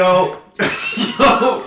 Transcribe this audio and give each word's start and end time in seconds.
Yo, 0.00 0.40
yo, 1.18 1.62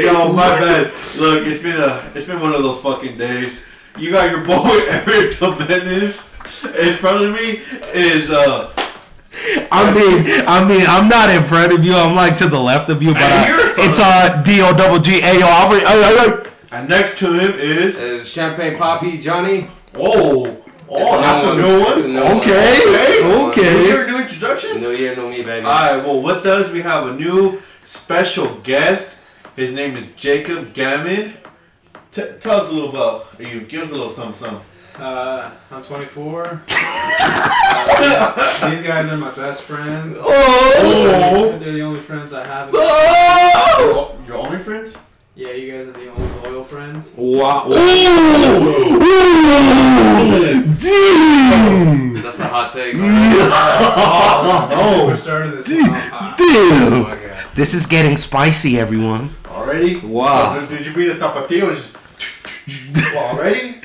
yo, 0.00 0.32
my 0.32 0.46
bad. 0.60 0.92
Look, 1.18 1.44
it's 1.44 1.60
been 1.60 1.80
a, 1.80 2.08
it's 2.14 2.24
been 2.24 2.40
one 2.40 2.54
of 2.54 2.62
those 2.62 2.80
fucking 2.80 3.18
days. 3.18 3.64
You 3.98 4.12
got 4.12 4.30
your 4.30 4.44
boy 4.44 4.54
Eric 4.88 5.32
Domenis 5.42 6.30
in 6.78 6.94
front 6.98 7.24
of 7.24 7.32
me. 7.34 7.62
Is 7.92 8.30
uh, 8.30 8.72
I 9.72 9.92
mean, 9.92 10.44
I 10.46 10.64
mean, 10.64 10.86
I'm 10.86 11.08
not 11.08 11.30
in 11.30 11.42
front 11.42 11.72
of 11.72 11.84
you. 11.84 11.94
I'm 11.96 12.14
like 12.14 12.36
to 12.36 12.46
the 12.46 12.60
left 12.60 12.88
of 12.90 13.02
you, 13.02 13.12
but 13.12 13.22
Hey, 13.22 13.48
you're 13.48 13.60
in 13.60 13.66
uh, 13.66 13.72
front 13.72 13.90
it's 13.90 13.98
of 13.98 14.04
uh 14.06 14.42
D 14.42 14.62
O 14.62 14.72
double 14.72 15.00
G 15.00 15.18
A 15.20 15.42
O 15.42 15.48
Alfred. 15.48 16.46
and 16.70 16.88
next 16.88 17.18
to 17.18 17.32
him 17.32 17.58
is 17.58 17.98
Is 17.98 18.30
Champagne 18.30 18.76
Poppy 18.78 19.18
Johnny? 19.18 19.68
oh, 19.96 20.44
It's 20.46 20.61
oh, 20.94 21.18
a 21.18 21.20
that's 21.22 21.44
a 21.44 21.54
new 21.54 21.62
new 21.62 21.86
It's 21.88 22.04
a 22.04 22.06
one. 22.08 22.14
new 22.14 22.22
one. 22.22 22.36
Okay, 22.38 23.48
okay. 23.48 23.88
Your 23.88 24.06
new 24.06 24.18
introduction. 24.22 24.80
New 24.80 24.90
year, 24.90 25.14
new 25.16 25.28
me, 25.30 25.42
baby. 25.42 25.66
All 25.66 25.72
right. 25.72 25.96
Well, 26.04 26.20
what 26.22 26.42
does 26.44 26.70
we 26.70 26.82
have 26.82 27.06
a 27.06 27.14
new 27.14 27.60
special 27.84 28.54
guest? 28.62 29.14
His 29.56 29.72
name 29.72 29.96
is 29.96 30.14
Jacob 30.14 30.72
Gammon. 30.72 31.34
T- 32.10 32.22
tell 32.40 32.60
us 32.60 32.68
a 32.68 32.72
little 32.72 32.90
about 32.90 33.26
you. 33.38 33.60
Give 33.62 33.82
us 33.82 33.90
a 33.90 33.94
little 33.94 34.10
something, 34.10 34.34
something. 34.34 34.64
Uh, 34.98 35.50
I'm 35.70 35.82
24. 35.82 36.46
uh, 36.46 36.58
these 38.70 38.82
guys 38.82 39.10
are 39.10 39.16
my 39.16 39.30
best 39.30 39.62
friends. 39.62 40.16
Oh. 40.20 41.56
They're 41.58 41.72
the 41.72 41.80
only 41.82 42.00
friends 42.00 42.34
I 42.34 42.46
have. 42.46 42.70
Oh! 42.74 44.18
Your 44.26 44.36
only 44.36 44.58
friends? 44.58 44.94
Yeah, 45.34 45.52
you 45.52 45.72
guys 45.72 45.86
are 45.88 45.92
the 45.92 46.10
only 46.12 46.28
loyal 46.50 46.62
friends. 46.64 47.14
Wow. 47.16 47.64
Ooh, 47.66 47.72
ooh, 47.72 47.78
damn, 50.76 52.22
That's 52.22 52.38
a 52.38 52.44
hot 52.48 52.70
take. 52.72 52.94
Oh, 54.44 54.68
oh, 54.72 55.06
We're 55.06 55.16
starting 55.16 55.52
this 55.52 55.70
one 55.70 55.88
off 55.90 56.08
hot. 56.08 56.36
Oh 56.38 56.88
damn. 56.90 57.02
my 57.04 57.16
god. 57.16 57.46
This 57.54 57.72
is 57.72 57.86
getting 57.86 58.16
spicy, 58.18 58.78
everyone. 58.78 59.30
Already? 59.46 59.96
Wow. 59.96 60.60
So, 60.60 60.66
did 60.66 60.86
you 60.86 60.92
beat 60.92 61.08
a 61.10 61.14
tapatio? 61.14 61.74
Just 61.74 61.96
already? 63.16 63.76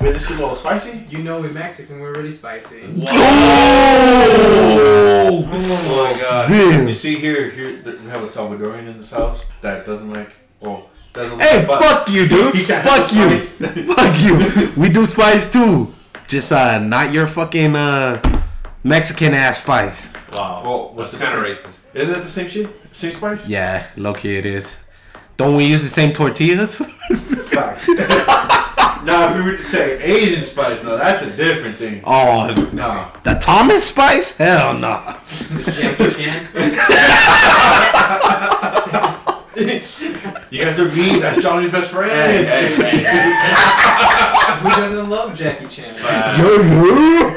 Made 0.00 0.14
this 0.14 0.22
shit 0.26 0.36
a 0.38 0.40
little 0.40 0.56
spicy? 0.56 1.04
You 1.10 1.18
know 1.18 1.40
we're 1.40 1.50
Mexican, 1.52 1.98
we're 2.00 2.12
really 2.14 2.30
spicy. 2.32 2.82
Oh, 3.08 5.44
Oh 5.48 6.14
my 6.14 6.20
god. 6.22 6.48
damn. 6.48 6.86
You 6.86 6.94
see 6.94 7.16
here, 7.16 7.50
here 7.50 7.72
we 7.84 8.08
have 8.10 8.22
a 8.22 8.26
Salvadorian 8.26 8.86
in 8.88 8.96
this 8.98 9.10
house 9.10 9.50
that 9.62 9.84
doesn't 9.86 10.12
like, 10.12 10.30
well, 10.60 10.74
doesn't 10.74 10.91
Hey, 11.14 11.58
like. 11.58 11.66
but- 11.66 11.80
fuck 11.82 12.08
you, 12.10 12.28
dude. 12.28 12.66
Fuck 12.66 13.12
you. 13.12 13.36
Fuck 13.36 14.22
you. 14.22 14.72
We 14.80 14.88
do 14.88 15.04
spice 15.06 15.52
too. 15.52 15.92
Just 16.28 16.52
uh, 16.52 16.78
not 16.78 17.12
your 17.12 17.26
fucking 17.26 17.76
uh 17.76 18.20
Mexican 18.84 19.34
ass 19.34 19.60
spice. 19.62 20.08
Wow. 20.32 20.62
Well, 20.64 20.92
what's 20.94 21.12
That's 21.12 21.20
the 21.20 21.26
kind 21.26 21.38
of 21.38 21.46
difference? 21.46 21.86
racist. 21.92 21.96
Isn't 21.96 22.14
it 22.14 22.22
the 22.22 22.28
same 22.28 22.48
shit? 22.48 22.70
Same 22.92 23.12
spice? 23.12 23.48
Yeah, 23.48 23.86
low 23.96 24.14
key 24.14 24.36
it 24.38 24.46
is. 24.46 24.82
Don't 25.36 25.56
we 25.56 25.64
use 25.66 25.82
the 25.82 25.88
same 25.90 26.12
tortillas? 26.12 26.78
Facts. 27.50 27.88
now, 29.04 29.30
if 29.30 29.36
we 29.36 29.42
were 29.42 29.56
to 29.56 29.62
say 29.62 30.00
Asian 30.02 30.42
spice, 30.42 30.82
no, 30.84 30.96
that's 30.96 31.22
a 31.22 31.30
different 31.36 31.74
thing. 31.76 32.00
oh, 32.04 32.48
No. 32.72 33.08
the 33.24 33.34
Thomas 33.34 33.84
spice? 33.88 34.36
Hell 34.38 34.78
no. 34.78 35.16
Jackie 40.52 40.58
Chan. 40.58 40.58
You 40.58 40.64
guys 40.64 40.78
are 40.80 40.88
mean. 41.12 41.20
That's 41.20 41.42
Johnny's 41.42 41.70
best 41.70 41.90
friend. 41.90 42.10
Hey, 42.10 42.44
hey, 42.44 42.98
hey. 42.98 44.58
Who 44.60 44.68
doesn't 44.68 45.08
love 45.10 45.34
Jackie 45.36 45.66
Chan? 45.68 45.94
Yo, 46.38 46.50
yo. 46.62 47.30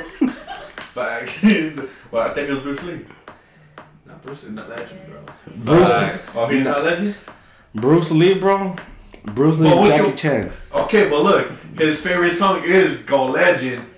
Facts. 0.94 1.44
well, 2.12 2.24
I 2.30 2.34
think 2.34 2.50
it 2.50 2.54
was 2.54 2.60
Bruce 2.60 2.84
Lee. 2.84 3.06
No, 4.06 4.14
Bruce 4.24 4.44
is 4.44 4.52
not 4.52 4.70
legend, 4.70 5.02
bro. 5.10 5.20
Bruce, 5.56 5.94
Facts. 5.94 6.32
Oh, 6.36 6.48
he's 6.48 6.64
not 6.66 6.84
legend? 6.84 7.16
Bruce 7.74 8.12
Lee, 8.12 8.36
bro. 8.36 8.76
Bruce 9.26 9.60
Lee, 9.60 9.70
Well, 9.70 9.88
Jackie 9.88 10.10
you- 10.10 10.16
Chan. 10.16 10.52
Okay, 10.74 11.10
but 11.10 11.24
look, 11.24 11.52
his 11.78 12.00
favorite 12.00 12.32
song 12.32 12.62
is 12.64 12.98
Go 13.00 13.26
Legend. 13.26 13.86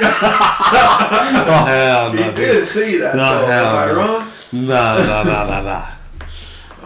Oh 0.00 1.64
hell 1.66 2.12
He 2.12 2.18
no, 2.20 2.26
dude. 2.28 2.36
did 2.36 2.64
say 2.64 2.98
that, 2.98 3.16
No, 3.16 3.40
though. 3.40 3.46
hell 3.46 3.66
Am 3.66 3.76
I 3.76 3.86
no. 3.86 3.94
wrong? 3.96 4.28
Nah, 4.52 4.98
nah, 4.98 5.22
nah, 5.24 5.46
nah, 5.46 5.62
nah. 5.62 5.86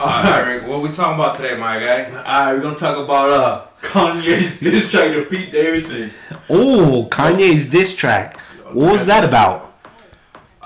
Alright, 0.02 0.26
Eric, 0.48 0.66
what 0.66 0.82
we 0.82 0.88
talking 0.88 1.14
about 1.14 1.36
today, 1.36 1.54
my 1.56 1.78
guy? 1.78 2.06
Alright, 2.06 2.56
we're 2.56 2.60
gonna 2.60 2.76
talk 2.76 2.96
about 2.98 3.30
uh, 3.30 3.66
Kanye's 3.82 4.58
diss 4.60 4.90
track 4.90 5.12
to 5.12 5.24
Pete 5.24 5.52
Davidson. 5.52 6.10
Oh, 6.50 7.06
Kanye's 7.08 7.68
diss 7.68 7.94
track. 7.94 8.40
What 8.72 8.90
was 8.90 9.06
that 9.06 9.22
about? 9.22 9.76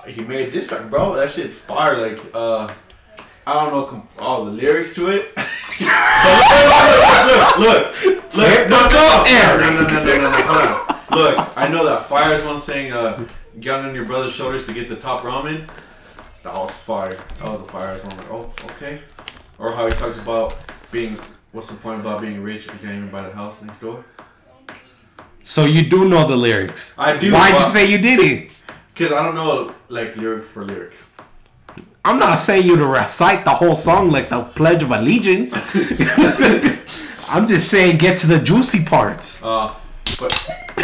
He 0.06 0.22
made 0.22 0.54
this 0.54 0.66
track, 0.68 0.88
bro. 0.88 1.16
That 1.16 1.30
shit 1.32 1.52
fire. 1.52 1.98
Like, 1.98 2.18
uh, 2.32 2.72
I 3.46 3.52
don't 3.52 3.72
know 3.74 3.84
com- 3.84 4.08
all 4.18 4.46
the 4.46 4.52
lyrics 4.52 4.94
to 4.94 5.08
it. 5.10 5.34
but 5.34 5.44
look, 7.58 7.58
look, 7.58 7.58
look, 7.58 7.60
look, 8.04 8.36
look, 8.36 8.68
no, 8.70 8.88
no, 8.88 9.24
no, 9.58 9.70
no, 9.70 9.70
no, 9.70 9.86
no, 9.86 10.04
no, 10.04 10.20
no, 10.22 10.30
hold 10.30 10.66
on. 10.66 10.86
Look, 11.36 11.58
I 11.58 11.68
know 11.68 11.84
that 11.84 12.06
fire's 12.06 12.42
one 12.46 12.58
saying, 12.58 12.94
uh, 12.94 13.22
get 13.60 13.74
on 13.74 13.94
your 13.94 14.06
brother's 14.06 14.32
shoulders 14.32 14.64
to 14.64 14.72
get 14.72 14.88
the 14.88 14.96
top 14.96 15.24
ramen. 15.24 15.68
That 16.42 16.54
was 16.54 16.72
fire. 16.72 17.18
That 17.40 17.48
was 17.48 17.60
a 17.60 17.64
fire 17.64 17.98
one. 17.98 18.16
Like, 18.16 18.30
oh, 18.30 18.50
okay. 18.70 19.02
Or 19.58 19.72
how 19.72 19.86
he 19.86 19.92
talks 19.92 20.18
about 20.18 20.56
being, 20.90 21.18
what's 21.52 21.70
the 21.70 21.76
point 21.76 22.00
about 22.00 22.20
being 22.20 22.42
rich 22.42 22.66
if 22.66 22.74
you 22.74 22.80
can't 22.80 22.96
even 22.96 23.10
buy 23.10 23.22
the 23.22 23.34
house 23.34 23.62
next 23.62 23.80
door? 23.80 24.04
So 25.42 25.64
you 25.64 25.88
do 25.88 26.08
know 26.08 26.26
the 26.26 26.36
lyrics. 26.36 26.94
I 26.98 27.16
do. 27.16 27.32
Why'd 27.32 27.58
you 27.58 27.66
say 27.66 27.90
you 27.90 27.98
didn't? 27.98 28.50
Because 28.92 29.12
I 29.12 29.22
don't 29.22 29.34
know, 29.34 29.74
like, 29.88 30.16
lyric 30.16 30.44
for 30.44 30.64
lyric. 30.64 30.94
I'm 32.04 32.18
not 32.18 32.36
saying 32.36 32.66
you 32.66 32.76
to 32.76 32.86
recite 32.86 33.44
the 33.44 33.50
whole 33.50 33.74
song 33.74 34.10
like 34.10 34.28
the 34.28 34.42
Pledge 34.42 34.82
of 34.82 34.92
Allegiance. 34.92 35.56
I'm 37.28 37.46
just 37.48 37.68
saying 37.68 37.98
get 37.98 38.18
to 38.18 38.26
the 38.28 38.38
juicy 38.38 38.84
parts. 38.84 39.42
Uh, 39.42 39.74
but 40.20 40.32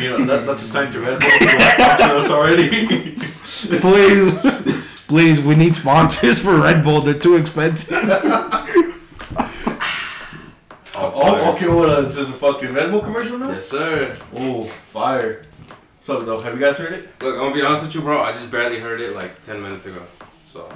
you 0.00 0.10
know 0.10 0.24
that, 0.24 0.44
that's 0.44 0.62
a 0.62 0.66
sign 0.66 0.90
to 0.92 1.00
Red 1.00 1.20
Bull. 1.20 1.30
sponsor 1.30 2.32
already. 2.34 3.14
Please, 3.78 4.32
please, 5.08 5.40
we 5.40 5.54
need 5.56 5.74
sponsors 5.74 6.38
for 6.38 6.56
Red 6.60 6.84
Bull. 6.84 7.00
They're 7.00 7.14
too 7.14 7.36
expensive. 7.36 7.98
oh, 10.94 11.52
okay. 11.54 11.68
What? 11.68 11.88
Uh, 11.88 12.00
this 12.02 12.16
is 12.16 12.28
a 12.28 12.32
fucking 12.32 12.72
Red 12.74 12.90
Bull 12.90 13.00
commercial 13.00 13.38
now. 13.38 13.50
Yes, 13.50 13.66
sir. 13.66 14.16
Oh, 14.36 14.64
fire! 14.64 15.42
What's 15.96 16.08
up, 16.10 16.24
though, 16.26 16.40
have 16.40 16.54
you 16.54 16.60
guys 16.64 16.76
heard 16.78 16.92
it? 16.92 17.08
Look, 17.22 17.34
I'm 17.34 17.40
gonna 17.40 17.54
be 17.54 17.62
honest 17.62 17.82
with 17.82 17.94
you, 17.94 18.00
bro. 18.02 18.20
I 18.22 18.32
just 18.32 18.50
barely 18.50 18.78
heard 18.80 19.00
it 19.00 19.14
like 19.14 19.42
10 19.44 19.60
minutes 19.60 19.86
ago. 19.86 20.00
So, 20.46 20.68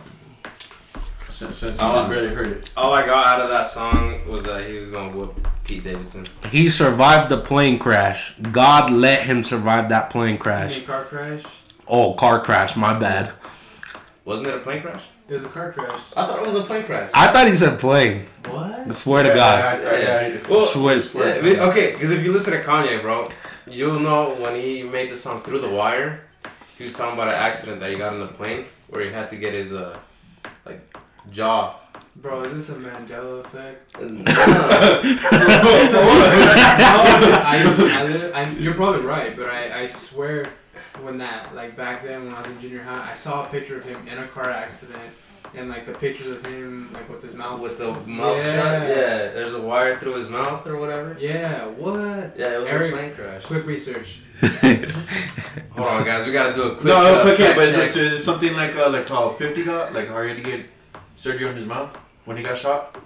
Since, 1.31 1.57
since 1.59 1.81
you 1.81 1.87
Oh. 1.87 1.95
just 1.95 2.11
barely 2.11 2.35
heard 2.35 2.49
it. 2.49 2.71
all 2.77 2.93
I 2.93 3.07
got 3.07 3.27
out 3.27 3.41
of 3.41 3.49
that 3.49 3.67
song 3.67 4.21
was 4.29 4.43
that 4.45 4.67
he 4.69 4.77
was 4.77 4.91
gonna 4.91 5.17
whoop 5.17 5.49
Pete 5.65 5.85
Davidson. 5.85 6.27
He 6.51 6.69
survived 6.69 7.31
the 7.31 7.39
plane 7.39 7.79
crash. 7.79 8.35
God 8.53 8.91
let 8.91 9.23
him 9.23 9.43
survive 9.45 9.89
that 9.89 10.11
plane 10.11 10.37
crash. 10.37 10.85
car 10.85 11.05
crash? 11.05 11.43
Oh, 11.89 12.13
car 12.13 12.41
crash. 12.41 12.77
My 12.77 12.93
bad. 12.93 13.33
Wasn't 14.25 14.47
it 14.47 14.55
a 14.55 14.59
plane 14.61 14.81
crash? 14.83 15.03
It 15.29 15.35
was 15.35 15.45
a 15.45 15.49
car 15.49 15.73
crash. 15.73 16.01
I 16.17 16.27
thought 16.27 16.43
it 16.43 16.47
was 16.47 16.55
a 16.57 16.63
plane 16.63 16.85
crash. 16.85 17.11
I 17.15 17.33
thought 17.33 17.47
he 17.49 17.55
said 17.55 17.79
plane. 17.81 18.27
What? 18.49 18.87
I 18.87 18.91
swear 18.93 19.23
to 19.25 19.31
God. 19.35 19.83
Yeah, 19.83 19.99
yeah, 19.99 20.27
yeah, 20.29 20.39
Well, 20.49 20.67
Swear- 20.67 21.45
Yeah, 21.45 21.63
I 21.65 21.71
okay, 21.71 21.93
because 21.93 22.11
if 22.13 22.23
you 22.23 22.33
listen 22.33 22.53
to 22.53 22.63
Kanye, 22.63 23.01
bro, 23.03 23.29
you'll 23.67 23.99
know 23.99 24.31
when 24.37 24.55
he 24.55 24.83
made 24.85 25.11
the 25.11 25.17
song 25.17 25.41
"Through 25.41 25.61
the 25.61 25.71
Wire," 25.71 26.21
he 26.79 26.85
was 26.85 26.95
talking 26.95 27.15
about 27.15 27.29
an 27.29 27.35
accident 27.35 27.81
that 27.81 27.91
he 27.91 27.97
got 27.97 28.13
on 28.13 28.21
the 28.21 28.27
plane 28.29 28.65
where 28.91 29.03
he 29.03 29.11
had 29.11 29.29
to 29.31 29.37
get 29.37 29.55
his 29.55 29.73
uh, 29.73 29.97
like 30.65 30.81
jaw. 31.33 31.77
Bro, 32.17 32.43
is 32.45 32.69
this 32.69 32.77
a 32.77 32.81
Mandela 32.81 33.41
effect? 33.41 33.97
And- 34.01 34.29
I, 37.45 38.33
I, 38.35 38.43
I, 38.43 38.51
you're 38.59 38.75
probably 38.75 39.01
right, 39.03 39.37
but 39.37 39.49
I, 39.49 39.83
I 39.83 39.87
swear 39.87 40.47
when 41.03 41.19
that, 41.19 41.55
like 41.55 41.77
back 41.77 42.03
then 42.05 42.25
when 42.27 42.35
I 42.35 42.41
was 42.43 42.51
in 42.51 42.61
junior 42.61 42.83
high, 42.83 43.11
I 43.11 43.15
saw 43.15 43.45
a 43.47 43.49
picture 43.49 43.77
of 43.79 43.85
him 43.85 44.07
in 44.09 44.19
a 44.19 44.27
car 44.27 44.51
accident 44.51 44.99
and 45.55 45.69
like 45.69 45.85
the 45.87 45.93
pictures 45.93 46.29
of 46.29 46.45
him 46.47 46.91
like 46.93 47.09
with 47.09 47.23
his 47.23 47.35
mouth. 47.35 47.61
With 47.61 47.79
the 47.79 47.93
mouth 47.93 48.37
Yeah. 48.39 48.55
shut, 48.55 48.89
yeah. 48.89 49.19
There's 49.33 49.55
a 49.55 49.61
wire 49.61 49.99
through 49.99 50.15
his 50.15 50.29
mouth 50.29 50.67
or 50.67 50.77
whatever. 50.79 51.17
Yeah, 51.21 51.67
what? 51.67 52.35
Yeah, 52.37 52.57
it 52.57 52.61
was 52.61 52.71
Eric- 52.71 52.93
a 52.93 52.97
plane 52.97 53.15
crash. 53.15 53.43
Quick 53.45 53.67
research. 53.67 54.21
Hold 54.43 55.87
on, 55.87 56.05
guys, 56.05 56.27
we 56.27 56.33
gotta 56.33 56.55
do 56.55 56.63
a 56.63 56.71
quick. 56.75 56.85
No, 56.85 56.97
uh, 56.97 57.31
okay, 57.33 57.45
fact 57.45 57.57
but 57.57 57.69
is, 57.69 57.75
check. 57.75 57.83
it- 58.03 58.07
is 58.07 58.13
it 58.21 58.23
something 58.25 58.55
like 58.55 58.75
uh, 58.77 58.91
like 58.91 59.09
how 59.09 59.29
Fifty 59.31 59.65
got, 59.65 59.93
like 59.95 60.09
how 60.09 60.23
he 60.23 60.29
had 60.31 60.37
to 60.39 60.43
get 60.43 60.67
surgery 61.17 61.49
on 61.49 61.57
his 61.57 61.67
mouth 61.67 61.97
when 62.25 62.37
he 62.37 62.43
got 62.43 62.59
shot? 62.59 62.97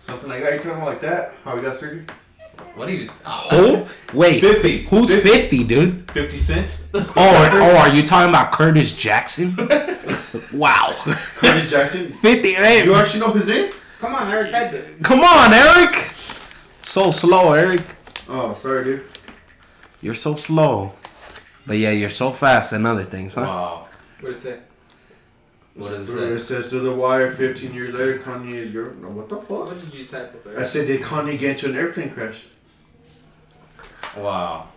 Something 0.00 0.28
like 0.28 0.42
that. 0.42 0.52
You 0.52 0.58
talking 0.58 0.72
about 0.72 0.86
like 0.86 1.00
that? 1.00 1.34
How 1.44 1.56
he 1.56 1.62
got 1.62 1.74
surgery? 1.76 2.04
What 2.76 2.88
are 2.88 2.92
you? 2.92 3.08
Who? 3.50 3.86
Wait. 4.12 4.40
50. 4.40 4.84
Who's 4.84 5.10
50. 5.10 5.28
50, 5.28 5.64
dude? 5.64 6.10
Fifty 6.10 6.36
Cent. 6.36 6.78
Oh, 6.94 7.06
oh, 7.16 7.76
are 7.78 7.88
you 7.88 8.06
talking 8.06 8.28
about 8.28 8.52
Curtis 8.52 8.92
Jackson? 8.92 9.56
Wow. 10.52 10.94
Curtis 11.36 11.70
Jackson. 11.70 12.12
50. 12.12 12.52
Hey, 12.54 12.84
You 12.84 12.94
actually 12.94 13.20
know 13.20 13.32
his 13.32 13.46
name? 13.46 13.72
Come 14.00 14.14
on, 14.14 14.30
Eric, 14.30 14.50
type 14.50 15.02
come 15.02 15.20
on, 15.20 15.52
Eric. 15.52 15.94
So 16.82 17.10
slow, 17.10 17.52
Eric. 17.54 17.80
Oh, 18.28 18.54
sorry, 18.54 18.84
dude. 18.84 19.04
You're 20.02 20.14
so 20.14 20.34
slow. 20.34 20.92
But 21.66 21.78
yeah, 21.78 21.90
you're 21.90 22.10
so 22.10 22.30
fast 22.32 22.72
and 22.74 22.86
other 22.86 23.04
things, 23.04 23.34
huh? 23.34 23.42
Wow. 23.42 23.88
What 24.20 24.32
it 24.32 24.38
say? 24.38 24.58
What 25.74 25.90
does 25.90 26.14
it 26.14 26.32
It 26.32 26.40
say? 26.40 26.54
says 26.60 26.70
through 26.70 26.80
the 26.80 26.94
wire. 26.94 27.32
15 27.32 27.72
years 27.72 27.94
later, 27.94 28.18
Kanye 28.18 28.54
is 28.56 28.72
your. 28.72 28.92
No, 28.94 29.08
what 29.08 29.28
the 29.30 29.36
fuck? 29.36 29.48
What 29.66 29.80
did 29.80 29.92
you 29.94 30.06
type 30.06 30.34
up 30.34 30.44
there? 30.44 30.60
I 30.60 30.64
said, 30.64 30.86
did 30.86 31.00
Kanye 31.02 31.38
get 31.38 31.52
into 31.52 31.66
an 31.70 31.76
airplane 31.76 32.10
crash? 32.10 32.44
Wow. 34.16 34.68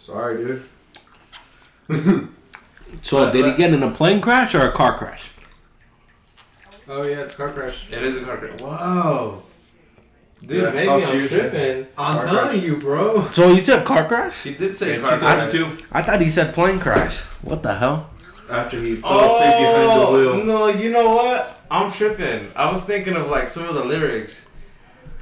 Sorry, 0.00 0.36
dude. 0.44 0.62
So 3.02 3.24
But- 3.24 3.32
did 3.32 3.44
he 3.46 3.52
get 3.56 3.74
in 3.74 3.82
a 3.82 3.90
plane 3.90 4.20
crash 4.20 4.54
or 4.54 4.62
a 4.68 4.72
car 4.72 4.96
crash? 4.96 5.30
Oh 6.88 7.02
yeah, 7.02 7.22
it's 7.22 7.34
car 7.34 7.50
crash. 7.52 7.88
It 7.90 8.02
is 8.04 8.16
a 8.18 8.24
car 8.24 8.36
crash. 8.36 8.60
Wow. 8.60 9.42
Dude, 10.40 10.62
Yeah, 10.62 10.70
maybe 10.70 10.88
oh, 10.88 11.00
I'm 11.00 11.28
tripping. 11.28 11.86
I'm 11.98 12.16
Car 12.18 12.26
telling 12.26 12.48
crash. 12.50 12.62
you, 12.62 12.76
bro. 12.76 13.28
So 13.30 13.52
he 13.52 13.60
said 13.60 13.84
car 13.84 14.06
crash? 14.06 14.42
He 14.42 14.54
did 14.54 14.76
say 14.76 14.94
In 14.96 15.02
car 15.02 15.18
crash. 15.18 15.50
2002, 15.52 15.86
I 15.90 16.02
thought 16.02 16.20
he 16.20 16.30
said 16.30 16.54
plane 16.54 16.78
crash. 16.78 17.20
What 17.42 17.62
the 17.62 17.74
hell? 17.74 18.10
after 18.50 18.78
he 18.78 18.94
fell 18.96 19.18
asleep 19.20 19.58
behind 19.58 19.88
the 19.90 20.06
Oh 20.06 20.12
wheel. 20.36 20.44
no! 20.44 20.68
You 20.68 20.90
know 20.90 21.14
what? 21.16 21.58
I'm 21.70 21.90
tripping. 21.90 22.52
I 22.54 22.70
was 22.70 22.84
thinking 22.84 23.14
of 23.16 23.26
like 23.28 23.48
some 23.48 23.64
of 23.66 23.74
the 23.74 23.84
lyrics, 23.84 24.46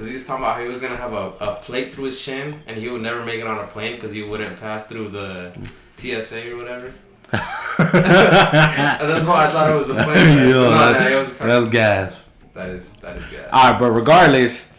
because 0.02 0.10
he 0.10 0.14
was 0.14 0.26
talking 0.26 0.42
about 0.42 0.56
how 0.56 0.62
he 0.62 0.68
was 0.68 0.80
gonna 0.80 0.96
have 0.96 1.12
a, 1.12 1.26
a 1.38 1.56
plate 1.62 1.94
through 1.94 2.06
his 2.06 2.20
chin, 2.20 2.60
and 2.66 2.76
he 2.76 2.88
would 2.88 3.02
never 3.02 3.24
make 3.24 3.38
it 3.38 3.46
on 3.46 3.58
a 3.58 3.68
plane 3.68 3.94
because 3.94 4.10
he 4.10 4.24
wouldn't 4.24 4.58
pass 4.58 4.88
through 4.88 5.10
the 5.10 5.52
TSA 5.96 6.50
or 6.50 6.56
whatever. 6.56 6.92
and 7.32 9.08
that's 9.08 9.26
why 9.28 9.44
I 9.44 9.46
thought 9.46 9.70
it 9.70 9.78
was 9.78 9.90
a 9.90 9.94
plane. 9.94 10.04
crash. 10.06 10.38
Yeah, 10.38 10.44
no, 10.44 10.68
that- 10.70 11.00
no, 11.00 11.06
it 11.06 11.18
was 11.18 11.40
a 11.40 11.46
That's 11.46 11.72
gas. 11.72 12.22
That 12.54 12.70
is 12.70 12.90
that 13.00 13.16
is 13.16 13.24
good. 13.26 13.44
All 13.52 13.70
right, 13.70 13.78
but 13.78 13.92
regardless, 13.92 14.72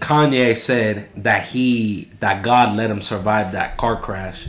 Kanye 0.00 0.56
said 0.56 1.08
that 1.22 1.46
he 1.46 2.10
that 2.18 2.42
God 2.42 2.76
let 2.76 2.90
him 2.90 3.00
survive 3.00 3.52
that 3.52 3.76
car 3.76 4.00
crash, 4.00 4.48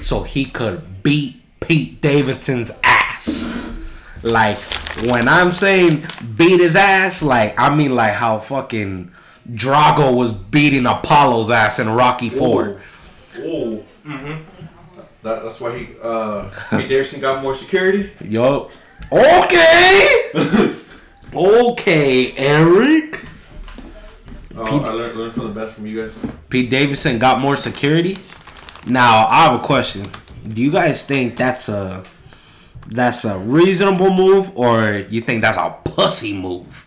so 0.00 0.22
he 0.22 0.46
could 0.46 1.02
beat 1.02 1.42
Pete 1.60 2.00
Davidson's 2.00 2.72
ass. 2.82 3.52
Like 4.22 4.58
when 5.04 5.28
I'm 5.28 5.52
saying 5.52 6.06
beat 6.34 6.60
his 6.60 6.76
ass, 6.76 7.22
like 7.22 7.60
I 7.60 7.74
mean 7.76 7.94
like 7.94 8.14
how 8.14 8.38
fucking 8.38 9.12
Drago 9.52 10.14
was 10.14 10.32
beating 10.32 10.86
Apollo's 10.86 11.50
ass 11.50 11.78
in 11.78 11.88
Rocky 11.88 12.28
Four. 12.28 12.80
Oh. 13.38 13.84
Mm-hmm. 14.04 14.42
That, 15.22 15.42
that's 15.42 15.60
why 15.60 15.76
he, 15.76 15.88
uh, 16.00 16.48
Pete 16.70 16.88
Davidson 16.88 17.20
got 17.20 17.42
more 17.42 17.56
security. 17.56 18.12
Yo, 18.24 18.70
okay, 19.10 20.30
okay, 21.34 22.32
Eric. 22.36 23.24
Oh, 24.54 24.64
Pete- 24.64 24.82
I 24.82 24.90
learned, 24.90 25.18
learned 25.18 25.32
from 25.34 25.48
the 25.48 25.60
best 25.60 25.74
from 25.74 25.86
you 25.88 26.00
guys. 26.00 26.16
Pete 26.48 26.70
Davidson 26.70 27.18
got 27.18 27.40
more 27.40 27.56
security. 27.56 28.16
Now 28.86 29.26
I 29.26 29.46
have 29.46 29.60
a 29.60 29.64
question. 29.64 30.08
Do 30.46 30.62
you 30.62 30.70
guys 30.70 31.04
think 31.04 31.36
that's 31.36 31.68
a 31.68 32.04
that's 32.86 33.24
a 33.24 33.36
reasonable 33.38 34.10
move, 34.14 34.56
or 34.56 35.04
you 35.10 35.20
think 35.20 35.40
that's 35.40 35.56
a 35.56 35.74
pussy 35.84 36.32
move? 36.38 36.85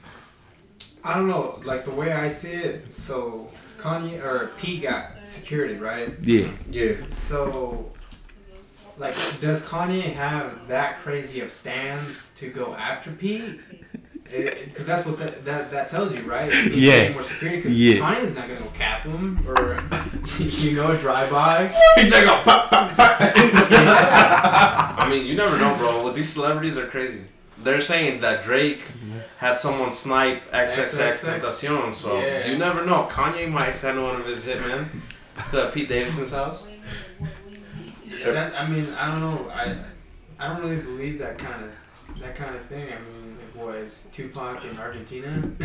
I 1.04 1.14
don't 1.16 1.28
know. 1.28 1.62
Like 1.64 1.86
the 1.86 1.92
way 1.92 2.12
I 2.12 2.30
see 2.30 2.52
it, 2.54 2.92
so 2.94 3.50
Kanye 3.78 4.22
or 4.24 4.52
P 4.60 4.80
got 4.80 5.12
security, 5.26 5.76
right? 5.76 6.14
Yeah. 6.22 6.52
Yeah. 6.70 6.96
So, 7.10 7.92
like, 8.98 9.14
does 9.40 9.62
Kanye 9.64 10.14
have 10.14 10.68
that 10.68 11.00
crazy 11.00 11.40
of 11.42 11.52
stands 11.52 12.32
to 12.38 12.50
go 12.50 12.74
after 12.74 13.12
Pete? 13.12 13.60
Because 14.26 14.86
that's 14.86 15.06
what 15.08 15.18
that, 15.20 15.44
that 15.46 15.72
that 15.72 15.90
tells 15.90 16.14
you, 16.14 16.22
right? 16.22 16.52
He 16.54 16.60
needs 16.70 16.76
to 16.76 16.80
Yeah. 16.80 17.14
More 17.14 17.24
security. 17.24 17.58
Because 17.58 17.80
Yeah. 17.80 17.96
Kanye's 18.02 18.36
not 18.36 18.48
gonna 18.48 18.60
go 18.60 18.68
cap 18.76 19.04
him 19.04 19.40
or 19.48 19.80
you 20.40 20.76
know 20.76 20.96
drive 20.98 21.32
by. 21.32 21.68
He's 21.96 22.12
like 22.12 22.26
a 22.26 22.44
pop, 22.44 22.70
pop, 22.70 22.92
pop. 22.96 23.18
I 23.22 25.08
mean, 25.10 25.26
you 25.26 25.36
never 25.36 25.58
know, 25.58 25.76
bro. 25.78 26.04
What 26.04 26.14
these 26.14 26.30
celebrities 26.30 26.78
are 26.78 26.86
crazy. 26.86 27.24
They're 27.64 27.82
saying 27.82 28.22
that 28.22 28.44
Drake 28.44 28.82
had 29.38 29.60
someone 29.60 29.92
snipe 29.94 30.50
XXXTentacion, 30.52 31.94
so 31.94 32.20
Yeah. 32.22 32.48
you 32.48 32.58
never 32.58 32.86
know. 32.86 33.08
Kanye 33.12 33.50
might 33.50 33.72
send 33.76 34.02
one 34.02 34.16
of 34.16 34.26
his 34.26 34.46
hitmen 34.46 34.86
to 35.52 35.70
Pete 35.74 35.90
Davidson's 35.90 36.32
house. 36.32 36.68
That, 38.26 38.54
I 38.60 38.68
mean, 38.68 38.94
I 38.94 39.08
don't 39.08 39.22
know. 39.22 39.50
I 39.50 39.76
I 40.40 40.48
don't 40.48 40.62
really 40.62 40.82
believe 40.82 41.20
that 41.20 41.38
kind 41.38 41.64
of 41.64 41.72
that 42.22 42.36
kind 42.36 42.56
of 42.56 42.62
thing. 42.66 42.88
I 42.88 43.00
mean, 43.00 43.38
it 43.42 43.56
was 43.60 44.08
Tupac 44.14 44.64
in 44.66 44.78
Argentina? 44.78 45.42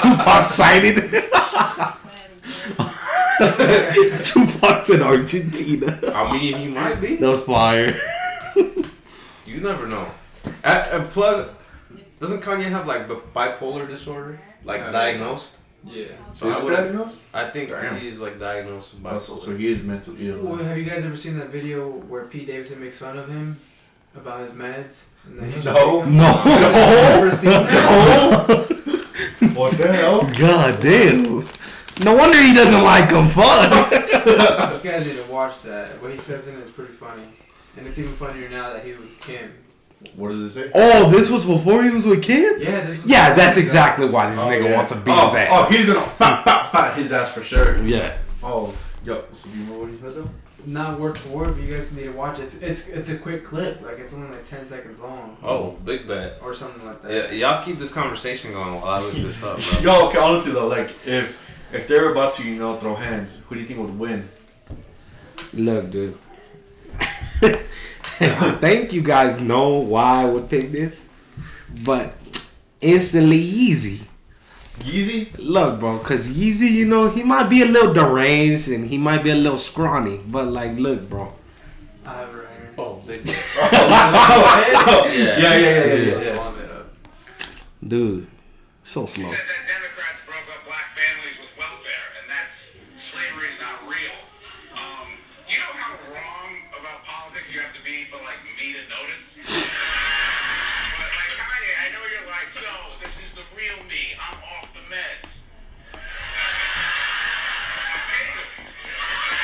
Tupac 0.00 0.46
sighted. 0.46 0.96
Tupac's 4.24 4.90
in 4.90 5.02
Argentina. 5.02 5.98
I 6.14 6.32
mean, 6.32 6.56
he 6.58 6.68
might 6.68 7.00
be. 7.00 7.16
That 7.16 7.28
was 7.30 7.42
fire. 7.42 8.00
You 9.54 9.60
never 9.60 9.86
know. 9.86 10.06
And, 10.64 11.02
and 11.02 11.10
plus, 11.10 11.48
doesn't 12.20 12.40
Kanye 12.42 12.64
have 12.64 12.86
like 12.86 13.08
bipolar 13.08 13.88
disorder, 13.88 14.40
like 14.64 14.82
Uh, 14.82 14.90
diagnosed? 14.90 15.58
yeah. 15.84 16.06
So 16.32 16.50
Is 16.50 16.56
I 16.56 16.62
would. 16.62 16.72
diagnosed? 16.74 17.18
I 17.32 17.48
think 17.50 17.70
Damn. 17.70 17.96
he's 17.98 18.20
like 18.20 18.38
diagnosed 18.38 18.94
with 18.94 19.02
bipolar. 19.04 19.20
so, 19.20 19.36
so 19.36 19.56
he 19.56 19.68
is 19.68 19.82
mentally 19.82 20.28
ill. 20.30 20.40
Well, 20.42 20.56
have 20.56 20.76
you 20.78 20.84
guys 20.84 21.04
ever 21.04 21.16
seen 21.16 21.38
that 21.38 21.50
video 21.50 21.88
where 21.90 22.24
Pete 22.24 22.46
Davidson 22.48 22.80
makes 22.80 22.98
fun 22.98 23.16
of 23.18 23.28
him 23.28 23.56
about 24.16 24.40
his 24.40 24.52
meds? 24.52 25.06
And 25.26 25.38
then 25.38 25.46
he 25.50 25.62
should 25.62 25.66
No. 25.66 26.04
take? 26.04 26.12
No. 26.12 26.44
Never 26.44 27.30
seen 27.36 27.50
that? 27.50 29.08
what 29.54 29.72
the 29.72 29.92
hell? 29.92 30.22
God 30.38 30.80
damn. 30.82 31.48
No 32.04 32.16
wonder 32.16 32.42
he 32.42 32.52
doesn't 32.54 32.82
like 32.82 33.10
him. 33.10 33.28
Fuck. 33.28 33.92
You 34.84 34.90
guys 34.90 35.06
need 35.06 35.16
to 35.24 35.30
watch 35.30 35.62
that. 35.62 36.00
What 36.02 36.10
he 36.10 36.18
says 36.18 36.48
in 36.48 36.56
it 36.56 36.62
is 36.62 36.70
pretty 36.70 36.92
funny, 36.92 37.22
and 37.76 37.86
it's 37.86 37.98
even 37.98 38.12
funnier 38.12 38.48
now 38.48 38.72
that 38.72 38.84
he 38.84 38.92
was 38.92 39.00
with 39.00 39.20
Kim. 39.20 39.52
What 40.16 40.28
does 40.30 40.40
it 40.40 40.50
say? 40.50 40.70
Oh, 40.74 41.10
this 41.10 41.30
was 41.30 41.44
before 41.46 41.82
he 41.82 41.90
was 41.90 42.04
with 42.06 42.22
Kid. 42.22 42.60
Yeah, 42.60 42.80
this 42.82 43.00
was 43.00 43.10
Yeah, 43.10 43.32
that's 43.34 43.56
exactly 43.56 44.06
why 44.06 44.30
this 44.30 44.38
Oh, 44.38 44.48
nigga 44.48 44.64
yeah. 44.70 44.76
wants 44.76 44.92
to 44.92 44.98
beat 44.98 45.12
oh, 45.12 45.26
his 45.26 45.34
oh, 45.34 45.38
ass. 45.38 45.48
Oh, 45.50 45.64
he's 45.72 45.86
gonna 45.86 46.00
pop, 46.18 46.44
pop, 46.44 46.70
pop 46.72 46.96
his 46.96 47.12
ass 47.12 47.32
for 47.32 47.42
sure. 47.42 47.80
Yeah. 47.82 48.16
Oh, 48.42 48.74
yo, 49.04 49.24
so 49.32 49.48
do 49.48 49.58
you 49.58 49.64
remember 49.64 49.84
what 49.84 49.90
he 49.92 49.96
said 49.98 50.14
though? 50.14 50.30
Not 50.66 50.98
word 50.98 51.18
for 51.18 51.28
word, 51.28 51.54
but 51.54 51.62
you 51.62 51.72
guys 51.74 51.92
need 51.92 52.04
to 52.04 52.12
watch 52.12 52.38
it. 52.38 52.44
It's 52.44 52.56
it's, 52.62 52.88
it's 52.88 53.08
a 53.10 53.16
quick 53.18 53.44
clip, 53.44 53.82
like 53.82 53.98
it's 53.98 54.14
only 54.14 54.28
like 54.28 54.44
ten 54.46 54.64
seconds 54.66 55.00
long 55.00 55.36
Oh, 55.42 55.72
big 55.84 56.06
bet. 56.08 56.38
or 56.42 56.54
something 56.54 56.84
like 56.86 57.02
that. 57.02 57.12
Yeah, 57.12 57.52
y'all 57.52 57.64
keep 57.64 57.78
this 57.78 57.92
conversation 57.92 58.52
going 58.52 58.74
while 58.74 58.84
I 58.86 59.00
look 59.00 59.14
this 59.14 59.42
up, 59.42 59.58
bro. 59.60 59.80
Yo, 59.80 60.06
okay, 60.08 60.18
honestly 60.18 60.52
though, 60.52 60.66
like 60.68 60.88
if 61.06 61.46
if 61.72 61.86
they're 61.88 62.12
about 62.12 62.34
to, 62.36 62.44
you 62.48 62.56
know, 62.56 62.78
throw 62.78 62.94
hands, 62.94 63.40
who 63.46 63.54
do 63.56 63.60
you 63.60 63.66
think 63.66 63.80
would 63.80 63.98
win? 63.98 64.28
Look, 65.52 65.90
dude. 65.90 66.16
I 68.20 68.56
think 68.60 68.92
you 68.92 69.02
guys 69.02 69.40
know 69.40 69.78
why 69.78 70.22
I 70.22 70.24
would 70.24 70.48
pick 70.48 70.72
this, 70.72 71.08
but 71.84 72.14
instantly 72.80 73.42
Yeezy. 73.42 74.02
Yeezy? 74.80 75.28
Look, 75.38 75.80
bro, 75.80 75.98
cause 75.98 76.28
Yeezy, 76.28 76.70
you 76.70 76.84
know, 76.84 77.08
he 77.08 77.22
might 77.22 77.48
be 77.48 77.62
a 77.62 77.66
little 77.66 77.92
deranged 77.92 78.68
and 78.68 78.86
he 78.86 78.98
might 78.98 79.22
be 79.22 79.30
a 79.30 79.34
little 79.34 79.58
scrawny, 79.58 80.18
but 80.28 80.46
like, 80.48 80.76
look, 80.78 81.08
bro. 81.08 81.32
I 82.06 82.18
have 82.18 82.28
it 82.28 82.36
right. 82.36 82.48
Oh, 82.78 83.02
big 83.06 83.24
bet. 83.24 83.44
yeah, 83.56 85.16
yeah, 85.16 85.36
yeah, 85.36 85.58
yeah, 85.58 85.94
yeah. 85.94 86.20
yeah. 86.20 86.36
Warm 86.36 86.54
it. 86.58 87.88
Dude, 87.88 88.26
so 88.82 89.06
slow. 89.06 89.30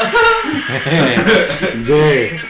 Flying." 0.00 2.40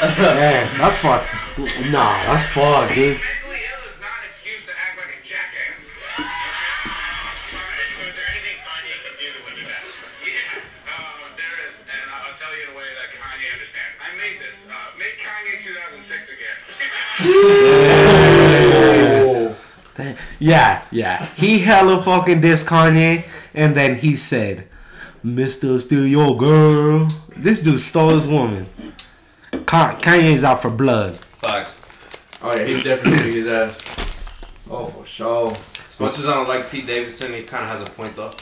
Man, 0.00 0.66
that's 0.78 0.96
fuck. 0.96 1.26
Nah, 1.90 2.24
that's 2.24 2.46
fuck, 2.46 2.94
dude. 2.94 3.20
Yeah, 20.40 20.82
yeah. 20.90 21.26
He 21.36 21.58
hella 21.58 22.02
fucking 22.02 22.40
dissed 22.40 22.66
Kanye, 22.66 23.24
and 23.52 23.76
then 23.76 23.96
he 23.96 24.16
said, 24.16 24.66
Mr. 25.24 25.80
Still 25.80 26.06
Your 26.06 26.36
Girl. 26.36 27.10
This 27.36 27.62
dude 27.62 27.80
stole 27.80 28.10
his 28.10 28.26
woman. 28.26 28.68
Kanye's 29.52 30.42
out 30.42 30.62
for 30.62 30.70
blood. 30.70 31.16
Facts. 31.42 31.74
Oh 32.42 32.54
yeah, 32.54 32.64
he's 32.64 32.82
definitely 32.82 33.18
big 33.22 33.34
his 33.34 33.46
ass. 33.46 33.82
Oh 34.70 34.86
for 34.86 35.04
sure. 35.04 35.50
As 35.86 36.00
much 36.00 36.18
as 36.18 36.26
I 36.26 36.32
don't 36.32 36.48
like 36.48 36.70
Pete 36.70 36.86
Davidson, 36.86 37.34
he 37.34 37.42
kind 37.42 37.64
of 37.64 37.70
has 37.70 37.82
a 37.82 37.90
point 37.92 38.16
though. 38.16 38.32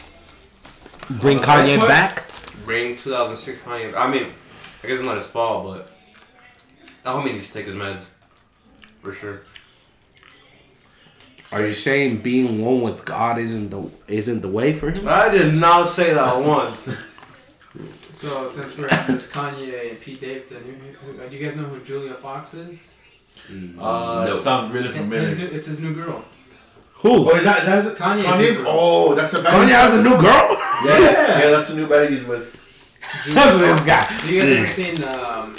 Bring 1.18 1.38
Kanye 1.38 1.78
what? 1.78 1.88
back. 1.88 2.25
Bring 2.64 2.97
2006 2.97 3.61
Kanye. 3.62 3.94
I 3.97 4.08
mean, 4.08 4.25
I 4.25 4.87
guess 4.87 4.99
it's 4.99 5.02
not 5.02 5.16
his 5.16 5.26
fault, 5.26 5.64
but 5.66 5.90
that 7.02 7.11
homie 7.11 7.32
needs 7.32 7.49
to 7.49 7.54
take 7.54 7.66
his 7.66 7.75
meds 7.75 8.06
for 9.10 9.18
sure. 9.18 9.40
Are 11.50 11.66
you 11.66 11.72
saying 11.72 12.18
being 12.18 12.62
one 12.62 12.82
with 12.82 13.04
God 13.06 13.38
isn't 13.38 13.70
the 13.70 13.90
isn't 14.06 14.42
the 14.42 14.48
way 14.48 14.74
for 14.74 14.90
him? 14.90 15.08
I 15.08 15.30
did 15.30 15.54
not 15.54 15.86
say 15.88 16.12
that 16.14 16.42
once. 16.44 16.88
So 18.12 18.48
since 18.48 18.76
we're 18.76 18.88
at 18.88 19.06
this 19.06 19.30
Kanye 19.30 19.90
and 19.90 20.00
Pete 20.00 20.20
Davidson, 20.20 20.64
who, 20.64 21.12
who, 21.12 21.28
do 21.28 21.36
you 21.36 21.44
guys 21.44 21.54
know 21.54 21.62
who 21.62 21.78
Julia 21.84 22.14
Fox 22.14 22.52
is? 22.52 22.90
Uh, 23.78 24.26
Nope. 24.28 24.40
sounds 24.42 24.72
really 24.72 24.88
His 24.88 24.96
familiar. 24.96 25.36
new, 25.36 25.46
it's 25.46 25.68
his 25.68 25.80
new 25.80 25.94
girl. 25.94 26.24
Who? 26.94 27.30
Oh, 27.30 27.36
is 27.36 27.44
that 27.44 27.64
that's 27.64 27.86
Kanye. 27.96 28.24
Kanye's? 28.24 28.58
Oh, 28.66 29.14
that's 29.14 29.30
the 29.30 29.38
Kanye 29.38 29.68
has 29.68 29.94
a 29.94 30.02
new 30.02 30.16
girl. 30.20 30.22
Yeah, 30.84 30.98
yeah, 31.38 31.50
that's 31.52 31.68
the 31.68 31.76
new 31.76 31.86
baddie 31.86 32.10
he's 32.18 32.24
with. 32.24 32.52
Look 33.28 33.36
at 33.36 33.58
this 33.58 33.80
guy. 33.86 34.02
Have 34.02 34.30
you 34.32 34.40
guys 34.40 34.56
ever 34.56 34.68
seen 34.68 35.04
um, 35.04 35.54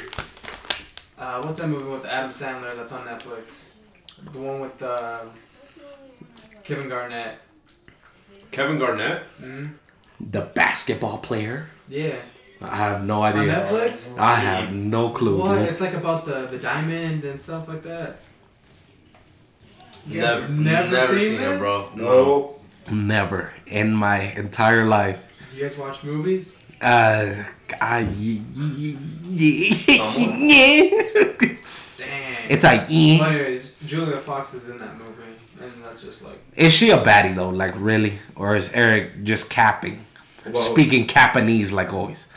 uh, 1.30 1.42
what's 1.44 1.60
that 1.60 1.68
movie 1.68 1.90
with 1.90 2.06
Adam 2.06 2.32
Sandler 2.32 2.76
that's 2.76 2.92
on 2.94 3.06
Netflix? 3.06 3.70
The 4.34 4.40
one 4.40 4.60
with 4.62 4.82
uh, 4.82 5.22
Kevin 6.64 6.90
Garnett. 6.90 7.38
Kevin 8.52 8.80
Garnett. 8.80 9.22
hmm 9.40 9.66
The 10.20 10.42
basketball 10.42 11.20
player. 11.20 11.68
Yeah. 11.88 12.16
I 12.62 12.76
have 12.76 13.06
no 13.06 13.22
idea. 13.24 13.42
On 13.42 13.50
idea. 13.50 13.66
Netflix. 13.66 14.18
I 14.18 14.36
have 14.36 14.74
no 14.74 15.10
clue. 15.10 15.40
What? 15.40 15.60
dude. 15.60 15.70
It's 15.70 15.82
like 15.82 15.94
about 15.94 16.26
the 16.26 16.48
the 16.48 16.58
diamond 16.58 17.24
and 17.24 17.42
stuff 17.42 17.68
like 17.68 17.84
that. 17.84 18.20
You 20.08 20.22
guys 20.22 20.50
Never, 20.50 20.76
have 20.76 20.92
never, 20.92 21.20
seen, 21.20 21.38
seen, 21.38 21.42
it, 21.42 21.58
bro. 21.60 21.90
No. 21.96 22.56
Never 22.92 23.54
in 23.68 23.94
my 23.94 24.34
entire 24.34 24.86
life. 24.86 25.20
You 25.56 25.62
guys 25.64 25.78
watch 25.78 26.04
movies? 26.04 26.58
Uh, 26.82 27.44
Yeah. 29.32 30.90
Dang. 31.98 32.38
It's 32.50 32.64
like, 32.64 32.88
Well, 32.90 33.34
yeah. 33.34 33.60
Julia 33.86 34.18
Fox 34.18 34.54
is 34.54 34.70
in 34.70 34.78
that 34.78 34.98
movie, 34.98 35.12
and 35.62 35.72
that's 35.84 36.02
just 36.02 36.24
like 36.24 36.40
Is 36.56 36.74
she 36.74 36.90
a 36.92 36.98
baddie 36.98 37.36
though? 37.36 37.50
Like 37.50 37.74
really, 37.78 38.14
or 38.36 38.56
is 38.56 38.72
Eric 38.74 39.24
just 39.24 39.50
capping, 39.50 40.06
Well- 40.46 40.56
speaking 40.56 41.08
Japanese 41.08 41.72
like 41.72 41.94
always? 41.94 42.28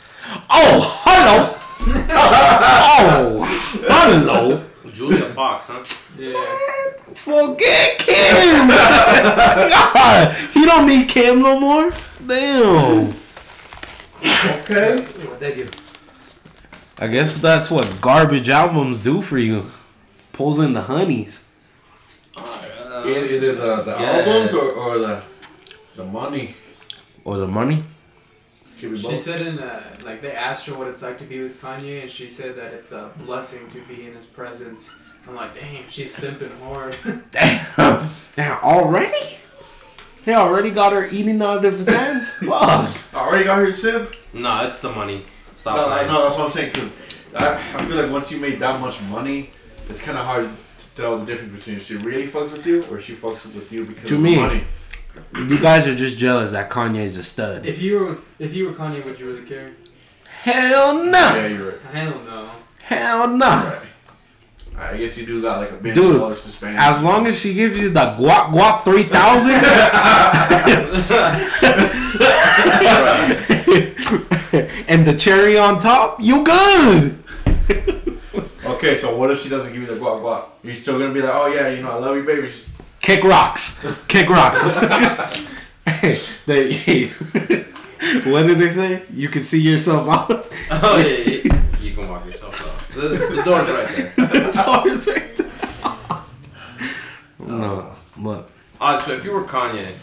Oh, 0.51 1.01
hello. 1.05 1.57
oh, 2.15 3.45
hello. 3.89 4.65
Julia 4.93 5.25
Fox, 5.31 5.67
huh? 5.67 5.83
yeah. 6.19 7.15
Forget 7.15 7.99
Kim. 7.99 8.69
God, 8.69 10.37
he 10.53 10.65
don't 10.65 10.87
need 10.87 11.09
Kim 11.09 11.41
no 11.43 11.59
more. 11.59 11.91
Damn. 12.27 13.13
Okay. 14.25 14.97
What 15.29 15.41
they 15.41 15.55
do? 15.55 15.69
I 16.99 17.09
guess 17.09 17.39
that's 17.39 17.71
what 17.71 18.01
garbage 18.01 18.49
albums 18.49 19.01
do 19.01 19.21
for 19.23 19.39
you. 19.39 19.71
Pulls 20.33 20.59
in 20.59 20.73
the 20.73 20.83
honeys. 20.83 21.45
Either 22.37 23.55
the, 23.55 23.83
the 23.83 23.97
Yes. 23.99 24.27
albums 24.27 24.55
or, 24.55 24.71
or 24.73 24.99
the 24.99 25.23
the 25.97 26.05
money. 26.05 26.55
Or 27.25 27.37
the 27.39 27.47
money. 27.49 27.83
She 28.79 28.89
both. 28.89 29.21
said 29.21 29.43
in 29.47 29.59
uh, 29.59 29.83
like 30.05 30.23
they 30.23 30.33
asked 30.33 30.67
her 30.67 30.75
what 30.75 30.89
it's 30.89 31.03
like 31.03 31.19
to 31.19 31.25
be 31.25 31.41
with 31.41 31.61
Kanye, 31.61 32.03
and 32.03 32.11
she 32.11 32.29
said 32.29 32.57
that 32.57 32.73
it's 32.73 32.93
a 32.93 33.11
blessing 33.27 33.69
to 33.71 33.81
be 33.83 34.07
in 34.07 34.15
his 34.15 34.27
presence. 34.27 34.91
I'm 35.29 35.37
like, 35.37 35.55
damn, 35.55 35.89
she's 35.89 36.17
simping 36.17 36.51
hard. 36.61 36.97
Damn. 37.31 38.09
Damn, 38.35 38.59
already? 38.59 39.39
He 40.25 40.33
already 40.33 40.71
got 40.71 40.93
her 40.93 41.07
eating 41.11 41.43
out 41.43 41.65
of 41.65 41.77
his 41.79 41.89
hands? 41.89 42.29
Fuck. 42.35 42.51
I 42.51 42.89
already 43.15 43.45
got 43.45 43.59
her 43.59 43.75
simp. 43.75 44.15
No, 44.33 44.67
it's 44.67 44.79
the 44.79 44.91
money. 44.91 45.23
Stop 45.57 45.77
No, 45.77 45.87
lying. 45.89 46.07
no, 46.07 46.23
that's 46.23 46.37
what 46.37 46.45
I'm 46.47 46.51
saying. 46.51 46.73
Because 46.73 46.91
I, 47.35 47.55
I 47.55 47.85
feel 47.87 47.97
like 47.97 48.11
once 48.11 48.31
you 48.31 48.39
made 48.39 48.59
that 48.61 48.81
much 48.81 49.01
money, 49.03 49.51
it's 49.89 50.01
kind 50.01 50.17
of 50.19 50.25
hard 50.25 50.49
to 50.79 50.95
tell 50.95 51.19
the 51.19 51.25
difference 51.27 51.53
between 51.57 51.77
if 51.77 51.87
she 51.87 51.97
really 51.97 52.29
fucks 52.29 52.53
with 52.53 52.67
you 52.67 52.85
or 52.91 53.01
she 53.01 53.15
fucks 53.15 53.45
with 53.47 53.73
you 53.73 53.85
because 53.87 54.05
To 54.11 54.15
of 54.17 54.21
me. 54.21 54.35
the 54.37 54.41
money. 54.41 54.65
You 55.35 55.59
guys 55.59 55.87
are 55.87 55.95
just 55.95 56.17
jealous 56.19 56.53
that 56.53 56.71
Kanye 56.71 57.01
is 57.05 57.17
a 57.19 57.23
stud. 57.23 57.67
if 57.67 57.83
you 57.83 57.99
were 57.99 58.17
if 58.39 58.55
you 58.55 58.67
were 58.69 58.73
Kanye, 58.73 59.05
would 59.05 59.19
you 59.21 59.27
really 59.35 59.47
care? 59.47 59.71
Hell 60.43 61.05
no. 61.05 61.11
Yeah, 61.13 61.47
you're 61.49 61.71
right. 61.73 61.81
Hell 61.93 62.15
no. 62.25 62.49
Hell 62.83 63.29
no. 63.29 63.47
Right. 63.47 63.79
I 64.83 64.97
guess 64.97 65.17
you 65.17 65.27
do 65.27 65.41
got 65.41 65.61
like 65.61 65.71
a 65.71 65.77
billion 65.77 66.19
dollars 66.19 66.43
to 66.43 66.49
spend. 66.49 66.77
As 66.77 67.03
long 67.03 67.27
as 67.27 67.39
she 67.39 67.55
gives 67.55 67.79
you 67.79 67.91
the 67.91 68.17
guac 68.19 68.51
guac 68.53 68.85
3000 68.85 69.53
and 74.89 75.07
the 75.07 75.15
cherry 75.17 75.57
on 75.59 75.79
top, 75.79 76.19
you 76.21 76.45
good. 76.45 77.19
okay, 78.65 78.97
so 78.97 79.17
what 79.17 79.31
if 79.31 79.41
she 79.41 79.49
doesn't 79.49 79.73
give 79.73 79.81
you 79.83 79.89
the 79.89 79.95
guac 79.95 80.21
guac? 80.21 80.45
You're 80.63 80.75
still 80.75 80.99
gonna 80.99 81.15
be 81.15 81.23
like, 81.23 81.35
oh 81.35 81.47
yeah, 81.47 81.69
you 81.69 81.83
know, 81.83 81.93
I 81.93 81.97
love 81.97 82.17
you, 82.17 82.25
baby. 82.25 82.49
Just- 82.49 82.71
Kick 83.01 83.25
rocks. 83.25 83.85
Kick 84.07 84.29
rocks. 84.29 84.63
they, 86.47 87.07
what 88.25 88.47
did 88.47 88.59
they 88.59 88.71
say? 88.71 89.03
You 89.13 89.29
can 89.29 89.43
see 89.43 89.61
yourself 89.61 90.09
out. 90.09 90.47
Oh 90.71 90.99
yeah, 90.99 91.07
yeah, 91.07 91.63
you 91.81 91.95
can 91.95 92.09
walk 92.09 92.25
yourself. 92.27 92.42
The, 92.95 93.09
the 93.09 93.43
door's 93.45 93.69
right 93.71 93.89
there. 93.89 94.13
the 94.17 94.63
door's 94.65 95.07
right 95.07 95.37
there. 95.37 95.51
No, 97.39 97.93
what? 98.17 98.49
Alright, 98.81 99.01
so 99.05 99.13
if 99.13 99.25
you 99.25 99.33
were 99.33 99.45
Kanye, 99.45 99.95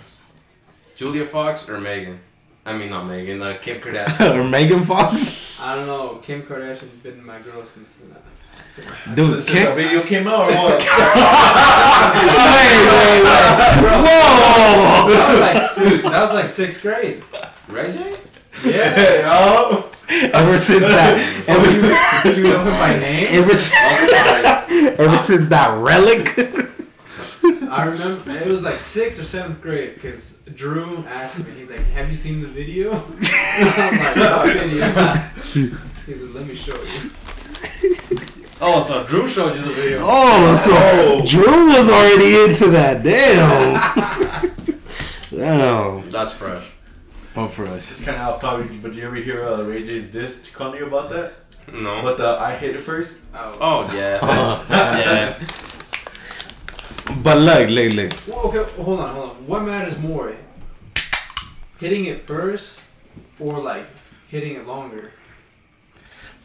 Julia 0.95 1.25
Fox 1.25 1.67
or 1.69 1.79
Megan? 1.79 2.19
I 2.65 2.77
mean, 2.77 2.89
not 2.89 3.05
Megan. 3.07 3.41
Uh, 3.41 3.57
Kim 3.61 3.79
Kardashian. 3.79 4.35
or 4.45 4.47
Megan 4.49 4.83
Fox? 4.83 5.59
I 5.61 5.75
don't 5.75 5.87
know. 5.87 6.19
Kim 6.23 6.41
Kardashian's 6.43 6.95
been 7.01 7.25
my 7.25 7.39
girl 7.39 7.65
since. 7.65 7.99
Uh, 8.01 8.15
Dude, 9.13 9.25
Since 9.27 9.45
the 9.47 9.51
Kim. 9.53 9.75
video 9.75 10.01
came 10.03 10.27
out 10.27 10.47
or 10.47 10.53
what? 10.53 10.79
Wait, 12.19 12.85
wait, 12.89 13.23
wait. 13.23 13.49
Whoa! 14.05 15.09
that 15.09 15.29
was 15.31 15.39
like 15.41 15.63
sixth, 15.89 16.03
that 16.03 16.21
was 16.21 16.33
like 16.33 16.49
sixth 16.49 16.81
grade. 16.81 17.23
Ray 17.67 17.91
J? 17.91 18.17
Yeah. 18.63 18.95
Hey, 18.95 19.21
oh. 19.25 19.91
Ever 20.33 20.57
since 20.57 20.81
that, 20.81 21.45
oh, 21.47 22.23
ever, 22.25 22.39
you 22.39 22.43
know 22.45 22.63
my 22.65 22.97
name? 22.97 23.27
ever, 23.29 23.53
since, 23.53 23.71
ever 24.99 25.17
since 25.19 25.47
that 25.49 25.77
relic. 25.77 26.35
I 27.69 27.83
remember 27.85 28.31
it 28.31 28.47
was 28.47 28.63
like 28.63 28.75
sixth 28.77 29.21
or 29.21 29.23
seventh 29.23 29.61
grade 29.61 29.93
because 29.95 30.37
Drew 30.55 30.97
asked 31.07 31.45
me. 31.45 31.51
He's 31.53 31.69
like, 31.69 31.81
"Have 31.91 32.09
you 32.09 32.17
seen 32.17 32.41
the 32.41 32.47
video?" 32.47 32.91
I 32.91 33.89
was 33.91 33.99
like, 33.99 34.15
"No 34.15 34.43
video." 34.47 34.87
He 36.07 36.13
said, 36.15 36.33
"Let 36.33 36.47
me 36.47 36.55
show 36.55 36.73
you." 36.73 37.11
Oh, 38.61 38.81
so 38.81 39.05
Drew 39.05 39.27
showed 39.29 39.55
you 39.57 39.61
the 39.61 39.69
video. 39.73 39.99
Oh, 40.03 40.55
so 40.55 40.71
Oh. 40.73 41.23
Drew 41.25 41.67
was 41.67 41.87
already 41.87 42.43
into 42.51 42.71
that. 42.71 43.03
Damn. 43.03 43.79
Damn. 45.29 46.09
That's 46.09 46.33
fresh. 46.33 46.71
Oh, 47.35 47.47
for 47.47 47.67
us. 47.67 47.91
It's 47.91 48.03
kind 48.03 48.17
of 48.17 48.35
off 48.35 48.41
topic, 48.41 48.81
but 48.81 48.93
do 48.93 48.99
you 48.99 49.05
ever 49.05 49.15
hear 49.15 49.45
uh, 49.45 49.61
Ray 49.61 49.83
J's 49.83 50.09
diss 50.11 50.41
to 50.41 50.51
Kanye 50.51 50.85
about 50.85 51.09
that? 51.11 51.33
No. 51.71 52.01
But 52.01 52.17
the 52.17 52.27
I 52.39 52.55
hit 52.55 52.75
it 52.75 52.81
first. 52.81 53.17
Oh. 53.33 53.57
Oh 53.59 53.95
yeah. 53.95 54.19
yeah. 54.69 55.37
But 57.23 57.37
look, 57.37 57.69
look, 57.69 57.93
look. 57.93 58.13
Well, 58.27 58.39
okay, 58.47 58.81
hold 58.81 58.99
on, 58.99 59.15
hold 59.15 59.29
on. 59.31 59.35
What 59.47 59.63
matters 59.63 59.97
more, 59.97 60.35
hitting 61.79 62.05
it 62.05 62.25
first 62.25 62.81
or 63.39 63.61
like 63.61 63.85
hitting 64.29 64.55
it 64.55 64.65
longer? 64.67 65.11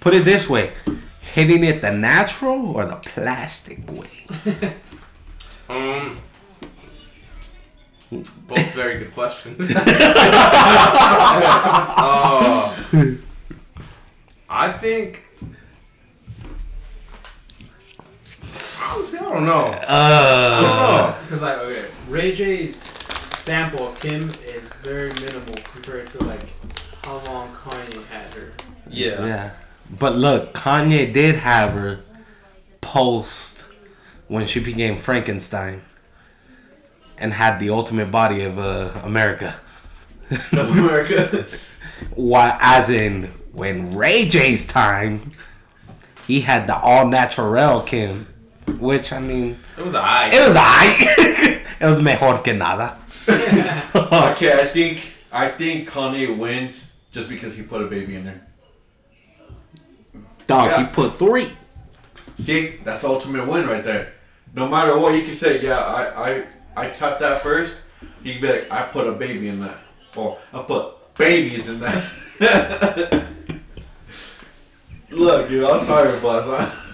Put 0.01 0.15
it 0.15 0.25
this 0.25 0.49
way: 0.49 0.73
hitting 1.21 1.65
it 1.65 1.81
the 1.81 1.93
natural 1.93 2.71
or 2.77 2.85
the 2.85 2.97
plastic 2.97 3.79
way. 3.91 4.75
Um. 5.67 6.21
Both 8.11 8.73
very 8.75 8.99
good 8.99 9.15
questions. 9.15 9.71
uh, 9.77 9.85
I 14.49 14.73
think. 14.73 15.23
Honestly, 18.43 19.19
I 19.19 19.23
don't 19.23 19.47
know. 19.47 19.65
Uh, 19.89 21.21
Because 21.23 21.43
like, 21.43 21.59
okay, 21.59 21.85
Ray 22.09 22.35
J's 22.35 22.83
sample 23.37 23.89
of 23.89 24.01
Kim 24.01 24.29
is 24.47 24.73
very 24.83 25.13
minimal 25.15 25.57
compared 25.73 26.07
to 26.09 26.23
like 26.25 26.41
how 27.05 27.19
long 27.27 27.55
Kanye 27.57 28.05
had 28.07 28.33
her. 28.35 28.53
Yeah. 28.89 29.27
yeah. 29.27 29.51
But 29.99 30.15
look, 30.17 30.55
Kanye 30.55 31.13
did 31.13 31.35
have 31.37 31.73
her 31.73 32.01
post 32.81 33.67
when 34.29 34.47
she 34.47 34.61
became 34.61 34.97
Frankenstein 34.97 35.83
and 37.19 37.33
had 37.33 37.59
the 37.59 37.71
ultimate 37.71 38.11
body 38.11 38.43
of 38.43 38.59
uh, 38.59 38.91
America. 39.03 39.55
America. 40.53 41.47
Why, 42.15 42.57
as 42.61 42.91
in 42.91 43.25
when 43.53 43.95
Ray 43.95 44.27
J's 44.27 44.67
time, 44.67 45.33
he 46.27 46.41
had 46.41 46.67
the 46.67 46.77
all 46.77 47.07
natural 47.07 47.83
Kim. 47.83 48.27
which 48.79 49.13
I 49.13 49.21
mean, 49.21 49.59
It 49.79 49.85
was 49.85 49.95
I. 49.95 50.29
it 50.33 50.49
was 50.49 50.57
I. 50.59 51.63
it 51.81 51.87
was 51.87 52.01
mejor 52.03 52.39
que 52.43 52.53
nada. 52.55 52.99
Okay, 53.95 54.53
I 54.53 54.65
think 54.67 55.13
I 55.33 55.49
think 55.49 55.89
Kanye 55.89 56.37
wins 56.37 56.93
just 57.13 57.29
because 57.29 57.55
he 57.57 57.63
put 57.63 57.81
a 57.83 57.87
baby 57.87 58.17
in 58.17 58.25
there. 58.25 58.41
Dog, 60.47 60.73
he 60.79 60.93
put 60.93 61.15
three. 61.15 61.51
See, 62.39 62.77
that's 62.85 63.03
the 63.03 63.09
ultimate 63.09 63.47
win 63.47 63.67
right 63.67 63.83
there. 63.85 64.13
No 64.55 64.69
matter 64.69 64.99
what, 64.99 65.15
you 65.15 65.23
can 65.23 65.33
say, 65.33 65.61
yeah, 65.63 65.79
I 65.79 66.31
I 66.33 66.45
I 66.77 66.89
tapped 66.91 67.21
that 67.21 67.43
first. 67.43 67.83
You 68.23 68.33
can 68.35 68.43
be 68.43 68.49
like, 68.49 68.71
I 68.71 68.83
put 68.83 69.07
a 69.07 69.13
baby 69.13 69.49
in 69.49 69.61
that, 69.61 69.79
or 70.17 70.39
I 70.53 70.63
put 70.63 71.15
babies 71.15 71.69
in 71.69 71.81
that. 71.81 72.05
Look, 75.11 75.49
dude, 75.49 75.65
I'm 75.65 75.81
sorry, 75.85 76.19
boss. 76.21 76.49
I- 76.49 76.81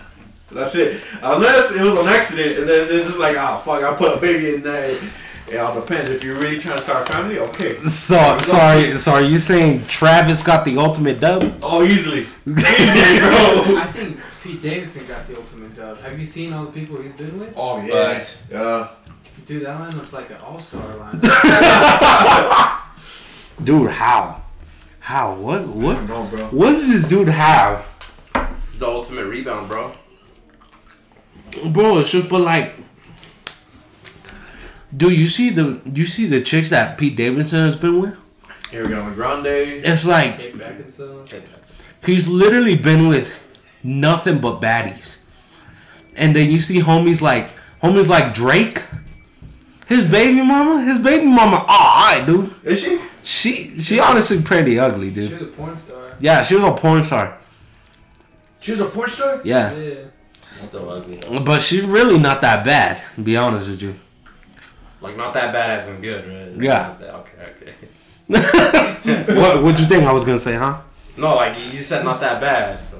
That's 0.52 0.75
it. 0.75 1.00
Unless 1.22 1.72
it 1.72 1.80
was 1.80 1.94
an 2.00 2.08
accident, 2.12 2.58
and 2.58 2.68
then 2.68 2.88
it's 2.90 3.06
just 3.06 3.18
like, 3.20 3.37
oh 3.37 3.58
fuck, 3.64 3.84
I 3.84 3.94
put 3.94 4.18
a 4.18 4.20
baby 4.20 4.54
in 4.56 4.62
that. 4.64 5.00
It 5.49 5.56
all 5.58 5.80
depends. 5.80 6.10
If 6.10 6.22
you're 6.25 6.37
really 6.37 6.58
trying 6.58 6.76
to 6.76 6.82
start 6.82 7.08
a 7.08 7.12
family, 7.12 7.38
okay. 7.38 7.78
So 7.88 8.37
sorry, 8.38 8.96
so 8.99 9.12
are 9.12 9.22
you 9.22 9.38
saying 9.38 9.84
Travis 9.87 10.42
got 10.42 10.64
the 10.64 10.76
ultimate 10.76 11.20
dub? 11.20 11.56
Oh, 11.62 11.84
easily, 11.84 12.22
easily, 12.46 13.18
bro. 13.20 13.76
I 13.76 13.88
think 13.92 14.18
Pete 14.42 14.60
Davidson 14.60 15.06
got 15.06 15.25
the 15.28 15.37
ultimate 15.37 15.75
dub. 15.76 15.96
Have 15.99 16.18
you 16.18 16.26
seen 16.26 16.52
all 16.52 16.64
the 16.66 16.72
people 16.72 17.00
he's 17.00 17.12
been 17.12 17.38
with? 17.38 17.52
Oh 17.56 17.80
yeah, 17.80 17.92
Facts. 18.14 18.42
yeah. 18.50 18.88
Dude, 19.50 19.66
that 19.66 19.80
line 19.80 19.90
looks 19.97 20.12
like 20.12 20.30
an 20.30 20.37
all-star 20.47 20.97
line. 20.99 21.19
Dude, 23.64 23.90
how? 23.90 24.42
How? 25.00 25.35
What? 25.35 25.62
I 25.62 25.64
What? 25.64 26.09
know, 26.09 26.25
bro. 26.30 26.45
What 26.50 26.71
does 26.71 26.87
this 26.87 27.09
dude 27.09 27.26
have? 27.26 27.85
It's 28.69 28.76
the 28.76 28.87
ultimate 28.87 29.26
rebound, 29.26 29.66
bro. 29.66 29.90
Bro, 31.73 31.99
it's 31.99 32.12
just 32.12 32.28
but 32.28 32.42
like 32.42 32.75
Do 34.97 35.11
you 35.11 35.26
see 35.26 35.50
the 35.50 35.80
you 35.85 36.07
see 36.07 36.28
the 36.28 36.42
chicks 36.42 36.71
that 36.71 36.97
Pete 36.97 37.16
Davidson 37.16 37.59
has 37.66 37.76
been 37.76 38.00
with? 38.00 38.16
Here 38.71 38.85
we 38.85 38.90
go, 38.90 39.11
Grande. 39.14 39.47
It's 39.49 40.04
like 40.04 40.37
Kate 40.37 40.54
Beckinsale. 40.54 41.42
he's 42.07 42.28
literally 42.28 42.76
been 42.76 43.09
with 43.09 43.37
nothing 43.83 44.38
but 44.40 44.61
baddies. 44.61 45.23
And 46.14 46.37
then 46.37 46.52
you 46.52 46.61
see 46.61 46.78
homies 46.80 47.21
like 47.21 47.50
homies 47.83 48.09
like 48.09 48.33
Drake. 48.33 48.85
His 49.90 50.04
baby 50.06 50.40
mama, 50.40 50.85
his 50.85 51.00
baby 51.00 51.26
mama, 51.26 51.56
alright, 51.68 52.25
dude. 52.25 52.50
Is 52.64 52.80
she? 52.80 53.00
She 53.25 53.80
she 53.80 53.99
honestly 54.00 54.40
pretty 54.40 54.78
ugly, 54.78 55.11
dude. 55.11 55.28
She 55.30 55.35
was 55.35 55.42
a 55.42 55.47
porn 55.47 55.78
star. 55.78 56.16
Yeah, 56.20 56.42
she 56.42 56.54
was 56.54 56.64
a 56.64 56.73
porn 56.73 57.02
star. 57.04 57.37
She 58.61 58.70
was 58.70 58.80
a 58.80 58.85
porn 58.87 59.11
star? 59.11 59.40
Yeah. 59.44 59.75
Yeah. 59.75 59.94
Still 60.52 60.88
ugly. 60.90 61.20
But 61.44 61.61
she's 61.61 61.82
really 61.85 62.18
not 62.18 62.40
that 62.42 62.64
bad, 62.64 63.02
to 63.16 63.20
be 63.23 63.37
honest 63.37 63.68
with 63.68 63.82
you. 63.82 63.94
Like 65.00 65.16
not 65.16 65.35
that 65.35 65.52
bad 65.52 65.80
as 65.80 65.88
in 65.88 66.00
good, 66.00 66.25
right? 66.26 66.62
Yeah. 66.64 66.94
That- 67.00 67.14
Okay, 67.20 67.73
okay. 68.30 69.35
what 69.40 69.62
what'd 69.62 69.80
you 69.80 69.87
think 69.87 70.04
I 70.04 70.12
was 70.12 70.25
gonna 70.25 70.38
say, 70.38 70.54
huh? 70.54 70.80
No, 71.16 71.35
like 71.35 71.59
you 71.73 71.80
said, 71.80 72.04
not 72.04 72.20
that 72.20 72.40
bad. 72.40 72.78
So. 72.90 72.97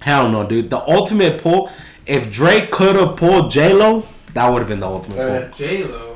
Hell 0.00 0.28
no, 0.28 0.46
dude. 0.46 0.68
The 0.68 0.78
ultimate 0.86 1.40
pull. 1.42 1.70
If 2.06 2.30
Drake 2.30 2.70
could 2.70 2.96
have 2.96 3.16
pulled 3.16 3.50
J 3.50 3.72
Lo, 3.72 4.04
that 4.34 4.46
would 4.48 4.58
have 4.60 4.68
been 4.68 4.80
the 4.80 4.86
ultimate 4.86 5.18
Uh, 5.18 5.48
J 5.56 5.84
Lo. 5.84 6.07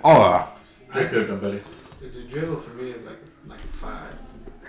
Pull. 0.00 0.10
Oh, 0.10 0.48
Drake 0.92 1.08
could 1.08 1.18
have 1.18 1.28
done 1.28 1.40
better. 1.40 1.60
J 2.30 2.42
Lo 2.42 2.56
for 2.56 2.70
me 2.74 2.90
is 2.90 3.06
like 3.06 3.18
like 3.46 3.60
a 3.60 3.68
five. 3.68 4.14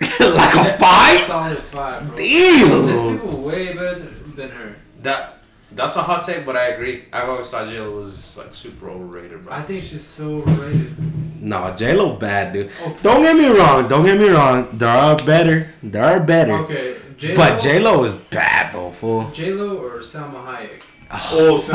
like 0.20 0.74
a 0.74 0.78
five. 0.78 1.18
Solid 1.26 1.58
five, 1.58 2.06
bro. 2.08 2.16
There's 2.16 3.00
Damn. 3.00 3.18
people 3.18 3.42
way 3.42 3.74
better 3.74 4.10
than 4.34 4.50
her. 4.50 4.74
That 5.02 5.38
that's 5.72 5.96
a 5.96 6.02
hot 6.02 6.24
take, 6.24 6.44
but 6.44 6.56
I 6.56 6.68
agree. 6.68 7.04
I've 7.12 7.28
always 7.28 7.48
thought 7.48 7.68
Jill 7.68 7.92
was 7.92 8.36
like 8.36 8.54
super 8.54 8.90
overrated, 8.90 9.44
bro. 9.44 9.52
I 9.52 9.62
think 9.62 9.84
she's 9.84 10.04
so 10.04 10.42
overrated. 10.42 11.42
No, 11.42 11.74
J 11.74 11.94
Lo 11.94 12.16
bad, 12.16 12.52
dude. 12.52 12.70
Oh. 12.82 12.96
Don't 13.02 13.22
get 13.22 13.36
me 13.36 13.46
wrong. 13.46 13.88
Don't 13.88 14.04
get 14.04 14.18
me 14.18 14.28
wrong. 14.28 14.68
There 14.72 14.88
are 14.88 15.16
better. 15.16 15.68
There 15.82 16.02
are 16.04 16.20
better. 16.20 16.52
Okay, 16.52 16.96
J 17.16 17.28
Lo. 17.28 17.36
But 17.36 17.60
J 17.60 17.78
Lo 17.80 18.04
is 18.04 18.14
bad 18.30 18.72
though, 18.74 18.90
fool. 18.90 19.30
J 19.30 19.52
Lo 19.52 19.78
or 19.78 20.00
Salma 20.00 20.44
Hayek. 20.44 20.82
Oh, 21.12 21.58
Fuck. 21.58 21.74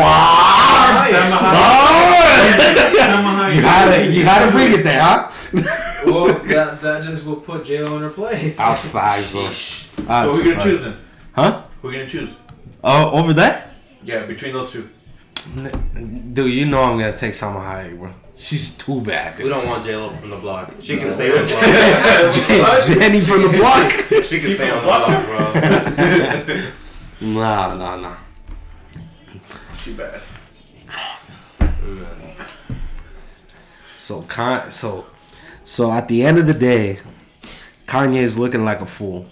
Salma 1.12 1.40
Oh! 1.54 2.56
Salma 2.98 3.32
Hayek. 3.36 3.56
You 3.56 3.62
had 3.62 3.96
to, 3.96 4.12
you 4.12 4.26
had 4.26 4.46
to 4.46 4.52
bring 4.52 4.72
it 4.80 4.84
there, 4.84 5.02
huh? 5.02 5.30
well, 6.06 6.28
that 6.28 6.82
that 6.82 7.04
just 7.04 7.26
will 7.26 7.38
put 7.38 7.66
J 7.66 7.84
Lo 7.84 7.98
in 7.98 8.04
her 8.04 8.10
place. 8.10 8.58
I'll 8.60 8.76
five, 8.76 9.30
bro. 9.32 9.42
Sheesh. 9.48 9.88
I'll 10.08 10.32
So 10.32 10.42
who 10.42 10.52
gonna 10.52 10.64
choose 10.64 10.82
then? 10.84 10.98
Huh? 11.34 11.64
Who 11.82 11.92
gonna 11.92 12.08
choose? 12.08 12.36
Oh, 12.84 13.12
over 13.12 13.34
there? 13.34 13.72
Yeah, 14.04 14.26
between 14.26 14.54
those 14.54 14.72
two. 14.72 14.90
Dude, 16.34 16.52
you 16.54 16.66
know 16.66 16.82
I'm 16.84 16.98
gonna 16.98 17.16
take 17.16 17.34
Salma 17.34 17.62
Hayek, 17.62 17.98
bro. 18.00 18.12
She's 18.38 18.78
too 18.78 19.00
bad, 19.02 19.38
We 19.40 19.50
don't 19.50 19.66
want 19.66 19.84
J 19.84 19.96
Lo 19.98 20.12
from 20.12 20.30
the 20.30 20.38
block. 20.38 20.74
She 20.82 20.98
can 20.98 21.10
stay 21.10 21.32
on 21.32 21.46
the 21.46 22.58
block. 22.60 22.86
Jenny 22.86 23.22
from 23.22 23.42
the 23.44 23.50
block. 23.50 23.92
she 24.26 24.40
can 24.40 24.50
stay 24.50 24.70
on 24.70 24.78
the 24.78 24.84
block, 24.84 25.26
bro. 25.26 26.72
Nah, 27.22 27.74
nah, 27.76 27.96
nah. 27.96 28.16
She 29.86 29.94
bad. 29.94 30.20
So 33.98 34.24
Con, 34.24 34.72
so, 34.72 35.06
so 35.64 35.92
at 35.92 36.08
the 36.08 36.24
end 36.24 36.40
of 36.40 36.48
the 36.48 36.56
day, 36.56 36.98
Kanye 37.86 38.24
is 38.24 38.36
looking 38.36 38.66
like 38.66 38.82
a 38.82 38.88
fool. 38.88 39.28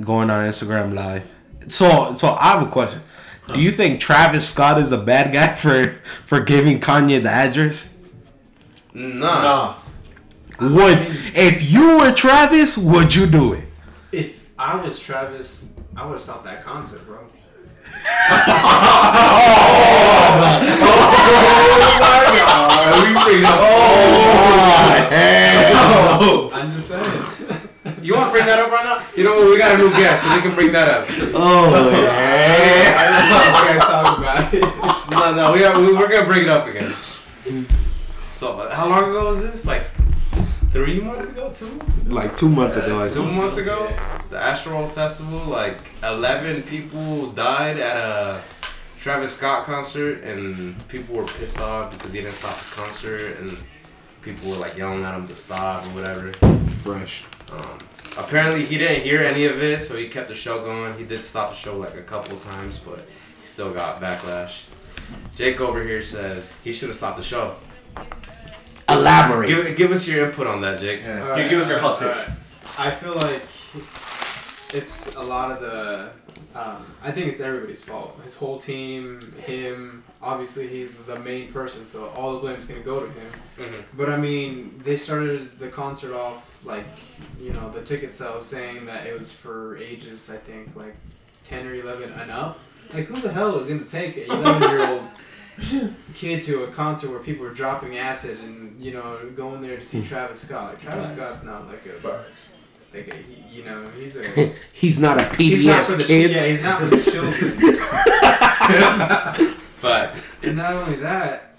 Going 0.00 0.30
on 0.30 0.46
Instagram 0.46 0.94
Live. 0.94 1.30
So, 1.68 2.14
so 2.14 2.30
I 2.30 2.52
have 2.52 2.66
a 2.66 2.70
question. 2.70 3.02
Do 3.52 3.60
you 3.60 3.72
think 3.72 4.00
Travis 4.00 4.48
Scott 4.48 4.80
is 4.80 4.92
a 4.92 4.96
bad 4.96 5.34
guy 5.34 5.48
for 5.54 5.88
for 6.24 6.40
giving 6.40 6.80
Kanye 6.80 7.22
the 7.22 7.28
address? 7.28 7.92
Nah. 8.94 9.42
Nah. 9.42 9.76
Would 10.60 11.04
if 11.34 11.70
you 11.70 11.98
were 11.98 12.12
Travis, 12.12 12.78
would 12.78 13.14
you 13.14 13.26
do 13.26 13.52
it? 13.52 13.64
If 14.12 14.48
I 14.58 14.82
was 14.82 14.98
Travis, 14.98 15.66
I 15.94 16.06
would 16.06 16.12
have 16.12 16.22
stopped 16.22 16.44
that 16.44 16.64
concert, 16.64 17.04
bro. 17.04 17.28
Oh, 25.16 26.50
I'm 26.52 26.72
just 26.72 26.88
saying. 26.88 27.60
You 28.02 28.14
want 28.14 28.26
to 28.26 28.32
bring 28.32 28.46
that 28.46 28.58
up 28.58 28.70
right 28.70 28.84
now? 28.84 29.06
You 29.16 29.24
know 29.24 29.36
what? 29.36 29.50
We 29.50 29.58
got 29.58 29.74
a 29.74 29.78
new 29.78 29.90
guest, 29.90 30.22
so 30.24 30.34
we 30.34 30.40
can 30.42 30.54
bring 30.54 30.72
that 30.72 30.88
up. 30.88 31.06
Oh, 31.34 31.72
I 32.96 33.04
don't 33.10 33.28
know 33.30 33.38
what 33.38 33.54
you 33.62 33.78
guys 33.78 33.86
talking 33.88 34.24
about 34.24 34.54
it. 34.54 35.10
No, 35.10 35.34
no, 35.34 35.52
we 35.52 35.64
are, 35.64 35.78
we- 35.80 35.92
we're 35.94 36.08
gonna 36.08 36.26
bring 36.26 36.42
it 36.42 36.48
up 36.48 36.66
again. 36.68 36.92
So, 38.34 38.58
uh, 38.60 38.74
how 38.74 38.88
long 38.88 39.10
ago 39.10 39.26
was 39.26 39.42
this? 39.42 39.64
Like 39.64 39.82
three 40.74 41.00
months 41.00 41.28
ago, 41.28 41.52
two, 41.54 41.78
like 42.06 42.36
two 42.36 42.48
months 42.48 42.76
ago. 42.76 43.00
I 43.00 43.08
two 43.08 43.22
think. 43.22 43.32
months 43.32 43.56
ago. 43.58 43.96
The 44.28 44.38
Astro 44.38 44.84
Festival, 44.86 45.38
like 45.46 45.78
eleven 46.02 46.64
people 46.64 47.30
died 47.30 47.78
at 47.78 47.96
a 47.96 48.42
Travis 48.98 49.36
Scott 49.36 49.64
concert, 49.64 50.24
and 50.24 50.76
people 50.88 51.14
were 51.14 51.24
pissed 51.24 51.60
off 51.60 51.92
because 51.92 52.12
he 52.12 52.20
didn't 52.20 52.34
stop 52.34 52.58
the 52.58 52.74
concert, 52.74 53.38
and 53.38 53.56
people 54.20 54.50
were 54.50 54.56
like 54.56 54.76
yelling 54.76 55.04
at 55.04 55.14
him 55.14 55.28
to 55.28 55.34
stop 55.34 55.86
or 55.86 55.90
whatever. 55.90 56.32
Fresh. 56.66 57.24
Um, 57.52 57.78
apparently, 58.18 58.64
he 58.64 58.76
didn't 58.76 59.04
hear 59.04 59.20
any 59.20 59.44
of 59.46 59.62
it, 59.62 59.80
so 59.80 59.96
he 59.96 60.08
kept 60.08 60.28
the 60.28 60.34
show 60.34 60.64
going. 60.64 60.98
He 60.98 61.04
did 61.04 61.24
stop 61.24 61.50
the 61.50 61.56
show 61.56 61.78
like 61.78 61.94
a 61.94 62.02
couple 62.02 62.36
of 62.36 62.44
times, 62.44 62.80
but 62.80 62.98
he 63.40 63.46
still 63.46 63.72
got 63.72 64.00
backlash. 64.00 64.64
Jake 65.36 65.60
over 65.60 65.84
here 65.84 66.02
says 66.02 66.52
he 66.64 66.72
should 66.72 66.88
have 66.88 66.96
stopped 66.96 67.18
the 67.18 67.22
show. 67.22 67.54
Elaborate. 68.88 69.48
Give, 69.48 69.76
give 69.76 69.92
us 69.92 70.06
your 70.06 70.26
input 70.26 70.46
on 70.46 70.60
that, 70.62 70.80
Jake. 70.80 71.00
Yeah. 71.02 71.36
You 71.36 71.48
give 71.48 71.60
us 71.60 71.68
your 71.68 71.78
hot 71.78 71.98
take. 71.98 72.08
Alright. 72.08 72.28
I 72.78 72.90
feel 72.90 73.14
like 73.14 73.42
it's 74.74 75.14
a 75.16 75.20
lot 75.22 75.50
of 75.52 75.60
the. 75.60 76.10
Um, 76.54 76.84
I 77.02 77.10
think 77.10 77.32
it's 77.32 77.40
everybody's 77.40 77.82
fault. 77.82 78.20
His 78.24 78.36
whole 78.36 78.58
team, 78.58 79.20
him. 79.44 80.02
Obviously, 80.22 80.66
he's 80.68 81.02
the 81.04 81.18
main 81.20 81.52
person, 81.52 81.84
so 81.84 82.06
all 82.16 82.34
the 82.34 82.38
blame's 82.40 82.64
gonna 82.66 82.80
go 82.80 83.00
to 83.00 83.06
him. 83.06 83.32
Mhm. 83.58 83.82
But 83.96 84.08
I 84.10 84.16
mean, 84.16 84.80
they 84.84 84.96
started 84.96 85.58
the 85.58 85.68
concert 85.68 86.14
off 86.14 86.48
like, 86.64 86.84
you 87.40 87.52
know, 87.52 87.70
the 87.70 87.82
ticket 87.82 88.14
sales 88.14 88.46
saying 88.46 88.86
that 88.86 89.06
it 89.06 89.18
was 89.18 89.32
for 89.32 89.76
ages. 89.78 90.30
I 90.30 90.36
think 90.36 90.74
like 90.76 90.94
ten 91.48 91.66
or 91.66 91.74
eleven 91.74 92.12
and 92.12 92.30
up. 92.30 92.58
Like, 92.92 93.06
who 93.06 93.16
the 93.16 93.32
hell 93.32 93.56
is 93.58 93.66
gonna 93.66 93.88
take 93.88 94.16
an 94.28 94.30
eleven-year-old 94.36 95.02
kid 96.14 96.42
to 96.44 96.64
a 96.64 96.68
concert 96.68 97.10
where 97.10 97.20
people 97.20 97.46
are 97.46 97.54
dropping 97.54 97.98
acid 97.98 98.38
and 98.40 98.80
you 98.82 98.92
know 98.92 99.18
going 99.36 99.60
there 99.62 99.76
to 99.76 99.84
see 99.84 100.00
hmm. 100.00 100.06
Travis 100.06 100.40
Scott? 100.40 100.70
Like, 100.70 100.80
Travis 100.80 101.12
Facts. 101.12 101.40
Scott's 101.40 101.44
not 101.44 101.66
like 101.68 101.84
a 101.86 102.24
like 102.92 103.12
a 103.12 103.16
he, 103.16 103.56
you 103.56 103.64
know 103.64 103.86
he's 103.98 104.16
a 104.16 104.54
He's 104.72 104.98
not 104.98 105.20
a 105.20 105.24
he's 105.36 105.64
not 105.64 105.84
PBS 105.84 106.06
kid. 106.06 106.30
yeah 106.30 106.46
he's 106.46 106.62
not 106.62 106.80
for 106.80 106.86
the 106.86 107.02
children. 107.02 107.76
Facts. 109.84 110.32
And 110.42 110.56
not 110.56 110.74
only 110.74 110.96
that, 110.96 111.56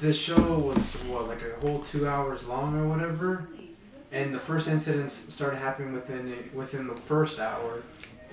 the 0.00 0.12
show 0.12 0.58
was 0.58 0.78
what 1.04 1.28
like 1.28 1.42
a 1.42 1.60
whole 1.60 1.80
two 1.80 2.08
hours 2.08 2.46
long 2.46 2.78
or 2.78 2.88
whatever, 2.88 3.48
and 4.10 4.34
the 4.34 4.38
first 4.38 4.68
incidents 4.68 5.12
started 5.12 5.58
happening 5.58 5.92
within 5.92 6.34
within 6.54 6.86
the 6.86 6.96
first 6.96 7.38
hour, 7.38 7.82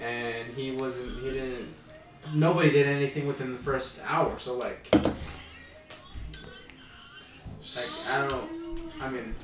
and 0.02 0.47
he 0.54 0.71
wasn't 0.71 1.21
he 1.21 1.32
didn't 1.32 1.73
nobody 2.34 2.71
did 2.71 2.88
anything 2.88 3.27
within 3.27 3.51
the 3.51 3.58
first 3.58 3.99
hour. 4.05 4.38
So 4.39 4.58
like, 4.58 4.88
like 4.93 5.10
I 8.10 8.19
don't 8.19 8.29
know. 8.29 8.49
I 9.01 9.10
mean, 9.10 9.36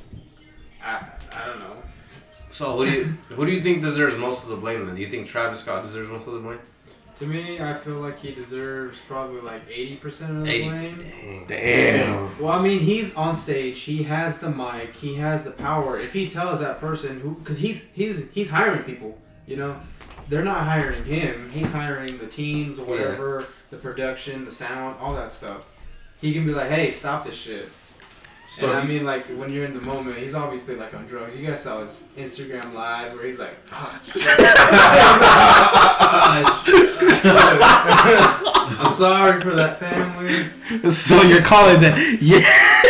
I 0.84 1.08
I 1.36 1.46
don't 1.48 1.60
know. 1.60 1.76
So 2.50 2.78
who 2.78 2.86
do 2.86 2.92
you 2.92 3.04
who 3.30 3.46
do 3.46 3.52
you 3.52 3.62
think 3.62 3.82
deserves 3.84 4.18
most 4.18 4.44
of 4.44 4.50
the 4.50 4.56
blame? 4.56 4.86
Then 4.86 4.96
do 4.96 5.02
you 5.02 5.10
think 5.10 5.28
Travis 5.28 5.60
Scott 5.60 5.84
deserves 5.84 6.10
most 6.10 6.28
of 6.28 6.34
the 6.34 6.40
blame? 6.40 6.60
To 7.20 7.26
me, 7.26 7.62
I 7.62 7.74
feel 7.76 7.96
like 7.96 8.20
he 8.20 8.34
deserves 8.34 9.00
probably 9.08 9.40
like 9.40 9.62
eighty 9.70 9.96
percent 9.96 10.38
of 10.38 10.44
the 10.44 10.52
80. 10.52 10.70
blame. 10.70 10.98
Dang. 11.00 11.46
Damn. 11.48 12.42
Well, 12.42 12.52
I 12.60 12.62
mean, 12.62 12.82
he's 12.82 13.16
on 13.16 13.38
stage. 13.38 13.80
He 13.82 14.04
has 14.04 14.40
the 14.40 14.50
mic. 14.50 14.94
He 14.96 15.16
has 15.16 15.46
the 15.46 15.52
power. 15.52 15.98
If 15.98 16.12
he 16.12 16.30
tells 16.30 16.60
that 16.60 16.82
person 16.82 17.22
who, 17.22 17.36
because 17.36 17.60
he's 17.60 17.86
he's 17.94 18.30
he's 18.32 18.50
hiring 18.50 18.84
people. 18.84 19.18
You 19.48 19.56
know, 19.58 19.80
they're 20.30 20.44
not 20.44 20.64
hiring 20.64 21.04
him. 21.06 21.50
He's 21.52 21.72
hiring 21.72 22.18
the 22.18 22.28
teams 22.28 22.80
or 22.80 22.86
whatever, 22.86 23.46
the 23.70 23.78
production, 23.78 24.46
the 24.46 24.52
sound, 24.52 24.98
all 25.00 25.14
that 25.16 25.32
stuff. 25.32 25.66
He 26.22 26.34
can 26.34 26.46
be 26.46 26.54
like, 26.54 26.70
"Hey, 26.70 26.92
stop 26.92 27.26
this 27.26 27.36
shit." 27.36 27.70
So 28.50 28.70
and 28.70 28.78
I 28.80 28.86
mean, 28.86 29.04
like 29.04 29.26
when 29.26 29.52
you're 29.52 29.66
in 29.66 29.74
the 29.74 29.82
moment, 29.82 30.18
he's 30.18 30.36
obviously 30.36 30.76
like 30.76 30.94
on 30.94 31.06
drugs. 31.08 31.38
You 31.38 31.46
guys 31.46 31.62
saw 31.62 31.84
his 31.84 32.02
Instagram 32.18 32.74
live 32.74 33.14
where 33.14 33.26
he's 33.26 33.40
like, 33.40 33.56
ah, 33.72 34.02
"I'm 38.80 38.94
sorry 38.94 39.42
for 39.42 39.52
that 39.52 39.80
family." 39.80 40.92
So 40.92 41.22
you're 41.24 41.42
calling 41.42 41.82
that? 41.82 41.98
Yeah. 42.22 42.48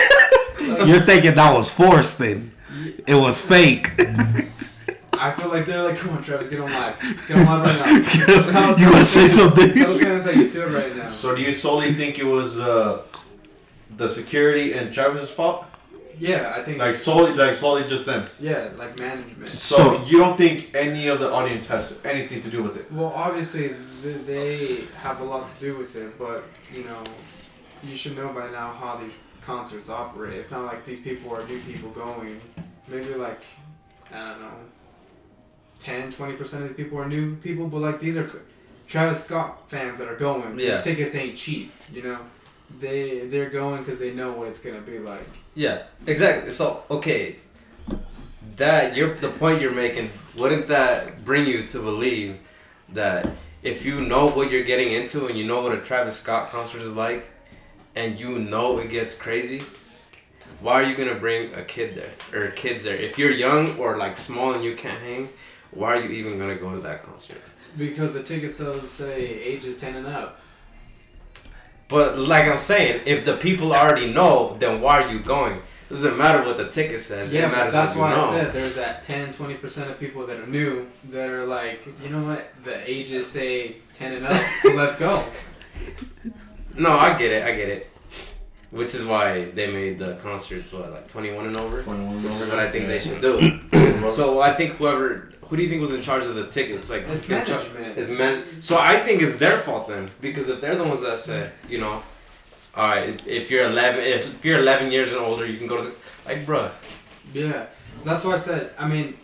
You're 0.86 1.02
thinking 1.02 1.36
that 1.36 1.54
was 1.54 1.70
forced 1.70 2.18
then? 2.18 2.52
It 3.08 3.16
was 3.16 3.40
fake. 3.40 3.92
I 5.20 5.32
feel 5.32 5.50
like 5.50 5.66
they're 5.66 5.82
like, 5.84 5.98
"Come 5.98 6.12
on, 6.18 6.24
Travis, 6.24 6.50
get 6.50 6.60
on 6.60 6.72
live, 6.72 7.00
get 7.28 7.38
on 7.38 7.46
live 7.46 7.80
right 7.80 8.54
now." 8.54 8.76
you 8.78 8.92
wanna 8.92 9.06
say 9.06 9.28
something? 9.28 9.74
Tell 9.74 9.98
Kenneth 10.00 10.26
how 10.26 10.32
you 10.32 10.48
feel 10.50 10.68
right 10.68 10.96
now. 10.96 11.10
So 11.10 11.36
do 11.36 11.42
you 11.42 11.54
solely 11.54 11.94
think 11.94 12.20
it 12.20 12.26
was 12.26 12.60
uh, 12.60 13.04
the 13.98 14.10
security 14.10 14.74
and 14.74 14.94
Travis's 14.94 15.32
fault? 15.32 15.66
Yeah, 16.18 16.54
I 16.56 16.64
think. 16.64 16.78
Like 16.80 16.96
solely, 16.96 17.34
like 17.34 17.58
solely 17.58 17.84
just 17.88 18.06
them. 18.06 18.26
yeah, 18.40 18.70
like 18.78 18.98
management. 18.98 19.50
So, 19.50 19.76
So- 19.76 20.04
you 20.06 20.18
don't 20.18 20.38
think 20.38 20.72
any 20.74 21.08
of 21.08 21.20
the 21.20 21.30
audience 21.32 21.68
has 21.68 21.98
anything 22.06 22.42
to 22.42 22.50
do 22.50 22.64
with 22.64 22.78
it? 22.78 22.90
Well, 22.92 23.12
obviously 23.16 23.76
they 24.04 24.86
have 25.02 25.20
a 25.20 25.26
lot 25.26 25.48
to 25.50 25.60
do 25.60 25.76
with 25.78 25.96
it, 25.98 26.18
but 26.18 26.46
you 26.74 26.84
know, 26.86 27.04
you 27.84 27.98
should 27.98 28.16
know 28.16 28.30
by 28.30 28.50
now 28.50 28.72
how 28.72 28.96
these 28.96 29.20
concerts 29.46 29.90
operate. 29.90 30.36
It's 30.40 30.52
not 30.52 30.64
like 30.66 30.86
these 30.86 31.02
people 31.02 31.36
are 31.36 31.46
new 31.48 31.60
people 31.60 31.90
going. 31.90 32.40
Maybe 32.88 33.14
like 33.16 33.42
I 34.14 34.30
don't 34.30 34.42
know, 34.42 34.54
10, 35.86 36.12
20 36.12 36.34
percent 36.34 36.64
of 36.64 36.70
these 36.70 36.78
people 36.78 36.98
are 36.98 37.08
new 37.08 37.36
people, 37.38 37.68
but 37.68 37.80
like 37.80 38.00
these 38.00 38.18
are 38.18 38.30
Travis 38.88 39.24
Scott 39.24 39.70
fans 39.70 40.00
that 40.00 40.08
are 40.08 40.16
going. 40.16 40.60
Yeah. 40.60 40.72
These 40.72 40.84
tickets 40.84 41.16
ain't 41.16 41.38
cheap, 41.38 41.72
you 41.94 42.02
know. 42.02 42.20
They 42.80 43.28
they're 43.28 43.52
going 43.52 43.84
because 43.84 44.00
they 44.00 44.12
know 44.12 44.32
what 44.32 44.48
it's 44.48 44.60
gonna 44.60 44.82
be 44.82 44.98
like. 44.98 45.28
Yeah, 45.54 45.84
exactly. 46.08 46.52
So 46.52 46.84
okay, 46.90 47.36
that 48.56 48.96
you're 48.96 49.14
the 49.14 49.30
point 49.30 49.62
you're 49.62 49.72
making. 49.72 50.10
Wouldn't 50.36 50.68
that 50.70 51.24
bring 51.24 51.46
you 51.46 51.68
to 51.68 51.80
believe 51.80 52.40
that 52.90 53.30
if 53.62 53.86
you 53.86 54.02
know 54.02 54.28
what 54.30 54.52
you're 54.52 54.64
getting 54.64 54.92
into 54.92 55.28
and 55.28 55.38
you 55.38 55.46
know 55.46 55.62
what 55.62 55.74
a 55.74 55.82
Travis 55.82 56.18
Scott 56.18 56.50
concert 56.50 56.82
is 56.82 56.96
like, 56.96 57.30
and 57.96 58.20
you 58.20 58.40
know 58.40 58.80
it 58.80 58.90
gets 58.90 59.16
crazy, 59.16 59.62
why 60.62 60.74
are 60.74 60.84
you 60.84 60.96
gonna 60.96 61.20
bring 61.20 61.54
a 61.54 61.64
kid 61.64 61.96
there 61.96 62.48
or 62.48 62.50
kids 62.52 62.84
there? 62.84 62.96
If 62.96 63.20
you're 63.20 63.32
young 63.32 63.78
or 63.78 63.98
like 63.98 64.18
small 64.18 64.54
and 64.54 64.64
you 64.64 64.76
can't 64.76 65.02
hang, 65.02 65.30
why 65.76 65.98
are 65.98 66.02
you 66.02 66.10
even 66.10 66.40
gonna 66.40 66.56
go 66.56 66.74
to 66.74 66.82
that 66.82 67.04
concert? 67.04 67.42
Because 67.78 68.14
the 68.14 68.24
ticket 68.24 68.52
sales 68.52 68.90
say 68.90 69.22
ages 69.22 69.80
ten 69.80 69.96
and 69.96 70.08
up. 70.08 70.40
But 71.88 72.18
like 72.18 72.46
I'm 72.46 72.58
saying, 72.58 73.04
if 73.06 73.26
the 73.26 73.38
people 73.38 73.74
already 73.74 74.12
know, 74.12 74.56
then 74.60 74.82
why 74.82 75.04
are 75.04 75.12
you 75.12 75.20
going? 75.20 75.58
It 75.58 75.94
doesn't 75.94 76.18
matter 76.18 76.44
what 76.44 76.58
the 76.58 76.70
ticket 76.70 77.00
says. 77.00 77.32
Yeah, 77.32 77.42
it 77.42 77.50
but 77.50 77.58
matters 77.58 77.74
that's 77.74 77.96
what 77.96 78.10
why 78.10 78.16
know. 78.16 78.26
I 78.26 78.32
said 78.32 78.54
there's 78.54 78.76
that 78.76 79.04
10, 79.04 79.30
20% 79.30 79.92
of 79.92 80.00
people 80.00 80.26
that 80.26 80.40
are 80.40 80.48
new 80.48 80.88
that 81.10 81.30
are 81.30 81.46
like, 81.46 81.86
you 82.02 82.10
know 82.10 82.24
what, 82.24 82.52
the 82.64 82.90
ages 82.90 83.28
say 83.28 83.78
10 83.94 84.14
and 84.14 84.26
up, 84.26 84.42
so 84.64 84.70
let's 84.74 84.98
go. 84.98 85.24
No, 86.76 86.98
I 86.98 87.16
get 87.16 87.32
it. 87.32 87.44
I 87.44 87.56
get 87.56 87.70
it. 87.70 87.90
Which 88.72 88.96
is 88.96 89.06
why 89.06 89.46
they 89.52 89.72
made 89.72 90.00
the 90.00 90.16
concerts 90.16 90.74
what 90.74 90.92
like 90.92 91.08
21 91.08 91.48
and 91.48 91.56
over. 91.56 91.84
Twenty-one 91.84 92.16
Which 92.22 92.34
is 92.34 92.50
what 92.50 92.60
I 92.60 92.70
think 92.70 92.88
they 92.88 93.00
should 93.00 93.22
do. 93.22 94.10
so 94.10 94.42
I 94.42 94.54
think 94.54 94.74
whoever 94.78 95.32
who 95.48 95.58
do 95.58 95.64
you 95.64 95.70
think 95.70 95.82
was 95.82 95.94
in 95.94 96.02
charge 96.02 96.26
of 96.26 96.36
the 96.36 96.48
tickets? 96.48 96.90
Like 96.90 97.04
It's 97.08 97.28
management. 97.30 97.98
It's 97.98 98.10
man. 98.10 98.44
So 98.62 98.78
I 98.78 99.00
think 99.02 99.22
it's 99.22 99.38
their 99.38 99.58
fault 99.58 99.88
then 99.88 100.10
because 100.22 100.50
if 100.50 100.62
they're 100.62 100.76
the 100.76 100.84
ones 100.84 101.02
that 101.02 101.20
said, 101.20 101.52
you 101.70 101.80
know, 101.80 102.02
all 102.76 102.90
right, 102.90 103.26
if- 103.28 103.50
you're 103.52 103.66
11, 103.70 104.04
if, 104.04 104.44
you're 104.46 104.60
11 104.60 104.92
years 104.92 105.12
and 105.12 105.20
older, 105.22 105.46
you 105.46 105.58
can 105.58 105.68
go 105.68 105.78
to 105.78 105.84
the 105.84 105.96
like, 106.26 106.46
bro. 106.46 106.70
Yeah, 107.34 107.66
that's 108.04 108.24
why 108.24 108.34
I 108.34 108.38
said, 108.38 108.72
I 108.78 108.88
mean, 108.88 109.18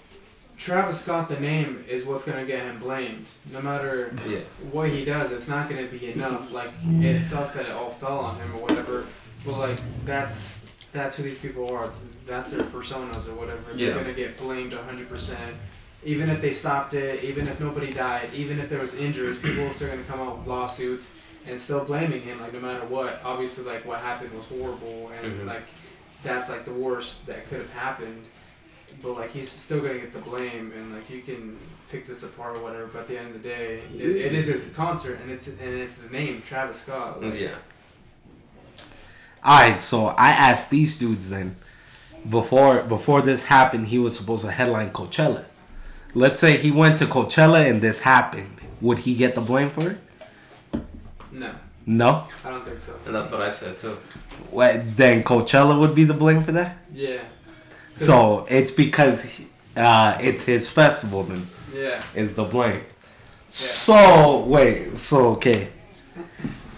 Travis 0.58 1.02
Scott, 1.02 1.28
the 1.28 1.40
name, 1.40 1.84
is 1.88 2.06
what's 2.06 2.24
going 2.26 2.38
to 2.40 2.46
get 2.46 2.62
him 2.64 2.80
blamed. 2.80 3.26
No 3.52 3.62
matter 3.62 4.14
Yeah. 4.30 4.40
what 4.72 4.90
he 4.90 5.04
does, 5.04 5.32
it's 5.32 5.48
not 5.48 5.68
going 5.70 5.84
to 5.88 5.92
be 5.98 6.12
enough. 6.12 6.52
Like, 6.52 6.70
it 6.86 7.20
sucks 7.22 7.56
that 7.56 7.66
it 7.66 7.72
all 7.72 7.90
fell 7.92 8.20
on 8.20 8.36
him 8.38 8.54
or 8.56 8.62
whatever, 8.68 9.06
but 9.46 9.58
like, 9.58 9.80
that's. 10.06 10.54
That's 10.94 11.16
who 11.16 11.24
these 11.24 11.38
people 11.38 11.74
are. 11.74 11.90
That's 12.28 12.52
their 12.52 12.64
personas 12.66 13.26
or 13.30 13.34
whatever. 13.36 13.62
Yeah. 13.74 13.92
They're 13.94 14.02
gonna 14.04 14.14
get 14.14 14.38
blamed 14.38 14.74
100%. 14.74 15.38
Even 16.04 16.30
if 16.30 16.42
they 16.42 16.52
stopped 16.52 16.94
it, 16.96 17.24
even 17.24 17.48
if 17.48 17.60
nobody 17.60 17.90
died, 17.92 18.30
even 18.34 18.60
if 18.60 18.70
there 18.70 18.80
was 18.80 18.96
injuries, 18.96 19.38
people 19.40 19.66
are 19.68 19.74
still 19.74 19.90
gonna 19.90 20.02
come 20.04 20.20
out 20.20 20.40
with 20.40 20.48
lawsuits 20.48 21.14
and 21.48 21.60
still 21.60 21.86
blaming 21.86 22.22
him. 22.22 22.40
Like 22.42 22.54
no 22.54 22.60
matter 22.60 22.86
what, 22.88 23.20
obviously 23.24 23.66
like 23.66 23.86
what 23.86 24.00
happened 24.00 24.32
was 24.34 24.46
horrible 24.46 25.12
and 25.22 25.32
Mhm. 25.32 25.46
like 25.46 25.64
that's 26.24 26.50
like 26.50 26.66
the 26.66 26.74
worst 26.74 27.26
that 27.28 27.48
could 27.50 27.60
have 27.60 27.74
happened. 27.74 28.26
But 29.04 29.14
like 29.14 29.32
he's 29.32 29.50
still 29.52 29.80
gonna 29.80 30.00
get 30.00 30.12
the 30.14 30.20
blame 30.20 30.72
and 30.76 30.94
like 30.96 31.08
you 31.10 31.22
can 31.22 31.58
pick 31.90 32.08
this 32.08 32.24
apart 32.24 32.58
or 32.58 32.62
whatever. 32.64 32.88
But 32.88 33.00
at 33.02 33.08
the 33.08 33.18
end 33.20 33.28
of 33.36 33.42
the 33.42 33.48
day, 33.50 33.82
it, 33.96 34.02
it 34.02 34.34
is 34.34 34.48
his 34.48 34.70
concert 34.76 35.20
and 35.22 35.30
it's 35.32 35.48
and 35.48 35.60
it's 35.62 36.02
his 36.02 36.12
name, 36.12 36.42
Travis 36.42 36.82
Scott. 36.82 37.22
Like, 37.22 37.36
Yeah. 37.40 37.56
Alright, 39.44 39.82
so 39.82 40.08
I 40.08 40.30
asked 40.32 40.70
these 40.70 40.98
dudes 40.98 41.30
then. 41.30 41.56
Before 42.30 42.82
before 42.84 43.22
this 43.22 43.46
happened, 43.46 43.88
he 43.88 43.98
was 43.98 44.16
supposed 44.16 44.46
to 44.46 44.52
headline 44.52 44.92
Coachella. 44.92 45.46
Let's 46.14 46.40
say 46.40 46.58
he 46.58 46.72
went 46.72 46.98
to 46.98 47.06
Coachella 47.06 47.70
and 47.70 47.82
this 47.82 48.02
happened. 48.02 48.58
Would 48.82 49.00
he 49.00 49.16
get 49.16 49.36
the 49.36 49.42
blame 49.42 49.70
for 49.70 49.92
it? 49.92 49.98
No, 51.32 51.52
No. 51.86 52.28
I 52.44 52.50
don't 52.50 52.66
think 52.66 52.80
so. 52.80 52.94
And 53.06 53.16
that's 53.16 53.32
what 53.32 53.42
I 53.42 53.50
said 53.50 53.78
too. 53.80 53.98
What, 54.50 54.98
then 54.98 55.24
Coachella 55.24 55.80
would 55.80 55.96
be 55.96 56.04
the 56.04 56.14
blame 56.14 56.42
for 56.42 56.52
that. 56.52 56.78
Yeah. 56.94 57.20
So 58.00 58.46
it's 58.50 58.72
because 58.72 59.24
he- 59.24 59.48
uh, 59.78 60.18
it's 60.20 60.44
his 60.44 60.68
festival 60.70 61.24
then 61.24 61.48
Yeah. 61.74 62.02
is 62.16 62.34
the 62.34 62.44
blame. 62.44 62.76
Yeah. 62.82 62.82
So 63.50 64.40
wait, 64.48 64.98
so 65.00 65.30
okay. 65.34 65.70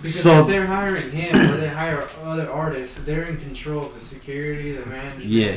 Because 0.01 0.21
So- 0.21 0.41
if 0.41 0.47
they're 0.47 0.67
hiring 0.67 1.09
him 1.11 1.35
or 1.35 1.57
they 1.57 1.69
hire 1.69 2.07
other 2.23 2.51
artists, 2.51 2.99
they're 3.05 3.23
in 3.23 3.37
control 3.37 3.85
of 3.85 3.93
the 3.95 4.01
security, 4.01 4.73
the 4.75 4.85
management, 4.85 5.25
Yeah. 5.25 5.55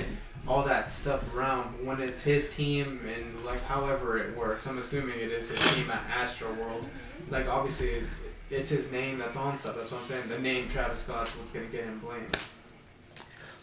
All 0.48 0.62
that 0.64 0.88
stuff 0.90 1.34
around. 1.34 1.84
When 1.84 2.00
it's 2.00 2.22
his 2.22 2.54
team 2.54 3.00
and 3.12 3.44
like 3.44 3.62
however 3.64 4.18
it 4.18 4.36
works, 4.36 4.66
I'm 4.66 4.78
assuming 4.78 5.18
it 5.18 5.30
is 5.32 5.48
his 5.50 5.76
team 5.76 5.90
at 5.90 6.02
Astroworld. 6.08 6.84
Like 7.30 7.48
obviously, 7.48 8.02
it's 8.50 8.70
his 8.70 8.92
name 8.92 9.18
that's 9.18 9.36
on 9.36 9.58
stuff. 9.58 9.76
That's 9.76 9.90
what 9.90 10.02
I'm 10.02 10.06
saying. 10.06 10.28
The 10.28 10.38
name 10.38 10.68
Travis 10.68 11.00
Scott's 11.00 11.30
what's 11.36 11.52
gonna 11.52 11.66
get 11.66 11.84
him 11.84 11.98
blamed. 11.98 12.36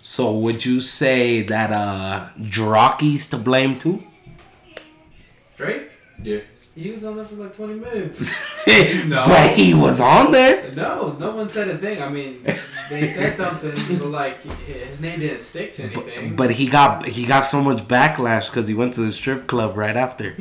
So 0.02 0.34
would 0.34 0.66
you 0.66 0.82
say 0.82 1.44
that 1.44 1.72
uh 1.72 2.28
Drocky's 2.42 3.28
to 3.28 3.38
blame 3.38 3.78
too? 3.78 4.04
Drake, 5.56 5.90
Yeah. 6.22 6.40
he 6.76 6.92
was 6.92 7.06
on 7.06 7.16
there 7.16 7.26
for 7.26 7.36
like 7.36 7.56
20 7.56 7.76
minutes. 7.76 8.34
no. 9.06 9.24
But 9.26 9.52
he 9.52 9.74
was 9.74 10.02
on 10.02 10.32
there. 10.34 10.72
no, 10.74 11.14
no 11.20 11.36
one 11.36 11.48
said 11.50 11.70
a 11.70 11.78
thing. 11.78 12.02
I 12.02 12.10
mean, 12.10 12.44
they 12.90 13.08
said 13.08 13.36
something, 13.36 13.74
but 13.98 14.08
like 14.08 14.42
his 14.42 15.02
name 15.02 15.20
didn't 15.20 15.40
stick 15.40 15.74
to 15.74 15.84
anything. 15.84 16.36
But 16.36 16.52
he 16.52 16.68
got 16.68 17.06
he 17.06 17.26
got 17.26 17.42
so 17.42 17.62
much 17.62 17.88
backlash 17.88 18.50
because 18.50 18.68
he 18.68 18.74
went 18.74 18.94
to 18.96 19.02
the 19.02 19.12
strip 19.12 19.48
club 19.48 19.78
right 19.78 19.96
after. 19.96 20.36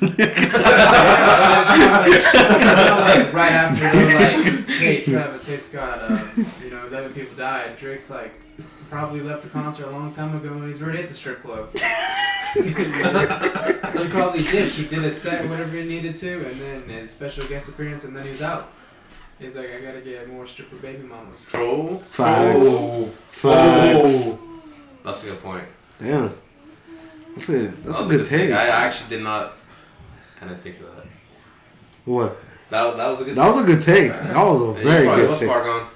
like, 0.00 0.18
right 3.32 3.52
after 3.52 3.90
they're 3.90 4.36
like, 4.36 4.68
hey 4.68 5.02
Travis, 5.02 5.46
hey 5.46 5.56
Scott, 5.56 5.98
uh, 6.00 6.28
you 6.62 6.70
know, 6.70 6.86
11 6.86 7.12
people 7.12 7.36
died. 7.36 7.76
Drake's 7.78 8.10
like, 8.10 8.32
probably 8.90 9.20
left 9.20 9.42
the 9.42 9.48
concert 9.48 9.86
a 9.86 9.90
long 9.90 10.12
time 10.14 10.36
ago 10.36 10.52
and 10.52 10.68
he's 10.68 10.82
already 10.82 11.02
at 11.02 11.08
the 11.08 11.14
strip 11.14 11.42
club. 11.42 11.74
he 12.54 14.08
probably 14.08 14.42
did. 14.42 14.68
He 14.68 14.86
did 14.86 15.04
a 15.04 15.10
set, 15.10 15.48
whatever 15.48 15.76
he 15.76 15.86
needed 15.86 16.16
to, 16.18 16.46
and 16.46 16.54
then 16.54 16.88
his 16.88 17.10
special 17.10 17.46
guest 17.46 17.68
appearance, 17.68 18.04
and 18.04 18.16
then 18.16 18.24
he 18.24 18.30
was 18.30 18.42
out. 18.42 18.72
He's 19.38 19.56
like, 19.56 19.70
I 19.74 19.80
gotta 19.80 20.00
get 20.00 20.28
more 20.30 20.46
stripper 20.46 20.76
baby 20.76 21.02
mamas. 21.02 21.44
True. 21.46 22.00
Facts. 22.08 22.66
Oh. 22.68 23.10
Facts. 23.30 24.38
That's 25.04 25.24
a 25.24 25.26
good 25.26 25.42
point. 25.42 25.64
Damn. 26.02 26.32
That's 27.34 27.48
a 27.50 27.52
that's 27.68 27.98
That 27.98 28.04
a 28.04 28.08
was 28.08 28.08
good 28.08 28.26
take. 28.26 28.50
I 28.50 28.68
actually 28.68 29.10
did 29.10 29.22
not 29.22 29.52
kind 30.40 30.52
of 30.52 30.60
think 30.62 30.80
of 30.80 30.86
that. 30.96 31.06
What? 32.06 32.36
That, 32.70 32.96
that 32.96 33.08
was 33.08 33.20
a 33.20 33.24
good. 33.24 33.34
That 33.36 33.46
was 33.46 33.56
a 33.58 33.62
good 33.62 33.82
take. 33.82 34.10
That 34.12 34.36
was 34.36 34.60
a 34.62 34.78
Yeah, 34.78 34.84
very 34.90 35.04
probably 35.06 35.22
good 35.22 35.30
was 35.30 35.38
take. 35.40 35.48
far 35.48 35.64
gone. 35.64 35.88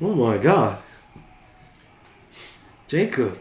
Oh 0.00 0.14
my 0.14 0.38
god. 0.38 0.82
Jacob, 2.88 3.38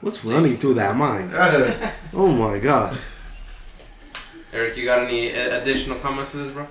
what's 0.00 0.24
running 0.24 0.56
through 0.56 0.74
that 0.74 0.96
mind? 0.96 1.32
Oh 2.16 2.28
my 2.28 2.58
god. 2.60 2.96
Eric, 4.52 4.76
you 4.76 4.84
got 4.84 5.00
any 5.00 5.34
uh, 5.34 5.60
additional 5.60 5.98
comments 5.98 6.30
to 6.30 6.36
this, 6.36 6.52
bro? 6.52 6.64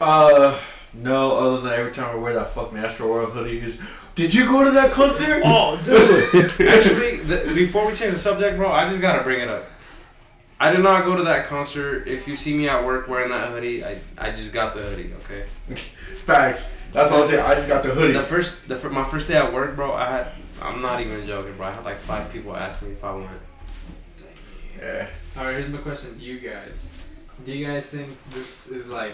Uh, 0.00 0.56
no, 1.02 1.36
other 1.36 1.60
than 1.60 1.72
every 1.72 1.92
time 1.92 2.10
I 2.10 2.18
wear 2.18 2.34
that 2.34 2.50
fucking 2.50 2.78
Astroworld 2.78 3.32
hoodie, 3.32 3.60
is 3.60 3.80
did 4.14 4.32
you 4.34 4.46
go 4.46 4.64
to 4.64 4.70
that 4.72 4.92
concert? 4.92 5.42
Oh, 5.44 5.76
dude. 5.84 6.68
Actually, 6.68 7.18
th- 7.26 7.54
before 7.54 7.86
we 7.86 7.94
change 7.94 8.12
the 8.12 8.18
subject, 8.18 8.56
bro, 8.56 8.72
I 8.72 8.88
just 8.88 9.00
gotta 9.00 9.22
bring 9.22 9.40
it 9.40 9.48
up. 9.48 9.64
I 10.58 10.70
did 10.70 10.80
not 10.82 11.04
go 11.04 11.14
to 11.16 11.22
that 11.24 11.46
concert. 11.46 12.08
If 12.08 12.26
you 12.26 12.34
see 12.34 12.56
me 12.56 12.66
at 12.68 12.82
work 12.84 13.08
wearing 13.08 13.28
that 13.30 13.50
hoodie, 13.50 13.84
I, 13.84 13.98
I 14.16 14.30
just 14.30 14.54
got 14.54 14.74
the 14.74 14.82
hoodie, 14.82 15.12
okay? 15.24 15.44
Facts. 16.24 16.72
That's 16.94 17.10
what 17.10 17.20
I'm 17.20 17.26
saying. 17.28 17.44
I 17.44 17.54
just 17.54 17.68
got 17.68 17.82
the 17.82 17.90
hoodie. 17.90 18.14
The 18.14 18.22
first, 18.22 18.66
the 18.66 18.74
fir- 18.76 18.88
my 18.88 19.04
first 19.04 19.28
day 19.28 19.36
at 19.36 19.52
work, 19.52 19.76
bro, 19.76 19.92
I 19.92 20.08
had, 20.08 20.28
I'm 20.62 20.80
not 20.80 21.02
even 21.02 21.26
joking, 21.26 21.54
bro. 21.58 21.66
I 21.66 21.72
had 21.72 21.84
like 21.84 21.98
five 21.98 22.32
people 22.32 22.56
ask 22.56 22.80
me 22.80 22.92
if 22.92 23.04
I 23.04 23.14
went. 23.14 23.28
Yeah. 24.80 25.08
All 25.36 25.44
right, 25.44 25.52
here's 25.58 25.68
my 25.70 25.78
question 25.78 26.18
to 26.18 26.24
you 26.24 26.40
guys. 26.40 26.88
Do 27.44 27.52
you 27.52 27.66
guys 27.66 27.90
think 27.90 28.16
this 28.30 28.68
is 28.68 28.88
like 28.88 29.12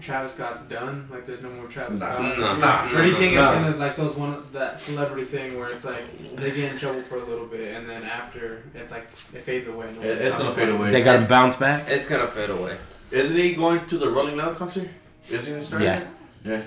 Travis 0.00 0.32
Scott's 0.32 0.64
done? 0.64 1.08
Like, 1.10 1.26
there's 1.26 1.42
no 1.42 1.50
more 1.50 1.66
Travis 1.66 2.00
Nah. 2.00 2.06
Scott? 2.14 2.38
No, 2.38 2.56
Nah. 2.56 2.92
Or 2.98 3.02
do 3.02 3.08
you 3.08 3.14
think 3.16 3.34
Nah. 3.34 3.52
it's 3.52 3.60
gonna 3.62 3.76
like 3.76 3.96
those 3.96 4.16
one 4.16 4.42
that 4.52 4.80
celebrity 4.80 5.24
thing 5.24 5.58
where 5.58 5.70
it's 5.70 5.84
like 5.84 6.36
they 6.36 6.50
get 6.50 6.72
in 6.72 6.78
trouble 6.78 7.02
for 7.02 7.16
a 7.16 7.24
little 7.24 7.46
bit 7.46 7.74
and 7.76 7.88
then 7.88 8.02
after 8.04 8.62
it's 8.74 8.92
like 8.92 9.04
it 9.34 9.42
fades 9.42 9.68
away. 9.68 9.86
No 9.94 10.02
It- 10.02 10.18
it's 10.22 10.36
gonna 10.36 10.52
fade 10.52 10.68
away. 10.68 10.90
They 10.90 11.02
got 11.02 11.20
to 11.22 11.28
bounce 11.28 11.56
back? 11.56 11.90
It's 11.90 12.08
gonna 12.08 12.28
fade 12.28 12.50
away. 12.50 12.76
Isn't 13.10 13.36
he 13.36 13.54
going 13.54 13.86
to 13.86 13.98
the 13.98 14.08
Rolling 14.10 14.36
Loud 14.36 14.56
concert? 14.56 14.88
Isn't 15.30 15.58
he 15.58 15.64
starting? 15.64 15.86
Yeah. 15.88 16.02
Yeah. 16.44 16.60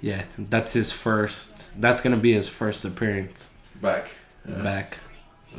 Yeah, 0.00 0.22
that's 0.38 0.72
his 0.74 0.92
first. 0.92 1.66
That's 1.80 2.00
gonna 2.00 2.16
be 2.18 2.32
his 2.34 2.48
first 2.48 2.84
appearance 2.84 3.50
Back. 3.80 4.10
Yeah. 4.48 4.54
back. 4.62 4.98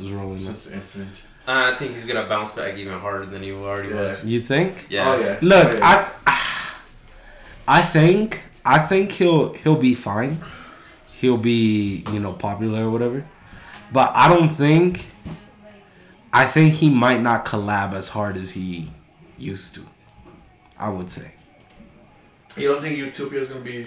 Is 0.00 0.12
rolling. 0.12 0.38
Since 0.38 0.66
the 0.66 0.74
incident. 0.74 1.22
I 1.48 1.74
think 1.76 1.92
he's 1.92 2.04
gonna 2.04 2.26
bounce 2.28 2.52
back 2.52 2.76
even 2.76 2.98
harder 3.00 3.26
than 3.26 3.42
he 3.42 3.52
already 3.52 3.88
Yeah. 3.88 3.94
was. 4.02 4.24
You 4.24 4.38
think? 4.40 4.86
Yeah. 4.90 5.10
Oh 5.10 5.18
yeah. 5.20 5.38
Look, 5.40 5.74
Oh, 5.74 5.78
yeah. 5.78 6.10
I, 6.26 6.67
I 7.68 7.82
think, 7.82 8.40
I 8.64 8.78
think 8.78 9.12
he'll 9.12 9.52
he'll 9.52 9.76
be 9.76 9.94
fine. 9.94 10.40
He'll 11.12 11.36
be 11.36 12.04
you 12.12 12.20
know 12.20 12.32
popular 12.32 12.86
or 12.86 12.90
whatever, 12.90 13.26
but 13.92 14.10
I 14.14 14.28
don't 14.28 14.48
think. 14.48 15.06
I 16.32 16.44
think 16.44 16.74
he 16.74 16.90
might 16.90 17.22
not 17.22 17.44
collab 17.46 17.94
as 17.94 18.08
hard 18.10 18.36
as 18.36 18.50
he 18.52 18.90
used 19.38 19.74
to. 19.76 19.82
I 20.78 20.88
would 20.90 21.10
say. 21.10 21.32
You 22.56 22.68
don't 22.72 22.82
think 22.82 22.96
Utopia 22.98 23.40
is 23.40 23.48
gonna 23.48 23.60
be? 23.60 23.86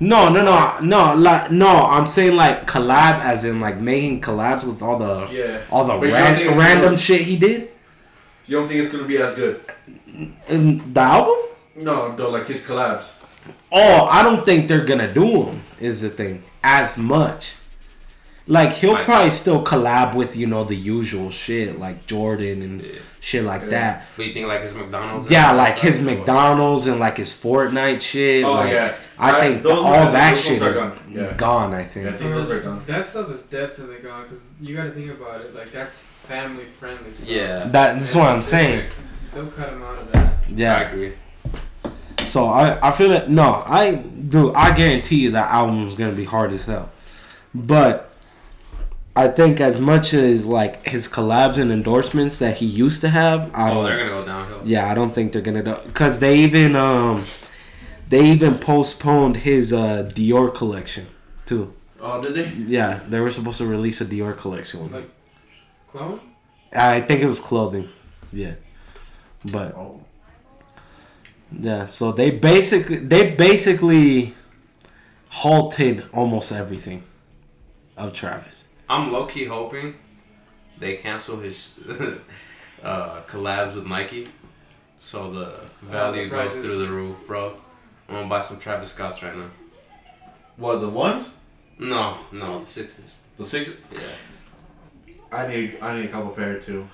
No, 0.00 0.28
no, 0.28 0.42
no, 0.44 0.78
no, 0.80 1.14
like 1.14 1.50
no. 1.50 1.68
I'm 1.68 2.06
saying 2.06 2.36
like 2.36 2.66
collab, 2.66 3.20
as 3.20 3.44
in 3.44 3.60
like 3.60 3.78
making 3.80 4.20
collabs 4.20 4.64
with 4.64 4.82
all 4.82 4.98
the 4.98 5.28
Yeah. 5.32 5.60
all 5.70 5.84
the 5.86 5.94
But 5.94 6.06
you 6.06 6.12
don't 6.12 6.22
ran- 6.48 6.58
random 6.58 6.84
gonna- 6.86 6.98
shit 6.98 7.22
he 7.22 7.36
did 7.36 7.70
You 8.46 8.58
don't 8.58 8.68
think 8.68 8.80
it's 8.80 8.90
gonna 8.92 9.04
be 9.08 9.18
as 9.18 9.34
good? 9.34 9.60
in 10.48 10.92
the 10.92 11.00
album. 11.00 11.34
No, 11.76 12.14
though, 12.16 12.30
like 12.30 12.46
his 12.46 12.60
collabs. 12.62 13.10
Oh, 13.72 14.06
I 14.06 14.22
don't 14.22 14.44
think 14.44 14.68
they're 14.68 14.84
gonna 14.84 15.12
do 15.12 15.44
them. 15.44 15.62
Is 15.80 16.00
the 16.00 16.08
thing 16.08 16.42
as 16.62 16.96
much. 16.96 17.54
Like 18.46 18.72
he'll 18.74 18.92
Might- 18.92 19.04
probably 19.06 19.30
still 19.30 19.64
collab 19.64 20.14
with 20.14 20.36
you 20.36 20.46
know 20.46 20.64
the 20.64 20.74
usual 20.76 21.30
shit 21.30 21.78
like 21.80 22.06
Jordan 22.06 22.60
and 22.62 22.82
Yeah. 22.82 22.92
shit 23.20 23.42
like 23.44 23.62
Yeah. 23.62 23.68
that. 23.70 24.06
But 24.16 24.26
you 24.26 24.34
think 24.34 24.48
like 24.48 24.60
his 24.60 24.74
McDonald's? 24.76 25.30
Yeah, 25.30 25.52
like 25.52 25.78
his? 25.78 25.98
McDonald's 25.98 26.86
and 26.86 27.00
like 27.00 27.16
his 27.16 27.32
Fortnite 27.32 28.02
shit. 28.02 28.44
Oh 28.44 28.52
like, 28.52 28.72
yeah. 28.72 28.94
I 29.18 29.30
I- 29.36 29.40
think 29.40 29.62
those 29.62 29.78
all 29.78 29.92
ones- 29.92 30.12
that 30.12 30.36
shit 30.36 30.60
is 30.62 30.76
gone. 30.76 30.98
Yeah. 31.10 31.32
gone. 31.34 31.72
I 31.72 31.78
Yeah, 31.78 31.84
I 31.84 31.88
think. 31.88 32.18
think 32.18 32.30
those 32.34 32.50
are 32.50 32.60
done. 32.60 32.82
That 32.86 33.06
stuff 33.06 33.30
is 33.30 33.44
definitely 33.44 33.96
gone 34.02 34.24
because 34.24 34.44
you 34.60 34.76
got 34.76 34.84
to 34.84 34.90
think 34.90 35.10
about 35.10 35.40
it. 35.40 35.54
Like 35.54 35.72
that's 35.72 36.02
family 36.28 36.66
friendly 36.78 37.10
stuff. 37.12 37.28
Yeah. 37.28 37.60
That, 37.64 37.70
that's 37.96 38.14
what 38.14 38.28
I'm 38.28 38.42
saying. 38.42 38.84
They'll 39.34 39.46
cut 39.46 39.70
him 39.70 39.82
out 39.82 39.98
of 39.98 40.12
that. 40.12 40.34
Yeah, 40.54 40.74
I 40.76 40.80
agree. 40.82 41.12
So 42.34 42.46
I, 42.48 42.88
I 42.88 42.90
feel 42.90 43.12
it. 43.12 43.28
No, 43.30 43.62
I 43.64 43.94
do. 43.94 44.52
I 44.54 44.74
guarantee 44.74 45.20
you 45.24 45.30
that 45.32 45.52
album 45.52 45.86
is 45.86 45.94
gonna 45.94 46.10
be 46.24 46.24
hard 46.24 46.52
as 46.52 46.64
hell. 46.66 46.90
But 47.54 48.10
I 49.14 49.28
think 49.28 49.60
as 49.60 49.78
much 49.80 50.12
as 50.14 50.44
like 50.44 50.84
his 50.88 51.06
collabs 51.06 51.58
and 51.58 51.70
endorsements 51.70 52.40
that 52.40 52.56
he 52.58 52.66
used 52.66 53.00
to 53.02 53.08
have, 53.10 53.54
I 53.54 53.70
Oh, 53.70 53.74
don't. 53.74 53.84
they're 53.84 53.98
gonna 54.08 54.20
go 54.20 54.24
downhill. 54.26 54.62
yeah, 54.64 54.90
I 54.90 54.94
don't 54.94 55.10
think 55.10 55.32
they're 55.32 55.42
gonna 55.42 55.62
do. 55.62 55.76
Cause 55.92 56.18
they 56.18 56.38
even 56.38 56.74
um, 56.74 57.24
they 58.08 58.24
even 58.32 58.58
postponed 58.58 59.36
his 59.48 59.72
uh 59.72 60.10
Dior 60.16 60.52
collection 60.52 61.06
too. 61.46 61.72
Oh, 62.00 62.20
did 62.20 62.34
they? 62.34 62.48
Yeah, 62.78 63.00
they 63.08 63.20
were 63.20 63.30
supposed 63.30 63.58
to 63.58 63.66
release 63.66 64.00
a 64.00 64.04
Dior 64.06 64.36
collection. 64.36 64.90
Like 64.90 65.08
clone. 65.86 66.18
I 66.74 67.00
think 67.00 67.20
it 67.22 67.26
was 67.26 67.38
clothing. 67.38 67.88
Yeah, 68.32 68.54
but 69.52 69.76
Oh. 69.76 70.00
Yeah, 71.60 71.86
so 71.86 72.12
they 72.12 72.30
basically 72.30 72.96
they 72.96 73.30
basically 73.30 74.34
halted 75.28 76.04
almost 76.12 76.52
everything 76.52 77.04
of 77.96 78.12
Travis. 78.12 78.68
I'm 78.88 79.12
low 79.12 79.26
key 79.26 79.44
hoping 79.44 79.94
they 80.78 80.96
cancel 80.96 81.38
his 81.38 81.72
uh, 82.82 83.20
collabs 83.28 83.74
with 83.74 83.86
Nike, 83.86 84.28
so 84.98 85.30
the 85.30 85.60
value 85.82 86.24
the 86.24 86.30
goes 86.30 86.38
prices. 86.52 86.64
through 86.64 86.78
the 86.86 86.92
roof, 86.92 87.16
bro. 87.26 87.54
I'm 88.08 88.14
gonna 88.14 88.28
buy 88.28 88.40
some 88.40 88.58
Travis 88.58 88.92
Scotts 88.92 89.22
right 89.22 89.36
now. 89.36 89.50
What 90.56 90.80
the 90.80 90.88
ones? 90.88 91.30
No, 91.78 92.18
no, 92.32 92.60
the 92.60 92.66
sixes. 92.66 93.14
The 93.38 93.44
sixes. 93.44 93.80
Yeah. 93.92 95.14
I 95.32 95.46
need. 95.48 95.78
I 95.80 95.96
need 95.96 96.06
a 96.06 96.08
couple 96.08 96.30
pair 96.30 96.58
too. 96.60 96.88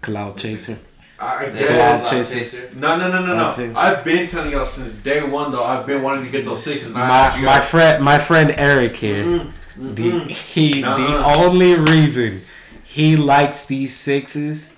Cloud 0.00 0.36
Chaser. 0.38 0.78
I, 1.22 1.44
I 1.44 1.44
Yeah, 1.46 1.52
guess. 1.52 2.00
Cloud 2.02 2.10
Cloud 2.10 2.26
Chaser. 2.26 2.70
No, 2.74 2.96
no, 2.98 3.08
no, 3.12 3.24
no, 3.26 3.50
Okay. 3.50 3.68
no. 3.68 3.78
I've 3.78 4.04
been 4.04 4.26
telling 4.26 4.50
y'all 4.52 4.64
since 4.64 4.94
day 4.94 5.22
one 5.22 5.52
though. 5.52 5.64
I've 5.64 5.86
been 5.86 6.02
wanting 6.02 6.24
to 6.24 6.30
get 6.30 6.44
those 6.44 6.62
sixes. 6.62 6.86
And 6.88 6.94
My 6.94 7.36
my 7.40 7.60
friend 7.60 8.02
my 8.04 8.18
friend 8.18 8.54
Eric 8.56 8.96
here. 8.96 9.24
Mm, 9.24 9.52
The 9.76 10.02
mm, 10.10 10.30
he 10.30 10.82
the 10.82 10.88
Uh-uh. 10.88 11.34
only 11.36 11.76
reason 11.76 12.40
he 12.84 13.16
likes 13.16 13.66
these 13.66 13.96
sixes 13.96 14.74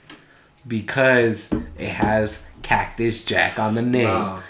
because 0.67 1.49
it 1.79 1.89
has 1.89 2.47
Cactus 2.63 3.25
Jack 3.25 3.59
on 3.59 3.75
the 3.75 3.83
name. 3.83 4.05
nah. 4.07 4.41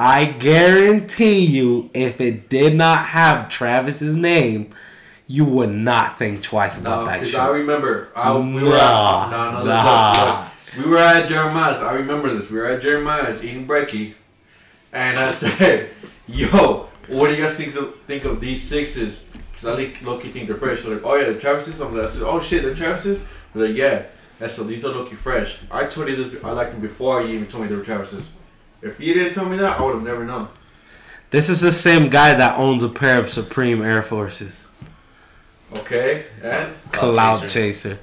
I 0.00 0.26
guarantee 0.26 1.40
you, 1.44 1.90
if 1.92 2.20
it 2.20 2.48
did 2.48 2.76
not 2.76 3.06
have 3.06 3.48
Travis's 3.48 4.14
name, 4.14 4.70
you 5.26 5.44
would 5.44 5.70
not 5.70 6.16
think 6.18 6.42
twice 6.42 6.78
about 6.78 7.00
No, 7.00 7.06
that 7.06 7.14
because 7.14 7.30
shit. 7.30 7.40
I 7.40 7.48
remember. 7.48 8.08
I, 8.14 8.36
we 8.36 8.62
were 8.62 8.70
Nah, 8.70 9.24
at, 9.24 9.30
no, 9.30 9.50
no, 9.50 9.56
look, 9.58 9.66
nah. 9.66 10.12
look, 10.12 10.28
look. 10.44 10.46
We 10.76 10.90
were 10.90 10.98
at 10.98 11.28
Jeremiah's. 11.28 11.78
I 11.78 11.94
remember 11.94 12.32
this. 12.32 12.50
We 12.50 12.58
were 12.58 12.66
at 12.66 12.82
Jeremiah's 12.82 13.44
eating 13.44 13.66
brekkie, 13.66 14.14
and 14.92 15.18
I 15.18 15.30
said, 15.30 15.90
"Yo, 16.26 16.88
what 17.08 17.28
do 17.28 17.34
you 17.34 17.42
guys 17.42 17.56
think 17.56 17.74
of, 17.74 18.00
think 18.02 18.24
of 18.24 18.40
these 18.40 18.62
sixes? 18.62 19.24
Because 19.50 19.66
I 19.66 19.72
like 19.72 20.02
low 20.02 20.18
key 20.18 20.28
think 20.28 20.46
they're 20.46 20.56
fresh. 20.56 20.82
They're 20.82 20.94
like, 20.94 21.04
oh 21.04 21.16
yeah, 21.16 21.32
the 21.32 21.38
Travis's. 21.38 21.80
I'm 21.80 21.96
like, 21.96 22.08
I 22.08 22.10
said, 22.12 22.22
oh 22.22 22.40
shit, 22.40 22.62
the 22.62 22.74
Travis's. 22.74 23.24
They're 23.54 23.68
like, 23.68 23.76
yeah. 23.76 24.04
And 24.40 24.50
so 24.50 24.62
these 24.62 24.84
are 24.84 24.92
low 24.92 25.04
key 25.04 25.16
fresh. 25.16 25.58
I 25.70 25.86
told 25.86 26.08
you 26.08 26.16
this. 26.16 26.44
I 26.44 26.52
liked 26.52 26.72
them 26.72 26.80
before 26.80 27.22
you 27.22 27.34
even 27.34 27.46
told 27.48 27.64
me 27.64 27.68
they 27.68 27.76
were 27.76 27.84
Travis's. 27.84 28.32
If 28.82 29.00
you 29.00 29.14
didn't 29.14 29.34
tell 29.34 29.48
me 29.48 29.56
that, 29.56 29.80
I 29.80 29.82
would 29.82 29.94
have 29.94 30.04
never 30.04 30.24
known. 30.24 30.48
This 31.30 31.48
is 31.48 31.60
the 31.60 31.72
same 31.72 32.08
guy 32.08 32.34
that 32.34 32.56
owns 32.56 32.82
a 32.82 32.88
pair 32.88 33.18
of 33.18 33.28
Supreme 33.28 33.82
Air 33.82 34.02
Forces. 34.02 34.68
Okay, 35.74 36.26
and 36.42 36.72
Cloud 36.92 37.40
Chaser. 37.42 37.48
Chaser. 37.48 37.98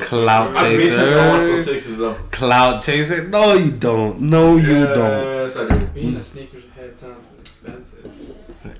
Cloud 0.00 0.54
I've 0.56 0.78
been 0.78 0.88
telling 0.90 1.12
you 1.12 1.18
I 1.18 1.28
want 1.30 1.46
those 1.46 1.60
Chaser. 1.60 1.72
sixes 1.72 1.98
though. 1.98 2.14
Cloud 2.30 2.80
Chaser. 2.82 3.26
No, 3.28 3.54
you 3.54 3.70
don't. 3.70 4.20
No, 4.20 4.56
you 4.56 4.84
don't. 4.86 5.24
Yes, 5.24 5.56
I 5.56 5.66
do. 5.68 5.86
Being 5.86 6.16
a 6.16 6.22
sneakers 6.22 6.64
head 6.76 6.96
sounds 6.96 7.26
expensive. 7.40 8.10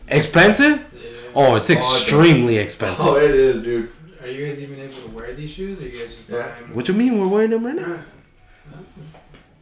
Expensive? 0.09 0.85
Yeah. 0.95 1.11
Oh, 1.35 1.57
it's 1.57 1.71
Oh, 1.71 1.75
extremely 1.75 2.59
Oh, 2.59 2.63
expensive. 2.63 3.01
Oh, 3.07 3.17
it 3.17 3.31
is, 3.31 3.63
dude. 3.63 3.91
Are 4.23 4.29
you 4.29 4.47
guys 4.49 4.61
even 4.61 4.79
able 4.81 4.93
to 4.93 5.09
wear 5.11 5.33
these 5.35 5.51
shoes, 5.51 5.81
or 5.81 5.85
you 5.85 5.91
guys 5.93 6.07
just 6.07 6.29
Yeah. 6.29 6.43
buy 6.43 6.61
them? 6.61 6.75
What 6.75 6.87
you 6.89 6.95
mean? 6.95 7.19
We're 7.19 7.29
wearing 7.29 7.51
them 7.51 7.65
right 7.65 7.75
now. 7.77 7.99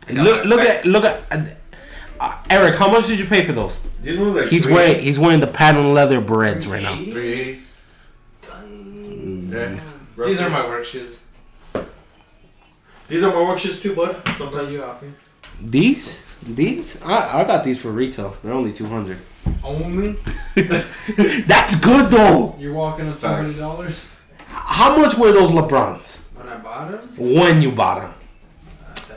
Hey, 0.08 0.14
Look, 0.14 0.44
look 0.44 0.60
at, 0.60 0.84
look 0.84 1.04
at. 1.04 1.56
Uh, 2.18 2.32
Eric, 2.50 2.74
how 2.76 2.90
much 2.90 3.06
did 3.08 3.18
you 3.20 3.26
pay 3.26 3.44
for 3.44 3.52
those? 3.52 3.78
These 4.02 4.18
look 4.18 4.36
like 4.36 4.46
He's 4.48 4.64
three- 4.64 4.74
wearing, 4.74 5.00
he's 5.02 5.18
wearing 5.18 5.40
the 5.40 5.46
patent 5.46 5.86
leather 5.86 6.20
Breds 6.20 6.66
right 6.66 6.82
now. 6.82 6.94
380. 6.96 7.60
Yeah. 9.52 9.78
These 10.26 10.40
are 10.40 10.48
my 10.50 10.66
work 10.66 10.84
shoes. 10.84 11.20
These 13.08 13.22
are 13.22 13.32
my 13.32 13.40
work 13.42 13.58
shoes 13.58 13.80
too, 13.80 13.94
bud. 13.94 14.20
Sometimes. 14.36 14.72
you 14.74 14.82
offering? 14.82 15.14
These, 15.60 16.22
these, 16.42 17.00
I, 17.02 17.40
I 17.40 17.44
got 17.44 17.64
these 17.64 17.80
for 17.80 17.90
retail. 17.90 18.36
They're 18.42 18.52
only 18.52 18.72
two 18.72 18.86
hundred. 18.86 19.18
Only? 19.62 20.16
That's 20.56 21.76
good 21.76 22.10
though. 22.10 22.56
You're 22.58 22.72
walking 22.74 23.08
up 23.08 23.14
two 23.14 23.20
Facts. 23.20 23.36
hundred 23.52 23.58
dollars 23.58 24.16
How 24.46 24.96
much 24.98 25.16
were 25.16 25.32
those 25.32 25.50
LeBrons 25.50 26.22
when 26.34 26.48
I 26.48 26.56
bought 26.58 26.90
them? 26.90 27.34
when 27.34 27.62
you 27.62 27.72
bought 27.72 28.02
them? 28.02 28.14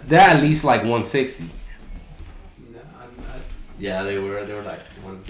They're 0.07 0.19
at 0.21 0.41
least 0.41 0.63
like 0.63 0.83
one 0.83 1.03
sixty. 1.03 1.45
No, 2.71 2.79
Yeah, 3.79 4.03
they 4.03 4.19
were. 4.19 4.45
They 4.45 4.53
were 4.53 4.61
like 4.61 4.79
one. 5.03 5.21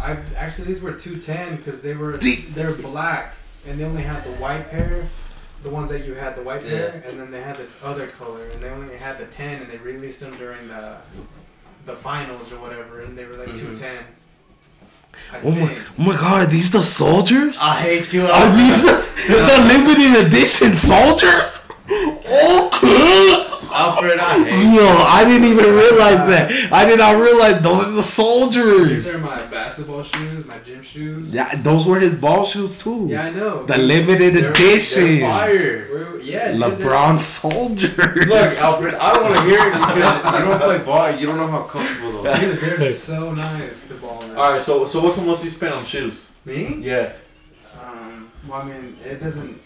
I 0.00 0.16
actually 0.36 0.66
these 0.68 0.82
were 0.82 0.92
two 0.92 1.18
ten 1.18 1.56
because 1.56 1.82
they 1.82 1.94
were 1.94 2.16
The- 2.16 2.44
they're 2.54 2.72
black 2.74 3.34
and 3.68 3.78
they 3.78 3.84
only 3.84 4.02
had 4.02 4.22
the 4.24 4.30
white 4.32 4.70
pair, 4.70 5.08
the 5.62 5.70
ones 5.70 5.90
that 5.90 6.04
you 6.06 6.14
had 6.14 6.34
the 6.36 6.42
white 6.42 6.62
pair, 6.62 7.02
and 7.06 7.18
then 7.20 7.30
they 7.30 7.42
had 7.42 7.56
this 7.56 7.78
other 7.84 8.06
color 8.06 8.46
and 8.46 8.62
they 8.62 8.68
only 8.70 8.96
had 8.96 9.18
the 9.18 9.26
ten 9.26 9.60
and 9.62 9.70
they 9.70 9.76
released 9.78 10.20
them 10.20 10.36
during 10.38 10.68
the 10.68 10.96
the 11.86 11.96
finals 11.96 12.52
or 12.52 12.58
whatever 12.60 13.00
and 13.00 13.16
they 13.16 13.24
were 13.24 13.34
like 13.36 13.48
Mhm. 13.48 13.58
two 13.58 13.76
ten. 13.76 14.04
I 15.32 15.40
Oh 15.44 15.50
my, 15.50 15.76
oh 15.98 16.02
my 16.02 16.16
god, 16.16 16.42
are 16.42 16.46
these 16.46 16.70
the 16.70 16.82
soldiers? 16.84 17.58
I 17.60 17.74
hate 17.80 18.12
you. 18.12 18.26
Are 18.26 18.56
these 18.56 18.82
the, 18.82 18.94
the 19.28 19.58
limited 19.72 20.26
edition 20.26 20.74
soldiers? 20.74 21.58
Okay. 22.32 23.46
Alfred, 23.72 24.18
I 24.18 24.44
hate. 24.44 24.74
Yo, 24.74 24.86
I 24.86 25.24
didn't 25.24 25.48
even 25.48 25.64
realize 25.74 26.26
that. 26.28 26.72
I 26.72 26.84
did 26.84 26.98
not 26.98 27.20
realize 27.20 27.62
those 27.62 27.86
are 27.86 27.90
the 27.92 28.02
soldiers. 28.02 28.88
These 28.88 29.04
soldiers. 29.12 29.22
are 29.22 29.24
my 29.36 29.46
basketball 29.46 30.02
shoes, 30.02 30.46
my 30.46 30.58
gym 30.58 30.82
shoes. 30.82 31.34
Yeah, 31.34 31.54
those 31.62 31.86
were 31.86 31.98
his 32.00 32.14
ball 32.14 32.44
shoes 32.44 32.76
too. 32.78 33.06
Yeah, 33.10 33.24
I 33.26 33.30
know. 33.30 33.64
The 33.64 33.78
limited 33.78 34.34
They're- 34.34 34.50
edition. 34.50 35.20
Fire. 35.20 35.88
We're- 35.92 36.06
Yeah, 36.22 36.52
dude, 36.52 36.60
they're- 36.60 36.70
LeBron 36.78 37.18
soldiers. 37.18 37.96
Look, 37.96 38.50
Alfred, 38.66 38.94
I 38.94 39.12
don't 39.14 39.24
want 39.24 39.36
to 39.36 39.42
hear 39.44 39.58
it 39.68 39.72
because 39.72 39.96
you 40.40 40.44
don't 40.44 40.60
play 40.60 40.78
ball. 40.78 41.10
You 41.18 41.26
don't 41.26 41.36
know 41.38 41.48
how 41.48 41.62
comfortable 41.62 42.22
those. 42.22 42.26
are. 42.26 42.40
Dude, 42.40 42.58
they're 42.80 42.92
so 42.92 43.32
nice 43.34 43.88
to 43.88 43.94
ball 43.94 44.22
in. 44.24 44.36
All 44.36 44.52
right, 44.52 44.62
so 44.62 44.84
so 44.84 45.02
what's 45.02 45.16
the 45.16 45.22
most 45.22 45.42
you 45.44 45.50
spent 45.50 45.74
on 45.74 45.84
shoes? 45.84 46.30
Me? 46.44 46.76
Yeah. 46.80 47.12
Um, 47.82 48.30
well, 48.48 48.60
I 48.62 48.64
mean, 48.64 48.96
it 49.04 49.20
doesn't 49.20 49.60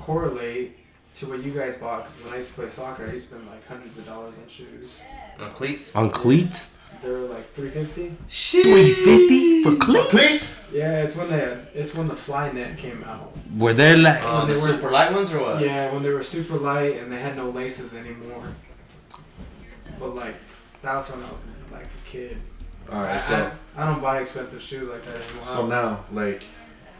correlate 0.00 0.76
to 1.16 1.26
what 1.28 1.42
you 1.42 1.52
guys 1.52 1.76
bought. 1.78 2.06
Because 2.06 2.24
when 2.24 2.34
I 2.34 2.36
used 2.38 2.50
to 2.50 2.54
play 2.54 2.68
soccer, 2.68 3.06
I 3.06 3.12
used 3.12 3.28
to 3.28 3.34
spend 3.34 3.48
like 3.48 3.66
hundreds 3.66 3.98
of 3.98 4.06
dollars 4.06 4.34
on 4.38 4.48
shoes. 4.48 5.00
On 5.38 5.50
cleats. 5.52 5.94
On 5.96 6.10
cleats? 6.10 6.70
They 7.02 7.10
were 7.10 7.20
like 7.20 7.52
three 7.54 7.70
fifty. 7.70 8.14
Three 8.28 8.94
fifty 8.94 9.62
for 9.64 9.76
cleats? 9.76 10.10
Cleats. 10.10 10.62
Yeah, 10.72 11.02
it's 11.02 11.16
when 11.16 11.28
they 11.28 11.58
it's 11.74 11.94
when 11.94 12.06
the 12.06 12.14
Flyknit 12.14 12.76
came 12.78 13.02
out. 13.04 13.32
Were 13.58 13.72
they 13.72 13.96
like? 13.96 14.22
Uh, 14.22 14.40
When 14.44 14.48
the 14.48 14.54
they 14.54 14.60
were- 14.60 14.68
super 14.68 14.90
light 14.90 15.12
ones 15.12 15.32
or 15.32 15.40
what? 15.40 15.60
Yeah, 15.60 15.92
when 15.92 16.02
they 16.02 16.10
were 16.10 16.22
super 16.22 16.56
light 16.56 16.96
and 16.98 17.10
they 17.10 17.18
had 17.18 17.34
no 17.36 17.48
laces 17.50 17.94
anymore. 17.94 18.44
But 19.98 20.14
like, 20.14 20.34
that's 20.82 21.10
when 21.10 21.22
I 21.24 21.30
was 21.30 21.46
like 21.70 21.84
a 21.86 22.08
kid. 22.10 22.36
All 22.90 23.00
I, 23.00 23.16
so 23.18 23.50
I, 23.76 23.82
I 23.82 23.86
don't 23.86 24.02
buy 24.02 24.20
expensive 24.20 24.60
shoes 24.60 24.88
like 24.88 25.02
that 25.02 25.14
anymore. 25.14 25.44
so 25.44 25.66
now 25.66 26.04
like 26.12 26.42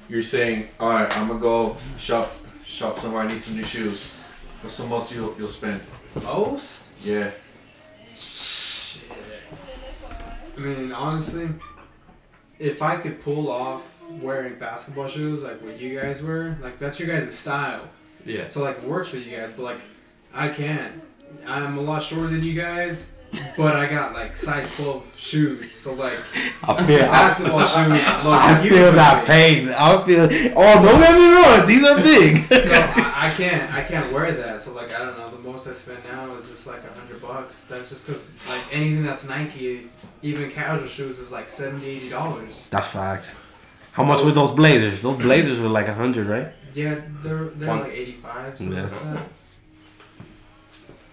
you're 0.08 0.22
saying, 0.22 0.68
all 0.80 0.90
right, 0.90 1.16
I'm 1.18 1.28
gonna 1.28 1.40
go 1.40 1.76
shop 1.98 2.32
shop 2.72 2.98
somewhere. 2.98 3.22
I 3.22 3.28
need 3.28 3.40
some 3.40 3.56
new 3.56 3.64
shoes. 3.64 4.12
What's 4.62 4.76
the 4.78 4.86
most 4.86 5.12
you'll 5.14 5.34
you'll 5.38 5.48
spend? 5.48 5.80
most. 6.24 6.88
Yeah. 7.02 7.30
Shit. 8.16 9.02
I 10.56 10.60
mean, 10.60 10.92
honestly, 10.92 11.48
if 12.58 12.82
I 12.82 12.96
could 12.96 13.22
pull 13.22 13.50
off 13.50 14.02
wearing 14.20 14.58
basketball 14.58 15.08
shoes 15.08 15.42
like 15.42 15.62
what 15.62 15.78
you 15.80 15.98
guys 15.98 16.22
wear, 16.22 16.58
like 16.60 16.78
that's 16.78 16.98
your 16.98 17.08
guys' 17.08 17.38
style. 17.38 17.88
Yeah. 18.24 18.48
So 18.48 18.62
like 18.62 18.78
it 18.78 18.84
works 18.84 19.08
for 19.08 19.16
you 19.16 19.36
guys, 19.36 19.52
but 19.56 19.62
like 19.62 19.80
I 20.32 20.48
can't. 20.48 21.02
I'm 21.46 21.78
a 21.78 21.80
lot 21.80 22.02
shorter 22.02 22.28
than 22.28 22.42
you 22.42 22.54
guys, 22.54 23.06
but 23.56 23.76
I 23.76 23.88
got 23.88 24.12
like 24.12 24.36
size 24.36 24.76
12 24.76 25.14
shoes. 25.18 25.72
So 25.72 25.94
like 25.94 26.18
I 26.62 26.86
feel, 26.86 27.02
I, 27.04 27.08
basketball 27.08 27.60
shoes. 27.66 27.92
Look, 27.92 28.40
I 28.40 28.68
feel 28.68 28.92
that 28.92 29.26
pain. 29.26 29.68
I 29.70 30.02
feel. 30.04 30.24
Oh, 30.56 30.82
don't 30.82 31.00
get 31.00 31.18
me 31.18 31.34
wrong. 31.34 31.66
These 31.66 31.84
are 31.84 31.96
big. 31.96 32.38
So 32.62 32.72
I, 32.72 33.28
I 33.28 33.30
can't 33.36 33.72
I 33.74 33.82
can't 33.84 34.12
wear 34.12 34.32
that. 34.32 34.60
So 34.62 34.72
like 34.74 34.94
I 34.94 35.04
don't 35.04 35.18
know. 35.18 35.30
The 35.30 35.38
most 35.38 35.66
I 35.66 35.72
spend 35.74 35.98
now 36.04 36.34
is 36.36 36.48
just 36.48 36.66
like 36.66 36.82
a 36.84 36.92
hundred 36.98 37.20
bucks. 37.22 37.60
That's 37.68 37.88
just 37.88 38.06
because 38.06 38.28
like 38.48 38.60
anything 38.70 39.02
that's 39.04 39.26
Nike, 39.28 39.88
even 40.22 40.50
casual 40.50 40.86
shoes 40.88 41.18
is 41.18 41.32
like 41.32 41.48
70 41.48 41.86
80 41.86 42.08
dollars. 42.10 42.66
That's 42.70 42.88
fact. 42.88 43.36
How 43.92 44.04
much 44.04 44.22
were 44.22 44.30
those 44.32 44.50
blazers? 44.52 45.02
Those 45.02 45.16
blazers 45.16 45.60
were 45.60 45.68
like 45.68 45.88
a 45.88 45.94
hundred, 45.94 46.26
right? 46.26 46.48
Yeah, 46.74 47.00
they're 47.22 47.44
they're 47.46 47.68
One- 47.68 47.80
like 47.80 47.92
85. 47.92 48.58
Something 48.58 48.76
Yeah. 48.76 48.82
like 49.14 49.28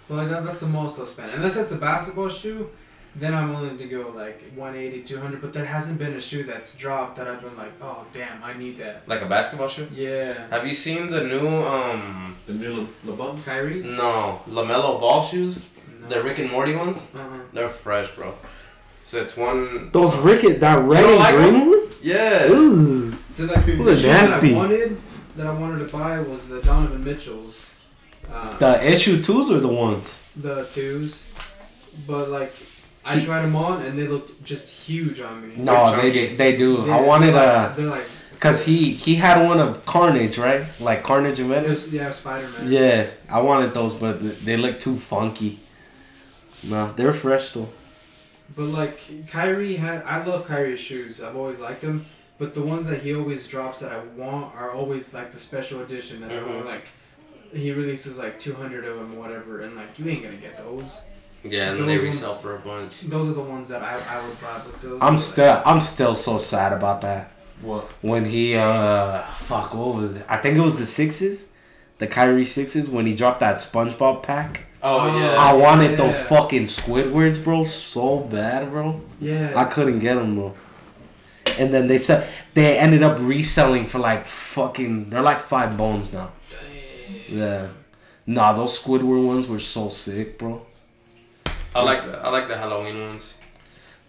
that. 0.10 0.16
But 0.16 0.22
like 0.22 0.30
that, 0.30 0.44
that's 0.46 0.60
the 0.60 0.68
most 0.68 1.00
I'll 1.00 1.06
spend. 1.06 1.32
Unless 1.32 1.58
it's 1.58 1.72
a 1.72 1.78
basketball 1.78 2.30
shoe, 2.30 2.70
then 3.16 3.34
I'm 3.34 3.50
willing 3.50 3.78
to 3.78 3.86
go 3.86 4.12
like 4.16 4.44
180, 4.56 5.02
200. 5.04 5.42
But 5.42 5.54
there 5.54 5.66
hasn't 5.66 5.98
been 5.98 6.14
a 6.14 6.22
shoe 6.22 6.44
that's 6.44 6.76
dropped 6.76 7.18
that 7.18 7.28
I've 7.28 7.42
been 7.42 7.58
like, 7.58 7.72
oh 7.82 8.06
damn, 8.14 8.44
I 8.44 8.54
need 8.54 8.78
that. 8.78 9.08
Like 9.08 9.22
a 9.22 9.26
basketball 9.26 9.68
shoe. 9.68 9.88
Yeah. 9.94 10.48
Have 10.50 10.66
you 10.68 10.74
seen 10.74 11.10
the 11.12 11.24
new 11.24 11.48
um? 11.48 12.36
The 12.46 12.54
new 12.54 12.88
Le- 13.06 13.14
LeBrons. 13.14 13.46
Kyrie's? 13.46 13.86
No, 13.86 14.42
LaMelo 14.50 15.00
ball 15.00 15.24
shoes. 15.24 15.70
No. 16.02 16.10
The 16.10 16.24
Rick 16.24 16.40
and 16.40 16.52
Morty 16.52 16.76
ones. 16.76 17.08
Uh-huh. 17.14 17.38
They're 17.54 17.70
fresh, 17.70 18.10
bro. 18.16 18.34
So 19.04 19.18
it's 19.20 19.36
one. 19.36 19.90
Those 19.92 20.16
Ricket, 20.18 20.60
that 20.60 20.84
red 20.84 21.04
and 21.04 21.16
like 21.18 21.36
green 21.36 21.70
ones. 21.70 22.04
Yeah. 22.04 22.48
Ooh. 22.50 23.12
So 23.34 23.46
like 23.46 23.66
the 23.66 23.76
Those 23.76 24.00
are 24.00 24.02
shoe 24.02 24.08
that. 24.08 24.44
I 24.44 24.54
wanted 24.54 24.98
that 25.36 25.48
I 25.48 25.54
wanted 25.54 25.80
to 25.86 25.92
buy 25.98 26.20
was 26.20 26.48
the 26.50 26.62
Donovan 26.62 27.04
Mitchell's. 27.04 27.69
Uh, 28.32 28.58
The 28.58 28.92
issue 28.92 29.22
twos 29.22 29.50
or 29.52 29.60
the 29.60 29.68
ones? 29.68 30.16
the 30.36 30.66
twos, 30.74 31.26
but 32.08 32.30
like 32.30 32.54
I 33.06 33.20
tried 33.20 33.42
them 33.42 33.56
on 33.56 33.82
and 33.82 33.98
they 33.98 34.08
looked 34.08 34.44
just 34.44 34.70
huge 34.88 35.20
on 35.20 35.36
me. 35.50 35.56
No, 35.58 35.74
chunky. 35.74 36.10
they 36.12 36.36
they 36.36 36.58
do. 36.58 36.84
They're- 36.84 36.94
I 36.94 37.02
wanted 37.02 37.34
they're 37.34 37.56
uh, 37.56 37.64
like, 37.68 37.76
they're 37.76 37.86
like 37.88 38.08
cause 38.40 38.64
he 38.66 38.92
he 38.94 39.16
had 39.16 39.46
one 39.46 39.60
of 39.60 39.86
Carnage, 39.86 40.38
right? 40.38 40.64
Like 40.80 41.04
Carnage 41.04 41.40
and 41.40 41.50
Venom. 41.50 41.76
Yeah, 41.92 42.12
Spider 42.12 42.48
Man. 42.50 42.72
Yeah, 42.72 43.08
I 43.30 43.40
wanted 43.42 43.74
those, 43.74 43.96
but 43.96 44.16
they 44.46 44.56
look 44.58 44.80
too 44.80 44.96
funky. 44.98 45.60
No, 46.64 46.94
they're 46.96 47.14
fresh 47.14 47.52
though. 47.52 47.70
But 48.56 48.66
like 48.80 49.28
Kyrie 49.30 49.76
had, 49.76 50.04
I 50.04 50.24
love 50.24 50.48
Kyrie's 50.48 50.80
shoes. 50.80 51.22
I've 51.22 51.36
always 51.36 51.60
liked 51.60 51.82
them. 51.82 52.06
But 52.38 52.54
the 52.54 52.62
ones 52.62 52.88
that 52.88 53.02
he 53.02 53.14
always 53.14 53.48
drops 53.48 53.80
that 53.82 53.92
I 53.92 54.00
want 54.16 54.56
are 54.56 54.72
always 54.72 55.14
like 55.14 55.34
the 55.34 55.40
special 55.40 55.82
edition 55.82 56.22
that 56.22 56.32
are 56.32 56.42
Mhm. 56.42 56.66
like 56.66 56.86
he 57.54 57.72
releases 57.72 58.18
like 58.18 58.40
200 58.40 58.86
of 58.86 58.98
them, 58.98 59.18
whatever, 59.18 59.62
and 59.62 59.76
like 59.76 59.98
you 59.98 60.08
ain't 60.08 60.24
gonna 60.24 60.36
get 60.38 60.58
those. 60.58 61.02
Yeah, 61.44 61.70
and 61.70 61.80
then 61.80 61.88
they 61.88 61.96
Those 61.96 62.04
ones- 62.06 62.16
resell 62.22 62.36
for 62.36 62.56
a 62.56 62.60
bunch. 62.60 63.02
Those 63.02 63.30
are 63.30 63.34
the 63.34 63.42
ones 63.42 63.70
that 63.70 63.82
I, 63.82 63.94
I 64.18 64.26
would 64.28 64.40
buy. 64.42 64.60
But 64.66 64.82
those 64.82 65.00
I'm 65.02 65.16
are, 65.16 65.20
still 65.20 65.62
I'm 65.66 65.82
still 65.82 66.16
so 66.16 66.38
sad 66.38 66.74
about 66.74 67.02
that. 67.02 67.32
What? 67.62 67.84
When 68.02 68.26
he 68.26 68.56
uh 68.56 69.24
fuck 69.24 69.74
what 69.74 69.96
was 69.96 70.16
it? 70.18 70.26
I 70.28 70.38
think 70.38 70.58
it 70.58 70.62
was 70.62 70.78
the 70.80 70.86
sixes, 70.86 71.50
the 71.98 72.08
Kyrie 72.08 72.46
sixes 72.46 72.90
when 72.90 73.06
he 73.06 73.16
dropped 73.16 73.40
that 73.42 73.56
SpongeBob 73.56 74.24
pack. 74.24 74.66
Oh 74.84 75.00
Oh, 75.10 75.18
yeah. 75.20 75.36
I 75.38 75.54
wanted 75.54 75.98
those 75.98 76.18
yeah. 76.18 76.24
fucking 76.26 76.64
Squidwards, 76.64 77.42
bro, 77.44 77.64
so 77.64 78.20
bad, 78.20 78.70
bro. 78.72 79.02
yeah. 79.20 79.54
I 79.56 79.66
couldn't 79.66 80.00
get 80.00 80.16
them 80.16 80.36
though. 80.36 80.54
And 81.58 81.74
then 81.74 81.88
they 81.88 81.98
said 81.98 82.30
they 82.54 82.78
ended 82.78 83.04
up 83.04 83.18
reselling 83.20 83.86
for 83.86 84.00
like 84.00 84.26
fucking. 84.26 85.10
They're 85.10 85.22
like 85.22 85.40
five 85.42 85.78
bones 85.78 86.14
now. 86.14 86.32
Yeah. 87.30 87.70
Nah, 88.26 88.54
those 88.54 88.80
Squidward 88.82 89.26
ones 89.26 89.48
were 89.48 89.60
so 89.60 89.90
sick, 89.90 90.38
bro. 90.38 90.62
I 91.76 91.84
like 91.84 92.04
the 92.04 92.18
I 92.18 92.30
like 92.30 92.48
the 92.48 92.58
Halloween 92.58 93.00
ones. 93.10 93.36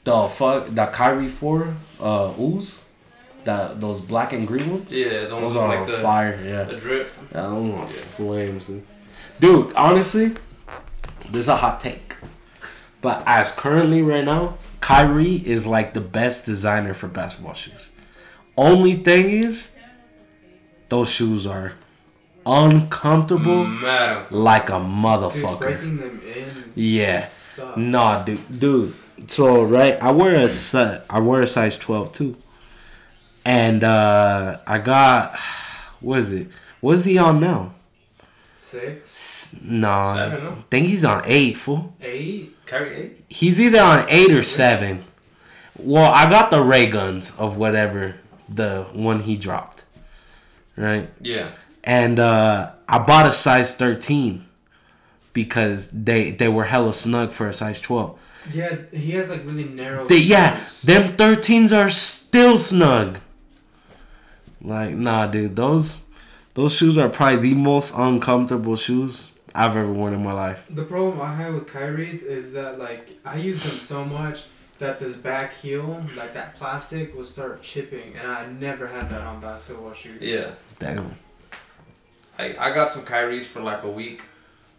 The 0.04 0.28
fuck, 0.28 0.66
the 0.74 0.86
Kyrie 0.86 1.28
four, 1.28 1.74
uh, 2.00 2.32
ooze, 2.40 2.86
that 3.44 3.80
those 3.80 4.00
black 4.00 4.32
and 4.32 4.46
green 4.46 4.70
ones. 4.70 4.94
Yeah, 4.94 5.24
the 5.26 5.34
ones 5.34 5.48
Those 5.48 5.56
are 5.56 5.68
like 5.68 5.80
on 5.80 5.86
the 5.86 5.92
fire. 5.98 6.40
Yeah. 6.44 6.64
the 6.64 6.76
drip. 6.76 7.12
Yeah, 7.34 7.42
those 7.42 7.74
are 7.74 7.78
Yeah. 7.78 7.86
flames, 7.88 8.66
dude. 8.66 8.86
Dude, 9.40 9.72
honestly, 9.74 10.28
this 11.30 11.42
is 11.42 11.48
a 11.48 11.56
hot 11.56 11.80
take. 11.80 12.14
But 13.02 13.22
as 13.26 13.52
currently 13.52 14.02
right 14.02 14.24
now, 14.24 14.54
Kyrie 14.80 15.36
is 15.46 15.66
like 15.66 15.94
the 15.94 16.00
best 16.00 16.44
designer 16.46 16.92
for 16.94 17.06
basketball 17.08 17.54
shoes. 17.54 17.92
Only 18.56 18.96
thing 18.96 19.30
is, 19.30 19.72
those 20.90 21.08
shoes 21.10 21.46
are 21.46 21.72
uncomfortable 22.46 23.64
Madam. 23.66 24.26
like 24.30 24.70
a 24.70 24.78
Dude, 24.78 24.82
motherfucker. 24.88 25.58
breaking 25.58 25.96
them 25.98 26.20
in. 26.26 26.72
Yeah. 26.74 27.28
sucks. 27.28 27.76
Nah, 27.76 28.22
dude, 28.24 28.58
dude. 28.60 28.94
So 29.26 29.62
right, 29.62 30.00
I 30.02 30.10
wear 30.12 30.34
a 30.34 30.48
size, 30.48 31.02
I 31.10 31.18
wear 31.20 31.42
a 31.42 31.46
size 31.46 31.76
twelve 31.76 32.12
too, 32.12 32.36
and 33.44 33.84
uh 33.84 34.58
I 34.66 34.78
got 34.78 35.38
what 36.00 36.20
is 36.20 36.32
it? 36.32 36.48
What 36.80 36.96
is 36.96 37.04
he 37.04 37.18
on 37.18 37.40
now? 37.40 37.74
Six, 38.58 39.10
S- 39.54 39.56
Nah, 39.62 40.14
Seven, 40.14 40.44
no? 40.44 40.50
I 40.52 40.60
think 40.70 40.86
he's 40.86 41.04
on 41.04 41.22
eight. 41.26 41.56
Fool. 41.58 41.92
eight. 42.00 42.56
Kyrie 42.66 42.94
eight. 42.94 43.24
He's 43.28 43.60
either 43.60 43.80
on 43.80 44.06
eight 44.08 44.30
or 44.30 44.42
seven. 44.44 45.02
Well, 45.76 46.12
I 46.12 46.28
got 46.30 46.50
the 46.50 46.62
ray 46.62 46.86
guns 46.86 47.36
of 47.38 47.56
whatever 47.56 48.14
the 48.48 48.86
one 48.92 49.20
he 49.20 49.36
dropped, 49.36 49.84
right? 50.76 51.10
Yeah. 51.20 51.50
And 51.84 52.18
uh 52.18 52.72
I 52.88 52.98
bought 52.98 53.26
a 53.26 53.32
size 53.32 53.74
thirteen 53.74 54.46
because 55.32 55.90
they 55.90 56.30
they 56.30 56.48
were 56.48 56.64
hella 56.64 56.92
snug 56.92 57.32
for 57.32 57.48
a 57.48 57.52
size 57.52 57.80
twelve. 57.80 58.18
Yeah, 58.52 58.76
he 58.92 59.12
has 59.12 59.30
like 59.30 59.44
really 59.44 59.64
narrow. 59.64 60.06
They, 60.06 60.18
yeah, 60.18 60.66
them 60.82 61.16
13s 61.16 61.76
are 61.76 61.90
still 61.90 62.56
snug. 62.58 63.18
Like, 64.62 64.94
nah, 64.94 65.26
dude, 65.26 65.56
those 65.56 66.02
those 66.54 66.74
shoes 66.74 66.98
are 66.98 67.08
probably 67.08 67.50
the 67.50 67.54
most 67.54 67.94
uncomfortable 67.96 68.76
shoes 68.76 69.30
I've 69.54 69.76
ever 69.76 69.92
worn 69.92 70.14
in 70.14 70.22
my 70.22 70.32
life. 70.32 70.66
The 70.70 70.84
problem 70.84 71.20
I 71.20 71.34
have 71.34 71.54
with 71.54 71.66
Kyrie's 71.66 72.22
is 72.22 72.52
that 72.54 72.78
like 72.78 73.18
I 73.24 73.36
use 73.36 73.62
them 73.62 73.72
so 73.72 74.04
much, 74.04 74.46
that 74.78 74.98
this 74.98 75.16
back 75.16 75.54
heel, 75.54 76.04
like 76.16 76.34
that 76.34 76.56
plastic, 76.56 77.16
would 77.16 77.26
start 77.26 77.62
chipping, 77.62 78.16
and 78.16 78.26
I 78.30 78.46
never 78.46 78.86
had 78.86 79.08
that 79.10 79.22
on 79.22 79.40
basketball 79.40 79.92
shoes. 79.92 80.20
Yeah. 80.20 80.52
Damn. 80.78 81.16
I, 82.40 82.70
I 82.70 82.74
got 82.74 82.92
some 82.92 83.04
Kyrie's 83.04 83.46
for 83.46 83.60
like 83.60 83.82
a 83.84 83.90
week. 83.90 84.22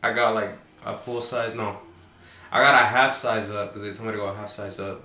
I 0.03 0.13
got 0.13 0.33
like 0.33 0.51
a 0.85 0.97
full 0.97 1.21
size. 1.21 1.53
No, 1.55 1.77
I 2.51 2.59
got 2.59 2.81
a 2.81 2.85
half 2.85 3.13
size 3.15 3.51
up 3.51 3.69
because 3.69 3.83
they 3.83 3.93
told 3.93 4.07
me 4.07 4.11
to 4.13 4.17
go 4.17 4.25
a 4.27 4.35
half 4.35 4.49
size 4.49 4.79
up. 4.79 5.03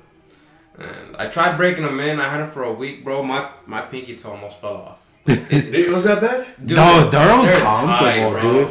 And 0.79 1.17
I 1.17 1.27
tried 1.27 1.57
breaking 1.57 1.85
them 1.85 2.01
in. 2.01 2.21
I 2.21 2.29
had 2.29 2.41
them 2.41 2.51
for 2.51 2.65
a 2.65 2.73
week, 2.73 3.05
bro. 3.05 3.23
My 3.23 3.51
my 3.67 3.83
pinky 3.83 4.17
toe 4.17 4.33
almost 4.33 4.61
fell 4.61 4.77
off. 4.77 5.03
It 5.29 5.89
was 5.93 6.05
that 6.05 6.21
bad? 6.21 6.47
Dude, 6.65 6.77
no, 6.77 7.11
they're 7.11 7.43
they're 7.43 7.57
uncomfortable, 7.57 8.33
tight, 8.33 8.43
dude. 8.43 8.71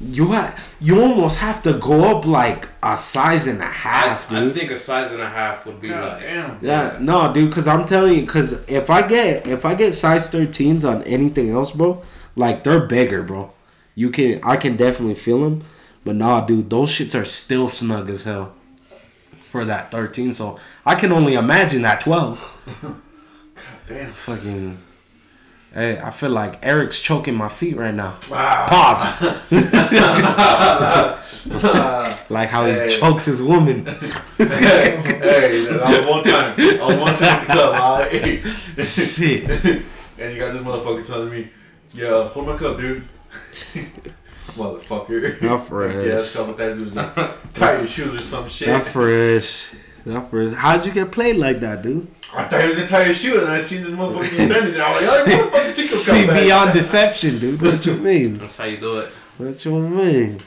You 0.00 0.32
ha- 0.32 0.54
you 0.80 1.00
almost 1.00 1.38
have 1.38 1.62
to 1.62 1.74
go 1.74 2.04
up 2.04 2.26
like 2.26 2.68
a 2.82 2.96
size 2.96 3.46
and 3.46 3.60
a 3.62 3.64
half, 3.64 4.30
I 4.30 4.40
dude. 4.40 4.50
I 4.50 4.58
think 4.58 4.70
a 4.72 4.76
size 4.76 5.12
and 5.12 5.22
a 5.22 5.28
half 5.28 5.64
would 5.66 5.80
be 5.80 5.88
God 5.88 6.14
like. 6.14 6.22
damn. 6.22 6.58
yeah, 6.60 6.98
no, 7.00 7.32
dude, 7.32 7.48
because 7.48 7.66
I'm 7.66 7.86
telling 7.86 8.14
you, 8.16 8.20
because 8.22 8.52
if 8.68 8.90
I 8.90 9.06
get 9.06 9.46
if 9.46 9.64
I 9.64 9.74
get 9.74 9.94
size 9.94 10.30
13s 10.30 10.84
on 10.86 11.02
anything 11.04 11.50
else, 11.50 11.70
bro, 11.70 12.02
like 12.36 12.64
they're 12.64 12.80
bigger, 12.80 13.22
bro. 13.22 13.52
You 13.94 14.10
can 14.10 14.40
I 14.42 14.56
can 14.56 14.76
definitely 14.76 15.14
feel 15.14 15.40
them, 15.42 15.64
but 16.04 16.16
nah, 16.16 16.40
dude, 16.44 16.68
those 16.70 16.90
shits 16.90 17.18
are 17.18 17.24
still 17.24 17.68
snug 17.68 18.10
as 18.10 18.24
hell 18.24 18.52
for 19.44 19.64
that 19.64 19.90
13. 19.90 20.32
So 20.32 20.58
I 20.84 20.94
can 20.96 21.12
only 21.12 21.34
imagine 21.34 21.82
that 21.82 22.00
12. 22.00 22.96
Damn. 23.88 24.10
Fucking. 24.12 24.78
Hey, 25.72 25.98
I 25.98 26.10
feel 26.10 26.30
like 26.30 26.58
Eric's 26.64 27.00
choking 27.00 27.34
my 27.34 27.48
feet 27.48 27.76
right 27.76 27.94
now. 27.94 28.14
Wow. 28.30 28.66
Pause. 28.68 29.04
like 32.30 32.48
how 32.48 32.64
Hey. 32.64 32.88
he 32.90 32.96
chokes 32.98 33.24
his 33.24 33.42
woman. 33.42 33.84
hey, 34.38 35.00
hey, 35.04 35.64
that 35.64 35.82
was 35.82 36.06
one 36.06 36.22
time. 36.24 36.54
I 36.58 36.86
was 36.86 36.96
one 37.00 37.14
time 37.16 37.28
at 37.28 37.46
the 37.46 37.54
club? 38.76 38.86
Shit. 38.86 39.82
And 40.18 40.32
you 40.32 40.38
got 40.38 40.52
this 40.52 40.62
motherfucker 40.62 41.04
telling 41.04 41.30
me, 41.30 41.50
yeah, 41.94 42.28
hold 42.28 42.46
my 42.46 42.56
cup, 42.56 42.76
dude. 42.78 43.06
Motherfucker. 44.54 45.40
Not 45.42 45.66
fresh. 45.66 46.04
Yeah, 46.04 46.18
a 46.20 46.28
couple 46.28 46.54
times 46.54 46.78
it 46.80 46.84
was 46.84 46.94
like, 46.94 47.52
tie 47.54 47.78
your 47.78 47.86
shoes 47.86 48.14
or 48.14 48.18
some 48.18 48.48
shit. 48.48 48.68
Not 48.68 48.86
fresh. 48.86 49.72
Not 50.04 50.30
fresh. 50.30 50.52
How'd 50.52 50.86
you 50.86 50.92
get 50.92 51.10
played 51.10 51.36
like 51.36 51.60
that, 51.60 51.82
dude? 51.82 52.06
I 52.32 52.44
thought 52.44 52.60
he 52.62 52.66
was 52.68 52.76
gonna 52.76 52.88
tie 52.88 53.04
your 53.06 53.14
shoe, 53.14 53.40
and 53.40 53.48
I 53.50 53.60
seen 53.60 53.82
this 53.82 53.90
motherfucker 53.92 54.26
standing 54.26 54.72
there. 54.74 54.82
I 54.82 54.86
was 54.86 55.26
like, 55.26 55.38
oh, 55.38 55.50
motherfucker, 55.54 55.66
take 55.68 55.76
your 55.76 55.84
See 55.86 56.10
cup 56.20 56.26
back. 56.28 56.42
beyond 56.42 56.72
deception, 56.72 57.38
dude. 57.38 57.62
What 57.62 57.86
you 57.86 57.94
mean? 57.96 58.32
That's 58.34 58.56
how 58.56 58.64
you 58.64 58.76
do 58.78 58.98
it. 58.98 59.08
What 59.38 59.64
you 59.64 59.78
mean? 59.88 60.40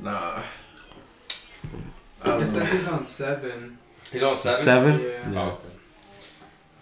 Nah. 0.00 0.42
I 2.22 2.36
It 2.36 2.38
don't 2.38 2.40
says 2.40 2.54
know. 2.54 2.64
he's 2.64 2.86
on 2.88 3.06
seven. 3.06 3.78
He's 4.12 4.22
on 4.22 4.36
seven. 4.36 4.62
Seven? 4.64 5.00
Yeah. 5.00 5.40
Oh. 5.40 5.58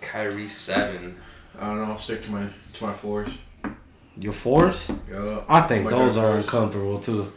Kyrie 0.01 0.49
seven. 0.49 1.17
I 1.61 1.67
don't 1.69 1.79
know. 1.79 1.85
I'll 1.93 1.99
stick 1.99 2.23
to 2.25 2.31
my 2.31 2.47
to 2.75 2.85
my 2.85 2.93
fours. 2.93 3.31
Your 4.19 4.33
fours? 4.33 4.91
Yeah. 5.11 5.43
I 5.49 5.61
think 5.63 5.85
My 5.85 5.91
those 5.91 6.17
are 6.17 6.33
fours. 6.33 6.45
uncomfortable 6.45 6.99
too. 7.01 7.33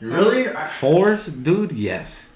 Really? 0.00 0.48
I, 0.48 0.66
Fours, 0.66 1.26
dude? 1.26 1.72
Yes. 1.72 2.30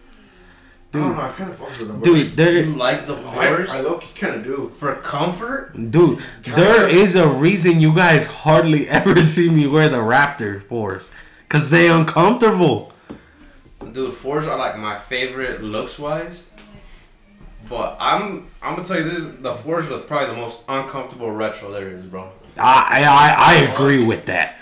I 0.92 0.98
don't 0.98 1.08
Dude, 1.08 1.16
know. 1.16 1.22
I 1.22 1.28
kind 1.30 1.50
of 1.50 1.56
fuck 1.58 1.68
with 1.78 1.88
them. 1.88 2.00
dude, 2.02 2.18
You 2.30 2.36
there, 2.36 2.66
like 2.66 3.06
the 3.06 3.16
I, 3.16 3.46
fours 3.56 3.70
I 3.70 3.80
low 3.80 3.98
kind 4.14 4.36
of 4.36 4.44
do. 4.44 4.72
for 4.78 4.94
comfort? 4.96 5.72
dude, 5.90 6.20
there 6.42 6.88
is 6.88 7.16
a 7.16 7.26
reason 7.26 7.80
you 7.80 7.94
guys 7.94 8.26
hardly 8.26 8.88
ever 8.98 9.20
see 9.22 9.48
me 9.48 9.66
wear 9.66 9.88
the 9.88 9.96
Raptor 9.96 10.62
fours, 10.68 11.10
cause 11.48 11.70
they 11.70 11.88
uncomfortable. 11.88 12.92
Dude, 13.92 14.14
fours 14.14 14.46
are 14.46 14.56
like 14.58 14.76
my 14.78 14.96
favorite 14.98 15.62
looks 15.64 15.98
wise. 15.98 16.48
But 17.68 17.96
I'm 17.98 18.46
I'm 18.62 18.76
gonna 18.76 18.86
tell 18.86 18.98
you 18.98 19.08
this: 19.08 19.26
the 19.40 19.54
fours 19.54 19.90
are 19.90 19.98
probably 20.00 20.34
the 20.34 20.40
most 20.40 20.64
uncomfortable 20.68 21.30
retro 21.32 21.72
there 21.72 21.88
is, 21.88 22.04
bro. 22.06 22.30
I, 22.58 23.02
I, 23.02 23.04
I, 23.04 23.34
I 23.38 23.72
agree 23.72 24.04
with 24.04 24.26
that. 24.26 24.56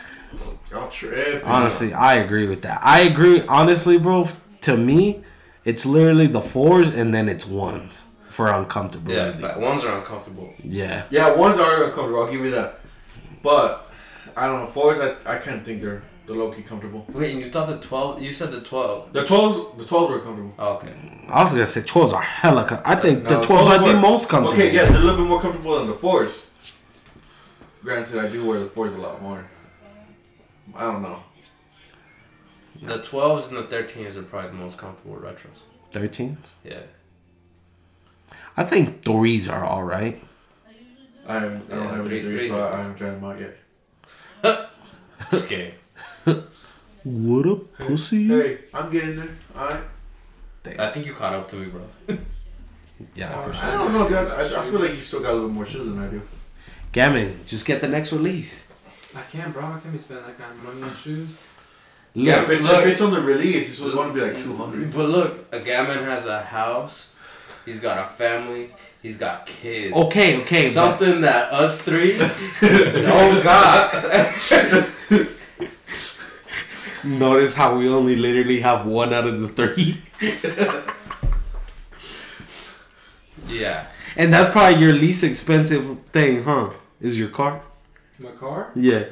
Y'all 0.70 0.88
tripping. 0.88 1.42
Honestly, 1.42 1.92
I 1.92 2.16
agree 2.16 2.46
with 2.48 2.62
that. 2.62 2.80
I 2.82 3.00
agree. 3.00 3.42
Honestly, 3.42 3.98
bro, 3.98 4.26
to 4.62 4.76
me, 4.76 5.22
it's 5.64 5.84
literally 5.84 6.26
the 6.26 6.40
fours 6.40 6.90
and 6.94 7.12
then 7.12 7.28
it's 7.28 7.46
ones 7.46 8.00
for 8.30 8.48
uncomfortable. 8.48 9.12
Yeah, 9.12 9.32
uncomfortability. 9.32 9.60
ones 9.60 9.84
are 9.84 9.98
uncomfortable. 9.98 10.54
Yeah. 10.64 11.04
Yeah, 11.10 11.34
ones 11.34 11.58
are 11.58 11.84
uncomfortable. 11.84 12.22
I'll 12.22 12.32
give 12.32 12.40
you 12.40 12.50
that. 12.52 12.80
But 13.42 13.90
I 14.36 14.46
don't 14.46 14.60
know. 14.60 14.66
Fours, 14.66 14.98
I 14.98 15.34
I 15.34 15.38
kind 15.38 15.58
of 15.58 15.64
think 15.64 15.82
they're 15.82 16.02
they're 16.26 16.36
low 16.36 16.50
key 16.52 16.62
comfortable. 16.62 17.04
Wait, 17.12 17.32
and 17.32 17.40
you 17.40 17.50
thought 17.50 17.68
the 17.68 17.78
twelve? 17.86 18.22
You 18.22 18.32
said 18.32 18.50
the 18.52 18.60
twelve. 18.60 19.12
The 19.12 19.24
twelves, 19.26 19.76
the 19.76 19.84
twelves 19.84 20.10
were 20.10 20.20
comfortable. 20.20 20.54
Oh, 20.58 20.74
okay. 20.74 20.94
I 21.28 21.42
was 21.42 21.52
gonna 21.52 21.66
say 21.66 21.82
twelves 21.82 22.12
are 22.14 22.22
hella. 22.22 22.64
Com- 22.64 22.80
I 22.84 22.96
think 22.96 23.24
No, 23.24 23.28
the 23.28 23.40
twelves 23.40 23.68
are 23.68 23.78
the 23.78 23.98
most 24.00 24.28
comfortable. 24.30 24.54
Okay, 24.62 24.72
yeah, 24.74 24.84
they're 24.86 24.96
a 24.96 25.00
little 25.00 25.18
bit 25.18 25.28
more 25.28 25.40
comfortable 25.40 25.78
than 25.78 25.88
the 25.88 25.94
fours. 25.94 26.30
Granted, 27.82 28.18
I 28.18 28.28
do 28.30 28.46
wear 28.46 28.60
the 28.60 28.66
fours 28.66 28.94
a 28.94 28.98
lot 28.98 29.20
more. 29.22 29.44
I 30.74 30.82
don't 30.84 31.02
know. 31.02 31.22
The 32.82 32.98
twelves 33.02 33.48
and 33.48 33.56
the 33.58 33.62
thirteens 33.64 34.16
are 34.16 34.22
probably 34.22 34.50
the 34.50 34.56
most 34.56 34.78
comfortable 34.78 35.16
retros. 35.16 35.62
Thirteens. 35.92 36.38
Yeah. 36.64 36.80
I 38.56 38.64
think 38.64 39.02
threes 39.04 39.48
are 39.48 39.64
all 39.64 39.82
right. 39.84 40.22
I, 41.26 41.36
am, 41.36 41.62
I 41.70 41.74
don't 41.74 41.84
Yeah, 41.84 41.96
have 41.96 42.06
three- 42.06 42.20
any 42.20 42.28
three, 42.28 42.38
three 42.38 42.48
so 42.48 42.60
I, 42.60 42.66
I 42.66 42.70
years. 42.70 42.82
haven't 42.82 42.98
tried 42.98 43.10
them 43.10 43.24
out 43.24 43.40
yet. 43.40 43.56
Just 45.30 45.48
kidding. 45.48 45.74
What 47.04 47.46
a 47.46 47.56
pussy. 47.56 48.28
Hey, 48.28 48.58
I'm 48.74 48.90
getting 48.90 49.16
there. 49.16 49.28
Alright. 49.56 49.82
I 50.78 50.90
think 50.90 51.06
you 51.06 51.12
caught 51.14 51.34
up 51.34 51.48
to 51.48 51.56
me, 51.56 51.66
bro. 51.66 51.82
Yeah. 53.16 53.36
for 53.44 53.52
sure. 53.52 53.64
I 53.64 53.72
don't 53.72 53.92
know, 53.92 54.08
dude. 54.08 54.16
I, 54.16 54.44
I 54.44 54.70
feel 54.70 54.78
like 54.80 54.94
you 54.94 55.00
still 55.00 55.20
got 55.20 55.32
a 55.32 55.34
little 55.34 55.48
more 55.48 55.66
shoes 55.66 55.86
than 55.88 55.98
I 55.98 56.06
do. 56.06 56.22
Gammon, 56.92 57.40
just 57.46 57.64
get 57.66 57.80
the 57.80 57.88
next 57.88 58.12
release. 58.12 58.68
I 59.14 59.22
can't, 59.22 59.52
bro. 59.52 59.64
I 59.64 59.80
can't 59.80 59.92
be 59.92 59.98
spending 59.98 60.26
that 60.26 60.38
kind 60.38 60.52
of 60.52 60.62
money 60.62 60.82
on 60.82 60.96
shoes. 60.96 61.38
Yeah, 62.14 62.42
if 62.42 62.50
it's, 62.50 62.64
look. 62.64 62.82
if 62.82 62.88
it's 62.88 63.00
on 63.00 63.10
the 63.12 63.20
release, 63.20 63.70
it's 63.70 63.80
going 63.80 64.08
to 64.08 64.14
be 64.14 64.20
like 64.20 64.42
200. 64.42 64.92
But 64.92 65.08
look, 65.08 65.46
a 65.52 65.60
gammon 65.60 66.04
has 66.04 66.26
a 66.26 66.42
house. 66.42 67.14
He's 67.64 67.80
got 67.80 68.06
a 68.06 68.08
family. 68.14 68.70
He's 69.02 69.18
got 69.18 69.46
kids. 69.46 69.94
okay, 69.94 70.40
okay, 70.42 70.64
but 70.66 70.72
Something 70.72 71.22
that 71.22 71.52
us 71.52 71.80
three 71.82 72.18
don't 72.18 72.30
oh, 72.60 73.40
got. 73.42 73.92
notice 77.04 77.54
how 77.54 77.76
we 77.76 77.88
only 77.88 78.16
literally 78.16 78.60
have 78.60 78.86
one 78.86 79.12
out 79.12 79.26
of 79.26 79.40
the 79.40 79.48
three, 79.48 80.00
Yeah. 83.48 83.86
and 84.16 84.32
that's 84.32 84.52
probably 84.52 84.80
your 84.80 84.92
least 84.92 85.24
expensive 85.24 85.98
thing, 86.12 86.44
huh? 86.44 86.70
Is 87.02 87.18
your 87.18 87.30
car? 87.30 87.60
My 88.20 88.30
car? 88.30 88.70
Yeah. 88.76 89.06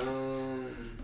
Um, 0.00 0.96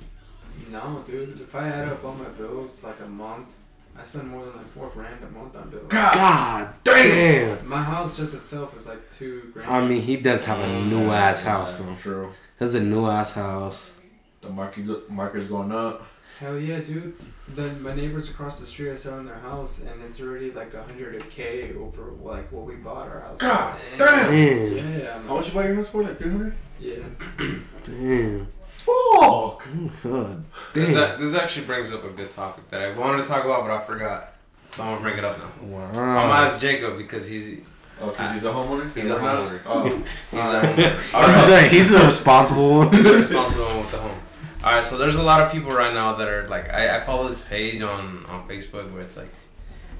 no, 0.70 1.04
dude. 1.06 1.38
If 1.38 1.54
I 1.54 1.68
add 1.68 1.88
up 1.88 2.02
all 2.02 2.14
my 2.14 2.30
bills, 2.30 2.82
like 2.82 2.98
a 3.04 3.06
month, 3.06 3.48
I 3.94 4.02
spend 4.02 4.28
more 4.28 4.46
than 4.46 4.56
like 4.56 4.68
four 4.68 4.88
grand 4.88 5.22
a 5.22 5.30
month 5.30 5.54
on 5.54 5.68
bills. 5.68 5.84
God 5.90 6.72
damn. 6.82 7.68
My 7.68 7.82
house 7.82 8.16
just 8.16 8.32
itself 8.32 8.74
is 8.78 8.86
like 8.86 9.12
two 9.12 9.50
grand. 9.52 9.70
I 9.70 9.86
mean, 9.86 10.00
he 10.00 10.16
does 10.16 10.44
have 10.44 10.60
a 10.60 10.80
new 10.86 11.10
ass 11.10 11.42
house 11.42 11.76
though. 11.78 11.94
True. 11.96 12.32
That's 12.58 12.72
a 12.72 12.80
new 12.80 13.06
ass 13.06 13.34
house. 13.34 13.98
The 14.40 14.48
market 14.48 15.10
market's 15.10 15.44
going 15.44 15.72
up. 15.72 16.06
Hell 16.40 16.58
yeah, 16.58 16.78
dude. 16.80 17.16
Then 17.54 17.82
my 17.82 17.94
neighbors 17.94 18.28
across 18.28 18.60
the 18.60 18.66
street 18.66 18.88
are 18.88 18.96
selling 18.96 19.26
their 19.26 19.38
house, 19.38 19.78
and 19.80 20.02
it's 20.02 20.20
already 20.20 20.50
like 20.52 20.74
a 20.74 20.82
hundred 20.82 21.28
k 21.30 21.72
over 21.78 22.12
like 22.22 22.52
what 22.52 22.66
we 22.66 22.74
bought 22.74 23.08
our 23.08 23.20
house. 23.20 23.38
God 23.38 23.78
for. 23.78 23.98
damn. 23.98 24.30
Damn. 24.30 25.00
Yeah, 25.00 25.22
How 25.22 25.34
much 25.36 25.48
you 25.48 25.54
buy 25.54 25.66
your 25.66 25.76
house 25.76 25.88
for? 25.88 26.02
Like 26.02 26.18
300? 26.18 26.54
yeah. 26.80 26.94
Damn. 27.84 28.48
Fuck. 28.68 29.64
God 30.04 30.44
damn. 30.72 30.92
that, 30.94 31.18
this 31.18 31.34
actually 31.34 31.66
brings 31.66 31.92
up 31.92 32.04
a 32.04 32.10
good 32.10 32.30
topic 32.30 32.68
that 32.70 32.80
I 32.80 32.92
wanted 32.96 33.22
to 33.22 33.28
talk 33.28 33.44
about, 33.44 33.62
but 33.66 33.70
I 33.72 33.80
forgot. 33.84 34.34
So 34.72 34.82
I'm 34.84 34.90
gonna 34.90 35.00
bring 35.02 35.18
it 35.18 35.24
up 35.24 35.36
now. 35.38 35.76
I'm 35.86 35.92
gonna 35.94 36.32
ask 36.44 36.60
Jacob 36.60 36.96
because 36.96 37.26
he's 37.26 37.60
Oh, 38.00 38.10
because 38.10 38.32
he's 38.32 38.44
a 38.44 38.48
homeowner? 38.52 38.94
He's 38.94 39.10
a 39.10 39.16
homeowner. 39.16 39.60
Oh. 39.66 39.88
he's 40.30 40.38
Alright. 40.38 40.78
a 40.78 40.82
homeowner. 40.82 40.98
He's 41.00 41.14
Alright. 41.14 41.64
a, 41.64 41.68
he's 41.68 41.90
a 41.90 42.06
responsible 42.06 42.78
one. 42.78 42.92
He's 42.92 43.02
the 43.02 43.14
responsible 43.16 43.64
one 43.66 43.78
with 43.78 43.90
the 43.90 43.98
home. 43.98 44.18
Alright, 44.60 44.84
so 44.84 44.98
there's 44.98 45.14
a 45.14 45.22
lot 45.22 45.40
of 45.40 45.52
people 45.52 45.70
right 45.70 45.94
now 45.94 46.16
that 46.16 46.26
are 46.26 46.48
like 46.48 46.68
I, 46.74 46.98
I 46.98 47.00
follow 47.04 47.28
this 47.28 47.42
page 47.42 47.80
on, 47.80 48.26
on 48.26 48.48
Facebook 48.48 48.92
where 48.92 49.02
it's 49.02 49.16
like 49.16 49.32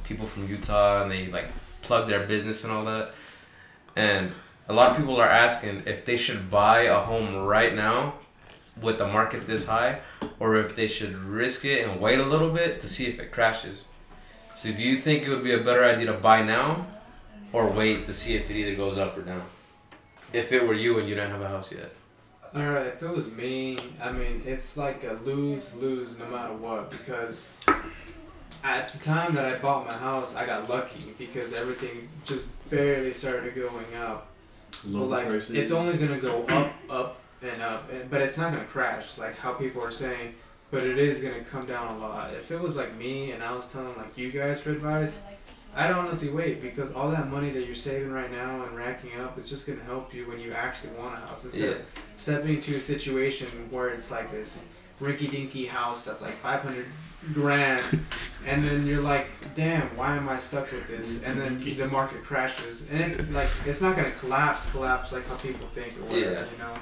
people 0.02 0.26
from 0.26 0.48
Utah 0.48 1.02
and 1.02 1.10
they 1.10 1.28
like 1.28 1.46
plug 1.82 2.08
their 2.08 2.26
business 2.26 2.64
and 2.64 2.72
all 2.72 2.84
that. 2.86 3.12
And 3.94 4.32
a 4.68 4.72
lot 4.72 4.90
of 4.90 4.96
people 4.96 5.16
are 5.16 5.28
asking 5.28 5.84
if 5.86 6.04
they 6.04 6.16
should 6.16 6.50
buy 6.50 6.80
a 6.80 6.96
home 6.96 7.36
right 7.46 7.72
now 7.72 8.14
with 8.82 8.98
the 8.98 9.06
market 9.06 9.46
this 9.46 9.64
high 9.66 10.00
or 10.40 10.56
if 10.56 10.74
they 10.74 10.88
should 10.88 11.14
risk 11.14 11.64
it 11.64 11.86
and 11.86 12.00
wait 12.00 12.18
a 12.18 12.24
little 12.24 12.50
bit 12.50 12.80
to 12.80 12.88
see 12.88 13.06
if 13.06 13.20
it 13.20 13.30
crashes. 13.30 13.84
So 14.56 14.72
do 14.72 14.82
you 14.82 14.96
think 14.96 15.22
it 15.22 15.30
would 15.30 15.44
be 15.44 15.54
a 15.54 15.62
better 15.62 15.84
idea 15.84 16.06
to 16.06 16.14
buy 16.14 16.42
now 16.42 16.84
or 17.52 17.70
wait 17.70 18.06
to 18.06 18.12
see 18.12 18.34
if 18.34 18.50
it 18.50 18.56
either 18.56 18.74
goes 18.74 18.98
up 18.98 19.16
or 19.16 19.22
down? 19.22 19.44
If 20.32 20.50
it 20.50 20.66
were 20.66 20.74
you 20.74 20.98
and 20.98 21.08
you 21.08 21.14
didn't 21.14 21.30
have 21.30 21.42
a 21.42 21.48
house 21.48 21.70
yet. 21.70 21.92
Alright, 22.56 22.86
if 22.86 23.02
it 23.02 23.08
was 23.10 23.30
me, 23.32 23.76
I 24.02 24.10
mean, 24.10 24.42
it's 24.46 24.76
like 24.76 25.04
a 25.04 25.18
lose 25.24 25.74
lose 25.74 26.18
no 26.18 26.26
matter 26.26 26.54
what 26.54 26.90
because 26.90 27.48
at 28.64 28.88
the 28.88 28.98
time 28.98 29.34
that 29.34 29.44
I 29.44 29.58
bought 29.58 29.86
my 29.86 29.94
house, 29.94 30.34
I 30.34 30.46
got 30.46 30.68
lucky 30.68 31.14
because 31.18 31.52
everything 31.52 32.08
just 32.24 32.46
barely 32.70 33.12
started 33.12 33.54
going 33.54 33.94
up. 33.96 34.28
Well, 34.84 34.94
Local 34.94 35.08
like 35.08 35.26
prices. 35.28 35.56
it's 35.56 35.72
only 35.72 35.96
gonna 35.98 36.20
go 36.20 36.44
up, 36.44 36.72
up, 36.88 37.20
and 37.42 37.60
up, 37.62 37.90
and, 37.92 38.10
but 38.10 38.20
it's 38.22 38.38
not 38.38 38.52
gonna 38.52 38.64
crash 38.64 39.18
like 39.18 39.36
how 39.36 39.52
people 39.52 39.82
are 39.82 39.92
saying. 39.92 40.34
But 40.70 40.82
it 40.82 40.98
is 40.98 41.22
gonna 41.22 41.40
come 41.44 41.66
down 41.66 41.96
a 41.96 41.98
lot. 41.98 42.34
If 42.34 42.50
it 42.50 42.60
was 42.60 42.76
like 42.76 42.94
me 42.96 43.32
and 43.32 43.42
I 43.42 43.54
was 43.54 43.66
telling 43.72 43.96
like 43.96 44.16
you 44.18 44.30
guys 44.30 44.60
for 44.60 44.70
advice, 44.70 45.18
I'd 45.78 45.92
honestly 45.92 46.28
wait 46.30 46.60
because 46.60 46.92
all 46.92 47.10
that 47.12 47.30
money 47.30 47.50
that 47.50 47.64
you're 47.66 47.74
saving 47.76 48.10
right 48.10 48.30
now 48.32 48.64
and 48.64 48.76
racking 48.76 49.18
up 49.20 49.38
is 49.38 49.48
just 49.48 49.66
gonna 49.66 49.84
help 49.84 50.12
you 50.12 50.26
when 50.28 50.40
you 50.40 50.52
actually 50.52 50.92
want 50.98 51.14
a 51.14 51.18
house 51.26 51.44
instead 51.44 51.62
Yeah. 51.62 51.76
of 51.76 51.80
stepping 52.16 52.54
into 52.56 52.74
a 52.76 52.80
situation 52.80 53.48
where 53.70 53.88
it's 53.90 54.10
like 54.10 54.30
this 54.30 54.64
rinky-dinky 55.00 55.66
house 55.66 56.04
that's 56.04 56.22
like 56.22 56.34
500 56.42 56.84
grand 57.32 57.84
and 58.46 58.62
then 58.64 58.86
you're 58.86 59.00
like 59.00 59.26
damn 59.56 59.82
why 59.96 60.16
am 60.16 60.28
i 60.28 60.36
stuck 60.36 60.70
with 60.72 60.86
this 60.88 61.22
and 61.24 61.40
then 61.40 61.60
the 61.76 61.86
market 61.88 62.22
crashes 62.24 62.88
and 62.90 63.00
it's 63.00 63.20
like 63.30 63.48
it's 63.66 63.80
not 63.80 63.96
going 63.96 64.10
to 64.10 64.16
collapse 64.18 64.70
collapse 64.70 65.12
like 65.12 65.26
how 65.28 65.34
people 65.36 65.66
think 65.74 65.96
or 65.98 66.02
whatever 66.04 66.32
Yeah. 66.32 66.44
you 66.52 66.58
know 66.58 66.74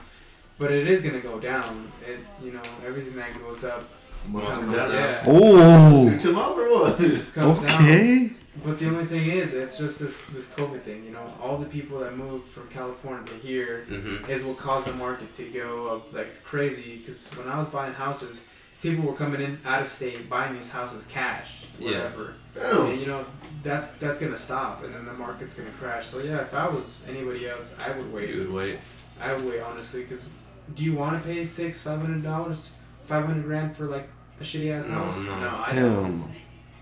but 0.59 0.71
it 0.73 0.87
is 0.89 1.01
going 1.03 1.15
to 1.15 1.21
go 1.21 1.39
down 1.41 1.91
it 2.07 2.21
you 2.45 2.53
know 2.53 2.63
everything 2.87 3.17
that 3.17 3.29
goes 3.41 3.65
up 3.65 3.85
Most 4.29 4.45
Comes 4.47 4.59
comes 4.59 4.73
down. 4.77 4.93
yeah 4.93 5.23
Oh. 5.27 6.19
Two 6.19 6.33
miles 6.33 6.59
or 6.59 6.69
what? 6.81 6.99
comes 7.35 7.61
down 7.61 7.83
Okay. 7.83 8.31
But 8.65 8.79
the 8.79 8.87
only 8.89 9.05
thing 9.05 9.31
is 9.31 9.53
it's 9.55 9.79
just 9.79 9.99
this 10.01 10.17
this 10.33 10.49
covid 10.51 10.81
thing 10.81 11.05
you 11.05 11.11
know 11.11 11.33
all 11.41 11.57
the 11.59 11.67
people 11.67 11.99
that 12.01 12.17
moved 12.17 12.49
from 12.49 12.69
california 12.69 13.25
to 13.27 13.35
here 13.37 13.85
Mm-hmm. 13.89 14.31
is 14.31 14.45
what 14.45 14.57
caused 14.59 14.87
the 14.87 14.93
market 14.95 15.33
to 15.35 15.45
go 15.51 15.89
up 15.95 16.13
like 16.13 16.43
crazy. 16.45 16.97
Because 16.99 17.29
when 17.37 17.49
I 17.49 17.59
was 17.59 17.69
buying 17.69 17.93
houses, 17.95 18.45
people 18.83 19.05
were 19.05 19.15
coming 19.15 19.41
in 19.41 19.59
out 19.65 19.81
of 19.83 19.89
state 19.89 20.29
buying 20.29 20.55
these 20.55 20.71
houses 20.71 21.05
cash, 21.09 21.65
whatever. 21.79 22.35
Damn. 22.55 22.87
And 22.87 23.01
you 23.01 23.07
know 23.07 23.25
that's 23.63 23.89
that's 24.03 24.19
gonna 24.19 24.37
stop, 24.37 24.83
and 24.85 24.95
then 24.95 25.05
the 25.05 25.13
market's 25.13 25.55
gonna 25.55 25.71
crash. 25.79 26.09
So 26.09 26.19
yeah, 26.21 26.41
if 26.43 26.53
I 26.55 26.69
was 26.69 27.03
anybody 27.09 27.49
else, 27.49 27.75
I 27.87 27.91
would 27.97 28.13
wait. 28.13 28.31
You 28.31 28.41
would 28.41 28.53
wait. 28.53 28.79
I 29.21 29.35
would 29.35 29.45
wait 29.49 29.61
honestly, 29.61 30.03
because 30.03 30.31
do 30.75 30.83
you 30.85 30.95
want 30.95 31.15
to 31.23 31.29
pay 31.29 31.45
six, 31.45 31.83
five 31.83 32.01
hundred 32.01 32.23
dollars, 32.23 32.73
five 33.05 33.25
hundred 33.27 33.45
grand 33.45 33.77
for 33.77 33.87
like 33.87 34.09
a 34.41 34.45
shitty 34.45 34.71
ass 34.73 34.87
No, 34.87 34.95
house? 34.95 35.19
no. 35.19 35.63
I 35.67 35.73
don't. 35.75 36.19
no. 36.21 36.29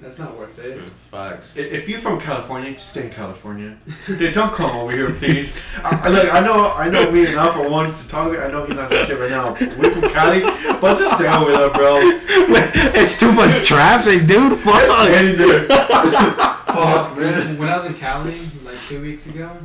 That's 0.01 0.18
not 0.18 0.36
worth 0.36 0.59
it. 0.59 0.78
Mm, 0.80 0.88
Facts. 0.88 1.57
If 1.57 1.88
you're 1.88 2.01
from 2.01 2.20
California, 2.20 2.72
just 2.72 2.90
stay 2.90 3.05
in 3.07 3.11
California. 3.11 3.76
Dude, 4.07 4.34
don't 4.34 4.53
come 4.53 4.76
over 4.76 4.92
here, 4.92 5.11
please. 5.12 5.62
I, 5.84 6.01
I- 6.05 6.09
look, 6.09 6.34
I 6.34 6.40
know, 6.40 6.72
I 6.72 6.90
know, 6.90 7.11
me 7.11 7.24
and 7.26 7.36
Alpha 7.36 7.68
want 7.70 7.97
to 7.97 8.09
talk. 8.09 8.36
I 8.38 8.49
know 8.51 8.66
he's 8.66 8.76
not 8.76 8.90
saying 8.90 9.07
shit 9.07 9.18
right 9.18 9.30
now. 9.30 9.53
We're 9.78 9.92
from 9.92 10.11
Cali, 10.11 10.40
but 10.80 10.99
just 10.99 11.14
stay 11.16 11.28
over 11.32 11.53
there, 11.53 11.70
bro. 11.70 11.99
it's 12.03 13.18
too 13.18 13.32
much 13.32 13.64
traffic, 13.64 14.26
dude. 14.26 14.59
Fuck. 14.61 14.82
Stay 14.82 15.32
there. 15.36 15.62
Fuck, 15.64 16.66
Fuck, 16.66 17.16
man. 17.16 17.32
man. 17.38 17.59
When 17.59 17.68
I 17.68 17.76
was 17.78 17.86
in 17.86 17.95
Cali 17.95 18.38
like 18.64 18.78
two 18.88 19.01
weeks 19.01 19.26
ago, 19.28 19.57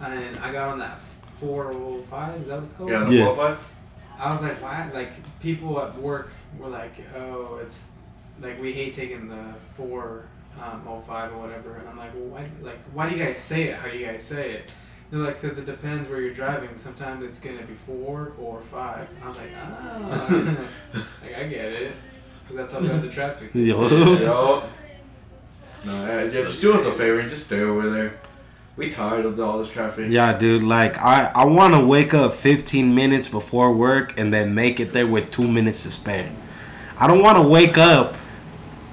and 0.00 0.36
I 0.38 0.52
got 0.52 0.68
on 0.68 0.78
that 0.78 1.00
405, 1.40 2.40
is 2.42 2.48
that 2.48 2.54
what 2.56 2.64
it's 2.64 2.74
called? 2.74 2.90
Yeah, 2.90 3.04
the 3.04 3.14
Yeah. 3.14 3.24
405? 3.34 3.72
I 4.18 4.32
was 4.32 4.42
like, 4.42 4.62
why? 4.62 4.88
Like, 4.94 5.10
people 5.40 5.80
at 5.80 5.96
work 5.98 6.30
were 6.58 6.68
like, 6.68 6.92
oh, 7.16 7.58
it's 7.62 7.90
like 8.40 8.60
we 8.60 8.72
hate 8.72 8.94
taking 8.94 9.28
the 9.28 9.54
405 9.76 11.32
or 11.32 11.38
whatever. 11.38 11.76
And 11.76 11.88
I'm 11.88 11.96
like, 11.96 12.14
well, 12.14 12.24
why? 12.24 12.48
Like, 12.62 12.78
why 12.92 13.08
do 13.08 13.16
you 13.16 13.24
guys 13.24 13.36
say 13.36 13.64
it? 13.64 13.76
How 13.76 13.88
do 13.90 13.96
you 13.96 14.06
guys 14.06 14.22
say 14.22 14.52
it? 14.52 14.70
They're 15.10 15.20
like, 15.20 15.40
because 15.40 15.58
it 15.58 15.66
depends 15.66 16.08
where 16.08 16.20
you're 16.20 16.34
driving. 16.34 16.70
Sometimes 16.76 17.22
it's 17.22 17.38
gonna 17.38 17.62
be 17.62 17.74
four 17.86 18.32
or 18.38 18.60
five. 18.62 19.06
I 19.22 19.26
was 19.26 19.36
like, 19.36 19.50
ah, 19.56 20.68
like 21.22 21.36
I 21.36 21.46
get 21.46 21.72
it, 21.72 21.92
because 22.42 22.56
that's 22.56 22.72
how 22.72 22.80
bad 22.80 23.02
the 23.02 23.10
traffic. 23.10 23.54
is. 23.54 23.68
Yo. 23.68 23.88
Yo. 23.88 24.62
No, 25.84 26.06
yeah, 26.06 26.24
yeah, 26.24 26.42
just 26.42 26.62
do 26.62 26.72
us 26.72 26.86
a 26.86 26.92
favor 26.92 27.20
and 27.20 27.28
just 27.28 27.46
stay 27.46 27.60
over 27.60 27.90
there. 27.90 28.18
We 28.76 28.90
tired 28.90 29.26
of 29.26 29.38
all 29.38 29.58
this 29.58 29.68
traffic. 29.68 30.10
Yeah, 30.10 30.36
dude. 30.36 30.62
Like, 30.62 30.98
I, 30.98 31.26
I 31.26 31.44
want 31.44 31.74
to 31.74 31.84
wake 31.84 32.14
up 32.14 32.34
15 32.34 32.94
minutes 32.94 33.28
before 33.28 33.72
work 33.72 34.18
and 34.18 34.32
then 34.32 34.54
make 34.54 34.80
it 34.80 34.92
there 34.92 35.06
with 35.06 35.30
two 35.30 35.46
minutes 35.46 35.84
to 35.84 35.90
spare. 35.90 36.32
I 36.98 37.06
don't 37.06 37.22
want 37.22 37.36
to 37.36 37.46
wake 37.46 37.76
up 37.76 38.16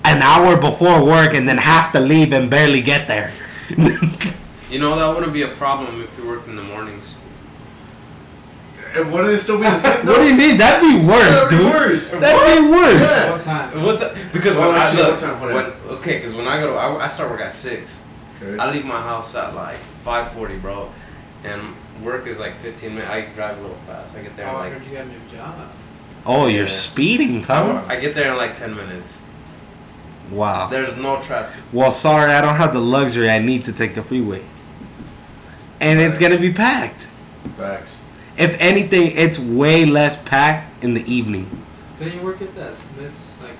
an 0.03 0.21
hour 0.21 0.57
before 0.59 1.03
work 1.05 1.33
and 1.33 1.47
then 1.47 1.57
have 1.57 1.91
to 1.93 1.99
leave 1.99 2.33
and 2.33 2.49
barely 2.49 2.81
get 2.81 3.07
there. 3.07 3.31
You 4.69 4.79
know 4.79 4.95
that 4.95 5.13
wouldn't 5.15 5.33
be 5.33 5.43
a 5.43 5.49
problem 5.49 6.01
if 6.01 6.17
you 6.17 6.27
worked 6.27 6.47
in 6.47 6.55
the 6.55 6.63
mornings. 6.63 7.17
And 8.93 9.11
wouldn't 9.11 9.33
it 9.33 9.39
still 9.39 9.57
be 9.57 9.63
the 9.63 9.79
same? 9.79 10.05
what 10.05 10.17
do 10.19 10.27
you 10.27 10.35
mean? 10.35 10.57
That'd 10.57 10.81
be 10.81 11.05
worse, 11.07 11.43
That'd 11.43 11.49
be 11.49 11.63
dude. 11.63 11.73
worse. 11.73 12.11
That'd 12.11 12.63
be 12.63 12.69
worse. 12.71 13.29
What 13.29 13.41
time? 13.41 13.83
What's 13.83 14.01
up? 14.01 14.15
Because 14.33 14.55
Well, 14.57 14.69
when 14.71 14.77
I 14.81 14.83
actually, 14.85 15.03
look, 15.03 15.11
what 15.11 15.19
time- 15.21 15.39
what 15.41 15.53
when, 15.53 15.97
okay, 15.99 16.17
because 16.17 16.33
when 16.35 16.47
I 16.47 16.59
go 16.59 16.73
to, 16.73 16.77
I, 16.77 17.05
I 17.05 17.07
start 17.07 17.29
work 17.31 17.39
at 17.41 17.53
six. 17.53 18.01
Okay. 18.41 18.57
I 18.61 18.69
leave 18.71 18.83
my 18.85 18.99
house 19.01 19.33
at 19.35 19.53
like 19.55 19.77
five 20.03 20.31
forty, 20.33 20.57
bro, 20.57 20.89
and 21.45 21.61
work 22.03 22.27
is 22.27 22.39
like 22.39 22.57
fifteen 22.57 22.95
minutes. 22.95 23.09
I 23.11 23.21
drive 23.35 23.59
a 23.59 23.61
little 23.61 23.77
fast. 23.87 24.15
I 24.17 24.23
get 24.23 24.35
there 24.35 24.47
Oh, 24.47 24.51
in 24.51 24.55
I 24.55 24.59
like 24.59 24.73
heard 24.73 24.85
you 24.85 24.91
got 24.97 25.05
a 25.05 25.09
new 25.09 25.19
job. 25.37 25.55
Oh, 26.25 26.47
you're 26.47 26.63
Yeah. 26.63 26.67
speeding, 26.69 27.43
I, 27.43 27.63
huh? 27.63 27.83
I 27.87 27.95
get 27.97 28.13
there 28.15 28.31
in 28.31 28.37
like 28.37 28.55
ten 28.57 28.75
minutes. 28.75 29.21
Wow. 30.31 30.67
There's 30.69 30.95
no 30.97 31.21
traffic. 31.21 31.61
Well, 31.73 31.91
sorry, 31.91 32.31
I 32.31 32.41
don't 32.41 32.55
have 32.55 32.73
the 32.73 32.79
luxury. 32.79 33.29
I 33.29 33.39
need 33.39 33.65
to 33.65 33.73
take 33.73 33.95
the 33.95 34.01
freeway. 34.03 34.43
And 35.79 35.99
it's 35.99 36.17
going 36.17 36.31
to 36.31 36.37
be 36.39 36.53
packed. 36.53 37.07
Facts. 37.57 37.97
If 38.37 38.55
anything, 38.59 39.11
it's 39.17 39.37
way 39.39 39.85
less 39.85 40.15
packed 40.23 40.83
in 40.83 40.93
the 40.93 41.03
evening. 41.11 41.63
Don't 41.99 42.13
you 42.13 42.21
work 42.21 42.41
at 42.41 42.55
that 42.55 42.75
Smith's 42.75 43.41
like 43.41 43.51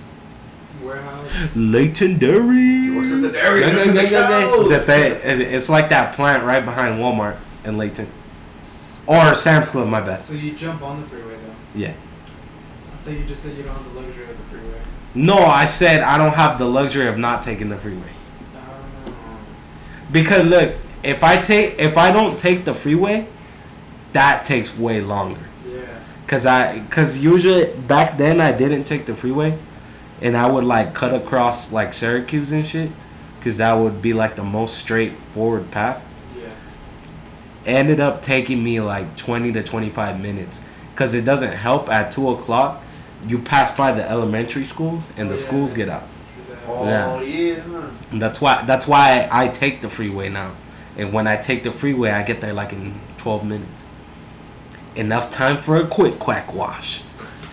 warehouse? 0.81 1.29
Legendary. 1.55 2.89
Works 2.95 3.11
at 3.11 3.21
the 3.21 3.31
dairy. 3.31 3.61
Yeah, 3.61 3.67
yeah, 3.67 3.83
yeah, 3.83 4.01
yeah, 4.01 4.09
yeah. 4.09 4.77
The 4.77 4.83
ba- 4.87 5.29
it- 5.31 5.41
It's 5.41 5.69
like 5.69 5.89
that 5.89 6.15
plant 6.15 6.43
right 6.43 6.63
behind 6.63 6.99
Walmart 6.99 7.37
in 7.65 7.77
Layton. 7.77 8.07
Or 9.07 9.33
Sam's 9.33 9.69
Club, 9.69 9.87
my 9.87 9.99
bad. 9.99 10.23
So 10.23 10.33
you 10.33 10.53
jump 10.53 10.81
on 10.83 11.01
the 11.01 11.07
freeway 11.07 11.35
though. 11.35 11.79
Yeah. 11.79 11.89
I 12.93 12.95
thought 13.03 13.11
you 13.13 13.25
just 13.25 13.43
said 13.43 13.57
you 13.57 13.63
don't 13.63 13.73
have 13.75 13.93
the 13.93 13.99
luxury 13.99 14.23
of 14.29 14.37
the 14.37 14.43
freeway. 14.43 14.79
No, 15.13 15.37
I 15.37 15.65
said 15.65 16.01
I 16.01 16.17
don't 16.17 16.35
have 16.35 16.57
the 16.57 16.65
luxury 16.65 17.07
of 17.07 17.17
not 17.17 17.41
taking 17.41 17.69
the 17.69 17.77
freeway. 17.77 18.03
Because 20.11 20.45
look, 20.45 20.75
if 21.03 21.23
I 21.23 21.41
take 21.41 21.79
if 21.79 21.97
I 21.97 22.11
don't 22.11 22.37
take 22.37 22.65
the 22.65 22.73
freeway, 22.73 23.27
that 24.13 24.43
takes 24.43 24.77
way 24.77 25.01
longer. 25.01 25.39
Yeah. 25.67 25.81
Cause 26.27 26.45
I, 26.45 26.79
cause 26.89 27.17
usually 27.17 27.65
back 27.65 28.17
then 28.17 28.39
I 28.39 28.51
didn't 28.51 28.85
take 28.85 29.05
the 29.05 29.15
freeway, 29.15 29.57
and 30.21 30.35
I 30.35 30.49
would 30.49 30.63
like 30.63 30.93
cut 30.93 31.13
across 31.13 31.73
like 31.73 31.93
Syracuse 31.93 32.51
and 32.51 32.65
shit, 32.65 32.91
cause 33.41 33.57
that 33.57 33.73
would 33.73 34.01
be 34.01 34.13
like 34.13 34.35
the 34.35 34.43
most 34.43 34.77
straightforward 34.77 35.71
path. 35.71 36.03
Yeah. 36.37 36.49
Ended 37.65 37.99
up 37.99 38.21
taking 38.21 38.63
me 38.63 38.79
like 38.79 39.17
twenty 39.17 39.51
to 39.51 39.63
twenty 39.63 39.89
five 39.89 40.19
minutes, 40.21 40.61
cause 40.95 41.13
it 41.13 41.25
doesn't 41.25 41.53
help 41.53 41.89
at 41.89 42.11
two 42.11 42.29
o'clock. 42.29 42.81
You 43.27 43.39
pass 43.39 43.71
by 43.71 43.91
the 43.91 44.07
elementary 44.09 44.65
schools 44.65 45.09
and 45.17 45.29
the 45.29 45.33
Oh, 45.33 45.37
yeah. 45.37 45.43
schools 45.45 45.73
get 45.73 45.89
out. 45.89 46.03
Oh, 46.67 46.85
Yeah. 46.85 47.21
yeah. 47.21 47.59
huh. 47.71 47.81
And 48.11 48.21
that's 48.21 48.41
why 48.41 48.63
that's 48.65 48.87
why 48.87 49.27
I 49.31 49.47
take 49.47 49.81
the 49.81 49.89
freeway 49.89 50.29
now. 50.29 50.51
And 50.97 51.13
when 51.13 51.27
I 51.27 51.37
take 51.37 51.63
the 51.63 51.71
freeway, 51.71 52.11
I 52.11 52.23
get 52.23 52.41
there 52.41 52.53
like 52.53 52.73
in 52.73 52.99
twelve 53.17 53.45
minutes. 53.45 53.85
Enough 54.95 55.29
time 55.29 55.57
for 55.57 55.77
a 55.77 55.85
quick 55.87 56.19
quack 56.19 56.53
wash. 56.53 57.01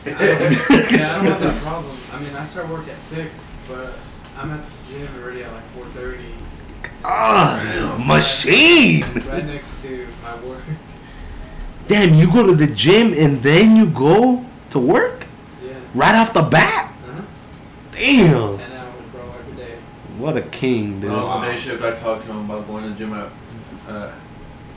I 0.04 0.10
yeah, 0.10 0.16
I 0.16 1.22
don't 1.22 1.26
have 1.26 1.40
that 1.40 1.62
problem. 1.62 1.96
I 2.12 2.18
mean, 2.20 2.34
I 2.34 2.44
start 2.44 2.68
work 2.68 2.88
at 2.88 2.98
six, 2.98 3.46
but 3.68 3.94
I'm 4.36 4.50
at 4.50 4.60
the 4.64 4.92
gym 4.98 5.08
already 5.22 5.42
at 5.44 5.52
like 5.52 5.64
four 5.74 5.84
thirty, 5.94 6.32
Ah, 7.04 8.02
machine. 8.06 9.04
right 9.28 9.44
next 9.44 9.80
to 9.82 10.06
my 10.22 10.34
work. 10.44 10.62
Damn, 11.86 12.14
you 12.14 12.30
go 12.32 12.44
to 12.46 12.54
the 12.54 12.66
gym 12.66 13.12
and 13.14 13.42
then 13.42 13.76
you 13.76 13.86
go 13.86 14.44
to 14.70 14.78
work. 14.78 15.17
Right 15.94 16.14
off 16.14 16.32
the 16.32 16.42
bat. 16.42 16.92
Uh-huh. 17.06 17.22
Damn, 17.92 18.58
Ten 18.58 18.72
hours, 18.72 18.92
bro, 19.12 19.32
every 19.38 19.56
day. 19.56 19.78
what 20.18 20.36
a 20.36 20.42
king, 20.42 21.00
dude. 21.00 21.10
When 21.10 21.18
I 21.18 21.22
was 21.22 21.28
on 21.28 21.42
day 21.44 21.58
shift, 21.58 21.82
I 21.82 21.94
talked 21.96 22.24
to 22.24 22.30
him 22.30 22.50
about 22.50 22.66
going 22.66 22.84
to 22.84 22.90
the 22.90 22.96
gym 22.96 23.12
at, 23.14 23.30
uh, 23.88 24.12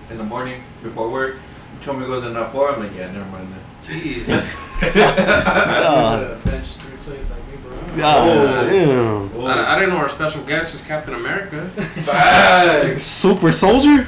in 0.09 0.17
the 0.17 0.23
morning 0.23 0.63
before 0.83 1.09
work. 1.09 1.37
He 1.79 1.85
told 1.85 1.99
me 1.99 2.05
he 2.05 2.11
goes 2.11 2.23
in 2.23 2.35
at 2.35 2.51
4. 2.51 2.73
I'm 2.75 2.83
like, 2.83 2.95
yeah, 2.95 3.11
never 3.11 3.29
mind 3.31 3.53
then. 3.53 3.99
Jeez. 3.99 4.27
God, 4.95 6.43
bench 6.43 6.67
three 6.67 6.97
plates 7.05 7.31
like 7.31 7.47
me, 7.47 7.55
bro. 7.63 7.97
God, 7.97 8.69
damn. 8.69 9.45
I, 9.47 9.75
I 9.75 9.79
didn't 9.79 9.93
know 9.93 9.99
our 10.01 10.09
special 10.09 10.43
guest 10.43 10.73
was 10.73 10.83
Captain 10.83 11.13
America. 11.15 11.67
Facts. 11.69 13.03
Super 13.03 13.51
soldier. 13.51 14.07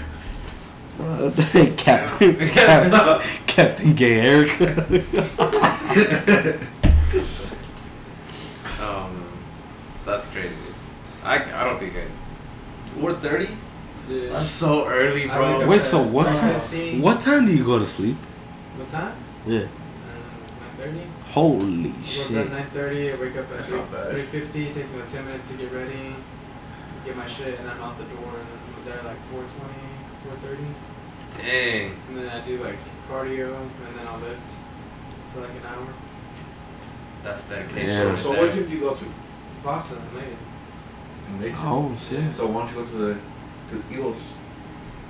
Uh, 0.99 1.31
Captain, 1.77 2.35
Captain, 2.49 3.27
Captain 3.47 3.93
Gay 3.93 4.19
Erica. 4.19 4.85
Oh 8.79 9.09
man, 9.09 9.23
that's 10.05 10.27
crazy. 10.27 10.55
I, 11.23 11.35
I 11.61 11.63
don't 11.63 11.79
think 11.79 11.93
I. 11.95 12.05
Four 12.99 13.13
thirty? 13.13 13.49
Yeah. 14.09 14.29
That's 14.29 14.49
so 14.49 14.85
early, 14.87 15.27
bro. 15.27 15.65
Wait, 15.67 15.81
so 15.81 16.01
what 16.01 16.33
time? 16.33 16.59
4:15. 16.61 17.01
What 17.01 17.21
time 17.21 17.45
do 17.45 17.55
you 17.55 17.63
go 17.63 17.79
to 17.79 17.85
sleep? 17.85 18.17
What 18.77 18.89
time? 18.91 19.15
Yeah. 19.47 19.59
I 19.59 19.61
don't 19.61 19.67
know. 19.67 19.69
My 20.59 20.83
thirty. 20.83 21.07
Holy 21.29 21.89
Work 21.89 22.05
shit. 22.05 22.31
at 22.31 22.51
nine 22.51 22.69
thirty. 22.71 23.11
I 23.11 23.15
wake 23.15 23.35
up 23.37 23.49
at 23.49 23.57
That's 23.57 23.71
not 23.71 23.91
bad. 23.91 24.11
three 24.11 24.25
fifty. 24.25 24.65
Takes 24.73 24.89
me 24.89 24.99
like 24.99 25.09
ten 25.09 25.25
minutes 25.25 25.47
to 25.49 25.53
get 25.55 25.71
ready, 25.71 26.15
get 27.05 27.15
my 27.15 27.25
shit, 27.27 27.59
and 27.59 27.69
I'm 27.69 27.81
out 27.81 27.97
the 27.97 28.03
door. 28.05 28.33
And 28.37 28.47
then 28.49 28.59
I'm 28.77 28.85
there 28.85 29.03
like 29.03 29.17
4:20, 29.31 29.47
4:30. 30.43 31.41
Dang. 31.41 31.95
And 32.09 32.17
then 32.17 32.29
I 32.29 32.45
do 32.45 32.61
like 32.63 32.77
cardio, 33.09 33.55
and 33.55 33.97
then 33.97 34.07
I'll 34.07 34.19
lift 34.19 34.41
for 35.33 35.39
like 35.41 35.49
an 35.51 35.65
hour. 35.65 35.87
That's 37.23 37.45
dedication. 37.45 37.87
Yeah. 37.89 38.15
So, 38.15 38.33
so 38.33 38.39
what 38.41 38.51
gym 38.53 38.69
do 38.69 38.75
you 38.75 38.81
go 38.81 38.93
to? 38.93 39.05
Boston, 39.63 39.99
late. 40.15 40.25
In 41.29 41.41
Layton? 41.41 41.57
Oh 41.61 41.95
shit. 41.95 42.31
So 42.31 42.47
why 42.47 42.65
don't 42.65 42.69
you 42.75 42.83
go 42.83 42.85
to 42.85 42.97
the 42.97 43.17
to 43.69 43.83
Eagles? 43.91 44.35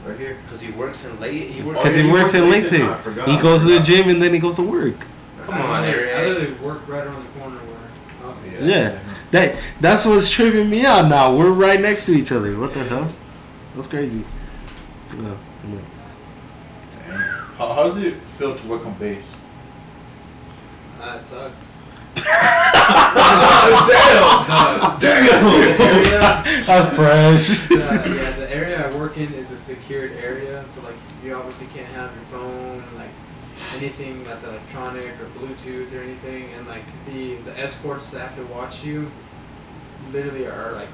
Right 0.05 0.19
here. 0.19 0.37
Cause 0.49 0.61
he 0.61 0.71
works 0.71 1.05
in 1.05 1.19
late. 1.19 1.51
He 1.51 1.61
works. 1.61 1.79
Because 1.79 1.95
yeah, 1.97 2.03
he 2.03 2.07
you 2.09 2.13
works 2.13 2.33
work 2.33 2.43
in 2.43 2.49
Layton. 2.49 2.71
Layton. 2.71 2.89
I 2.89 2.97
forgot. 2.97 3.27
He 3.29 3.37
goes 3.37 3.61
to 3.63 3.69
the 3.69 3.79
gym 3.79 4.09
and 4.09 4.21
then 4.21 4.33
he 4.33 4.39
goes 4.39 4.57
to 4.57 4.63
work. 4.63 4.95
Come 5.43 5.55
I 5.55 5.61
on, 5.61 5.81
literally- 5.81 6.09
Eric. 6.09 6.15
I 6.15 6.27
literally 6.27 6.53
work 6.65 6.87
right 6.87 7.05
around 7.07 7.23
the 7.25 7.39
corner 7.39 7.55
where. 7.57 7.77
Oh, 8.25 8.35
Yeah. 8.65 8.65
yeah. 8.65 8.99
That 9.31 9.63
that's 9.81 10.05
what's 10.05 10.29
tripping 10.29 10.69
me 10.69 10.85
out 10.85 11.07
now. 11.07 11.35
We're 11.35 11.51
right 11.51 11.79
next 11.81 12.05
to 12.07 12.11
each 12.13 12.31
other. 12.31 12.57
What 12.59 12.73
the 12.73 12.83
hell? 12.83 13.07
That's 13.75 13.87
crazy. 13.87 14.23
Yeah. 15.17 15.35
yeah. 15.67 15.77
How, 17.57 17.73
how 17.73 17.83
does 17.83 17.97
it 17.97 18.15
feel 18.37 18.55
to 18.55 18.67
work 18.67 18.85
on 18.85 18.93
base? 18.95 19.35
That 20.99 21.25
sucks. 21.25 21.71
Damn! 22.15 23.89
damn! 24.99 25.43
area, 25.81 26.63
That's 26.65 26.89
fresh. 26.95 27.67
the, 27.67 27.75
yeah, 27.75 28.31
the 28.31 28.53
area 28.53 28.87
I 28.87 28.95
work 28.95 29.17
in 29.17 29.33
is 29.33 29.51
a 29.51 29.57
secured 29.57 30.11
area, 30.13 30.65
so 30.65 30.81
like 30.81 30.95
you 31.23 31.33
obviously 31.33 31.67
can't 31.67 31.87
have 31.93 32.13
your 32.13 32.23
phone, 32.25 32.83
like 32.95 33.09
anything 33.77 34.23
that's 34.23 34.43
electronic 34.43 35.11
or 35.19 35.25
Bluetooth 35.39 35.93
or 35.93 36.01
anything, 36.01 36.51
and 36.53 36.67
like 36.67 36.83
the 37.05 37.35
the 37.35 37.57
escorts 37.59 38.11
that 38.11 38.19
have 38.19 38.35
to 38.35 38.45
watch 38.53 38.83
you, 38.83 39.11
literally 40.11 40.45
are 40.47 40.73
like 40.73 40.89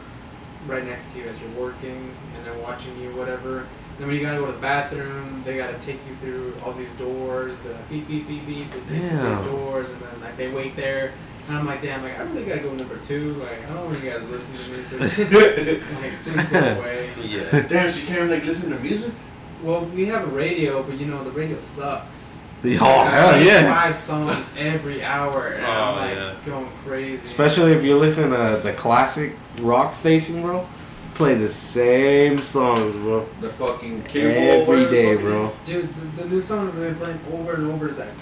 right 0.67 0.85
next 0.85 1.11
to 1.13 1.19
you 1.19 1.25
as 1.25 1.39
you're 1.41 1.51
working, 1.51 2.13
and 2.35 2.45
they're 2.45 2.61
watching 2.61 2.99
you, 2.99 3.15
whatever. 3.15 3.67
Then 3.99 4.07
when 4.07 4.15
you 4.15 4.21
gotta 4.23 4.39
go 4.39 4.45
to 4.47 4.51
the 4.53 4.57
bathroom, 4.59 5.43
they 5.45 5.57
gotta 5.57 5.77
take 5.79 5.99
you 6.07 6.15
through 6.21 6.55
all 6.63 6.71
these 6.73 6.93
doors, 6.93 7.55
the 7.59 7.75
beep 7.89 8.07
beep 8.07 8.27
beep 8.27 8.45
beep, 8.47 8.71
they 8.87 8.95
take 8.95 9.03
you 9.03 9.09
through 9.09 9.35
these 9.35 9.45
doors, 9.45 9.89
and 9.89 10.01
then 10.01 10.21
like 10.21 10.37
they 10.37 10.49
wait 10.51 10.75
there. 10.75 11.11
And 11.49 11.57
I'm 11.57 11.65
like, 11.65 11.81
damn, 11.81 12.01
like 12.03 12.17
I 12.17 12.23
really 12.23 12.45
gotta 12.45 12.61
go 12.61 12.73
number 12.73 12.97
two. 12.97 13.33
Like 13.35 13.69
I 13.69 13.73
don't 13.73 13.85
want 13.87 14.03
you 14.03 14.09
guys 14.09 14.27
listening 14.29 14.61
to 14.63 14.71
me. 14.71 14.77
So 14.83 14.97
like, 15.99 16.13
please 16.23 16.45
go 16.47 16.59
away. 16.59 17.09
Yeah. 17.25 17.61
Damn, 17.67 17.91
so 17.91 17.99
you 17.99 18.05
can't 18.07 18.29
like 18.31 18.45
listen 18.45 18.69
to 18.71 18.79
music? 18.79 19.11
Well, 19.63 19.83
we 19.85 20.05
have 20.05 20.23
a 20.23 20.31
radio, 20.31 20.81
but 20.83 20.97
you 20.99 21.07
know 21.07 21.23
the 21.23 21.31
radio 21.31 21.59
sucks. 21.61 22.39
Oh 22.63 22.75
hell 23.03 23.31
Like, 23.37 23.45
yeah. 23.45 23.73
Five 23.73 23.95
songs 23.97 24.53
every 24.57 25.03
hour, 25.03 25.47
and 25.49 25.65
Oh, 25.65 25.69
I'm 25.69 25.95
like 25.95 26.15
yeah. 26.15 26.35
going 26.45 26.69
crazy. 26.85 27.23
Especially 27.23 27.71
if 27.73 27.83
you 27.83 27.97
listen 27.97 28.29
to 28.31 28.59
the 28.63 28.73
classic 28.73 29.33
rock 29.61 29.93
station, 29.93 30.41
bro. 30.41 30.65
Play 31.19 31.33
the 31.35 31.49
same 31.49 32.37
songs, 32.37 32.95
bro. 32.95 33.25
The 33.41 33.49
fucking 33.49 34.03
cable. 34.03 34.29
Every 34.31 34.83
whatever 34.85 34.89
day, 34.89 35.15
the 35.15 35.21
bro. 35.21 35.51
Dude, 35.65 35.93
the, 35.93 36.23
the 36.23 36.29
new 36.29 36.41
song 36.41 36.67
that 36.67 36.77
they're 36.77 36.93
playing 36.93 37.19
over 37.33 37.55
and 37.55 37.67
over 37.73 37.89
is 37.89 37.97
that 37.97 38.13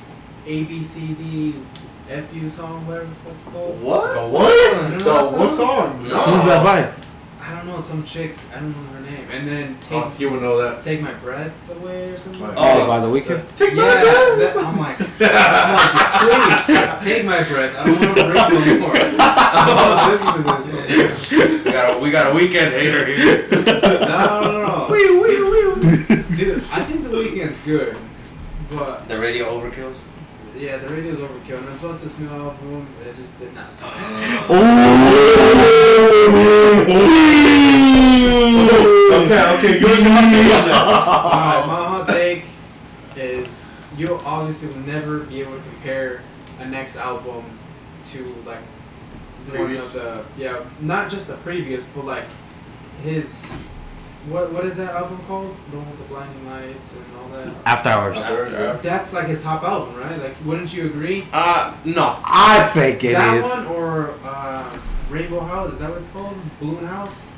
A 0.48 0.64
B 0.64 0.84
C 0.84 1.14
D 1.14 1.54
F 2.10 2.24
U 2.34 2.50
song, 2.50 2.88
whatever 2.88 3.08
it's 3.30 3.48
called. 3.50 3.80
What? 3.84 4.14
The 4.16 4.28
what? 4.28 4.91
You 4.91 4.98
know 4.98 5.30
The 5.30 5.38
what 5.38 5.52
song? 5.52 5.58
song? 5.58 6.08
No. 6.08 6.18
Who's 6.24 6.43
that 6.45 6.64
by? 6.64 6.91
I 7.48 7.56
don't 7.56 7.66
know, 7.68 7.80
some 7.82 8.04
chick. 8.04 8.36
I 8.54 8.60
don't 8.60 8.72
know 8.72 8.93
her 8.93 9.00
name. 9.00 9.26
And 9.32 9.48
then 9.48 9.78
oh, 9.80 9.84
take 9.84 9.91
Oh, 9.93 10.12
you 10.20 10.30
would 10.32 10.41
know 10.41 10.58
that. 10.62 10.84
take 10.84 11.02
my 11.02 11.14
breath 11.14 11.56
away 11.78 12.10
or 12.10 12.20
something. 12.20 12.41
Oh, 12.43 12.54
Oh, 12.58 12.86
by 12.88 13.00
the 13.00 13.08
Weeknd. 13.08 13.41
Take 13.56 13.74
Yeah, 13.74 14.04
that, 14.04 14.58
I'm 14.58 14.78
like, 14.78 15.00
I'm 15.22 16.50
like, 16.50 16.66
please 16.66 17.06
take 17.06 17.24
my 17.26 17.41
breath. 17.43 17.74
I 17.78 17.86
don't 17.86 18.00
want 18.02 18.18
to 18.18 18.24
breathe 18.26 18.68
no 18.68 18.88
more. 18.88 18.95
I 18.98 19.64
don't 19.66 19.78
want 19.78 20.00
to 20.04 20.08
listen 20.12 20.76
to 20.76 20.88
this. 20.88 21.32
no 21.32 21.38
more. 21.38 21.64
we 21.64 21.72
got 21.72 21.95
a, 21.95 22.00
we 22.04 22.12
got 22.12 22.28
a 22.28 22.38
Weeknd 22.38 22.72
hater 22.72 23.06
here. 23.06 23.48
No, 24.08 24.41
no, 24.41 24.66
no. 24.66 24.88
Dude, 26.38 26.64
I 26.72 26.84
think 26.84 27.04
the 27.04 27.10
Weeknd's 27.10 27.60
good, 27.62 27.95
but 28.72 29.08
The 29.08 29.18
radio 29.18 29.45
overkills. 29.45 29.98
Yeah, 30.60 30.78
the 30.78 30.88
radio's 30.93 31.20
overkill. 31.20 31.66
And 31.68 31.80
plus, 31.80 32.01
this 32.03 32.20
new 32.20 32.30
album, 32.30 32.88
it 33.05 33.16
just 33.16 33.38
did 33.39 33.53
not 33.53 33.72
suck. 33.72 33.93
Oh! 34.49 35.88
Okay, 39.28 39.43
okay, 39.58 39.80
give 39.80 39.89
us 39.89 39.99
your 39.99 40.10
hot 40.10 40.32
take 40.32 40.53
on 40.53 40.68
that. 40.68 41.26
Alright, 41.26 41.68
my 41.68 41.74
hot 41.88 42.08
take 42.08 42.43
is 43.16 43.64
you 43.97 44.16
obviously 44.26 44.70
will 44.70 44.86
never 44.88 45.20
be 45.20 45.41
able 45.41 45.55
to 45.58 45.64
compare 45.64 46.22
a 46.60 46.66
next 46.66 46.95
album 46.97 47.43
to 48.05 48.24
like 48.45 48.60
one 49.47 49.58
Previous. 49.58 49.86
of 49.88 49.93
the 49.93 50.24
yeah, 50.38 50.64
not 50.82 51.10
just 51.10 51.28
the 51.28 51.36
previous, 51.38 51.86
but 51.88 52.05
like 52.05 52.26
his 53.03 53.51
what 54.30 54.51
what 54.51 54.65
is 54.65 54.78
that 54.78 54.93
album 54.95 55.19
called? 55.28 55.55
The 55.71 55.78
one 55.78 55.89
with 55.89 55.99
the 55.99 56.05
blinding 56.05 56.45
lights 56.47 56.93
and 56.93 57.05
all 57.17 57.30
that. 57.30 57.53
After 57.65 57.89
hours. 57.89 58.17
After- 58.17 58.80
That's 58.82 59.13
like 59.13 59.28
his 59.28 59.41
top 59.41 59.63
album, 59.63 59.95
right? 59.95 60.17
Like, 60.21 60.36
wouldn't 60.45 60.73
you 60.73 60.86
agree? 60.88 61.28
Uh, 61.34 61.75
no. 61.86 62.19
I 62.23 62.69
think 62.73 63.03
it 63.03 63.11
is. 63.11 63.13
that 63.17 63.43
one 63.43 63.67
or 63.75 64.15
uh, 64.23 64.80
Rainbow 65.09 65.39
House? 65.39 65.73
Is 65.73 65.80
that 65.80 65.89
what 65.89 65.99
it's 65.99 66.07
called? 66.09 66.36
Balloon 66.59 66.86
House? 66.86 67.30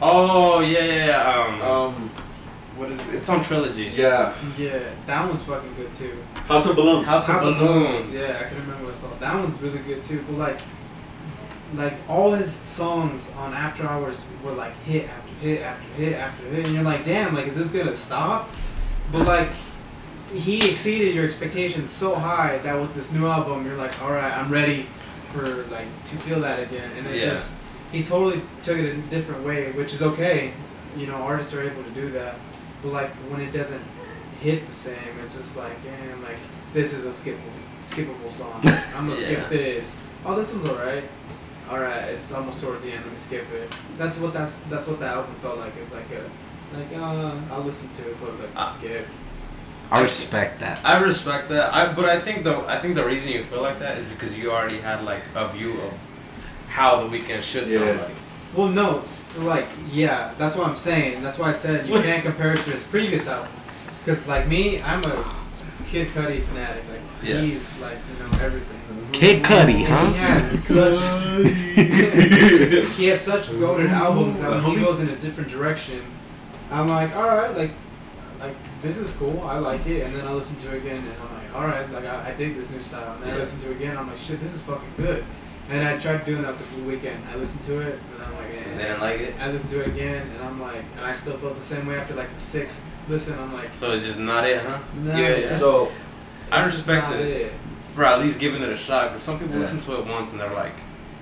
Oh 0.00 0.60
yeah, 0.60 0.78
yeah, 0.84 1.06
yeah. 1.06 1.30
Um, 1.30 1.62
Um, 1.62 2.10
what 2.76 2.90
is 2.90 2.98
it? 3.08 3.16
It's 3.16 3.28
on 3.28 3.42
Trilogy. 3.42 3.92
yeah. 3.94 4.34
Yeah, 4.56 4.78
that 5.06 5.28
one's 5.28 5.42
fucking 5.42 5.74
good 5.74 5.92
too. 5.92 6.16
House 6.46 6.66
of 6.66 6.76
Balloons. 6.76 7.06
House 7.06 7.28
of 7.28 7.58
Balloons. 7.58 8.12
Yeah, 8.12 8.38
I 8.40 8.48
can 8.48 8.58
remember 8.60 8.84
what 8.84 8.90
it's 8.90 8.98
called. 9.00 9.20
That 9.20 9.34
one's 9.34 9.60
really 9.60 9.80
good 9.80 10.02
too. 10.02 10.24
But 10.26 10.36
like, 10.38 10.60
like 11.74 11.94
all 12.08 12.32
his 12.32 12.50
songs 12.50 13.30
on 13.36 13.52
After 13.52 13.86
Hours 13.86 14.24
were 14.42 14.52
like 14.52 14.74
hit 14.84 15.08
after 15.08 15.29
hit 15.40 15.60
after 15.62 15.86
hit 15.94 16.12
after 16.14 16.44
hit, 16.46 16.66
and 16.66 16.74
you're 16.74 16.84
like, 16.84 17.04
damn, 17.04 17.34
like 17.34 17.46
is 17.46 17.56
this 17.56 17.70
gonna 17.70 17.96
stop? 17.96 18.48
But 19.12 19.26
like, 19.26 19.48
he 20.32 20.58
exceeded 20.70 21.14
your 21.14 21.24
expectations 21.24 21.90
so 21.90 22.14
high 22.14 22.58
that 22.58 22.80
with 22.80 22.94
this 22.94 23.12
new 23.12 23.26
album, 23.26 23.66
you're 23.66 23.76
like, 23.76 24.00
all 24.02 24.12
right, 24.12 24.32
I'm 24.36 24.50
ready 24.50 24.86
for 25.32 25.64
like 25.64 25.86
to 26.10 26.16
feel 26.18 26.40
that 26.40 26.60
again, 26.60 26.90
and 26.96 27.06
it 27.06 27.16
Yeah. 27.16 27.30
just 27.30 27.52
he 27.92 28.04
totally 28.04 28.40
took 28.62 28.78
it 28.78 28.86
in 28.86 29.00
a 29.00 29.02
different 29.04 29.44
way, 29.44 29.72
which 29.72 29.92
is 29.94 30.02
okay. 30.02 30.52
You 30.96 31.06
know, 31.06 31.14
artists 31.14 31.54
are 31.54 31.62
able 31.62 31.82
to 31.82 31.90
do 31.90 32.10
that. 32.12 32.36
But 32.82 32.92
like 32.92 33.10
when 33.30 33.40
it 33.40 33.52
doesn't 33.52 33.82
hit 34.40 34.66
the 34.66 34.72
same, 34.72 34.96
it's 35.24 35.36
just 35.36 35.56
like, 35.56 35.72
damn, 35.84 36.22
like 36.22 36.36
this 36.72 36.92
is 36.92 37.04
a 37.06 37.10
skippable, 37.10 37.40
skippable 37.82 38.30
song. 38.32 38.60
I'm 38.64 39.08
gonna 39.08 39.10
Yeah. 39.10 39.14
skip 39.26 39.48
this. 39.48 39.96
Oh, 40.24 40.34
this 40.36 40.52
one's 40.52 40.68
alright. 40.68 41.04
Alright, 41.70 42.08
it's 42.10 42.32
almost 42.32 42.60
towards 42.60 42.82
the 42.84 42.90
end. 42.92 43.02
Let 43.02 43.10
me 43.10 43.16
skip 43.16 43.50
it. 43.52 43.72
That's 43.96 44.18
what 44.18 44.32
that's 44.32 44.58
that's 44.70 44.86
what 44.88 44.98
the 44.98 45.06
album 45.06 45.34
felt 45.36 45.58
like. 45.58 45.72
It's 45.80 45.94
like 45.94 46.06
a 46.10 46.76
like 46.76 46.92
uh, 46.96 47.34
I'll 47.50 47.62
listen 47.62 47.88
to 47.90 48.10
it, 48.10 48.16
but 48.20 48.38
like 48.40 48.48
Ah. 48.56 48.76
skip. 48.78 49.06
I 49.92 50.00
respect 50.00 50.60
that. 50.60 50.80
I 50.84 50.98
respect 50.98 51.48
that. 51.48 51.72
I 51.74 51.92
but 51.92 52.04
I 52.06 52.18
think 52.20 52.42
the 52.44 52.58
I 52.66 52.78
think 52.78 52.94
the 52.96 53.04
reason 53.04 53.32
you 53.32 53.44
feel 53.44 53.62
like 53.62 53.78
that 53.78 53.98
is 53.98 54.06
because 54.06 54.36
you 54.38 54.50
already 54.50 54.78
had 54.80 55.04
like 55.04 55.22
a 55.34 55.48
view 55.48 55.72
of 55.80 55.92
how 56.68 57.02
the 57.02 57.08
Weeknd 57.18 57.42
should 57.42 57.70
sound 57.70 57.98
like. 58.00 58.14
Well, 58.54 58.68
no, 58.68 58.98
it's 59.00 59.38
like 59.38 59.66
yeah, 59.92 60.34
that's 60.38 60.56
what 60.56 60.66
I'm 60.68 60.76
saying. 60.76 61.22
That's 61.22 61.38
why 61.38 61.50
I 61.50 61.52
said 61.52 61.88
you 61.88 61.94
can't 62.02 62.24
compare 62.24 62.52
it 62.52 62.58
to 62.58 62.70
his 62.70 62.82
previous 62.82 63.28
album. 63.28 63.52
Cause 64.06 64.26
like 64.26 64.48
me, 64.48 64.80
I'm 64.82 65.04
a 65.04 65.24
Kid 65.86 66.08
Cudi 66.08 66.42
fanatic. 66.42 66.82
Like 66.90 67.00
Yeah. 67.22 67.40
he's 67.40 67.78
like 67.80 67.98
you 68.10 68.24
know 68.24 68.44
everything. 68.44 68.79
Kid 69.12 69.42
Cudi, 69.44 69.78
He 69.78 69.84
huh? 69.84 70.12
has 70.12 70.64
such 70.64 70.98
he 72.96 73.06
has 73.06 73.20
such 73.20 73.50
golden 73.58 73.88
albums 73.88 74.40
that 74.40 74.50
when 74.50 74.64
he 74.64 74.76
goes 74.76 75.00
in 75.00 75.08
a 75.08 75.16
different 75.16 75.50
direction, 75.50 76.02
I'm 76.70 76.88
like, 76.88 77.14
all 77.16 77.26
right, 77.26 77.56
like, 77.56 77.70
like 78.38 78.54
this 78.82 78.96
is 78.96 79.12
cool. 79.12 79.42
I 79.42 79.58
like 79.58 79.86
it, 79.86 80.02
and 80.04 80.14
then 80.14 80.26
I 80.26 80.32
listen 80.32 80.56
to 80.60 80.74
it 80.74 80.78
again, 80.78 80.98
and 80.98 81.12
I'm 81.22 81.34
like, 81.42 81.54
all 81.54 81.66
right, 81.66 81.90
like 81.92 82.04
I, 82.06 82.30
I 82.30 82.34
dig 82.34 82.54
this 82.56 82.70
new 82.72 82.80
style. 82.80 83.14
And 83.14 83.22
then 83.24 83.34
I 83.34 83.38
listen 83.38 83.60
to 83.60 83.70
it 83.70 83.76
again, 83.76 83.96
I'm 83.96 84.06
like, 84.08 84.18
shit, 84.18 84.40
this 84.40 84.54
is 84.54 84.60
fucking 84.62 84.88
good. 84.96 85.24
And 85.70 85.86
I 85.86 85.98
tried 85.98 86.24
doing 86.24 86.42
that 86.42 86.58
the 86.58 86.64
Weeknd. 86.82 87.16
I 87.32 87.36
listened 87.36 87.64
to 87.66 87.80
it, 87.80 87.98
and 88.14 88.22
I'm 88.24 88.34
like, 88.36 88.46
eh. 88.54 88.76
They 88.76 88.82
didn't 88.82 89.00
like 89.00 89.20
it. 89.20 89.34
I 89.40 89.50
listened 89.52 89.70
to 89.70 89.80
it 89.82 89.86
again, 89.88 90.26
and 90.28 90.42
I'm 90.42 90.60
like, 90.60 90.82
and 90.96 91.04
I 91.04 91.12
still 91.12 91.36
felt 91.38 91.54
the 91.54 91.60
same 91.62 91.86
way 91.86 91.96
after 91.96 92.14
like 92.14 92.32
the 92.34 92.40
sixth 92.40 92.84
listen. 93.08 93.38
I'm 93.38 93.52
like, 93.52 93.68
So 93.76 93.92
it's 93.92 94.04
just 94.04 94.18
not 94.18 94.44
it, 94.44 94.62
huh? 94.62 94.78
No, 95.02 95.12
yeah, 95.16 95.28
yeah. 95.28 95.40
just- 95.40 95.60
So, 95.60 95.92
I 96.50 96.66
respect 96.66 97.08
not 97.10 97.20
it. 97.20 97.52
For 97.94 98.04
at 98.04 98.20
least 98.20 98.38
giving 98.38 98.62
it 98.62 98.68
a 98.70 98.76
shot. 98.76 99.10
Cause 99.10 99.22
some 99.22 99.38
people 99.38 99.54
Yeah. 99.54 99.60
listen 99.60 99.80
to 99.80 99.98
it 99.98 100.06
once 100.06 100.32
and 100.32 100.40
they're 100.40 100.52
like, 100.54 100.72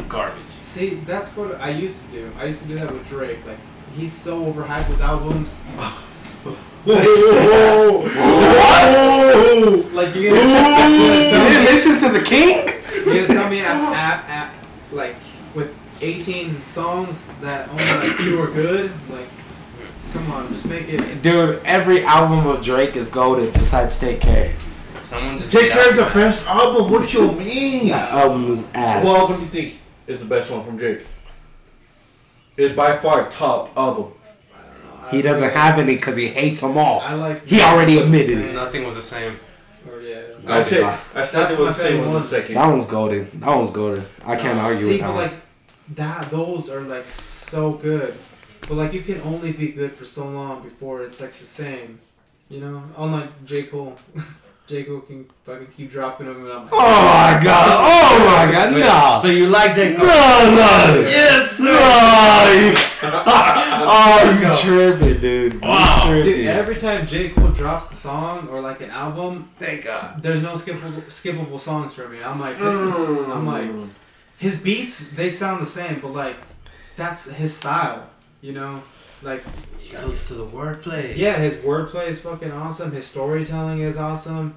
garbage. 0.09 0.43
See, 0.61 1.01
that's 1.07 1.31
what 1.31 1.61
I 1.61 1.71
used 1.71 2.07
to 2.07 2.13
do. 2.13 2.31
I 2.39 2.45
used 2.47 2.63
to 2.63 2.69
do 2.69 2.75
that 2.77 2.93
with 2.93 3.07
Drake. 3.09 3.39
Like, 3.47 3.59
he's 3.97 4.13
so 4.13 4.45
overhyped 4.45 4.89
with 4.89 5.01
albums. 5.01 5.57
What? 6.85 7.05
Like, 9.93 10.15
you're 10.15 10.31
gonna, 10.37 10.49
you're 10.95 11.09
gonna 11.09 11.31
tell 11.31 11.49
didn't 11.49 11.65
me, 11.65 11.71
listen 11.71 11.99
to 12.01 12.19
the 12.19 12.25
king? 12.25 12.69
you're 13.05 13.27
gonna 13.27 13.27
tell 13.41 13.51
me 13.51 13.61
at, 13.61 13.77
at, 13.93 14.25
at, 14.31 14.55
like, 14.93 15.17
with 15.55 15.75
18 16.01 16.63
songs 16.67 17.27
that 17.43 17.69
only 17.71 18.09
like 18.09 18.17
two 18.19 18.41
are 18.41 18.51
good? 18.51 18.91
Like, 19.11 19.27
come 20.13 20.31
on, 20.31 20.49
just 20.53 20.67
make 20.67 20.89
it. 20.89 21.21
Dude, 21.23 21.61
every 21.65 22.05
album 22.05 22.47
of 22.47 22.63
Drake 22.63 22.97
is 22.97 23.09
golden 23.09 23.51
besides 23.53 23.99
Take 23.99 24.21
Care. 24.21 24.53
Someone 25.09 25.39
just 25.39 25.51
Take 25.53 25.71
Care 25.73 25.89
is 25.89 25.97
the 25.97 26.03
that. 26.03 26.13
best 26.15 26.47
album. 26.47 26.93
What 26.93 27.15
you 27.15 27.33
mean? 27.45 27.89
That 27.89 28.13
album 28.13 28.51
is 28.51 28.67
ass. 28.75 29.03
What 29.03 29.19
album 29.21 29.37
do 29.37 29.43
you 29.43 29.49
think 29.49 29.81
is 30.07 30.21
the 30.21 30.27
best 30.27 30.51
one 30.51 30.63
from 30.67 30.77
Drake? 30.77 31.07
It's 32.59 32.75
by 32.77 32.95
far 32.99 33.31
top 33.31 33.75
album. 33.75 34.13
he 35.11 35.23
doesn't 35.23 35.49
have 35.51 35.79
any 35.79 35.95
because 35.97 36.17
he 36.17 36.29
hates 36.29 36.61
them 36.61 36.77
all. 36.77 37.01
I 37.01 37.15
like. 37.15 37.47
He 37.47 37.63
already 37.63 37.99
admitted 37.99 38.37
it. 38.37 38.53
Nothing 38.55 38.85
was 38.85 38.97
the 38.97 39.03
same. 39.03 39.39
Or, 39.91 40.03
yeah. 40.03 40.21
I 40.47 40.61
said 40.61 40.83
I 40.83 41.23
said 41.23 41.41
That's 41.43 41.55
it 41.55 41.59
was 41.59 41.59
my 41.59 41.65
the 41.67 41.73
same 41.73 41.87
favorite 41.93 42.01
one 42.05 42.13
one. 42.13 42.23
the 42.23 42.29
second. 42.29 42.55
That 42.57 42.67
one's 42.67 42.87
golden. 42.87 43.41
That 43.41 43.57
one's 43.57 43.71
golden. 43.71 44.05
I 44.27 44.37
can't 44.37 44.59
argue 44.59 44.85
See, 44.85 44.93
with 44.93 45.01
that 45.01 45.07
but 45.07 45.15
one. 45.15 45.25
like 45.25 45.33
that, 45.95 46.31
those 46.31 46.69
are 46.69 46.83
like 46.83 47.07
so 47.07 47.73
good. 47.73 48.15
But 48.63 48.73
like 48.73 48.93
you 48.93 49.01
can 49.01 49.23
only 49.23 49.53
be 49.53 49.69
good 49.69 49.95
for 49.95 50.05
so 50.05 50.29
long 50.29 50.63
before 50.63 51.03
it's 51.05 51.23
like 51.23 51.33
the 51.33 51.47
same. 51.47 51.99
You 52.51 52.61
know, 52.61 52.83
unlike 52.99 53.31
J 53.47 53.63
Cole. 53.63 53.97
J 54.69 54.85
Cole 54.85 55.01
can 55.01 55.27
fucking 55.45 55.69
keep 55.75 55.91
dropping 55.91 56.27
them, 56.27 56.45
and 56.45 56.53
I'm 56.53 56.65
like, 56.65 56.73
oh 56.75 56.79
my 56.79 57.41
god! 57.43 57.69
Oh 57.81 58.19
my 58.27 58.53
god! 58.53 58.75
Wait, 58.75 58.81
No! 58.81 59.19
So 59.19 59.29
you 59.29 59.47
like 59.47 59.75
J. 59.75 59.95
No! 59.95 59.99
Cole? 59.99 60.07
No! 60.07 61.01
Yes, 61.09 61.53
sir. 61.53 61.65
No! 61.65 62.75
oh, 63.89 64.39
you 64.43 64.61
tripping, 64.61 65.21
dude? 65.23 65.63
Wow. 65.63 66.11
You 66.11 66.17
Dude, 66.17 66.25
tripping. 66.25 66.49
every 66.49 66.77
time 66.77 67.07
J 67.07 67.31
Cole 67.31 67.49
drops 67.49 67.93
a 67.93 67.95
song 67.95 68.47
or 68.49 68.61
like 68.61 68.83
an 68.83 68.91
album, 68.91 69.51
Thank 69.57 69.85
God. 69.85 70.23
there's 70.23 70.43
no 70.43 70.53
skippable 70.53 71.01
skippable 71.05 71.59
songs 71.59 71.95
for 71.95 72.07
me. 72.07 72.23
I'm 72.23 72.39
like, 72.39 72.59
this 72.59 72.75
is. 72.75 72.95
I'm 72.95 73.47
like, 73.47 73.71
mm. 73.71 73.89
his 74.37 74.61
beats 74.61 75.09
they 75.09 75.31
sound 75.31 75.63
the 75.63 75.67
same, 75.67 76.01
but 76.01 76.13
like, 76.13 76.37
that's 76.95 77.25
his 77.31 77.57
style. 77.57 78.11
You 78.43 78.53
know, 78.53 78.83
like 79.23 79.43
You 79.81 79.93
gotta 79.93 80.07
listen 80.07 80.37
to 80.37 80.43
the 80.45 80.47
wordplay. 80.51 81.17
Yeah, 81.17 81.39
his 81.39 81.55
wordplay 81.57 82.09
is 82.09 82.21
fucking 82.21 82.53
awesome. 82.53 82.93
His 82.93 83.07
storytelling 83.07 83.81
is 83.81 83.97
awesome. 83.97 84.55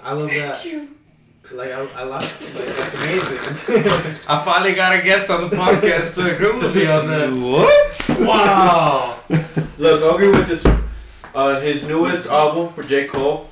I 0.00 0.12
love 0.12 0.30
that. 0.30 0.64
Like 1.52 1.70
I, 1.70 1.86
I 1.94 2.02
love 2.02 2.22
like 2.22 2.64
that's 2.64 2.94
amazing. 2.94 3.78
I 4.28 4.42
finally 4.44 4.74
got 4.74 4.98
a 4.98 5.02
guest 5.02 5.30
on 5.30 5.48
the 5.48 5.56
podcast 5.56 6.14
to 6.16 6.34
agree 6.34 6.58
with 6.58 6.74
me 6.74 6.86
on 6.86 7.06
that. 7.06 7.30
What? 7.32 8.26
Wow. 8.26 9.20
Look, 9.78 10.02
I'll 10.02 10.14
agree 10.16 10.30
with 10.30 10.48
this. 10.48 10.66
Uh, 11.34 11.60
his 11.60 11.84
newest 11.86 12.26
album 12.26 12.72
for 12.72 12.82
J 12.82 13.06
Cole, 13.06 13.48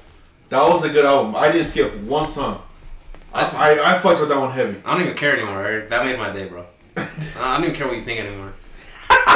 that 0.48 0.62
was 0.62 0.84
a 0.84 0.88
good 0.88 1.04
album. 1.04 1.36
I 1.36 1.52
didn't 1.52 1.66
skip 1.66 1.94
one 2.00 2.26
song. 2.28 2.62
I, 3.32 3.42
I 3.42 3.94
I 3.94 3.98
fucked 3.98 4.20
with 4.20 4.28
that 4.28 4.38
one 4.40 4.52
heavy. 4.52 4.80
I 4.84 4.90
don't 4.92 5.02
even 5.02 5.16
care 5.16 5.36
anymore, 5.36 5.64
Eric. 5.64 5.90
That 5.90 6.04
made 6.04 6.18
my 6.18 6.30
day, 6.30 6.46
bro. 6.46 6.64
I 6.96 7.54
don't 7.54 7.64
even 7.64 7.76
care 7.76 7.86
what 7.86 7.96
you 7.96 8.04
think 8.04 8.20
anymore. 8.20 8.52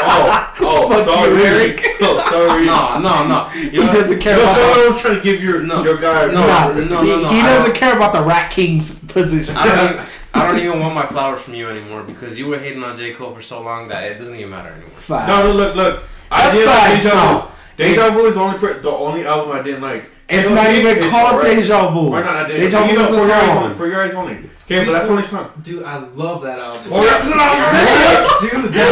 Oh, 0.00 0.54
oh, 0.60 0.88
Fuck 0.90 1.04
sorry, 1.04 1.30
you, 1.30 1.44
Eric. 1.44 1.84
Oh, 2.00 2.18
sorry. 2.18 2.64
No, 2.66 2.98
no, 3.00 3.26
no. 3.26 3.44
He 3.48 3.76
doesn't 3.76 4.20
care 4.20 4.36
No, 4.36 4.42
about. 4.44 4.56
someone 4.56 4.92
was 4.92 5.00
trying 5.02 5.16
to 5.16 5.20
give 5.22 5.42
your 5.42 5.62
No. 5.62 5.82
your 5.82 5.96
guy. 5.98 6.26
No, 6.26 6.46
Nah, 6.46 6.68
no, 6.68 6.84
no, 6.84 7.02
he, 7.02 7.08
no, 7.22 7.28
he 7.28 7.42
doesn't 7.42 7.74
care 7.74 7.96
about 7.96 8.12
the 8.12 8.22
Rat 8.22 8.50
King's 8.50 9.02
position. 9.06 9.56
I 9.56 9.66
don't, 9.66 9.94
even, 9.94 10.06
I 10.34 10.46
don't 10.46 10.58
even 10.60 10.80
want 10.80 10.94
my 10.94 11.06
flowers 11.06 11.42
from 11.42 11.54
you 11.54 11.68
anymore 11.68 12.02
because 12.04 12.38
you 12.38 12.46
were 12.46 12.58
hating 12.58 12.82
on 12.84 12.96
J. 12.96 13.12
Cole 13.14 13.34
for 13.34 13.42
so 13.42 13.60
long 13.62 13.88
that 13.88 14.04
it 14.04 14.18
doesn't 14.18 14.34
even 14.36 14.50
matter 14.50 14.68
anymore. 14.70 14.90
Facts. 14.90 15.28
No, 15.28 15.42
no, 15.44 15.52
look, 15.52 15.74
look. 15.74 16.04
I 16.30 16.42
That's 16.44 16.54
did 16.56 16.66
like 16.66 16.76
facts, 16.76 17.02
Deja 17.02 17.14
no. 17.14 17.40
Vu. 17.40 17.48
Deja 17.76 18.10
Vu 18.10 18.26
is 18.26 18.34
the 18.34 18.40
only 18.40 18.72
the 18.80 18.90
only 18.90 19.26
album 19.26 19.56
I 19.56 19.62
didn't 19.62 19.82
like. 19.82 20.10
It's 20.28 20.48
You 20.48 20.54
know, 20.54 20.62
not 20.62 20.70
even 20.72 20.96
it's 20.98 21.08
called 21.08 21.32
alright. 21.34 21.56
Deja 21.56 21.90
Vu. 21.92 22.10
Why 22.10 22.20
not? 22.20 22.48
Deja 22.48 22.86
Vu 22.86 23.00
is 23.00 23.08
for 23.08 23.14
your 23.14 23.32
eyes 23.32 23.48
only. 23.48 23.62
song. 23.68 23.74
For 23.76 23.86
your 23.88 24.00
eyes 24.02 24.14
only. 24.14 24.34
Okay, 24.68 24.84
but 24.84 24.92
that's 24.92 25.06
the 25.06 25.12
only 25.12 25.22
song. 25.24 25.50
Dude, 25.62 25.82
I 25.84 25.96
love 26.08 26.42
that 26.42 26.58
album. 26.58 26.82
Oh, 26.92 27.00
for 27.00 27.28
your- 27.32 28.62
Dude, 28.62 28.72
that 28.74 28.90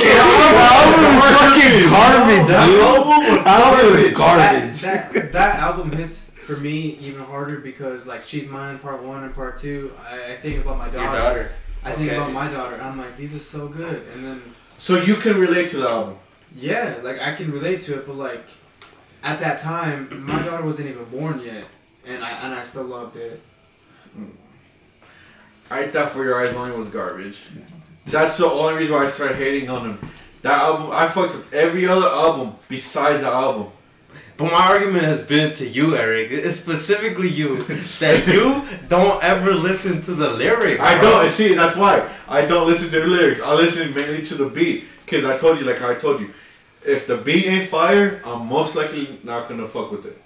That 0.00 0.58
album 0.74 1.04
is 1.14 1.24
fucking 1.38 1.90
garbage, 1.90 2.48
That 2.48 2.66
dude. 2.66 2.80
album 2.80 3.32
was 3.34 3.44
That 3.44 3.60
album 3.60 3.96
is 4.00 4.14
garbage. 4.14 4.16
garbage. 4.16 4.80
that, 4.82 5.12
that, 5.12 5.32
that 5.32 5.56
album 5.60 5.92
hits 5.92 6.30
for 6.44 6.56
me 6.56 6.98
even 7.00 7.22
harder 7.22 7.60
because 7.60 8.06
like 8.06 8.24
she's 8.24 8.48
mine 8.48 8.78
part 8.80 9.02
one 9.02 9.22
and 9.24 9.34
part 9.34 9.56
two. 9.58 9.92
I, 10.10 10.32
I 10.32 10.36
think 10.36 10.64
about 10.64 10.78
my 10.78 10.86
daughter. 10.88 10.98
Your 10.98 11.12
daughter. 11.12 11.42
daughter. 11.44 11.50
I 11.84 11.92
think 11.92 12.08
Okay. 12.10 12.16
about 12.16 12.32
my 12.32 12.48
daughter. 12.50 12.80
I'm 12.82 12.98
like, 12.98 13.16
these 13.16 13.34
are 13.34 13.38
so 13.38 13.68
good. 13.68 14.02
And 14.12 14.24
then 14.24 14.42
So 14.78 15.00
you 15.00 15.14
can 15.14 15.38
relate 15.38 15.70
to 15.70 15.76
the 15.78 15.88
album. 15.88 16.16
yeah, 16.56 16.96
like 17.02 17.20
I 17.20 17.32
can 17.34 17.52
relate 17.52 17.80
to 17.82 17.94
it, 17.94 18.06
but 18.06 18.16
like 18.16 18.44
at 19.24 19.40
that 19.40 19.58
time, 19.58 20.24
my 20.26 20.42
daughter 20.42 20.64
wasn't 20.64 20.90
even 20.90 21.04
born 21.06 21.40
yet, 21.40 21.64
and 22.06 22.22
I 22.22 22.30
and 22.30 22.54
I 22.54 22.62
still 22.62 22.84
loved 22.84 23.16
it. 23.16 23.40
I 25.70 25.86
thought 25.86 26.12
For 26.12 26.22
Your 26.22 26.40
Eyes 26.40 26.54
Only 26.54 26.76
was 26.76 26.90
garbage. 26.90 27.40
That's 28.06 28.36
the 28.36 28.46
only 28.46 28.74
reason 28.74 28.94
why 28.94 29.04
I 29.04 29.08
started 29.08 29.38
hating 29.38 29.70
on 29.70 29.90
him. 29.90 30.10
That 30.42 30.58
album, 30.58 30.90
I 30.92 31.08
fucked 31.08 31.34
with 31.34 31.52
every 31.54 31.86
other 31.88 32.06
album 32.06 32.54
besides 32.68 33.22
that 33.22 33.32
album. 33.32 33.68
But 34.36 34.52
my 34.52 34.66
argument 34.68 35.04
has 35.04 35.22
been 35.22 35.54
to 35.54 35.66
you, 35.66 35.96
Eric. 35.96 36.30
It's 36.30 36.60
specifically 36.60 37.28
you 37.28 37.62
that 37.62 38.26
you 38.26 38.62
don't 38.88 39.22
ever 39.24 39.54
listen 39.54 40.02
to 40.02 40.14
the 40.14 40.30
lyrics. 40.30 40.82
I 40.82 40.98
bro. 40.98 41.10
don't. 41.10 41.24
I 41.24 41.28
see, 41.28 41.54
that's 41.54 41.76
why 41.76 42.08
I 42.28 42.42
don't 42.42 42.66
listen 42.66 42.90
to 42.90 43.00
the 43.00 43.06
lyrics. 43.06 43.40
I 43.40 43.54
listen 43.54 43.94
mainly 43.94 44.22
to 44.26 44.34
the 44.34 44.48
beat. 44.48 44.84
Cause 45.06 45.24
I 45.24 45.36
told 45.36 45.58
you, 45.58 45.64
like 45.64 45.80
I 45.82 45.94
told 45.94 46.20
you, 46.20 46.32
if 46.84 47.06
the 47.06 47.16
beat 47.16 47.46
ain't 47.46 47.68
fire, 47.68 48.22
I'm 48.24 48.46
most 48.46 48.76
likely 48.76 49.18
not 49.22 49.48
gonna 49.48 49.68
fuck 49.68 49.90
with 49.90 50.06
it. 50.06 50.20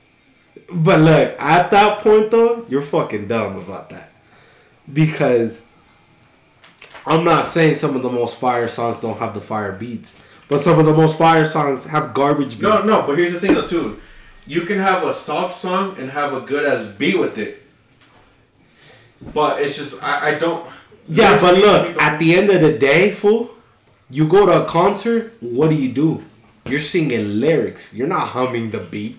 But 0.72 1.00
look, 1.00 1.36
at 1.40 1.70
that 1.70 1.98
point 1.98 2.30
though, 2.30 2.66
you're 2.68 2.82
fucking 2.82 3.28
dumb 3.28 3.56
about 3.56 3.90
that. 3.90 4.10
Because 4.92 5.62
I'm 7.06 7.24
not 7.24 7.46
saying 7.46 7.76
some 7.76 7.96
of 7.96 8.02
the 8.02 8.10
most 8.10 8.36
fire 8.36 8.68
songs 8.68 9.00
don't 9.00 9.18
have 9.18 9.34
the 9.34 9.40
fire 9.40 9.72
beats, 9.72 10.14
but 10.48 10.60
some 10.60 10.78
of 10.78 10.86
the 10.86 10.92
most 10.92 11.16
fire 11.16 11.46
songs 11.46 11.84
have 11.86 12.12
garbage 12.12 12.50
beats. 12.50 12.62
No, 12.62 12.82
no. 12.82 13.04
But 13.06 13.18
here's 13.18 13.32
the 13.32 13.40
thing, 13.40 13.54
though, 13.54 13.66
too. 13.66 14.00
You 14.46 14.62
can 14.62 14.78
have 14.78 15.04
a 15.04 15.14
soft 15.14 15.54
song 15.54 15.96
and 15.98 16.10
have 16.10 16.32
a 16.32 16.40
good 16.40 16.64
ass 16.64 16.84
beat 16.96 17.18
with 17.18 17.38
it. 17.38 17.62
But 19.34 19.60
it's 19.62 19.76
just 19.76 20.02
I, 20.02 20.30
I 20.30 20.34
don't. 20.38 20.68
Yeah, 21.08 21.40
but 21.40 21.56
look, 21.56 22.00
at 22.00 22.18
the 22.18 22.34
end 22.34 22.50
of 22.50 22.60
the 22.60 22.76
day, 22.76 23.10
fool, 23.10 23.50
you 24.10 24.26
go 24.26 24.46
to 24.46 24.64
a 24.64 24.66
concert, 24.66 25.34
what 25.40 25.70
do 25.70 25.74
you 25.74 25.92
do? 25.92 26.24
You're 26.70 26.80
singing 26.80 27.40
lyrics. 27.40 27.92
You're 27.94 28.08
not 28.08 28.28
humming 28.28 28.70
the 28.70 28.80
beat. 28.80 29.18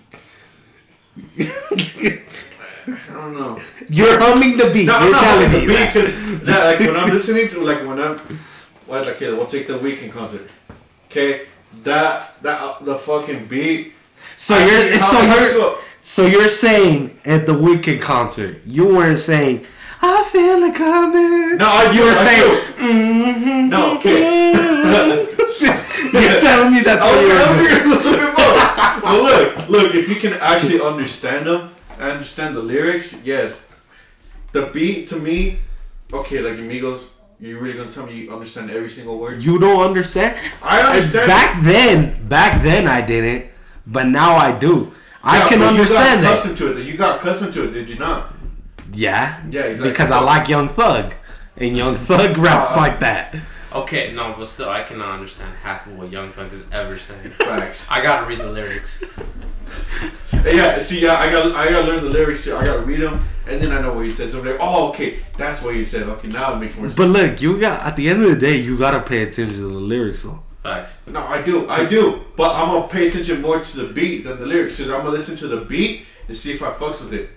I 1.38 3.12
don't 3.12 3.34
know. 3.34 3.60
You're 3.88 4.18
humming 4.18 4.56
the 4.56 4.70
beat. 4.72 4.86
No, 4.86 4.98
You're 5.04 5.18
telling 5.18 5.52
me 5.52 5.66
the 5.66 5.72
that. 5.74 6.40
that, 6.44 6.64
like 6.66 6.80
when 6.80 6.96
I'm 6.96 7.10
listening 7.10 7.48
to 7.50 7.60
like 7.60 7.78
when 7.86 8.00
I'm 8.00 8.18
what 8.86 9.06
like 9.06 9.16
okay, 9.16 9.32
we'll 9.32 9.46
take 9.46 9.66
the 9.66 9.78
Weeknd 9.78 10.12
concert. 10.12 10.48
Okay, 11.10 11.46
that 11.84 12.40
that 12.42 12.60
uh, 12.60 12.82
the 12.82 12.96
fucking 12.98 13.46
beat. 13.46 13.92
So 14.36 14.54
I 14.54 14.66
you're 14.66 14.98
so 14.98 15.20
you're 15.22 15.76
so 16.00 16.26
you're 16.26 16.48
saying 16.48 17.18
at 17.24 17.46
the 17.46 17.52
Weeknd 17.52 18.00
concert, 18.00 18.62
you 18.66 18.86
weren't 18.86 19.18
saying 19.18 19.66
I 20.02 20.24
feel 20.32 20.62
it 20.64 20.74
coming. 20.74 21.58
No, 21.58 21.66
I 21.66 21.92
you 21.92 22.00
were 22.02 22.10
I 22.10 22.24
saying. 22.26 22.60
"Mhm, 22.78 23.68
No, 23.68 23.98
okay. 23.98 25.76
you're 26.12 26.40
telling 26.40 26.72
me 26.72 26.80
that's 26.80 27.04
I 27.04 27.10
what 27.10 27.26
you're 27.26 27.46
doing. 27.46 27.84
be 27.84 27.94
a 27.94 27.96
little 27.96 28.12
bit 28.12 28.38
more. 28.38 28.56
But 29.02 29.22
look, 29.22 29.68
look, 29.68 29.94
if 29.94 30.08
you 30.08 30.16
can 30.16 30.34
actually 30.34 30.80
understand 30.80 31.46
them, 31.46 31.70
and 31.98 32.02
understand 32.12 32.54
the 32.54 32.60
lyrics, 32.62 33.14
yes. 33.24 33.64
The 34.52 34.66
beat 34.66 35.08
to 35.08 35.16
me, 35.16 35.58
okay, 36.12 36.40
like 36.40 36.58
Amigos, 36.58 37.10
you 37.40 37.58
really 37.58 37.76
gonna 37.78 37.90
tell 37.92 38.06
me 38.06 38.14
you 38.16 38.32
understand 38.32 38.70
every 38.70 38.90
single 38.90 39.18
word? 39.18 39.42
You 39.42 39.58
don't 39.58 39.82
understand. 39.82 40.36
I 40.62 40.80
understand. 40.82 41.26
Back 41.28 41.62
then, 41.62 42.28
back 42.28 42.62
then 42.62 42.86
I 42.86 43.00
didn't, 43.00 43.50
but 43.86 44.06
now 44.06 44.36
I 44.36 44.52
do. 44.52 44.92
I 45.22 45.38
Yeah, 45.38 45.48
can 45.48 45.62
understand 45.62 46.20
You 46.20 46.26
got 46.26 46.30
that. 46.34 46.38
accustomed 46.38 46.58
to 46.58 46.78
it. 46.80 46.86
You 46.86 46.96
got 46.96 47.20
accustomed 47.20 47.54
to 47.54 47.64
it, 47.68 47.70
did 47.72 47.88
you 47.90 47.98
not? 47.98 48.34
Yeah, 48.92 49.40
Yeah, 49.50 49.62
exactly. 49.62 49.90
because 49.92 50.10
I 50.10 50.20
like 50.20 50.48
Young 50.48 50.68
Thug, 50.68 51.14
and 51.56 51.76
Young 51.76 51.94
Thug 51.94 52.36
raps 52.38 52.72
Uh, 52.74 52.76
like 52.78 53.00
that. 53.00 53.34
Okay, 53.72 54.12
no, 54.12 54.34
but 54.36 54.46
still, 54.48 54.68
I 54.68 54.82
cannot 54.82 55.14
understand 55.14 55.54
half 55.62 55.86
of 55.86 55.96
what 55.96 56.10
Young 56.10 56.28
Thug 56.30 56.52
is 56.52 56.64
ever 56.72 56.96
saying. 56.96 57.30
Facts. 57.30 57.86
I 57.90 58.02
gotta 58.02 58.26
read 58.28 58.40
the 58.40 58.48
lyrics. 58.48 59.04
Yeah, 60.44 60.82
see, 60.82 61.02
yeah, 61.02 61.14
I 61.16 61.30
got, 61.30 61.54
I 61.54 61.68
got 61.68 61.82
to 61.82 61.86
learn 61.86 62.02
the 62.02 62.08
lyrics 62.10 62.44
too. 62.44 62.56
I 62.56 62.64
got 62.64 62.76
to 62.76 62.80
read 62.82 63.00
them, 63.02 63.24
and 63.46 63.60
then 63.60 63.72
I 63.72 63.80
know 63.82 63.92
what 63.92 64.04
he 64.06 64.10
says. 64.10 64.32
So 64.32 64.38
I'm 64.40 64.46
like, 64.46 64.56
oh, 64.58 64.88
okay, 64.88 65.20
that's 65.36 65.62
what 65.62 65.74
he 65.74 65.84
said. 65.84 66.04
Okay, 66.04 66.28
now 66.28 66.54
it 66.54 66.60
makes 66.60 66.76
more 66.76 66.86
sense. 66.86 66.96
But 66.96 67.08
look, 67.10 67.42
you 67.42 67.60
got 67.60 67.86
at 67.86 67.94
the 67.94 68.08
end 68.08 68.22
of 68.24 68.30
the 68.30 68.36
day, 68.36 68.56
you 68.56 68.78
gotta 68.78 69.00
pay 69.02 69.22
attention 69.22 69.56
to 69.56 69.68
the 69.68 69.74
lyrics. 69.74 70.22
though. 70.22 70.42
Facts. 70.62 71.02
No, 71.06 71.20
I 71.20 71.42
do, 71.42 71.68
I 71.68 71.84
do, 71.84 72.22
but 72.36 72.54
I'm 72.56 72.68
gonna 72.74 72.88
pay 72.88 73.08
attention 73.08 73.40
more 73.42 73.60
to 73.62 73.76
the 73.76 73.92
beat 73.92 74.24
than 74.24 74.40
the 74.40 74.46
lyrics. 74.46 74.78
Cause 74.78 74.88
I'm 74.88 75.00
gonna 75.00 75.10
listen 75.10 75.36
to 75.38 75.46
the 75.46 75.60
beat 75.60 76.06
and 76.26 76.36
see 76.36 76.52
if 76.52 76.62
I 76.62 76.70
fucks 76.72 77.00
with 77.02 77.12
it. 77.12 77.30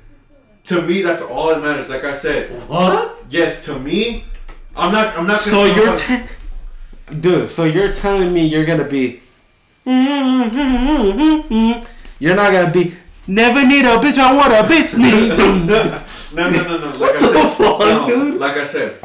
To 0.65 0.81
me, 0.81 1.01
that's 1.01 1.21
all 1.21 1.49
that 1.49 1.61
matters. 1.61 1.89
Like 1.89 2.05
I 2.05 2.13
said, 2.15 2.51
What? 2.69 3.17
yes, 3.29 3.63
to 3.65 3.77
me, 3.77 4.23
I'm 4.75 4.91
not, 4.91 5.15
I'm 5.17 5.27
not. 5.27 5.39
So 5.39 5.65
you're, 5.65 5.95
te- 5.95 6.23
dude. 7.19 7.47
So 7.47 7.63
you're 7.65 7.93
telling 7.93 8.33
me 8.33 8.45
you're 8.45 8.65
gonna 8.65 8.83
be, 8.87 9.21
you're 9.85 9.95
not 12.35 12.51
gonna 12.51 12.71
be. 12.71 12.95
Never 13.25 13.65
need 13.65 13.85
a 13.85 13.97
bitch. 13.99 14.17
I 14.17 14.33
want 14.35 14.51
a 14.51 14.63
bitch. 14.67 14.97
Need. 15.03 15.37
no, 15.37 16.49
no, 16.49 16.49
no, 16.49 16.77
no. 16.77 16.89
Like 16.89 16.99
What 16.99 17.15
I 17.15 17.19
the 17.19 17.27
said, 17.31 17.49
fuck, 17.53 17.79
no, 17.79 18.05
dude? 18.05 18.35
Like 18.39 18.57
I 18.57 18.65
said, 18.65 18.97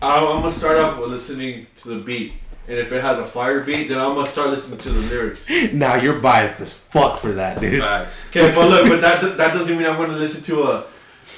I, 0.00 0.16
I'm 0.18 0.40
gonna 0.40 0.50
start 0.50 0.78
off 0.78 0.98
with 0.98 1.10
listening 1.10 1.66
to 1.76 1.88
the 1.90 1.98
beat. 1.98 2.32
and 2.68 2.78
if 2.78 2.92
it 2.92 3.02
has 3.02 3.18
a 3.18 3.26
fire 3.26 3.60
beat, 3.60 3.88
then 3.88 3.98
I'm 3.98 4.14
gonna 4.14 4.26
start 4.26 4.48
listening 4.50 4.78
to 4.80 4.90
the 4.90 5.00
lyrics. 5.14 5.46
Now 5.74 5.96
you're 5.96 6.18
biased 6.20 6.60
as 6.60 6.72
fuck 6.72 7.18
for 7.18 7.32
that, 7.32 7.60
dude. 7.60 7.82
Okay, 7.82 8.54
but 8.54 8.68
look, 8.70 8.88
but 8.88 9.00
that 9.02 9.36
that 9.36 9.52
doesn't 9.52 9.76
mean 9.76 9.86
I'm 9.86 9.96
gonna 9.96 10.16
listen 10.16 10.42
to 10.44 10.62
a. 10.62 10.84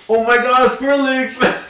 Oh 0.09 0.25
my 0.25 0.37
God, 0.37 0.69
Skrillex! 0.71 1.43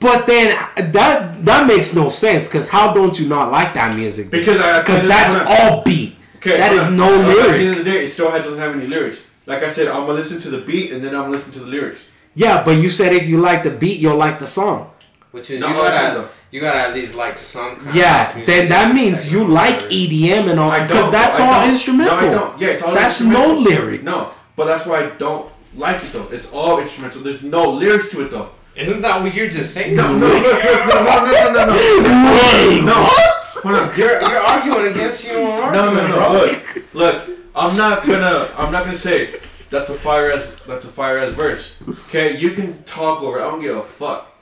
But 0.00 0.26
then 0.26 0.54
that 0.92 1.44
that 1.44 1.66
makes 1.66 1.94
no 1.94 2.08
sense 2.10 2.46
because 2.48 2.68
how 2.68 2.92
don't 2.92 3.18
you 3.18 3.28
not 3.28 3.50
like 3.50 3.72
that 3.74 3.94
music? 3.94 4.30
dude? 4.30 4.40
Because 4.40 4.56
because 4.82 5.04
I- 5.04 5.06
that's 5.06 5.34
I- 5.34 5.44
all 5.68 5.82
beat. 5.82 6.16
Okay, 6.36 6.58
that 6.58 6.68
hold 6.72 6.80
is 6.80 6.86
on. 6.88 6.96
no 6.96 7.04
Uh, 7.22 7.30
At 7.30 7.36
the 7.52 7.58
end 7.58 7.68
of 7.70 7.76
the 7.78 7.84
day, 7.84 8.04
it 8.04 8.08
still 8.10 8.30
doesn't 8.30 8.58
have 8.58 8.74
any 8.74 8.86
lyrics. 8.86 9.24
Like 9.46 9.62
I 9.62 9.68
said, 9.68 9.88
I'm 9.88 10.00
gonna 10.06 10.12
listen 10.14 10.42
to 10.42 10.50
the 10.50 10.58
beat 10.58 10.92
and 10.92 11.02
then 11.02 11.14
I'm 11.14 11.22
gonna 11.22 11.32
listen 11.32 11.52
to 11.52 11.60
the 11.60 11.66
lyrics. 11.66 12.08
Yeah, 12.34 12.62
but 12.62 12.72
you 12.72 12.88
said 12.90 13.12
if 13.14 13.26
you 13.28 13.38
like 13.40 13.62
the 13.62 13.70
beat, 13.70 13.98
you'll 13.98 14.16
like 14.16 14.38
the 14.38 14.46
song. 14.46 14.90
Which 15.30 15.50
is 15.50 15.60
No, 15.60 15.68
you 15.68 15.74
all 15.76 15.84
the 15.84 15.90
time, 15.90 16.00
gotta 16.14 16.20
though. 16.20 16.28
you 16.50 16.60
gotta 16.60 16.78
at 16.80 16.94
least 16.94 17.14
like 17.14 17.38
some 17.38 17.76
kind 17.76 17.94
Yeah, 17.96 18.24
house 18.24 18.34
music, 18.36 18.46
then 18.54 18.68
that 18.68 18.94
means 18.94 19.32
you 19.32 19.44
like 19.46 19.74
whatever. 19.76 19.90
EDM 19.92 20.50
and 20.50 20.60
all 20.60 20.70
I 20.70 20.80
because 20.86 21.10
that's 21.10 21.40
all 21.40 21.64
instrumental. 21.68 22.16
No, 22.18 22.26
I 22.26 22.30
don't. 22.30 22.60
Yeah, 22.60 22.68
it's 22.68 22.82
all 22.82 22.92
That's 22.94 23.20
instrumental. 23.20 23.54
no 23.54 23.60
lyrics. 23.60 24.04
No, 24.04 24.30
but 24.56 24.66
that's 24.66 24.84
why 24.86 25.04
I 25.04 25.06
don't 25.18 25.46
like 25.76 26.04
it 26.04 26.12
though. 26.12 26.28
It's 26.30 26.52
all 26.52 26.78
instrumental. 26.78 27.22
There's 27.22 27.42
no 27.42 27.70
lyrics 27.70 28.10
to 28.10 28.20
it 28.22 28.30
though. 28.30 28.50
Isn't 28.76 29.02
that 29.02 29.22
what 29.22 29.34
you're 29.34 29.48
just 29.48 29.72
saying? 29.72 29.94
No, 29.94 30.16
no, 30.16 30.26
look, 30.26 30.42
look, 30.42 30.62
no, 30.64 31.04
no, 31.04 31.24
no, 31.24 31.52
no, 31.52 31.66
no, 31.66 32.00
no. 32.00 32.34
Wait, 32.34 32.84
No. 32.84 33.02
what? 33.04 33.40
Hold 33.62 33.74
on. 33.76 33.96
You're 33.98 34.20
you're 34.20 34.40
arguing 34.40 34.92
against 34.92 35.24
your 35.26 35.36
own 35.38 35.72
No, 35.72 35.80
argument, 35.80 36.08
no, 36.08 36.14
bro. 36.16 36.32
no. 36.32 36.32
Look, 36.44 36.94
look. 36.94 37.38
I'm 37.56 37.76
not 37.76 38.04
gonna. 38.04 38.48
I'm 38.56 38.72
not 38.72 38.84
gonna 38.84 38.96
say 38.96 39.38
that's 39.70 39.88
a 39.90 39.94
fire 39.94 40.30
as 40.32 40.56
that's 40.66 40.84
a 40.86 40.88
fire 40.88 41.18
as 41.18 41.34
verse. 41.34 41.74
Okay, 42.08 42.36
you 42.36 42.50
can 42.50 42.82
talk 42.82 43.22
over. 43.22 43.38
it. 43.38 43.42
I 43.42 43.50
don't 43.50 43.60
give 43.62 43.76
a 43.76 43.82
fuck. 43.84 44.32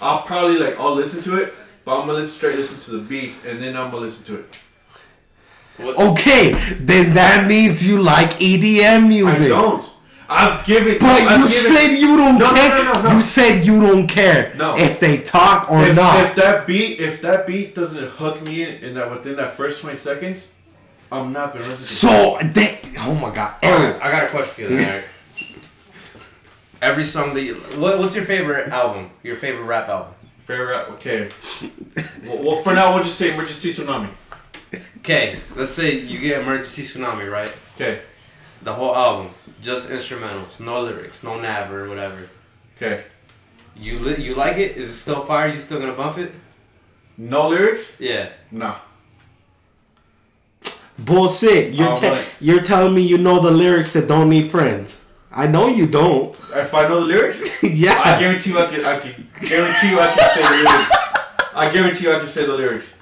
I'll 0.00 0.22
probably 0.22 0.56
like 0.58 0.78
I'll 0.80 0.94
listen 0.94 1.22
to 1.24 1.36
it, 1.36 1.52
but 1.84 2.00
I'm 2.00 2.06
gonna 2.06 2.26
straight 2.26 2.56
listen 2.56 2.80
to 2.80 2.92
the 2.92 2.98
beats 3.02 3.44
and 3.44 3.62
then 3.62 3.76
I'm 3.76 3.90
gonna 3.90 4.04
listen 4.06 4.24
to 4.26 4.40
it. 4.40 4.54
Okay, 5.78 6.52
then 6.80 7.12
that 7.14 7.46
means 7.46 7.86
you 7.86 7.98
like 8.00 8.30
EDM 8.40 9.08
music. 9.08 9.44
I 9.46 9.48
don't. 9.48 9.84
I've 10.28 10.64
given. 10.66 10.98
But 10.98 11.06
I've 11.22 11.40
you 11.40 11.46
given- 11.48 11.76
said 11.76 11.86
you 11.98 12.16
don't 12.16 12.38
No, 12.38 12.50
no, 12.50 12.54
care. 12.54 12.68
no, 12.84 12.92
no, 12.94 13.02
no. 13.02 13.14
You 13.14 13.22
said 13.22 13.64
you 13.64 13.80
don't 13.80 14.06
care 14.06 14.52
No. 14.56 14.76
if 14.76 14.98
they 15.00 15.22
talk 15.22 15.70
or 15.70 15.82
if, 15.84 15.94
not. 15.94 16.18
if 16.24 16.34
that 16.36 16.66
beat 16.66 16.98
if 17.00 17.22
that 17.22 17.46
beat 17.46 17.74
doesn't 17.74 18.08
hook 18.10 18.42
me 18.42 18.62
in, 18.62 18.74
in 18.82 18.94
that 18.94 19.10
within 19.10 19.36
that 19.36 19.56
first 19.56 19.80
20 19.82 19.96
seconds, 19.96 20.50
I'm 21.12 21.32
not 21.32 21.52
gonna 21.52 21.66
listen. 21.66 21.84
so 21.84 22.38
they, 22.42 22.80
oh 23.00 23.14
my 23.14 23.32
god, 23.34 23.54
Eric. 23.62 24.02
I 24.02 24.10
got 24.10 24.24
a 24.24 24.28
question 24.28 24.54
for 24.54 24.60
you, 24.62 24.68
then, 24.78 24.88
Eric. 24.88 25.04
Every 26.82 27.04
song 27.04 27.32
that 27.34 27.42
you, 27.42 27.54
what, 27.78 27.98
what's 27.98 28.14
your 28.14 28.24
favorite 28.24 28.68
album? 28.68 29.10
Your 29.22 29.36
favorite 29.36 29.64
rap 29.64 29.88
album? 29.88 30.12
Fair 30.38 30.66
rap. 30.66 30.90
Okay. 30.92 31.28
well, 32.26 32.42
well, 32.42 32.56
for 32.62 32.74
now 32.74 32.94
we'll 32.94 33.02
just 33.02 33.16
say 33.18 33.32
emergency 33.32 33.72
tsunami. 33.72 34.10
Okay, 34.98 35.38
let's 35.56 35.72
say 35.72 35.98
you 36.00 36.18
get 36.18 36.42
Emergency 36.42 36.82
Tsunami, 36.82 37.30
right? 37.30 37.54
Okay. 37.76 38.00
The 38.62 38.72
whole 38.72 38.94
album, 38.94 39.30
just 39.66 39.90
instrumentals, 39.90 40.60
no 40.60 40.80
lyrics, 40.80 41.22
no 41.22 41.38
nav 41.40 41.72
or 41.72 41.88
whatever. 41.88 42.28
Okay. 42.76 43.04
You 43.76 43.98
li- 43.98 44.22
you 44.22 44.34
like 44.34 44.56
it? 44.56 44.76
Is 44.76 44.88
it 44.90 44.94
still 44.94 45.22
fire? 45.26 45.48
You 45.52 45.60
still 45.60 45.80
gonna 45.80 45.92
bump 45.92 46.16
it? 46.18 46.32
No 47.18 47.48
lyrics? 47.48 47.92
Yeah. 47.98 48.28
Nah. 48.50 48.76
Bullshit. 50.98 51.74
You're 51.74 51.92
Oh, 51.92 51.94
te- 51.94 52.08
but- 52.08 52.24
you're 52.40 52.62
telling 52.62 52.94
me 52.94 53.02
you 53.02 53.18
know 53.18 53.40
the 53.40 53.50
lyrics 53.50 53.92
that 53.94 54.06
don't 54.08 54.30
need 54.30 54.50
friends. 54.50 54.98
I 55.30 55.46
know 55.46 55.66
you 55.68 55.86
don't. 55.86 56.34
If 56.54 56.72
I 56.72 56.88
know 56.88 57.00
the 57.00 57.06
lyrics, 57.06 57.62
yeah. 57.62 57.92
I 57.92 58.10
yeah. 58.12 58.20
guarantee 58.20 58.50
you 58.50 58.58
I 58.58 58.66
can. 58.66 58.84
I 58.84 58.98
can 59.00 59.28
guarantee 59.44 59.90
you 59.90 60.00
I 60.00 60.08
can 60.14 60.28
say 60.34 60.42
the 60.42 60.56
lyrics. 60.64 60.92
I 61.54 61.68
guarantee 61.72 62.04
you 62.04 62.12
I 62.14 62.18
can 62.18 62.26
say 62.28 62.46
the 62.46 62.54
lyrics. 62.54 62.96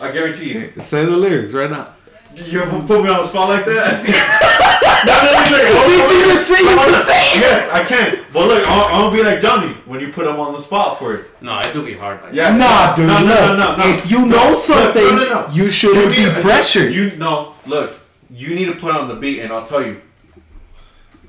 I 0.00 0.10
guarantee 0.10 0.52
you. 0.54 0.72
Say 0.82 1.04
the 1.04 1.16
lyrics 1.16 1.52
right 1.52 1.70
now. 1.70 1.94
You 2.34 2.62
ever 2.62 2.80
put 2.82 3.02
me 3.04 3.08
on 3.08 3.18
the 3.22 3.26
spot 3.26 3.48
like 3.48 3.64
that? 3.66 4.62
no, 5.06 5.14
no, 5.22 5.30
no, 5.32 5.56
no. 5.56 5.86
Did 5.88 6.10
you 6.10 6.32
just 6.34 6.48
say 6.48 6.60
you 6.60 6.76
can 6.76 7.04
say 7.06 7.22
it? 7.32 7.40
Yes, 7.40 7.70
I 7.70 7.82
can. 7.84 8.24
But 8.32 8.48
look, 8.48 8.68
I'm, 8.68 8.80
I'm 8.94 9.00
gonna 9.04 9.16
be 9.16 9.22
like 9.22 9.40
Johnny 9.40 9.72
when 9.86 10.00
you 10.00 10.12
put 10.12 10.26
him 10.26 10.38
on 10.38 10.52
the 10.52 10.58
spot 10.60 10.98
for 10.98 11.14
it. 11.14 11.30
No, 11.40 11.58
it 11.60 11.72
do 11.72 11.84
be 11.84 11.94
hard. 11.96 12.22
Like 12.22 12.34
Yeah. 12.34 12.56
Nah, 12.56 12.94
dude. 12.94 13.06
No, 13.06 13.18
no, 13.20 13.24
look, 13.26 13.40
no, 13.40 13.56
no, 13.56 13.76
no. 13.76 13.88
If 13.94 14.10
you 14.10 14.20
No, 14.26 14.36
know 14.50 14.54
something, 14.54 15.02
no, 15.04 15.16
no, 15.16 15.46
no. 15.46 15.48
you 15.52 15.68
shouldn't 15.68 16.10
You 16.10 16.28
be 16.28 16.34
need- 16.34 16.42
pressured. 16.42 16.92
You 16.92 17.16
no, 17.16 17.54
look. 17.66 17.98
You 18.30 18.54
need 18.54 18.66
to 18.66 18.74
put 18.74 18.90
on 18.94 19.08
the 19.08 19.14
beat, 19.14 19.40
and 19.40 19.52
I'll 19.52 19.64
tell 19.66 19.86
you. 19.86 20.00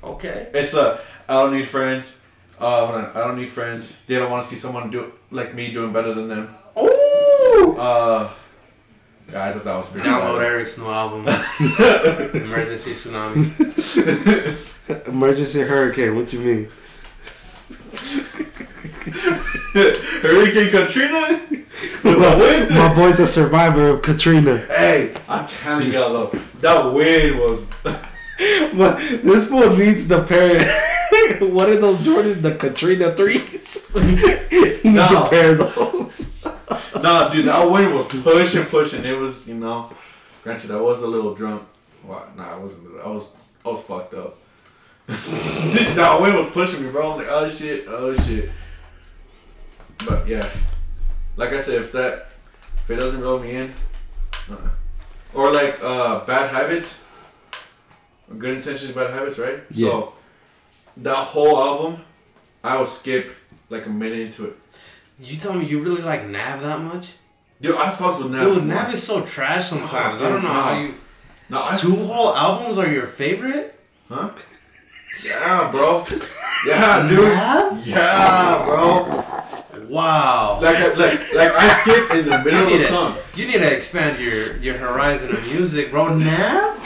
Okay. 0.03 0.49
It's 0.53 0.73
a. 0.73 0.99
I 1.28 1.34
don't 1.41 1.53
need 1.53 1.67
friends. 1.67 2.19
Uh, 2.59 2.86
hold 2.88 2.95
on. 3.03 3.05
I 3.15 3.19
don't 3.28 3.38
need 3.38 3.49
friends. 3.49 3.95
They 4.07 4.15
don't 4.15 4.32
want 4.32 4.43
to 4.43 4.49
see 4.49 4.55
someone 4.55 4.89
do 4.89 5.11
like 5.30 5.53
me 5.53 5.71
doing 5.71 5.93
better 5.93 6.13
than 6.13 6.28
them. 6.28 6.55
Ooh. 6.80 7.75
Uh, 7.78 8.23
guys, 8.23 8.34
I 9.36 9.51
thought 9.51 9.63
that 9.65 9.75
was 9.75 9.88
pretty. 9.88 10.07
Download. 10.07 10.41
Eric's 10.43 10.78
new 10.78 10.88
album, 10.88 11.28
Emergency 12.43 12.93
Tsunami. 12.93 13.45
Emergency 15.07 15.61
hurricane. 15.61 16.15
What 16.15 16.32
you 16.34 16.39
mean? 16.39 16.67
Hurricane 20.21 20.69
Katrina. 20.71 21.41
Wind. 22.03 22.69
My 22.69 22.93
boy's 22.95 23.19
a 23.19 23.28
survivor 23.28 23.89
of 23.89 24.01
Katrina. 24.01 24.57
Hey, 24.57 25.13
I'm 25.28 25.45
telling 25.45 25.91
y'all 25.91 26.13
though, 26.32 26.39
that 26.61 26.86
wind 26.93 27.38
was. 27.39 27.63
But 27.84 28.97
this 29.23 29.47
fool 29.49 29.75
needs 29.75 30.07
the 30.07 30.23
pair. 30.23 30.59
what 31.49 31.69
are 31.69 31.78
those 31.80 32.03
Jordan? 32.03 32.41
The 32.41 32.55
Katrina 32.55 33.11
threes. 33.11 33.88
he 33.93 33.99
needs 34.01 34.84
No. 34.86 35.23
a 35.23 35.30
pair 35.30 35.51
of 35.59 35.75
those. 35.75 36.36
Nah, 37.01 37.30
dude, 37.30 37.45
that 37.45 37.70
wind 37.70 37.93
was 37.95 38.07
pushing, 38.07 38.65
pushing. 38.65 39.05
It 39.05 39.18
was, 39.18 39.47
you 39.47 39.55
know. 39.55 39.91
Granted, 40.43 40.72
I 40.72 40.82
was 40.82 41.01
a 41.01 41.07
little 41.07 41.34
drunk. 41.34 41.63
Well, 42.03 42.28
nah, 42.36 42.55
I 42.55 42.57
wasn't. 42.57 42.99
I 43.03 43.07
was, 43.07 43.26
I 43.65 43.70
was 43.70 43.84
fucked 43.84 44.13
up. 44.13 44.38
that 45.07 46.22
wind 46.22 46.36
was 46.36 46.51
pushing 46.51 46.84
me, 46.84 46.91
bro. 46.91 47.11
I 47.11 47.15
was 47.15 47.18
like, 47.18 47.28
oh 47.30 47.49
shit, 47.49 47.86
oh 47.88 48.18
shit. 48.18 48.49
But 50.05 50.28
yeah, 50.28 50.47
like 51.38 51.53
I 51.53 51.61
said, 51.61 51.82
if 51.82 51.91
that, 51.93 52.32
if 52.76 52.89
it 52.89 52.95
doesn't 52.97 53.22
roll 53.22 53.39
me 53.39 53.55
in, 53.55 53.74
uh 54.51 54.55
or 55.34 55.53
like 55.53 55.82
uh, 55.82 56.26
bad 56.26 56.49
habits, 56.49 56.99
good 58.38 58.57
intentions, 58.57 58.91
bad 58.91 59.11
habits, 59.11 59.38
right? 59.38 59.59
Yeah. 59.72 59.89
So 59.89 60.13
that 60.97 61.26
whole 61.26 61.57
album, 61.57 62.01
I 62.63 62.78
will 62.78 62.86
skip 62.86 63.36
like 63.70 63.86
a 63.86 63.89
minute 63.89 64.20
into 64.20 64.45
it. 64.47 64.57
You 65.20 65.36
tell 65.38 65.53
me 65.53 65.65
you 65.65 65.82
really 65.82 66.01
like 66.01 66.28
Nav 66.28 66.61
that 66.61 66.80
much? 66.82 67.13
Dude, 67.61 67.76
I 67.76 67.89
fucked 67.89 68.22
with 68.24 68.32
Nav. 68.32 68.43
Dude, 68.55 68.63
Nav 68.65 68.93
is 68.93 69.01
so 69.01 69.24
trash 69.26 69.68
sometimes. 69.68 70.22
I 70.22 70.30
don't 70.30 70.43
know 70.43 70.53
No. 70.53 70.61
how 70.61 70.80
you. 70.80 70.93
No, 71.49 71.63
I 71.63 71.76
Two 71.76 71.95
whole 71.95 72.36
albums 72.36 72.78
are 72.78 72.88
your 72.91 73.07
favorite? 73.07 73.80
Huh? 74.09 74.30
Yeah, 75.26 75.72
bro. 75.72 76.05
Yeah, 76.68 77.07
dude. 77.09 77.20
Nav? 77.34 77.88
Yeah, 77.88 78.63
bro. 78.65 79.24
Wow. 79.89 80.59
Like, 80.61 80.76
I- 80.76 80.93
like, 80.93 81.34
like 81.34 81.51
I 81.53 81.68
skip 81.82 82.11
in 82.11 82.26
the 82.30 82.38
middle 82.43 82.63
of 82.74 82.80
the 82.80 82.88
song. 82.88 83.18
You 83.36 83.47
need 83.47 83.59
to 83.59 83.74
expand 83.76 84.20
your 84.20 84.57
your 84.57 84.78
horizon 84.78 85.34
of 85.36 85.43
music, 85.47 85.89
bro. 85.91 86.15
Nav? 86.18 86.78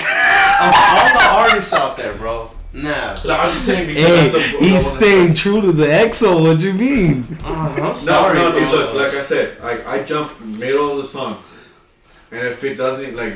of 0.61 0.75
all 0.75 1.13
the 1.19 1.27
artists 1.32 1.73
out 1.73 1.97
there, 1.97 2.13
bro. 2.13 2.51
Nav. 2.74 3.26
Like, 3.26 3.39
I'm 3.39 3.51
just 3.53 3.65
saying 3.65 3.88
because 3.88 4.03
Hey, 4.03 4.30
that's 4.30 4.53
a, 4.53 4.63
he's 4.63 4.91
staying 4.91 5.34
true 5.34 5.61
to 5.61 5.72
the 5.72 5.86
EXO. 5.86 6.41
What 6.41 6.59
you 6.61 6.74
mean? 6.74 7.28
Oh, 7.43 7.53
I'm 7.53 7.93
sorry, 7.93 8.38
no, 8.38 8.51
dude. 8.51 8.61
bro. 8.61 8.72
Look, 8.72 8.93
like 8.95 9.13
I 9.13 9.22
said, 9.24 9.57
I 9.61 9.97
I 9.99 10.03
jump 10.03 10.39
middle 10.41 10.91
of 10.91 10.97
the 10.97 11.03
song, 11.03 11.43
and 12.32 12.47
if 12.47 12.63
it 12.63 12.76
doesn't 12.76 13.15
like 13.15 13.36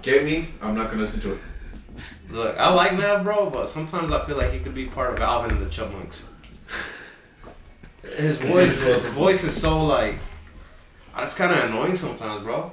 get 0.00 0.24
me, 0.24 0.48
I'm 0.62 0.74
not 0.74 0.88
gonna 0.88 1.02
listen 1.02 1.20
to 1.22 1.32
it. 1.34 1.38
Look, 2.30 2.56
I 2.56 2.72
like 2.72 2.94
Nav, 2.94 3.24
bro, 3.24 3.50
but 3.50 3.68
sometimes 3.68 4.10
I 4.10 4.24
feel 4.24 4.38
like 4.38 4.52
he 4.52 4.58
could 4.58 4.74
be 4.74 4.86
part 4.86 5.12
of 5.12 5.20
Alvin 5.20 5.50
and 5.54 5.64
the 5.64 5.68
Chipmunks. 5.68 6.28
His 8.16 8.38
voice, 8.38 8.82
his 8.84 9.08
voice 9.10 9.44
is 9.44 9.54
so 9.60 9.84
like, 9.84 10.18
it's 11.18 11.34
kind 11.34 11.52
of 11.52 11.62
annoying 11.70 11.94
sometimes, 11.94 12.42
bro. 12.42 12.72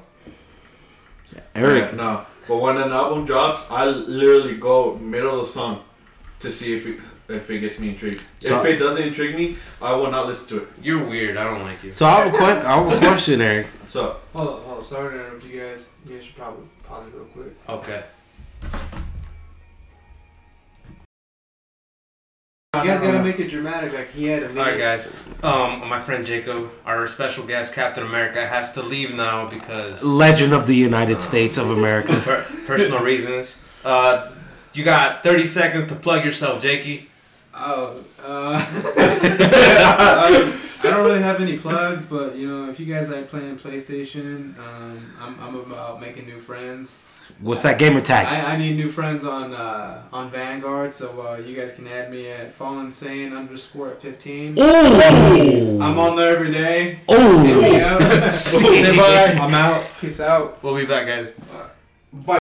Eric, 1.55 1.89
Yeah, 1.91 1.97
no. 1.97 2.25
But 2.47 2.57
when 2.57 2.77
an 2.77 2.91
album 2.91 3.25
drops, 3.25 3.69
I 3.69 3.85
literally 3.85 4.57
go 4.57 4.95
middle 4.95 5.41
of 5.41 5.45
the 5.45 5.51
song 5.51 5.83
to 6.41 6.49
see 6.51 6.75
if 6.75 6.85
it 6.87 6.99
if 7.27 7.49
it 7.51 7.59
gets 7.59 7.77
me 7.79 7.89
intrigued. 7.89 8.21
So- 8.39 8.59
if 8.59 8.65
it 8.65 8.77
doesn't 8.77 9.03
intrigue 9.05 9.35
me, 9.35 9.57
I 9.81 9.93
will 9.93 10.09
not 10.09 10.25
listen 10.27 10.47
to 10.57 10.63
it. 10.63 10.69
You're 10.81 11.03
weird. 11.05 11.37
I 11.37 11.43
don't 11.43 11.63
like 11.63 11.83
you. 11.83 11.91
so 11.91 12.05
I 12.07 12.21
have 12.23 12.33
a 12.33 12.37
que- 12.37 12.43
I 12.45 12.83
have 12.83 12.91
a 12.91 12.97
question, 12.99 13.41
Eric. 13.41 13.67
So 13.87 14.17
Hold 14.33 14.47
up, 14.49 14.63
hold 14.65 14.79
up. 14.81 14.85
Sorry 14.85 15.17
to 15.17 15.25
interrupt 15.25 15.43
you 15.45 15.59
guys. 15.59 15.89
You 16.07 16.15
guys 16.15 16.25
should 16.25 16.35
probably 16.35 16.65
pause 16.83 17.07
it 17.07 17.13
real 17.15 17.25
quick. 17.25 17.55
Okay. 17.69 18.03
You 22.75 22.83
guys 22.83 23.01
gotta 23.01 23.23
make 23.23 23.39
it 23.39 23.49
dramatic, 23.49 23.93
like 23.93 24.11
he 24.11 24.25
had 24.27 24.43
a 24.43 24.49
All 24.49 24.53
right, 24.55 24.77
guys. 24.77 25.11
Um, 25.41 25.87
my 25.89 25.99
friend 25.99 26.23
Jacob, 26.23 26.69
our 26.85 27.07
special 27.07 27.43
guest, 27.43 27.73
Captain 27.73 28.05
America, 28.05 28.45
has 28.45 28.73
to 28.73 28.81
leave 28.83 29.15
now 29.15 29.47
because 29.49 30.03
Legend 30.03 30.53
of 30.53 30.67
the 30.67 30.75
United 30.75 31.19
States 31.19 31.57
of 31.57 31.71
America. 31.71 32.13
per- 32.23 32.45
personal 32.67 32.99
reasons. 33.03 33.59
Uh, 33.83 34.29
you 34.73 34.83
got 34.83 35.23
30 35.23 35.45
seconds 35.45 35.87
to 35.87 35.95
plug 35.95 36.23
yourself, 36.25 36.61
Jakey. 36.61 37.07
Oh, 37.53 38.03
uh, 38.23 38.65
I 40.81 40.81
don't 40.83 41.05
really 41.05 41.21
have 41.21 41.41
any 41.41 41.57
plugs, 41.57 42.05
but 42.05 42.35
you 42.35 42.47
know, 42.47 42.69
if 42.69 42.79
you 42.79 42.85
guys 42.85 43.09
like 43.09 43.27
playing 43.29 43.57
PlayStation, 43.59 44.57
um, 44.59 45.13
I'm, 45.19 45.39
I'm 45.39 45.55
about 45.55 45.99
making 45.99 46.25
new 46.25 46.39
friends. 46.39 46.97
What's 47.41 47.61
that 47.63 47.77
gamer 47.77 48.01
tag? 48.01 48.25
I, 48.25 48.53
I 48.53 48.57
need 48.57 48.75
new 48.75 48.89
friends 48.89 49.23
on 49.23 49.53
uh, 49.53 50.03
on 50.11 50.31
Vanguard, 50.31 50.95
so 50.95 51.21
uh, 51.21 51.37
you 51.37 51.55
guys 51.55 51.73
can 51.73 51.85
add 51.87 52.09
me 52.11 52.27
at 52.27 52.53
Fallen 52.53 52.91
Sane 52.91 53.33
underscore 53.33 53.89
at 53.89 54.01
15. 54.01 54.55
Oh, 54.57 55.79
I'm 55.81 55.99
on 55.99 56.15
there 56.15 56.35
every 56.35 56.51
day. 56.51 56.97
Hit 57.07 57.19
me 57.19 57.81
Oh, 57.81 57.97
up. 57.97 58.23
Say 58.31 58.95
bye. 58.95 59.37
I'm 59.39 59.53
out. 59.53 59.85
Peace 60.01 60.19
out. 60.19 60.61
We'll 60.63 60.75
be 60.75 60.85
back, 60.85 61.05
guys. 61.07 61.31
Bye. 62.25 62.38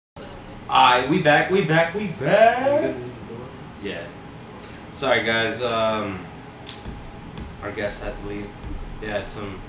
Alright, 0.85 1.09
we 1.09 1.19
back, 1.19 1.49
we 1.49 1.63
back, 1.63 1.95
we 1.95 2.09
back. 2.09 2.93
Yeah. 3.81 4.03
Sorry, 4.93 5.23
guys. 5.23 5.63
Um, 5.63 6.23
our 7.63 7.71
guest 7.71 8.03
had 8.03 8.15
to 8.21 8.27
leave. 8.27 8.47
He 8.99 9.07
had 9.07 9.27
some 9.27 9.59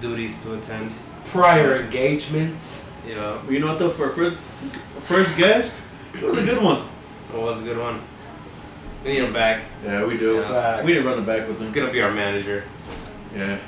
duties 0.00 0.40
to 0.44 0.54
attend. 0.54 0.92
prior 1.26 1.82
engagements. 1.82 2.90
Yeah, 3.06 3.38
You 3.50 3.58
know 3.58 3.66
what 3.66 3.78
though? 3.80 3.90
For 3.90 4.12
a 4.12 4.14
first 4.14 4.38
first 5.00 5.36
guest, 5.36 5.78
it 6.14 6.22
was 6.22 6.38
a 6.38 6.46
good 6.46 6.62
one. 6.62 6.86
it 7.34 7.38
was 7.38 7.60
a 7.60 7.64
good 7.66 7.76
one. 7.76 8.00
We 9.04 9.10
need 9.12 9.24
him 9.24 9.34
back. 9.34 9.64
Yeah, 9.84 10.06
we 10.06 10.16
do. 10.16 10.40
Facts. 10.40 10.84
We 10.86 10.94
didn't 10.94 11.06
run 11.06 11.18
it 11.18 11.26
back 11.26 11.48
with 11.48 11.58
him. 11.58 11.66
He's 11.66 11.76
him. 11.76 11.82
gonna 11.82 11.92
be 11.92 12.00
our 12.00 12.12
manager. 12.12 12.64
Yeah. 13.36 13.58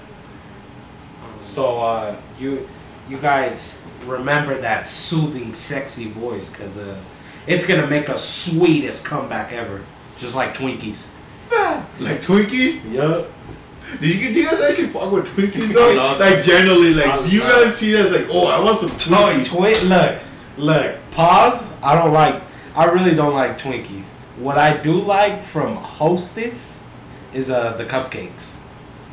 So 1.39 1.83
uh, 1.83 2.17
you 2.39 2.67
you 3.11 3.19
guys 3.19 3.82
remember 4.07 4.59
that 4.61 4.89
soothing, 4.89 5.55
sexy 5.55 6.11
voice, 6.11 6.51
cause 6.51 6.79
uh, 6.79 6.99
it's 7.47 7.67
gonna 7.67 7.87
make 7.87 8.09
a 8.09 8.17
sweetest 8.19 9.05
comeback 9.05 9.53
ever, 9.53 9.83
just 10.19 10.35
like 10.35 10.55
Twinkies. 10.55 11.09
Like 11.51 12.21
Twinkies? 12.23 12.81
Yup. 12.93 13.31
Did 14.01 14.09
you, 14.17 14.33
do 14.33 14.41
you 14.41 14.51
guys 14.51 14.61
actually 14.61 14.89
fuck 14.89 15.13
with 15.13 15.27
Twinkies 15.37 15.71
I 15.71 15.73
though? 15.73 15.93
love- 15.97 16.21
like 16.21 16.43
generally, 16.43 17.03
I 17.03 17.17
like 17.17 17.29
do 17.29 17.31
you 17.35 17.41
guys 17.41 17.77
see 17.77 17.93
that 17.93 18.07
as 18.07 18.13
like, 18.13 18.27
oh, 18.31 18.47
I 18.47 18.59
want 18.61 18.79
some 18.79 18.89
No, 19.11 19.27
Twinkies? 19.27 19.49
twi- 19.49 19.81
look, 19.89 20.19
look. 20.57 20.97
Pause. 21.11 21.69
I 21.83 21.95
don't 21.95 22.13
like. 22.13 22.43
I 22.75 22.85
really 22.87 23.15
don't 23.15 23.35
like 23.35 23.59
Twinkies. 23.59 24.05
What 24.39 24.57
I 24.57 24.77
do 24.79 24.95
like 25.03 25.43
from 25.43 25.77
Hostess 25.77 26.85
is 27.35 27.51
uh 27.51 27.75
the 27.77 27.85
cupcakes. 27.85 28.57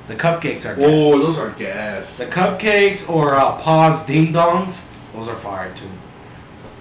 The 0.09 0.15
cupcakes 0.15 0.65
are. 0.67 0.75
oh, 0.79 1.11
gas. 1.13 1.21
those 1.21 1.37
are 1.39 1.49
gas. 1.51 2.17
The 2.17 2.25
cupcakes 2.25 3.07
or 3.07 3.35
uh, 3.35 3.55
Paws 3.57 4.05
Ding 4.07 4.33
Dongs, 4.33 4.87
those 5.13 5.27
are 5.27 5.35
fire 5.35 5.71
too. 5.75 5.85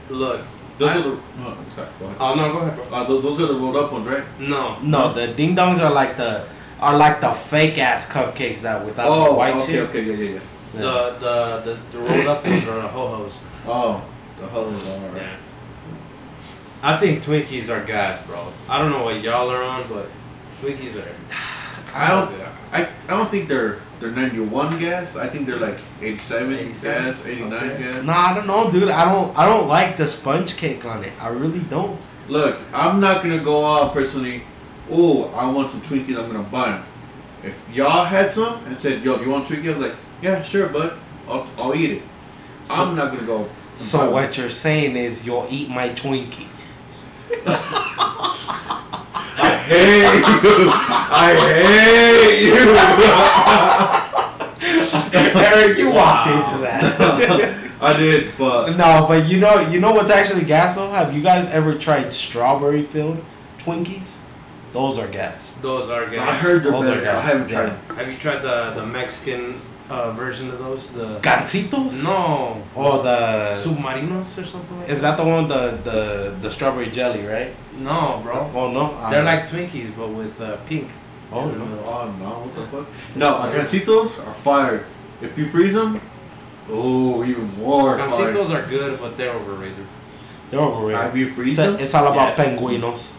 Look. 0.08 0.40
Those 0.78 0.90
I- 0.90 0.98
are 0.98 1.02
the. 1.02 1.20
Oh, 1.40 1.56
sorry, 1.68 1.88
go 1.98 2.06
ahead. 2.06 2.16
Oh 2.20 2.34
no, 2.34 2.52
go 2.52 2.58
ahead, 2.60 2.74
bro. 2.76 2.84
Uh, 2.86 3.04
those, 3.04 3.22
those 3.22 3.40
are 3.40 3.46
the 3.52 3.54
rolled 3.54 3.76
up 3.76 3.92
ones, 3.92 4.06
right? 4.06 4.24
No. 4.40 4.78
No, 4.80 5.12
the 5.12 5.26
Ding 5.28 5.54
Dongs 5.54 5.78
are 5.78 5.92
like 5.92 6.16
the 6.16 6.46
are 6.80 6.96
like 6.96 7.20
the 7.20 7.32
fake 7.32 7.76
ass 7.76 8.08
cupcakes 8.10 8.62
that 8.62 8.82
without 8.86 9.26
the 9.26 9.32
white 9.34 9.54
Oh, 9.56 9.62
okay, 9.62 9.72
shit. 9.72 9.88
okay, 9.90 10.02
yeah, 10.04 10.14
yeah, 10.14 10.30
yeah. 10.30 10.40
Yeah. 10.74 10.80
The 10.80 11.18
the 11.18 11.60
the, 11.64 11.78
the 11.92 11.98
rolled 11.98 12.26
up 12.28 12.46
ones 12.46 12.64
are 12.66 12.80
the 12.82 12.88
ho 12.88 13.06
hos. 13.08 13.38
Oh, 13.66 14.04
the 14.40 14.46
hose 14.46 14.88
are. 15.04 15.16
Yeah. 15.16 15.36
I 16.82 16.96
think 16.96 17.24
Twinkies 17.24 17.68
are 17.68 17.84
gas, 17.84 18.24
bro. 18.26 18.50
I 18.68 18.78
don't 18.80 18.90
know 18.90 19.04
what 19.04 19.20
y'all 19.20 19.50
are 19.50 19.62
on, 19.62 19.86
but 19.88 20.06
Twinkies 20.62 20.96
are. 20.96 21.14
I 21.92 22.08
don't. 22.08 22.57
I, 22.72 22.82
I 22.84 23.16
don't 23.16 23.30
think 23.30 23.48
they're 23.48 23.78
they're 24.00 24.10
91 24.10 24.78
gas. 24.78 25.16
I 25.16 25.26
think 25.28 25.46
they're 25.46 25.58
like 25.58 25.78
87, 26.00 26.52
87? 26.54 27.02
gas, 27.04 27.26
89 27.26 27.52
Okay. 27.52 27.82
gas. 27.82 28.04
Nah, 28.04 28.12
I 28.30 28.34
don't 28.34 28.46
know, 28.46 28.70
dude. 28.70 28.90
I 28.90 29.04
don't 29.04 29.36
I 29.36 29.46
don't 29.46 29.66
like 29.68 29.96
the 29.96 30.06
sponge 30.06 30.56
cake 30.56 30.84
on 30.84 31.02
it. 31.04 31.12
I 31.20 31.28
really 31.28 31.60
don't. 31.60 31.98
Look, 32.28 32.58
I'm 32.72 33.00
not 33.00 33.22
gonna 33.22 33.42
go 33.42 33.64
out 33.66 33.92
personally. 33.94 34.42
Oh, 34.90 35.24
I 35.34 35.50
want 35.50 35.70
some 35.70 35.80
Twinkies. 35.82 36.16
I'm 36.18 36.30
gonna 36.30 36.42
buy 36.42 36.70
them. 36.72 36.84
If 37.42 37.56
y'all 37.74 38.04
had 38.04 38.30
some 38.30 38.64
and 38.66 38.76
said, 38.76 39.02
"Yo, 39.02 39.16
do 39.16 39.24
you 39.24 39.30
want 39.30 39.46
Twinkies?" 39.48 39.74
I'm 39.74 39.80
like, 39.80 39.94
"Yeah, 40.22 40.42
sure, 40.42 40.68
bud. 40.68 40.92
I'll, 41.28 41.46
I'll 41.56 41.74
eat 41.74 41.90
it." 41.92 42.02
So- 42.64 42.82
I'm 42.84 42.94
not 42.96 43.12
gonna 43.12 43.26
go. 43.26 43.36
and 43.38 43.46
buy 43.48 43.52
So 43.76 43.98
one. 43.98 44.12
what 44.12 44.36
you're 44.36 44.50
saying 44.50 44.96
is 44.96 45.24
you'll 45.26 45.46
eat 45.50 45.68
my 45.70 45.88
Twinkie. 45.90 46.46
I 51.10 51.34
hate 51.36 52.42
you. 52.42 52.72
I 52.72 52.78
hate 54.62 55.32
you. 55.32 55.40
Eric, 55.40 55.78
you 55.78 55.86
walked 55.92 56.26
Wow. 56.28 56.38
into 56.38 56.58
that. 56.62 57.64
I 57.80 57.96
did, 57.96 58.36
but 58.36 58.76
no, 58.76 59.04
but 59.06 59.28
you 59.28 59.38
know 59.38 59.60
you 59.60 59.78
know 59.80 59.92
what's 59.92 60.10
actually 60.10 60.44
gas 60.44 60.74
though? 60.76 60.90
Have 60.90 61.14
you 61.14 61.22
guys 61.22 61.48
ever 61.50 61.74
tried 61.78 62.12
strawberry 62.12 62.82
filled 62.82 63.22
Twinkies? 63.58 64.18
Those 64.72 64.98
are 64.98 65.06
gas. 65.06 65.52
Those 65.62 65.88
are 65.88 66.06
gas. 66.10 66.28
I 66.28 66.34
heard 66.34 66.64
they're 66.64 66.72
Those 66.72 66.86
are 66.88 66.96
better. 66.96 67.10
I 67.16 67.20
haven't 67.20 67.50
yeah. 67.50 67.76
tried. 67.86 67.96
Have 67.98 68.08
you 68.12 68.18
tried 68.18 68.38
the 68.40 68.72
the 68.74 68.84
Mexican 68.86 69.60
uh, 69.90 70.10
version 70.12 70.50
of 70.50 70.58
those? 70.58 70.90
The 70.92 71.18
Gansitos? 71.20 72.02
no. 72.02 72.62
Oh, 72.76 73.02
the 73.02 73.52
submarinos 73.56 74.36
or 74.40 74.44
something 74.46 74.80
like 74.80 74.88
is 74.88 75.00
that 75.02 75.16
the 75.16 75.24
one 75.24 75.48
with 75.48 75.48
the 75.48 75.90
the 75.90 76.34
the 76.42 76.50
strawberry 76.50 76.90
jelly, 76.90 77.24
right? 77.26 77.54
No, 77.78 78.20
bro. 78.22 78.50
Oh 78.54 78.70
no, 78.72 78.94
I 78.96 79.10
They're 79.10 79.24
don't- 79.24 79.32
like 79.32 79.48
Twinkies, 79.48 79.96
but 79.96 80.08
with 80.08 80.40
uh, 80.40 80.56
pink. 80.68 80.88
oh 81.32 81.46
no. 81.46 81.64
middle. 81.64 81.84
Oh 81.88 82.10
no, 82.18 82.30
what 82.44 82.54
the 82.54 82.66
fuck? 82.70 82.86
No, 83.16 83.28
gansitos 83.52 84.26
are 84.26 84.34
fire. 84.34 84.84
If 85.20 85.36
you 85.38 85.46
freeze 85.46 85.74
them, 85.74 86.00
oh, 86.70 87.24
even 87.24 87.48
more 87.58 87.96
fire. 87.98 88.08
Gansitos 88.08 88.50
are 88.54 88.66
good, 88.68 89.00
but 89.00 89.16
they're 89.16 89.32
overrated. 89.32 89.86
They're 90.50 90.60
overrated. 90.60 91.00
Have 91.02 91.16
you 91.16 91.30
freeze 91.30 91.58
It's, 91.58 91.66
them? 91.66 91.80
it's 91.80 91.94
all 91.94 92.06
about 92.12 92.36
Yes. 92.36 92.38
penguinos. 92.38 93.14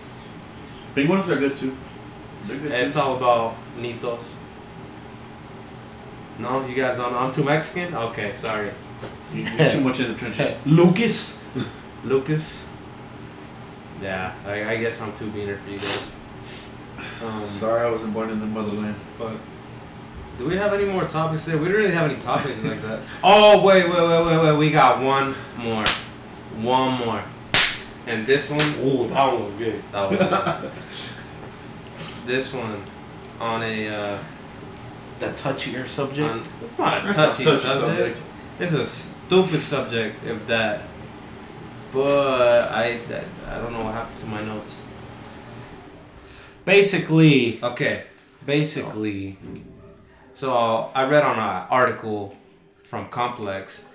Big 0.95 1.07
ones 1.09 1.27
are 1.29 1.35
good 1.37 1.55
too. 1.57 1.75
They're 2.47 2.57
good 2.57 2.71
It's 2.71 2.95
too. 2.95 3.01
all 3.01 3.17
about 3.17 3.55
nitos. 3.77 4.35
No, 6.39 6.65
you 6.65 6.73
guys 6.75 6.99
on 6.99 7.13
on 7.13 7.33
too 7.33 7.43
Mexican? 7.43 7.93
Okay, 7.93 8.33
sorry. 8.37 8.71
You're 9.33 9.69
too 9.71 9.81
much 9.81 9.99
in 9.99 10.07
the 10.11 10.15
trenches. 10.17 10.55
Lucas. 10.65 11.43
Lucas. 12.03 12.67
Yeah, 14.01 14.33
I, 14.45 14.71
I 14.71 14.77
guess 14.77 15.01
I'm 15.01 15.15
too 15.17 15.27
beaner 15.27 15.59
for 15.61 15.69
you 15.69 15.77
guys. 15.77 16.15
Um, 17.23 17.49
Sorry, 17.49 17.85
I 17.85 17.89
wasn't 17.91 18.13
born 18.13 18.29
in 18.29 18.39
the 18.39 18.45
motherland. 18.45 18.95
But 19.17 19.33
do 20.37 20.47
we 20.47 20.55
have 20.55 20.73
any 20.73 20.85
more 20.85 21.03
topics 21.05 21.45
there? 21.45 21.57
We 21.57 21.65
don't 21.65 21.75
really 21.75 21.91
have 21.93 22.09
any 22.09 22.19
topics 22.21 22.63
like 22.63 22.81
that. 22.83 23.01
Oh 23.23 23.61
wait, 23.63 23.89
wait, 23.89 24.01
wait, 24.01 24.25
wait, 24.25 24.41
wait. 24.43 24.57
We 24.57 24.71
got 24.71 25.01
one 25.03 25.35
more, 25.57 25.83
one 26.57 26.93
more, 27.05 27.21
and 28.07 28.25
this 28.25 28.49
one 28.49 28.61
Oh, 28.79 29.05
that 29.07 29.25
one 29.33 29.41
was 29.43 29.55
good. 29.55 29.83
that 29.91 30.09
was 30.09 30.17
good. 30.17 30.71
this 32.25 32.53
one 32.53 32.83
on 33.39 33.63
a 33.63 33.89
uh, 33.89 34.17
The 35.19 35.27
touchier 35.27 35.87
subject. 35.87 36.29
Um, 36.29 36.39
on, 36.39 36.45
it's 36.63 36.77
not 36.77 37.03
a 37.09 37.13
touchy, 37.13 37.43
touchy 37.43 37.57
subject. 37.57 38.17
subject. 38.17 38.17
It's 38.59 38.73
a 38.73 38.85
stupid 38.85 39.59
subject, 39.59 40.23
if 40.25 40.47
that. 40.47 40.81
But 41.91 42.71
I, 42.71 42.99
I 43.09 43.55
I 43.55 43.57
don't 43.59 43.73
know 43.73 43.83
what 43.83 43.93
happened 43.93 44.19
to 44.21 44.25
my 44.27 44.43
notes. 44.43 44.81
Basically, 46.65 47.61
Okay, 47.63 48.03
basically, 48.45 49.37
So 50.35 50.91
I 50.93 51.09
read 51.09 51.23
on 51.23 51.37
an 51.37 51.67
article 51.69 52.35
from 52.83 53.09
Complex. 53.09 53.85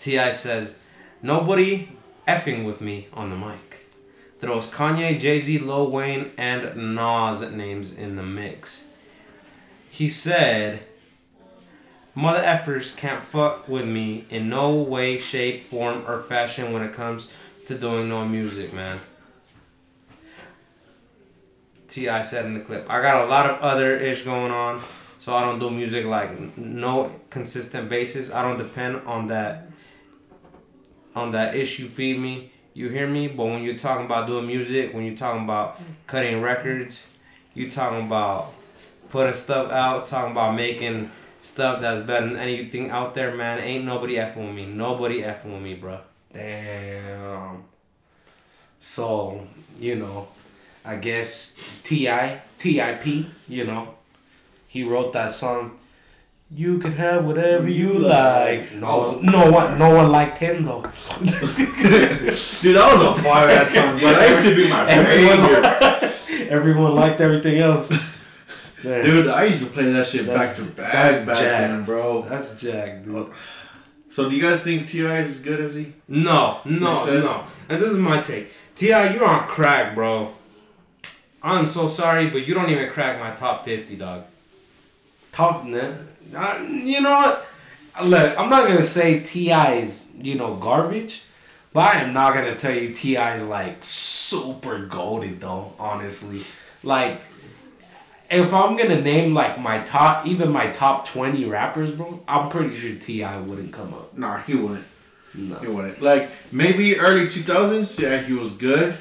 T.I. 0.00 0.32
says, 0.32 0.74
"Nobody 1.20 1.88
effing 2.26 2.64
with 2.64 2.80
me 2.80 3.08
on 3.12 3.30
the 3.30 3.36
mic." 3.36 3.86
Throws 4.40 4.68
Kanye, 4.70 5.20
Jay 5.20 5.40
Z, 5.40 5.58
Lil 5.58 5.90
Wayne, 5.90 6.32
and 6.36 6.94
Nas 6.96 7.40
names 7.52 7.92
in 7.92 8.16
the 8.16 8.22
mix. 8.24 8.88
He 9.92 10.08
said, 10.08 10.84
"Mother 12.14 12.42
effers 12.42 12.96
can't 12.96 13.22
fuck 13.22 13.68
with 13.68 13.84
me 13.84 14.24
in 14.30 14.48
no 14.48 14.74
way, 14.74 15.18
shape, 15.18 15.60
form, 15.60 16.04
or 16.06 16.22
fashion 16.22 16.72
when 16.72 16.82
it 16.82 16.94
comes 16.94 17.30
to 17.66 17.76
doing 17.76 18.08
no 18.08 18.24
music, 18.24 18.72
man." 18.72 19.00
T.I. 21.88 22.22
said 22.22 22.46
in 22.46 22.54
the 22.54 22.60
clip, 22.60 22.86
"I 22.88 23.02
got 23.02 23.26
a 23.26 23.26
lot 23.26 23.50
of 23.50 23.60
other 23.60 23.94
ish 23.94 24.22
going 24.22 24.50
on." 24.50 24.80
So 25.18 25.36
I 25.36 25.42
don't 25.42 25.58
do 25.58 25.68
music 25.68 26.06
like 26.06 26.56
no 26.56 27.20
consistent 27.28 27.90
basis. 27.90 28.32
I 28.32 28.40
don't 28.40 28.56
depend 28.56 29.02
on 29.06 29.28
that 29.28 29.68
on 31.14 31.32
that 31.32 31.54
issue 31.54 31.88
feed 31.88 32.18
me. 32.18 32.50
You 32.72 32.88
hear 32.88 33.06
me? 33.06 33.28
But 33.28 33.44
when 33.44 33.62
you're 33.62 33.78
talking 33.78 34.06
about 34.06 34.26
doing 34.26 34.46
music, 34.46 34.94
when 34.94 35.04
you're 35.04 35.18
talking 35.18 35.44
about 35.44 35.78
cutting 36.06 36.40
records, 36.40 37.10
you 37.52 37.70
talking 37.70 38.06
about 38.06 38.54
putting 39.12 39.34
stuff 39.34 39.70
out, 39.70 40.08
talking 40.08 40.32
about 40.32 40.56
making 40.56 41.10
stuff 41.42 41.80
that's 41.80 42.04
better 42.06 42.26
than 42.26 42.36
anything 42.36 42.90
out 42.90 43.14
there, 43.14 43.34
man. 43.36 43.60
Ain't 43.60 43.84
nobody 43.84 44.14
effing 44.16 44.46
with 44.46 44.54
me. 44.56 44.66
Nobody 44.66 45.20
effing 45.22 45.52
with 45.52 45.62
me, 45.62 45.74
bro. 45.74 46.00
damn. 46.32 47.62
So 48.80 49.46
you 49.78 49.96
know, 49.96 50.28
I 50.84 50.96
guess 50.96 51.56
T.I. 51.84 52.40
Tip. 52.58 53.06
You 53.48 53.64
know, 53.64 53.94
he 54.66 54.82
wrote 54.82 55.12
that 55.12 55.32
song. 55.32 55.78
You 56.54 56.78
can 56.78 56.92
have 56.92 57.24
whatever 57.24 57.68
you 57.68 57.94
like. 57.94 58.72
No, 58.72 58.86
oh. 58.86 59.20
no 59.22 59.50
one, 59.50 59.78
no 59.78 59.94
one 59.94 60.10
liked 60.10 60.38
him 60.38 60.64
though. 60.64 60.82
Dude, 61.20 62.76
that 62.76 62.88
was 62.92 63.18
a 63.18 63.22
fire 63.22 63.48
ass 63.48 63.72
song, 63.72 63.94
but 63.94 64.14
that 64.14 64.42
to 64.44 64.54
be 64.54 64.68
my 64.68 64.88
Everyone- 64.88 66.12
Everyone 66.50 66.94
liked 66.94 67.20
everything 67.22 67.58
else. 67.60 67.90
Man, 68.84 69.04
Dude, 69.04 69.28
I 69.28 69.44
used 69.44 69.64
to 69.64 69.70
play 69.70 69.92
that 69.92 70.06
shit 70.06 70.26
back 70.26 70.56
to 70.56 70.64
back 70.64 70.92
that's 70.92 71.26
back 71.26 71.38
jacked. 71.38 71.68
then, 71.72 71.82
bro. 71.84 72.22
That's 72.22 72.54
Jack, 72.54 73.04
dude. 73.04 73.30
So 74.08 74.28
do 74.28 74.36
you 74.36 74.42
guys 74.42 74.62
think 74.62 74.86
T.I. 74.86 75.20
is 75.22 75.30
as 75.30 75.38
good 75.38 75.60
as 75.60 75.74
he? 75.74 75.92
No, 76.08 76.60
no, 76.64 77.06
He 77.06 77.12
no. 77.20 77.44
And 77.68 77.82
this 77.82 77.92
is 77.92 77.98
my 77.98 78.20
take. 78.20 78.48
T.I., 78.76 79.14
you're 79.14 79.24
on 79.24 79.46
crack, 79.48 79.94
bro. 79.94 80.34
I'm 81.42 81.66
so 81.66 81.88
sorry, 81.88 82.28
but 82.28 82.46
you 82.46 82.54
don't 82.54 82.70
even 82.70 82.90
crack 82.90 83.18
my 83.18 83.34
top 83.34 83.64
fifty, 83.64 83.96
dog. 83.96 84.24
Top, 85.32 85.64
nah, 85.64 85.92
uh, 86.36 86.58
you 86.70 87.00
know 87.00 87.10
what? 87.10 87.46
Look, 88.06 88.38
I'm 88.38 88.50
not 88.50 88.68
gonna 88.68 88.82
say 88.82 89.20
T.I. 89.20 89.74
is 89.76 90.06
you 90.20 90.34
know 90.34 90.54
garbage, 90.56 91.22
but 91.72 91.94
I 91.94 92.00
am 92.02 92.12
not 92.12 92.34
gonna 92.34 92.54
tell 92.54 92.74
you 92.74 92.92
T.I. 92.92 93.36
is 93.36 93.42
like 93.44 93.78
super 93.80 94.86
goaded 94.86 95.40
though. 95.40 95.72
Honestly, 95.78 96.42
like 96.82 97.20
if 98.32 98.52
I'm 98.52 98.76
gonna 98.76 99.00
name 99.00 99.34
like 99.34 99.60
my 99.60 99.78
top, 99.80 100.26
even 100.26 100.50
my 100.50 100.68
top 100.68 101.06
twenty 101.06 101.44
rappers, 101.44 101.90
bro, 101.90 102.22
I'm 102.26 102.48
pretty 102.48 102.74
sure 102.74 102.94
T.I. 102.96 103.40
wouldn't 103.40 103.72
come 103.72 103.92
up. 103.94 104.16
Nah, 104.16 104.38
he 104.38 104.54
wouldn't. 104.54 104.84
No. 105.34 105.56
He 105.56 105.66
wouldn't. 105.66 106.00
Like 106.02 106.30
maybe 106.52 106.98
early 106.98 107.28
two 107.28 107.42
thousands, 107.42 107.98
yeah, 107.98 108.20
he 108.20 108.32
was 108.32 108.52
good. 108.52 108.96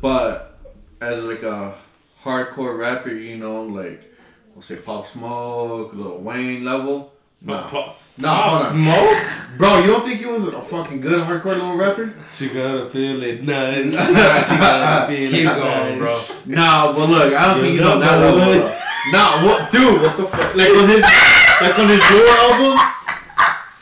But 0.00 0.58
as 1.00 1.22
like 1.22 1.42
a 1.42 1.74
hardcore 2.22 2.76
rapper, 2.78 3.10
you 3.10 3.36
know, 3.36 3.64
like 3.64 4.12
we'll 4.54 4.62
say 4.62 4.76
Pop 4.76 5.06
Smoke, 5.06 5.94
Lil 5.94 6.18
Wayne 6.18 6.64
level. 6.64 7.12
Nah. 7.40 7.92
Nah, 8.18 8.34
hold 8.34 8.62
on. 8.62 8.72
Smoke? 8.72 9.58
Bro, 9.58 9.78
you 9.80 9.86
don't 9.88 10.04
think 10.04 10.20
he 10.20 10.26
was 10.26 10.46
a 10.48 10.60
fucking 10.60 11.00
good 11.00 11.24
hardcore 11.24 11.54
little 11.54 11.76
rapper? 11.76 12.14
She 12.36 12.48
gotta 12.48 12.90
feel 12.90 13.22
it 13.22 13.42
nice. 13.44 13.90
she 13.92 14.56
gotta 14.56 15.06
feel 15.06 15.30
Keep 15.30 15.40
it 15.40 15.44
going, 15.56 15.98
bro. 15.98 16.20
Nah, 16.46 16.92
but 16.92 17.08
look, 17.08 17.32
I 17.34 17.46
don't 17.46 17.56
You 17.58 17.62
think 17.62 17.76
he's 17.78 17.86
on 17.86 18.00
that 18.00 18.18
level. 18.18 18.40
bro. 18.40 18.74
Nah, 19.12 19.44
what, 19.46 19.72
dude? 19.72 20.02
What 20.02 20.16
the 20.16 20.24
fuck? 20.26 20.54
Like 20.54 20.68
on 20.70 20.88
his, 20.88 21.02
like 21.02 21.78
on 21.78 21.88
his 21.88 22.10
newer 22.10 22.28
album. 22.28 22.78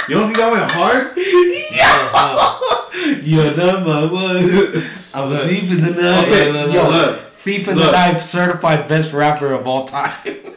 You 0.08 0.14
don't 0.14 0.26
think 0.26 0.36
that 0.36 0.52
went 0.52 0.70
hard? 0.70 1.12
Yeah. 1.72 3.20
You're 3.22 3.56
number 3.56 4.08
one. 4.14 4.84
I'm 5.14 5.48
thief 5.48 5.70
in 5.72 5.80
the 5.80 5.90
night. 6.00 6.24
Okay, 6.28 6.72
Yo, 6.72 6.88
look, 6.90 7.30
thief 7.30 7.68
in 7.68 7.76
the 7.76 7.84
look. 7.84 7.92
night, 7.92 8.18
certified 8.18 8.86
best 8.86 9.12
rapper 9.12 9.52
of 9.52 9.66
all 9.66 9.84
time. 9.86 10.12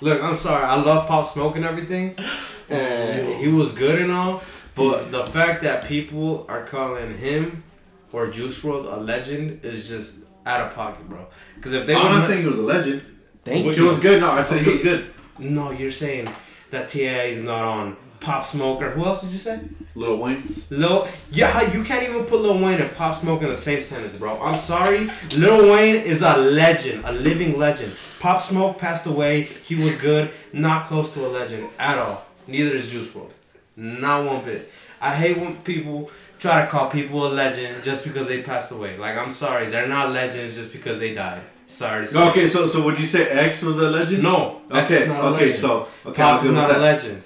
Look, 0.00 0.22
I'm 0.22 0.36
sorry. 0.36 0.64
I 0.64 0.80
love 0.80 1.06
Pop 1.06 1.28
Smoke 1.28 1.56
and 1.56 1.64
everything, 1.64 2.14
and 2.68 3.28
oh. 3.28 3.38
he 3.38 3.48
was 3.48 3.72
good 3.72 4.00
and 4.00 4.12
all. 4.12 4.42
But 4.74 5.10
the 5.10 5.24
fact 5.26 5.62
that 5.62 5.86
people 5.86 6.44
are 6.48 6.66
calling 6.66 7.16
him 7.16 7.64
or 8.12 8.30
Juice 8.30 8.62
WRLD 8.62 8.92
a 8.92 8.96
legend 8.96 9.64
is 9.64 9.88
just 9.88 10.24
out 10.44 10.60
of 10.60 10.74
pocket, 10.74 11.08
bro. 11.08 11.26
Because 11.54 11.72
if 11.72 11.86
they 11.86 11.94
I'm 11.94 12.04
not 12.04 12.24
saying 12.24 12.42
he 12.42 12.48
was 12.48 12.58
a 12.58 12.62
legend. 12.62 13.02
Thank 13.44 13.64
you. 13.64 13.72
He 13.72 13.80
was 13.80 13.98
good. 14.00 14.20
No, 14.20 14.32
I 14.32 14.42
said 14.42 14.62
he 14.62 14.70
was 14.70 14.80
good. 14.80 15.10
no, 15.38 15.70
you're 15.70 15.92
saying 15.92 16.28
that 16.70 16.90
T.I. 16.90 17.24
is 17.24 17.42
not 17.42 17.62
on 17.62 17.96
Pop 18.20 18.46
Smoke 18.46 18.82
or 18.82 18.90
who 18.90 19.04
else 19.04 19.22
did 19.22 19.30
you 19.30 19.38
say? 19.38 19.60
Lil 19.94 20.16
Wayne. 20.18 20.42
Lil, 20.70 21.08
yeah, 21.30 21.72
you 21.72 21.82
can't 21.84 22.02
even 22.02 22.24
put 22.24 22.40
Lil 22.40 22.58
Wayne 22.60 22.80
and 22.80 22.94
Pop 22.94 23.20
Smoke 23.20 23.42
in 23.42 23.48
the 23.48 23.56
same 23.56 23.82
sentence, 23.82 24.16
bro. 24.16 24.40
I'm 24.40 24.58
sorry, 24.58 25.10
Lil 25.36 25.72
Wayne 25.72 25.96
is 25.96 26.22
a 26.22 26.36
legend, 26.36 27.04
a 27.04 27.12
living 27.12 27.58
legend. 27.58 27.94
Pop 28.20 28.42
Smoke 28.42 28.78
passed 28.78 29.06
away. 29.06 29.42
He 29.42 29.74
was 29.74 29.96
good, 29.96 30.30
not 30.52 30.86
close 30.86 31.12
to 31.14 31.26
a 31.26 31.28
legend 31.28 31.68
at 31.78 31.98
all. 31.98 32.26
Neither 32.46 32.76
is 32.76 32.90
Juice 32.90 33.08
WRLD, 33.08 33.30
not 33.76 34.26
one 34.26 34.44
bit. 34.44 34.70
I 35.00 35.14
hate 35.14 35.38
when 35.38 35.56
people 35.58 36.10
try 36.38 36.62
to 36.62 36.70
call 36.70 36.90
people 36.90 37.26
a 37.26 37.32
legend 37.32 37.82
just 37.84 38.04
because 38.04 38.28
they 38.28 38.42
passed 38.42 38.70
away. 38.70 38.96
Like 38.96 39.16
I'm 39.16 39.30
sorry, 39.30 39.66
they're 39.66 39.88
not 39.88 40.12
legends 40.12 40.54
just 40.54 40.72
because 40.72 41.00
they 41.00 41.14
died. 41.14 41.42
Sorry 41.68 42.06
to 42.06 42.12
say. 42.12 42.30
Okay, 42.30 42.46
so 42.46 42.66
so 42.66 42.84
would 42.84 42.98
you 42.98 43.06
say 43.06 43.28
X 43.28 43.62
was 43.62 43.76
a 43.78 43.90
legend? 43.90 44.22
No. 44.22 44.62
Okay. 44.70 45.02
is 45.02 45.08
not 45.08 45.24
a 45.24 45.26
Okay. 45.28 45.52
So 45.52 45.88
okay, 46.04 46.22
Pop 46.22 46.44
is 46.44 46.52
not 46.52 46.70
a 46.70 46.78
legend. 46.78 47.22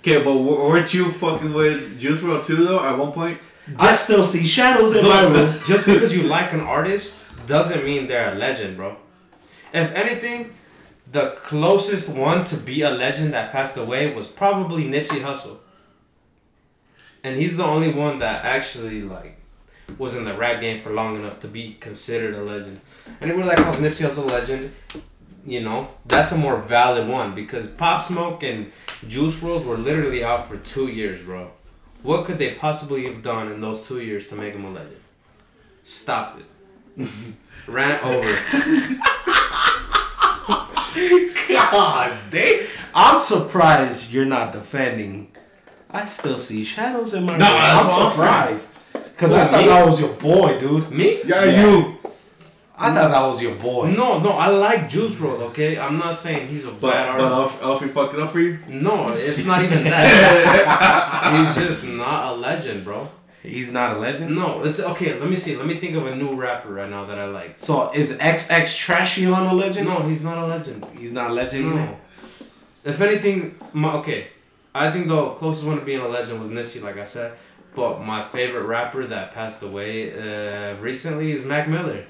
Okay, 0.00 0.24
but 0.24 0.34
weren't 0.34 0.94
you 0.94 1.12
fucking 1.12 1.52
with 1.52 2.00
Juice 2.00 2.20
WRLD 2.20 2.46
too 2.46 2.64
though? 2.64 2.82
At 2.82 2.96
one 2.96 3.12
point. 3.12 3.38
I 3.76 3.92
still 3.92 4.24
see 4.24 4.46
shadows 4.46 4.96
in 4.96 5.04
my 5.04 5.24
room. 5.24 5.54
Just 5.66 5.84
because 5.84 6.16
you 6.16 6.22
like 6.22 6.54
an 6.54 6.60
artist 6.60 7.22
doesn't 7.46 7.84
mean 7.84 8.08
they're 8.08 8.32
a 8.32 8.34
legend, 8.34 8.78
bro. 8.78 8.96
If 9.74 9.92
anything, 9.92 10.54
the 11.12 11.32
closest 11.42 12.08
one 12.08 12.46
to 12.46 12.56
be 12.56 12.80
a 12.80 12.90
legend 12.90 13.34
that 13.34 13.52
passed 13.52 13.76
away 13.76 14.14
was 14.14 14.28
probably 14.28 14.84
Nipsey 14.84 15.20
Hussle. 15.22 15.58
And 17.22 17.38
he's 17.38 17.58
the 17.58 17.64
only 17.64 17.92
one 17.92 18.20
that 18.20 18.46
actually 18.46 19.02
like 19.02 19.36
was 19.98 20.16
in 20.16 20.24
the 20.24 20.32
rap 20.32 20.62
game 20.62 20.82
for 20.82 20.92
long 20.94 21.16
enough 21.16 21.40
to 21.40 21.48
be 21.48 21.76
considered 21.78 22.34
a 22.34 22.42
legend. 22.42 22.80
Anyone 23.20 23.46
that 23.48 23.58
calls 23.58 23.76
Nipsey 23.76 24.08
Hussle 24.08 24.24
a 24.24 24.32
legend, 24.32 24.72
you 25.46 25.62
know, 25.62 25.88
that's 26.06 26.32
a 26.32 26.36
more 26.38 26.60
valid 26.60 27.08
one 27.08 27.34
because 27.34 27.68
Pop 27.70 28.04
Smoke 28.04 28.42
and 28.42 28.70
Juice 29.08 29.36
WRLD 29.38 29.64
were 29.64 29.78
literally 29.78 30.22
out 30.24 30.48
for 30.48 30.56
two 30.58 30.88
years, 30.88 31.22
bro. 31.22 31.50
What 32.02 32.24
could 32.26 32.38
they 32.38 32.54
possibly 32.54 33.04
have 33.06 33.22
done 33.22 33.50
in 33.52 33.60
those 33.60 33.86
two 33.86 34.00
years 34.00 34.28
to 34.28 34.34
make 34.34 34.54
him 34.54 34.64
a 34.64 34.70
legend? 34.70 34.96
Stop 35.84 36.38
it. 36.38 37.08
Ran 37.66 38.00
over. 38.02 38.28
God, 41.48 42.16
they. 42.30 42.66
I'm 42.94 43.20
surprised 43.20 44.12
you're 44.12 44.24
not 44.24 44.52
defending. 44.52 45.30
I 45.90 46.04
still 46.06 46.38
see 46.38 46.64
shadows 46.64 47.14
in 47.14 47.24
my 47.24 47.36
No, 47.36 47.46
room. 47.46 47.60
I'm 47.60 47.86
I'm 47.86 48.10
surprised. 48.10 48.74
Cause 49.16 49.30
Who, 49.30 49.36
I 49.36 49.44
thought 49.48 49.60
me? 49.62 49.68
that 49.68 49.86
was 49.86 50.00
your 50.00 50.12
boy, 50.14 50.58
dude. 50.58 50.90
Me? 50.90 51.20
Yeah, 51.24 51.44
Yeah. 51.44 51.66
you. 51.66 51.98
I 52.80 52.94
thought 52.94 53.10
that 53.10 53.22
was 53.26 53.42
your 53.42 53.54
boy. 53.56 53.90
No, 53.90 54.18
no, 54.20 54.30
I 54.30 54.48
like 54.48 54.88
Juice 54.88 55.16
WRLD, 55.16 55.40
okay? 55.50 55.78
I'm 55.78 55.98
not 55.98 56.16
saying 56.16 56.48
he's 56.48 56.64
a 56.64 56.70
But 56.72 56.92
bad 56.92 57.16
but 57.18 57.30
artist. 57.32 57.54
Alf- 57.60 57.62
Alfie 57.62 57.88
fucked 57.88 58.14
it 58.14 58.20
up 58.20 58.30
for 58.30 58.40
you. 58.40 58.58
No, 58.68 59.08
it's 59.12 59.44
not 59.44 59.62
even 59.62 59.84
that. 59.84 61.54
he's 61.54 61.66
just 61.66 61.84
not 61.84 62.32
a 62.32 62.36
legend, 62.36 62.84
bro. 62.84 63.08
He's 63.42 63.72
not 63.72 63.96
a 63.96 63.98
legend. 63.98 64.34
No, 64.34 64.62
it's, 64.64 64.78
okay, 64.80 65.18
let 65.18 65.28
me 65.30 65.36
see. 65.36 65.56
Let 65.56 65.66
me 65.66 65.74
think 65.74 65.96
of 65.96 66.06
a 66.06 66.14
new 66.14 66.34
rapper 66.34 66.70
right 66.72 66.88
now 66.90 67.04
that 67.06 67.18
I 67.18 67.26
like. 67.26 67.54
So 67.58 67.90
is 67.92 68.16
XXXTentacion 68.18 69.50
a 69.50 69.54
legend? 69.54 69.86
No, 69.88 70.00
he's 70.00 70.22
not 70.22 70.38
a 70.38 70.46
legend. 70.46 70.86
he's 70.98 71.12
not 71.12 71.30
a 71.30 71.32
legend 71.34 71.66
either. 71.66 71.74
No. 71.76 71.96
If 72.84 73.00
anything, 73.00 73.58
my, 73.72 73.92
okay, 73.94 74.28
I 74.74 74.90
think 74.90 75.08
the 75.08 75.30
closest 75.30 75.66
one 75.66 75.78
to 75.78 75.84
being 75.84 76.00
a 76.00 76.08
legend 76.08 76.40
was 76.40 76.50
Nipsey, 76.50 76.82
like 76.82 76.96
I 76.98 77.04
said. 77.04 77.32
But 77.74 78.02
my 78.02 78.24
favorite 78.28 78.64
rapper 78.64 79.06
that 79.06 79.32
passed 79.32 79.62
away 79.62 80.12
uh, 80.12 80.76
recently 80.80 81.32
is 81.32 81.44
Mac 81.44 81.68
Miller. 81.68 82.04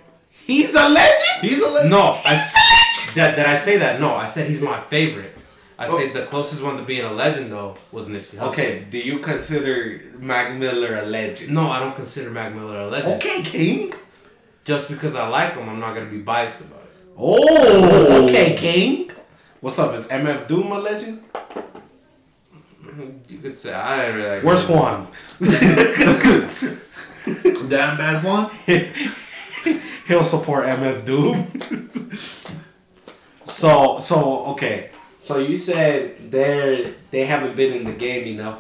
He's 0.47 0.75
a 0.75 0.89
legend. 0.89 1.41
He's 1.41 1.63
a 1.63 1.69
legend. 1.69 1.91
No, 1.91 2.21
I, 2.25 2.35
said 2.35 3.15
that, 3.15 3.37
did 3.37 3.47
I 3.47 3.57
say 3.57 3.79
that? 3.79 4.01
No, 4.01 4.15
I 4.15 4.27
said 4.27 4.49
he's 4.49 4.61
my 4.61 4.81
favorite. 4.81 5.37
I 5.79 5.87
oh. 5.87 5.99
said 5.99 6.13
the 6.13 6.27
closest 6.27 6.63
one 6.63 6.77
to 6.77 6.83
being 6.83 7.05
a 7.05 7.13
legend 7.13 7.53
though 7.53 7.77
was 7.91 8.09
Nipsey 8.09 8.37
Hussle. 8.37 8.49
Okay, 8.49 8.87
do 8.91 8.99
you 8.99 9.21
consider 9.21 10.03
Mac 10.19 10.55
Miller 10.55 10.99
a 10.99 11.07
legend? 11.07 11.55
No, 11.55 11.71
I 11.71 11.81
don't 11.81 11.97
consider 11.97 12.31
Mac 12.31 12.55
Miller 12.55 12.81
a 12.81 12.89
legend. 12.89 13.15
Okay, 13.15 13.43
King. 13.43 13.93
Just 14.65 14.91
because 14.91 15.17
I 15.17 15.27
like 15.29 15.55
him, 15.55 15.69
I'm 15.69 15.81
not 15.81 15.95
gonna 15.95 16.11
be 16.11 16.19
biased 16.19 16.61
about 16.61 16.81
it. 16.81 16.91
Oh, 17.17 17.39
oh. 17.41 18.27
okay, 18.27 18.55
King. 18.55 19.11
What's 19.61 19.79
up? 19.79 19.95
Is 19.95 20.07
MF 20.09 20.47
Doom 20.47 20.73
a 20.73 20.79
legend? 20.79 21.23
You 23.29 23.39
could 23.39 23.57
say 23.57 23.73
I 23.73 24.05
didn't 24.05 24.17
really 24.17 24.37
like 24.37 24.45
Where's 24.45 24.69
him. 24.69 24.77
Juan? 24.77 25.07
Damn 27.71 27.97
bad 27.97 28.25
one. 28.25 28.51
He'll 30.11 30.25
support 30.25 30.67
MF 30.67 31.05
Doom. 31.05 31.47
so 33.45 34.01
so 34.01 34.45
okay. 34.47 34.91
So 35.21 35.39
you 35.39 35.57
said 35.57 36.33
they're 36.33 36.95
they 37.13 37.27
haven't 37.27 37.55
been 37.55 37.73
in 37.73 37.85
the 37.85 37.93
game 37.93 38.27
enough, 38.27 38.59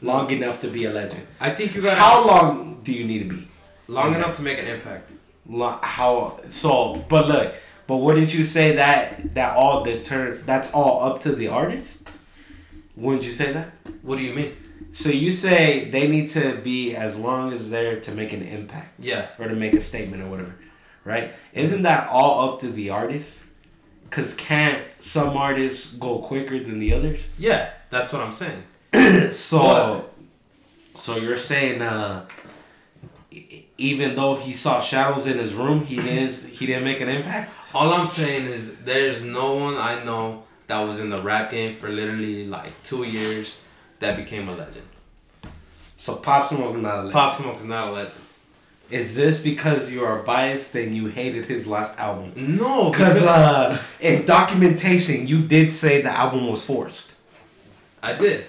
long 0.00 0.30
enough 0.30 0.60
to 0.60 0.68
be 0.68 0.86
a 0.86 0.90
legend. 0.90 1.26
I 1.38 1.50
think 1.50 1.74
you 1.74 1.82
got 1.82 1.98
How 1.98 2.26
long 2.26 2.80
do 2.82 2.92
you 2.94 3.04
need 3.04 3.28
to 3.28 3.36
be? 3.36 3.48
long 3.88 4.14
enough 4.14 4.36
to 4.36 4.42
make 4.42 4.58
an 4.58 4.66
impact. 4.66 5.10
Lo- 5.46 5.78
How 5.82 6.40
so? 6.46 7.04
But 7.10 7.28
look, 7.28 7.54
but 7.86 7.98
wouldn't 7.98 8.32
you 8.32 8.42
say 8.44 8.76
that 8.76 9.34
that 9.34 9.54
all 9.54 9.84
deter 9.84 10.40
that's 10.46 10.72
all 10.72 11.02
up 11.04 11.20
to 11.20 11.32
the 11.32 11.48
artist? 11.48 12.08
Wouldn't 12.96 13.26
you 13.26 13.32
say 13.32 13.52
that? 13.52 13.68
What 14.00 14.16
do 14.16 14.22
you 14.24 14.32
mean? 14.34 14.56
So 14.92 15.10
you 15.10 15.30
say 15.30 15.90
they 15.90 16.08
need 16.08 16.30
to 16.30 16.56
be 16.64 16.96
as 16.96 17.18
long 17.18 17.52
as 17.52 17.68
they're 17.70 18.00
to 18.00 18.12
make 18.12 18.32
an 18.32 18.40
impact 18.40 18.94
Yeah. 18.98 19.26
or 19.38 19.46
to 19.48 19.54
make 19.54 19.74
a 19.74 19.80
statement 19.80 20.22
or 20.22 20.28
whatever, 20.30 20.54
right? 21.06 21.32
Isn't 21.54 21.82
that 21.82 22.10
all 22.10 22.46
up 22.52 22.60
to 22.60 22.68
the 22.68 22.90
artist? 22.90 23.44
Cause 24.10 24.34
can't 24.34 24.82
some 24.98 25.36
artists 25.36 25.94
go 25.94 26.18
quicker 26.18 26.62
than 26.62 26.78
the 26.78 26.92
others? 26.92 27.28
Yeah, 27.38 27.70
that's 27.90 28.12
what 28.12 28.20
I'm 28.22 28.32
saying. 28.32 28.62
So, 29.32 29.58
What? 29.62 30.12
so 31.02 31.16
you're 31.16 31.36
saying 31.36 31.80
uh, 31.82 32.26
even 33.78 34.14
though 34.14 34.34
he 34.36 34.52
saw 34.52 34.80
shadows 34.80 35.26
in 35.26 35.38
his 35.38 35.52
room, 35.54 35.84
he 35.84 35.96
didn't 35.96 36.32
he 36.50 36.66
didn't 36.66 36.84
make 36.84 37.00
an 37.00 37.08
impact. 37.08 37.52
All 37.74 37.92
I'm 37.92 38.06
saying 38.06 38.46
is 38.46 38.76
there's 38.84 39.22
no 39.22 39.54
one 39.54 39.74
I 39.76 40.02
know 40.04 40.44
that 40.68 40.80
was 40.80 41.00
in 41.00 41.10
the 41.10 41.18
rap 41.18 41.50
game 41.50 41.76
for 41.76 41.88
literally 41.88 42.46
like 42.46 42.72
two 42.84 43.04
years 43.04 43.58
that 44.00 44.16
became 44.16 44.48
a 44.48 44.54
legend. 44.54 44.86
So 45.96 46.16
Pop 46.16 46.48
Smoke 46.48 46.76
is 46.76 46.82
not 46.82 46.94
a 46.94 46.98
legend. 46.98 47.12
Pop 47.12 47.38
Smoke 47.40 47.58
is 47.58 47.66
not 47.66 47.88
a 47.88 47.92
legend. 47.92 48.14
Is 48.90 49.16
this 49.16 49.36
because 49.38 49.90
you 49.90 50.04
are 50.04 50.22
biased 50.22 50.74
and 50.76 50.94
you 50.94 51.06
hated 51.06 51.46
his 51.46 51.66
last 51.66 51.98
album? 51.98 52.32
No, 52.36 52.90
Because 52.90 53.22
uh, 53.24 53.82
in 54.00 54.24
documentation, 54.24 55.26
you 55.26 55.42
did 55.42 55.72
say 55.72 56.02
the 56.02 56.10
album 56.10 56.46
was 56.48 56.64
forced. 56.64 57.16
I 58.02 58.12
did. 58.12 58.44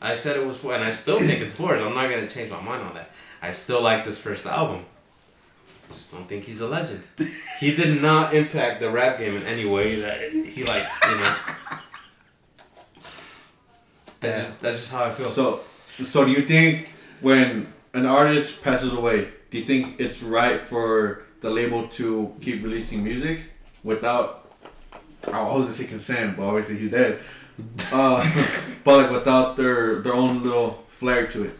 I 0.00 0.14
said 0.16 0.36
it 0.36 0.46
was 0.46 0.58
forced, 0.58 0.76
and 0.76 0.84
I 0.84 0.90
still 0.90 1.18
think 1.18 1.40
it's 1.42 1.54
forced. 1.54 1.84
I'm 1.84 1.94
not 1.94 2.08
gonna 2.10 2.28
change 2.28 2.50
my 2.50 2.60
mind 2.62 2.82
on 2.82 2.94
that. 2.94 3.10
I 3.42 3.50
still 3.52 3.82
like 3.82 4.04
this 4.04 4.18
first 4.18 4.46
album. 4.46 4.84
Just 5.92 6.10
don't 6.10 6.26
think 6.26 6.44
he's 6.44 6.62
a 6.62 6.68
legend. 6.68 7.02
He 7.60 7.76
did 7.76 8.00
not 8.00 8.32
impact 8.34 8.80
the 8.80 8.90
rap 8.90 9.18
game 9.18 9.36
in 9.36 9.42
any 9.42 9.66
way 9.66 9.96
that 9.96 10.32
he 10.32 10.64
like, 10.64 10.86
you 11.10 11.16
know. 11.18 11.36
That's 14.20 14.38
just 14.46 14.60
that's 14.62 14.76
just 14.78 14.92
how 14.92 15.04
I 15.04 15.12
feel. 15.12 15.26
So, 15.26 15.60
so 16.02 16.24
do 16.24 16.30
you 16.30 16.42
think 16.42 16.88
when 17.20 17.72
an 17.92 18.06
artist 18.06 18.62
passes 18.62 18.92
away, 18.92 19.28
do 19.52 19.58
you 19.58 19.66
think 19.66 20.00
it's 20.00 20.22
right 20.22 20.60
for 20.62 21.24
the 21.42 21.50
label 21.50 21.86
to 21.86 22.34
keep 22.40 22.64
releasing 22.64 23.04
music 23.04 23.42
without? 23.84 24.50
I 25.30 25.42
was 25.42 25.64
gonna 25.64 25.72
say 25.74 25.84
consent, 25.84 26.38
but 26.38 26.44
obviously 26.44 26.78
he's 26.78 26.90
dead. 26.90 27.20
Uh, 27.92 28.24
but 28.84 29.02
like 29.02 29.10
without 29.10 29.56
their 29.58 30.00
their 30.00 30.14
own 30.14 30.42
little 30.42 30.82
flair 30.88 31.26
to 31.28 31.44
it, 31.44 31.58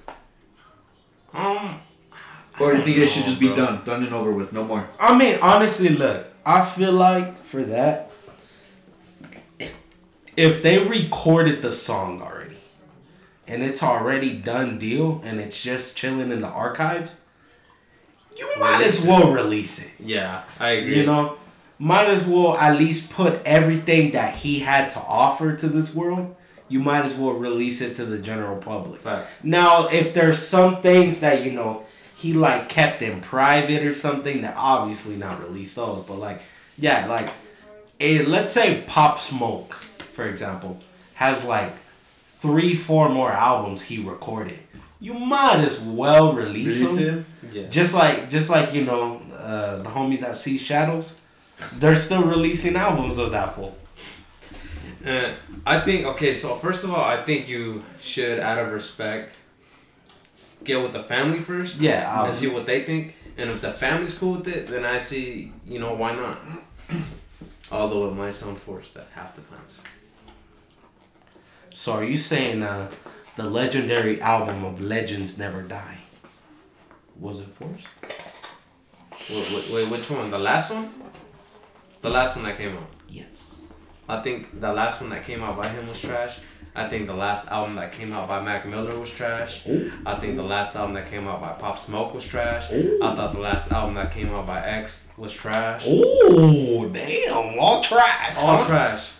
um, 1.34 1.80
or 2.58 2.72
do 2.72 2.78
you 2.78 2.84
think 2.84 2.96
don't 2.96 3.04
it 3.04 3.08
should 3.08 3.20
know, 3.20 3.28
just 3.28 3.40
be 3.40 3.48
bro. 3.48 3.56
done, 3.56 3.84
done 3.84 4.04
and 4.04 4.14
over 4.14 4.32
with, 4.32 4.54
no 4.54 4.64
more? 4.64 4.88
I 4.98 5.14
mean, 5.14 5.38
honestly, 5.42 5.90
look, 5.90 6.26
I 6.46 6.64
feel 6.64 6.92
like 6.92 7.36
for 7.36 7.62
that, 7.64 8.10
if 10.34 10.62
they 10.62 10.78
recorded 10.78 11.60
the 11.60 11.72
song 11.72 12.22
already 12.22 12.56
and 13.46 13.62
it's 13.62 13.82
already 13.82 14.38
done 14.38 14.78
deal 14.78 15.20
and 15.26 15.38
it's 15.38 15.62
just 15.62 15.94
chilling 15.94 16.32
in 16.32 16.40
the 16.40 16.48
archives, 16.48 17.16
you 18.36 18.50
might 18.58 18.84
as 18.86 19.04
well 19.04 19.30
release 19.30 19.78
it. 19.78 19.90
yeah, 19.98 20.44
I 20.58 20.70
agree. 20.70 20.98
You 20.98 21.06
know, 21.06 21.36
might 21.78 22.06
as 22.06 22.26
well 22.26 22.56
at 22.56 22.78
least 22.78 23.10
put 23.10 23.42
everything 23.44 24.12
that 24.12 24.36
he 24.36 24.60
had 24.60 24.90
to 24.90 25.00
offer 25.00 25.56
to 25.56 25.68
this 25.68 25.94
world. 25.94 26.36
You 26.68 26.80
might 26.80 27.04
as 27.04 27.16
well 27.16 27.32
release 27.32 27.80
it 27.80 27.94
to 27.96 28.04
the 28.04 28.18
general 28.18 28.56
public. 28.56 29.00
facts. 29.00 29.42
Now, 29.42 29.88
if 29.88 30.14
there's 30.14 30.38
some 30.38 30.80
things 30.80 31.20
that 31.20 31.42
you 31.42 31.52
know 31.52 31.84
he 32.16 32.32
like 32.32 32.68
kept 32.68 33.02
in 33.02 33.20
private 33.20 33.82
or 33.82 33.94
something, 33.94 34.42
that 34.42 34.54
obviously 34.56 35.16
not 35.16 35.40
release 35.40 35.74
those. 35.74 36.02
But 36.02 36.14
like, 36.14 36.40
yeah, 36.78 37.06
like, 37.06 37.30
a, 38.00 38.24
let's 38.24 38.52
say 38.52 38.84
Pop 38.86 39.18
Smoke, 39.18 39.74
for 39.74 40.26
example, 40.26 40.78
has 41.14 41.44
like 41.44 41.74
three, 42.24 42.74
four 42.74 43.08
more 43.08 43.32
albums 43.32 43.82
he 43.82 43.98
recorded. 44.02 44.58
You 45.02 45.14
might 45.14 45.58
as 45.64 45.80
well 45.80 46.32
release, 46.32 46.80
Release 46.80 46.96
them. 46.98 47.26
it? 47.42 47.54
Yeah. 47.54 47.68
Just 47.68 47.92
like, 47.92 48.30
just 48.30 48.48
like 48.50 48.72
you 48.72 48.84
know, 48.84 49.20
uh, 49.36 49.78
the 49.82 49.90
homies 49.90 50.22
at 50.22 50.36
See 50.36 50.56
Shadows, 50.56 51.20
they're 51.74 51.96
still 51.96 52.22
releasing 52.22 52.76
albums 52.76 53.18
of 53.18 53.32
that 53.32 53.56
fool. 53.56 53.76
Uh, 55.04 55.34
I 55.66 55.80
think 55.80 56.06
okay. 56.06 56.34
So 56.34 56.54
first 56.54 56.84
of 56.84 56.90
all, 56.94 57.04
I 57.04 57.24
think 57.24 57.48
you 57.48 57.82
should, 58.00 58.38
out 58.38 58.58
of 58.60 58.72
respect, 58.72 59.32
get 60.62 60.80
with 60.80 60.92
the 60.92 61.02
family 61.02 61.40
first. 61.40 61.80
Yeah, 61.80 62.24
and 62.24 62.32
see 62.34 62.48
what 62.48 62.66
they 62.66 62.84
think. 62.84 63.16
And 63.36 63.50
if 63.50 63.60
the 63.60 63.72
family's 63.72 64.16
cool 64.16 64.34
with 64.34 64.46
it, 64.46 64.66
then 64.68 64.84
I 64.84 64.98
see, 65.00 65.52
you 65.66 65.80
know, 65.80 65.94
why 65.94 66.14
not? 66.14 66.38
Although 67.72 68.08
it 68.08 68.14
might 68.14 68.34
sound 68.34 68.58
forced 68.58 68.96
at 68.96 69.08
half 69.14 69.34
the 69.34 69.40
times. 69.42 69.82
So 71.70 71.94
are 71.94 72.04
you 72.04 72.16
saying 72.16 72.62
uh, 72.62 72.88
the 73.36 73.44
legendary 73.44 74.20
album 74.20 74.64
of 74.64 74.80
Legends 74.80 75.38
Never 75.38 75.62
Die 75.62 75.98
was 77.18 77.40
it 77.40 77.48
forced? 77.48 77.88
Wait, 79.30 79.52
wait, 79.54 79.70
wait, 79.72 79.90
which 79.90 80.10
one? 80.10 80.28
The 80.30 80.38
last 80.38 80.72
one? 80.72 80.92
The 82.00 82.10
last 82.10 82.36
one 82.36 82.44
that 82.46 82.58
came 82.58 82.76
out. 82.76 82.90
Yes. 83.08 83.46
I 84.08 84.20
think 84.20 84.60
the 84.60 84.72
last 84.72 85.00
one 85.00 85.10
that 85.10 85.24
came 85.24 85.42
out 85.42 85.56
by 85.56 85.68
him 85.68 85.86
was 85.86 86.00
trash. 86.00 86.40
I 86.74 86.88
think 86.88 87.06
the 87.06 87.14
last 87.14 87.48
album 87.48 87.76
that 87.76 87.92
came 87.92 88.12
out 88.12 88.28
by 88.28 88.42
Mac 88.42 88.68
Miller 88.68 88.98
was 88.98 89.10
trash. 89.10 89.66
I 90.04 90.14
think 90.16 90.36
the 90.36 90.42
last 90.42 90.74
album 90.74 90.94
that 90.94 91.10
came 91.10 91.28
out 91.28 91.40
by 91.40 91.52
Pop 91.52 91.78
Smoke 91.78 92.14
was 92.14 92.26
trash. 92.26 92.72
I 92.72 93.14
thought 93.14 93.34
the 93.34 93.40
last 93.40 93.70
album 93.70 93.94
that 93.94 94.12
came 94.12 94.30
out 94.30 94.46
by 94.46 94.60
X 94.66 95.12
was 95.16 95.32
trash. 95.32 95.84
Oh 95.86 96.88
damn! 96.88 97.58
All 97.60 97.82
trash. 97.82 98.36
All 98.36 98.56
huh? 98.56 98.66
trash. 98.66 99.10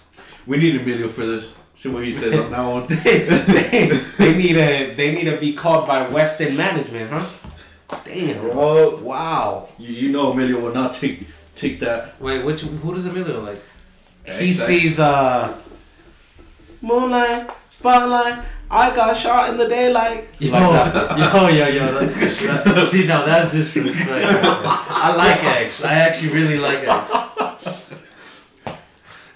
We 0.46 0.56
need 0.56 0.80
Emilio 0.80 1.08
for 1.08 1.26
this. 1.26 1.56
See 1.74 1.88
what 1.88 2.04
he 2.04 2.12
says 2.12 2.38
on 2.38 2.50
that 2.50 2.64
one. 2.64 2.86
they, 2.88 3.88
they 4.18 4.36
need 4.36 4.56
a 4.56 4.94
they 4.94 5.14
need 5.14 5.24
to 5.24 5.36
be 5.38 5.54
called 5.54 5.86
by 5.86 6.06
Western 6.08 6.56
Management, 6.56 7.10
huh? 7.10 7.26
Damn. 8.04 8.48
Well, 8.54 8.96
Wow. 8.98 9.68
you, 9.78 9.88
you 9.92 10.08
know 10.10 10.32
Emilio 10.32 10.60
will 10.60 10.74
not 10.74 10.92
take 10.92 11.26
take 11.56 11.80
that. 11.80 12.20
Wait, 12.20 12.44
which 12.44 12.60
who 12.62 12.94
does 12.94 13.06
Emilio 13.06 13.40
like? 13.40 13.60
He 14.24 14.48
Exactly. 14.48 14.78
sees 14.78 15.00
uh 15.00 15.56
moonlight, 16.80 17.50
spotlight. 17.70 18.44
I 18.70 18.94
got 18.96 19.14
shot 19.16 19.50
in 19.50 19.58
the 19.58 19.68
daylight. 19.68 20.28
He 20.38 20.46
Yo, 20.48 20.52
likes 20.52 20.92
that. 20.94 21.18
yo, 21.18 21.48
yo, 21.48 21.66
yo. 21.68 21.92
That, 22.00 22.64
that- 22.64 22.88
see, 22.90 23.06
now 23.06 23.24
that's 23.26 23.50
disrespect. 23.52 24.08
I 24.08 25.14
like 25.14 25.42
X. 25.44 25.84
I 25.84 25.92
actually 25.94 26.32
really 26.32 26.58
like 26.58 26.84
X. 26.86 27.82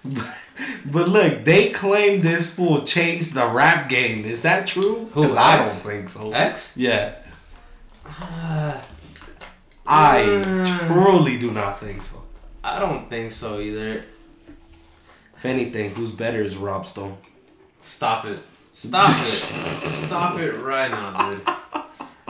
But 0.97 1.09
look, 1.11 1.45
they 1.45 1.69
claim 1.73 2.23
this 2.23 2.51
fool 2.51 2.83
changed 2.85 3.35
the 3.35 3.47
rap 3.47 3.89
game. 3.91 4.25
Is 4.25 4.41
that 4.43 4.67
true? 4.67 5.11
Who, 5.13 5.29
'Cause 5.29 5.37
I 5.37 5.57
don't 5.59 5.71
think 5.71 6.09
so. 6.09 6.33
X? 6.33 6.73
Yeah. 6.75 7.13
Uh, 8.07 8.73
I 9.87 10.19
Mm. 10.21 10.87
truly 10.87 11.39
do 11.39 11.51
not 11.51 11.79
think 11.81 12.03
so. 12.03 12.23
I 12.65 12.79
don't 12.81 13.11
think 13.11 13.33
so 13.33 13.61
either. 13.61 14.05
If 15.37 15.45
anything, 15.45 15.91
who's 15.95 16.13
better 16.13 16.41
is 16.41 16.57
Rob 16.57 16.87
Stone. 16.87 17.19
Stop 17.83 18.25
it. 18.25 18.39
Stop 18.73 19.09
it. 19.11 19.13
Stop 20.07 20.39
it 20.39 20.53
right 20.57 20.91
now, 20.91 21.13
dude. 21.29 21.47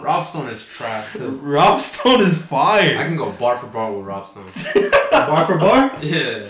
Rob 0.00 0.26
Stone 0.26 0.48
is 0.48 0.64
trash 0.76 1.06
too. 1.12 1.30
Rob 1.42 1.78
Stone 1.80 2.20
is 2.20 2.42
fire. 2.42 2.98
I 2.98 3.04
can 3.04 3.16
go 3.16 3.30
bar 3.30 3.58
for 3.58 3.68
bar 3.68 3.92
with 3.92 4.06
Rob 4.06 4.26
Stone. 4.26 4.46
Bar 5.12 5.46
for 5.46 5.56
bar? 5.56 5.92
Yeah. 6.02 6.48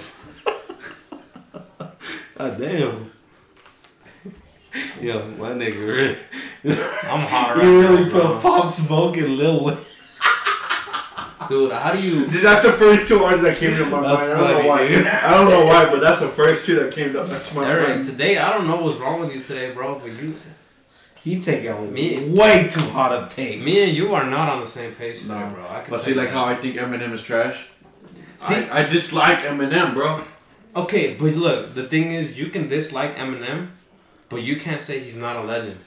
God 2.39 2.59
damn. 2.59 3.11
Yo, 5.01 5.27
my 5.39 5.51
nigga 5.51 5.81
really. 5.87 6.17
I'm 7.05 7.27
hot 7.27 7.57
right 7.57 7.65
You 7.65 7.81
really 7.81 8.05
now, 8.05 8.11
put 8.11 8.13
bro. 8.13 8.41
Pop 8.41 8.71
Smoke 8.71 9.17
and 9.17 9.37
Lil 9.37 9.65
Wayne. 9.65 9.79
Dude, 11.49 11.71
how 11.71 11.93
do 11.93 12.01
you... 12.03 12.27
That's 12.27 12.65
the 12.65 12.73
first 12.73 13.07
two 13.07 13.21
words 13.23 13.41
that 13.43 13.57
came 13.57 13.77
to 13.77 13.85
my 13.87 14.01
mind. 14.01 14.05
That's 14.07 14.29
I 14.31 14.37
don't 14.37 14.63
know 14.65 14.69
why. 14.69 14.89
dude. 14.89 15.07
I 15.07 15.31
don't 15.31 15.49
know 15.51 15.65
why, 15.67 15.85
but 15.89 16.01
that's 16.01 16.21
the 16.21 16.29
first 16.29 16.67
two 16.67 16.75
that 16.81 16.93
came 16.93 17.13
to 17.13 17.25
to 17.25 17.55
my 17.57 17.71
Eric, 17.71 17.89
mind. 17.89 18.05
today, 18.05 18.39
I 18.39 18.53
don't 18.53 18.67
know 18.67 18.81
what's 18.83 18.99
wrong 18.99 19.21
with 19.21 19.33
you 19.33 19.43
today, 19.43 19.73
bro, 19.73 19.99
but 20.01 20.11
you... 20.13 20.35
He 21.23 21.41
taking 21.41 21.93
Me- 21.93 22.31
way 22.33 22.69
too 22.69 22.81
hot 22.91 23.13
of 23.13 23.29
takes. 23.29 23.65
Me 23.65 23.85
and 23.89 23.97
you 23.97 24.15
are 24.15 24.29
not 24.29 24.49
on 24.49 24.61
the 24.61 24.67
same 24.67 24.93
page 24.95 25.23
today, 25.23 25.35
No. 25.39 25.51
bro. 25.55 25.69
I 25.69 25.83
can 25.83 25.91
But 25.91 26.01
see, 26.01 26.15
like 26.15 26.29
you 26.29 26.35
how. 26.35 26.45
I 26.47 26.55
think 26.57 26.77
Eminem 26.77 27.13
is 27.13 27.23
trash. 27.23 27.65
See- 28.39 28.55
I, 28.57 28.83
I 28.83 28.87
dislike 28.89 29.39
Eminem, 29.41 29.95
bro. 29.95 30.23
Okay, 30.77 31.15
but 31.15 31.33
look, 31.35 31.73
the 31.73 31.85
thing 31.85 32.13
is, 32.13 32.39
you 32.39 32.51
can 32.51 32.69
dislike 32.69 33.17
Eminem, 33.17 33.69
but 34.29 34.43
you 34.43 34.61
can't 34.61 34.83
say 34.83 35.01
he's 35.01 35.17
not 35.17 35.37
a 35.37 35.43
legend. 35.43 35.79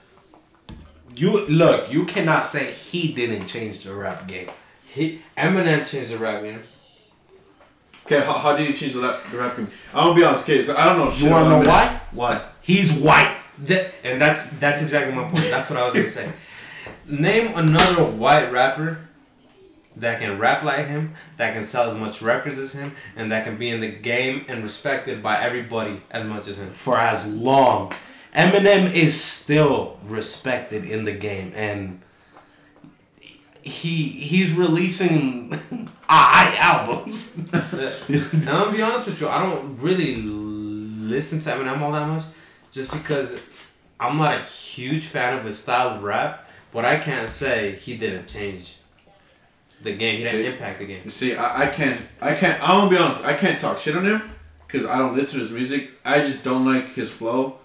You 1.16 1.46
look, 1.46 1.92
you 1.92 2.06
cannot 2.06 2.44
say 2.44 2.72
he 2.72 3.14
didn't 3.14 3.46
change 3.46 3.84
the 3.84 3.94
rap 3.94 4.28
game. 4.28 4.50
He 4.88 5.22
Eminem 5.38 5.88
changed 5.88 6.12
the 6.12 6.18
rap 6.18 6.42
game. 6.42 6.62
Okay, 8.06 8.26
how, 8.26 8.34
how 8.34 8.58
did 8.58 8.66
he 8.66 8.74
change 8.74 8.94
the, 8.94 9.02
rap, 9.02 9.20
the 9.30 9.38
rapping? 9.38 9.68
I'm 9.94 10.06
gonna 10.06 10.16
be 10.16 10.24
honest, 10.24 10.48
kids. 10.48 10.70
I 10.70 10.86
don't 10.86 10.98
know. 10.98 11.14
You 11.14 11.30
wanna 11.30 11.50
know 11.50 11.70
why? 11.70 12.02
Why? 12.12 12.46
He's 12.64 12.94
white. 12.94 13.38
That, 13.66 13.94
and 14.04 14.20
that's 14.20 14.48
that's 14.60 14.82
exactly 14.82 15.14
my 15.14 15.24
point. 15.26 15.52
That's 15.52 15.70
what 15.70 15.78
I 15.78 15.86
was 15.86 15.94
gonna 15.94 16.10
say. 16.10 16.32
Name 17.06 17.56
another 17.56 18.06
white 18.06 18.52
rapper 18.52 19.09
that 20.00 20.20
can 20.20 20.40
rap 20.40 20.64
like 20.64 20.88
him, 20.88 21.14
that 21.38 21.54
can 21.54 21.66
sell 21.66 21.90
as 21.90 21.96
much 21.96 22.22
records 22.22 22.58
as 22.58 22.74
him, 22.74 22.96
and 23.16 23.32
that 23.32 23.44
can 23.44 23.58
be 23.58 23.70
in 23.70 23.82
the 23.82 23.90
game 23.90 24.46
and 24.48 24.64
respected 24.64 25.22
by 25.22 25.38
everybody 25.42 26.02
as 26.12 26.26
much 26.26 26.48
as 26.48 26.60
him. 26.60 26.72
for 26.72 26.98
as 26.98 27.26
long. 27.28 27.94
Eminem 28.36 28.94
is 28.94 29.20
still 29.20 30.00
respected 30.06 30.86
in 30.86 31.04
the 31.04 31.12
game, 31.12 31.52
and 31.56 32.02
he 33.62 34.08
he's 34.08 34.52
releasing 34.54 35.60
I 36.10 36.56
albums. 36.58 37.36
I'm 37.54 38.46
gonna 38.46 38.72
be 38.72 38.82
honest 38.82 39.08
with 39.08 39.22
you, 39.22 39.28
I 39.28 39.44
don't 39.44 39.80
really 39.80 40.16
listen 40.16 41.42
to 41.42 41.50
Eminem 41.50 41.82
all 41.82 41.92
that 41.92 42.08
much, 42.08 42.24
just 42.72 42.92
because 42.92 43.42
I'm 44.00 44.18
not 44.18 44.42
a 44.42 44.44
huge 44.44 45.06
fan 45.06 45.38
of 45.38 45.46
his 45.46 45.58
style 45.58 45.96
of 45.96 46.04
rap. 46.04 46.46
But 46.72 46.86
I 46.86 47.00
can't 47.00 47.32
say 47.32 47.78
he 47.78 47.98
didn't 47.98 48.28
change 48.28 48.79
the 49.82 49.96
game. 49.96 50.18
He 50.18 50.24
didn't 50.24 50.42
See- 50.44 50.48
impact 50.48 50.80
the 50.80 50.86
game. 50.86 51.02
You 51.06 51.12
see, 51.12 51.36
I, 51.36 51.64
I 51.64 51.68
can't, 51.68 52.02
I 52.22 52.36
can't, 52.36 52.62
I'm 52.62 52.78
gonna 52.78 52.90
be 52.90 52.98
honest, 52.98 53.24
I 53.24 53.34
can't 53.34 53.60
talk 53.60 53.80
shit 53.80 53.96
on 53.96 54.06
him 54.06 54.22
because 54.68 54.86
I 54.86 54.98
don't 54.98 55.16
listen 55.16 55.40
to 55.40 55.46
his 55.46 55.52
music. 55.52 55.92
I 56.06 56.22
just 56.22 56.44
don't 56.44 56.66
like 56.66 56.94
his 56.94 57.12
flow 57.12 57.60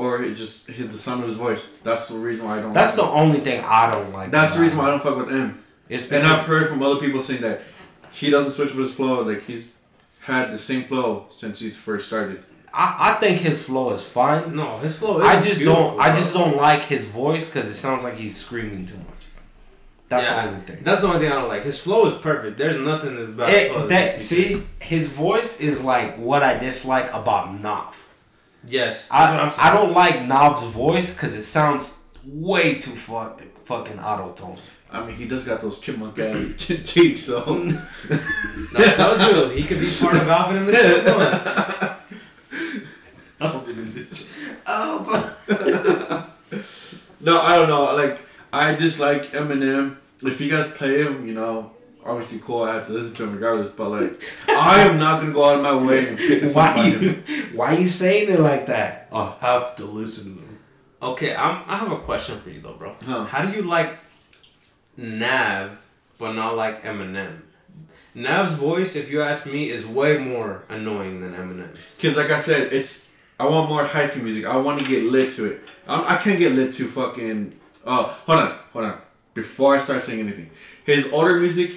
or 0.00 0.22
it 0.22 0.34
just 0.34 0.66
his, 0.66 0.88
the 0.88 0.98
sound 0.98 1.22
of 1.22 1.28
his 1.28 1.36
voice. 1.36 1.70
That's 1.84 2.08
the 2.08 2.16
reason 2.18 2.46
why 2.46 2.58
I 2.58 2.62
don't. 2.62 2.72
That's 2.72 2.96
the 2.96 3.02
like 3.02 3.12
only 3.12 3.40
thing 3.40 3.62
I 3.64 3.90
don't 3.90 4.12
like. 4.12 4.30
That's 4.30 4.54
the 4.54 4.62
reason 4.62 4.78
why 4.78 4.84
I 4.86 4.90
don't 4.90 5.02
fuck 5.02 5.16
with 5.16 5.28
him. 5.28 5.62
It's 5.88 6.10
And 6.10 6.26
I've 6.26 6.46
heard 6.46 6.68
from 6.68 6.82
other 6.82 7.00
people 7.00 7.20
saying 7.20 7.42
that 7.42 7.62
he 8.12 8.30
doesn't 8.30 8.52
switch 8.52 8.74
with 8.74 8.86
his 8.86 8.94
flow. 8.94 9.22
Like 9.22 9.42
he's 9.44 9.68
had 10.20 10.50
the 10.50 10.58
same 10.58 10.84
flow 10.84 11.26
since 11.30 11.60
he's 11.60 11.76
first 11.76 12.06
started. 12.06 12.42
I, 12.72 13.16
I 13.16 13.20
think 13.20 13.40
his 13.40 13.64
flow 13.64 13.92
is 13.92 14.02
fine. 14.02 14.54
No, 14.54 14.78
his 14.78 14.98
flow. 14.98 15.18
Is 15.18 15.24
I 15.24 15.40
just 15.40 15.64
don't. 15.64 16.00
I 16.00 16.14
just 16.14 16.32
don't 16.32 16.56
like 16.56 16.82
his 16.84 17.04
voice 17.04 17.50
because 17.52 17.68
it 17.68 17.74
sounds 17.74 18.04
like 18.04 18.14
he's 18.14 18.36
screaming 18.36 18.86
too 18.86 18.96
much. 18.96 19.19
That's 20.10 20.26
Yeah, 20.26 20.42
the 20.42 20.48
only 20.48 20.60
thing. 20.66 20.78
That's 20.82 21.00
the 21.00 21.06
only 21.06 21.20
thing 21.20 21.32
I 21.32 21.36
don't 21.36 21.48
like. 21.48 21.62
His 21.62 21.80
flow 21.80 22.06
is 22.08 22.16
perfect. 22.16 22.58
There's 22.58 22.78
nothing 22.78 23.16
about 23.16 23.48
It, 23.48 23.72
that 23.72 23.88
that, 23.88 24.16
needs 24.16 24.28
to 24.28 24.34
be 24.34 24.54
see, 24.56 24.62
his 24.80 25.06
voice 25.06 25.58
is 25.60 25.82
like 25.82 26.18
what 26.18 26.42
I 26.42 26.58
dislike 26.58 27.10
about 27.14 27.58
Nav. 27.60 27.96
Yes, 28.66 29.08
I, 29.10 29.38
I'm 29.38 29.50
saying. 29.52 29.68
I 29.68 29.72
don't 29.72 29.94
like 29.94 30.26
Nav's 30.26 30.64
voice 30.64 31.14
because 31.14 31.36
it 31.36 31.44
sounds 31.44 32.00
way 32.26 32.74
too 32.74 32.90
fuck, 32.90 33.40
fucking 33.64 34.00
auto 34.00 34.32
tone. 34.32 34.58
I 34.92 35.06
mean, 35.06 35.14
he 35.14 35.28
does 35.28 35.44
got 35.44 35.60
those 35.60 35.78
chipmunk 35.78 36.18
ass 36.18 36.56
cheeks, 36.84 37.22
so. 37.22 37.42
I 38.76 38.92
told 38.94 39.20
you 39.20 39.50
he 39.50 39.62
could 39.62 39.78
be 39.80 39.88
part 39.88 40.16
of 40.16 40.28
Alvin 40.28 40.56
and 40.58 40.68
the 40.68 40.72
Chipmunks. 40.72 41.96
no, 47.20 47.40
I 47.40 47.56
don't 47.56 47.68
know. 47.68 47.94
Like, 47.94 48.18
I 48.52 48.74
just 48.74 49.00
like 49.00 49.32
Eminem. 49.32 49.96
If 50.22 50.40
you 50.40 50.50
guys 50.50 50.70
play 50.72 51.02
him, 51.02 51.26
you 51.26 51.34
know, 51.34 51.72
obviously 52.04 52.40
cool. 52.40 52.62
I 52.62 52.74
have 52.74 52.86
to 52.88 52.92
listen 52.92 53.14
to 53.14 53.24
him 53.24 53.32
regardless. 53.32 53.70
But 53.70 53.90
like, 53.90 54.22
I 54.48 54.82
am 54.82 54.98
not 54.98 55.20
gonna 55.20 55.32
go 55.32 55.44
out 55.44 55.56
of 55.56 55.62
my 55.62 55.74
way 55.74 56.08
and 56.08 56.18
pick 56.18 56.42
a 56.42 56.48
song 56.48 56.64
Why 56.64 56.74
by 56.74 56.82
him. 56.90 57.02
you, 57.02 57.42
why 57.54 57.76
you 57.76 57.88
saying 57.88 58.28
it 58.28 58.40
like 58.40 58.66
that? 58.66 59.08
I 59.12 59.36
have 59.40 59.76
to 59.76 59.84
listen 59.84 60.36
to 60.36 60.42
him. 60.42 60.58
Okay, 61.02 61.34
I'm, 61.34 61.62
I 61.66 61.78
have 61.78 61.92
a 61.92 61.98
question 61.98 62.38
for 62.40 62.50
you 62.50 62.60
though, 62.60 62.74
bro. 62.74 62.94
Huh. 63.04 63.24
How 63.24 63.44
do 63.44 63.56
you 63.56 63.62
like 63.62 63.98
Nav, 64.96 65.78
but 66.18 66.32
not 66.32 66.56
like 66.56 66.82
Eminem? 66.84 67.42
Nav's 68.14 68.54
voice, 68.54 68.96
if 68.96 69.10
you 69.10 69.22
ask 69.22 69.46
me, 69.46 69.70
is 69.70 69.86
way 69.86 70.18
more 70.18 70.64
annoying 70.68 71.20
than 71.20 71.34
Eminem's. 71.34 71.78
Cause 72.02 72.16
like 72.16 72.30
I 72.30 72.38
said, 72.40 72.72
it's 72.72 73.08
I 73.38 73.46
want 73.46 73.70
more 73.70 73.84
hyphy 73.84 74.22
music. 74.22 74.44
I 74.44 74.56
want 74.56 74.80
to 74.80 74.84
get 74.86 75.04
lit 75.04 75.32
to 75.34 75.46
it. 75.46 75.68
I, 75.86 76.16
I 76.16 76.16
can't 76.18 76.38
get 76.38 76.52
lit 76.52 76.74
to 76.74 76.86
fucking. 76.88 77.58
Oh, 77.92 78.04
hold 78.24 78.38
on, 78.38 78.58
hold 78.72 78.84
on. 78.84 79.00
Before 79.34 79.74
I 79.74 79.80
start 79.80 80.00
saying 80.02 80.20
anything, 80.20 80.48
his 80.86 81.10
older 81.12 81.40
music, 81.40 81.72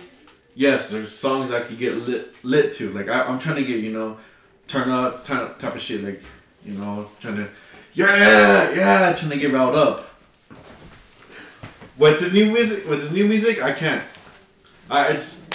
yes, 0.54 0.92
there's 0.92 1.12
songs 1.12 1.50
I 1.50 1.62
could 1.62 1.80
get 1.80 1.96
lit 1.96 2.36
lit 2.44 2.72
to. 2.74 2.92
Like 2.92 3.10
I, 3.10 3.24
I'm 3.24 3.40
trying 3.40 3.56
to 3.56 3.64
get 3.64 3.80
you 3.80 3.92
know, 3.92 4.20
turn 4.68 4.92
up 4.92 5.26
type 5.26 5.58
type 5.58 5.74
of 5.74 5.82
shit. 5.82 6.04
Like 6.04 6.22
you 6.64 6.74
know, 6.74 7.08
trying 7.20 7.38
to, 7.38 7.50
yeah, 7.96 8.76
yeah, 8.76 9.14
trying 9.14 9.32
to 9.32 9.38
get 9.38 9.52
riled 9.54 9.76
up. 9.76 10.14
With 11.98 12.20
his 12.20 12.32
new 12.32 12.52
music, 12.52 12.88
with 12.88 13.02
his 13.02 13.12
new 13.12 13.28
music, 13.28 13.64
I 13.64 13.72
can't. 13.72 14.04
I 14.92 15.08
it's, 15.14 15.48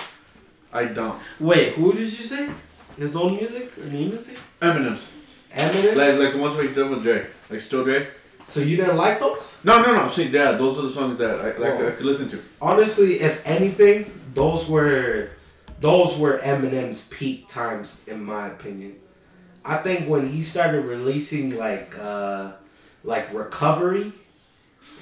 I 0.72 0.86
don't. 0.86 1.20
Wait, 1.38 1.74
who 1.74 1.92
did 1.92 2.00
you 2.00 2.08
say? 2.08 2.50
His 2.96 3.14
old 3.14 3.34
music 3.34 3.78
or 3.78 3.84
new 3.84 4.08
music? 4.08 4.36
Eminem's 4.60 5.12
Eminem. 5.54 5.94
like 5.94 6.18
like 6.18 6.32
the 6.32 6.38
ones 6.38 6.56
where 6.56 6.66
he 6.66 6.74
done 6.74 6.90
with 6.90 7.04
Dre, 7.04 7.26
like 7.48 7.60
Still 7.60 7.84
Dre. 7.84 8.08
So 8.48 8.60
you 8.60 8.76
didn't 8.76 8.96
like 8.96 9.20
those? 9.20 9.58
No, 9.64 9.80
no, 9.82 9.92
no. 9.94 10.00
I'm 10.02 10.10
saying, 10.10 10.32
yeah, 10.32 10.52
those 10.52 10.78
are 10.78 10.82
the 10.82 10.90
songs 10.90 11.18
that 11.18 11.40
I 11.40 11.56
like. 11.58 11.74
Oh. 11.80 11.88
I 11.88 11.90
could 11.92 12.06
listen 12.06 12.28
to. 12.30 12.38
Honestly, 12.60 13.20
if 13.20 13.46
anything, 13.46 14.10
those 14.34 14.68
were 14.68 15.30
those 15.80 16.18
were 16.18 16.38
Eminem's 16.38 17.08
peak 17.08 17.46
times, 17.48 18.02
in 18.08 18.24
my 18.24 18.48
opinion. 18.48 18.96
I 19.64 19.76
think 19.78 20.08
when 20.08 20.28
he 20.28 20.42
started 20.42 20.84
releasing 20.86 21.56
like 21.56 21.96
uh 21.98 22.52
like 23.04 23.32
recovery 23.32 24.12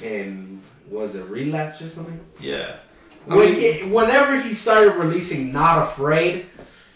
and 0.05 0.60
was 0.90 1.14
it 1.16 1.24
relapse 1.28 1.81
or 1.82 1.89
something? 1.89 2.20
Yeah. 2.40 2.77
I 3.28 3.35
When 3.36 3.52
mean- 3.52 3.60
he, 3.60 3.82
whenever 3.90 4.40
he 4.40 4.55
started 4.55 4.94
releasing 4.97 5.52
Not 5.52 5.82
Afraid 5.82 6.47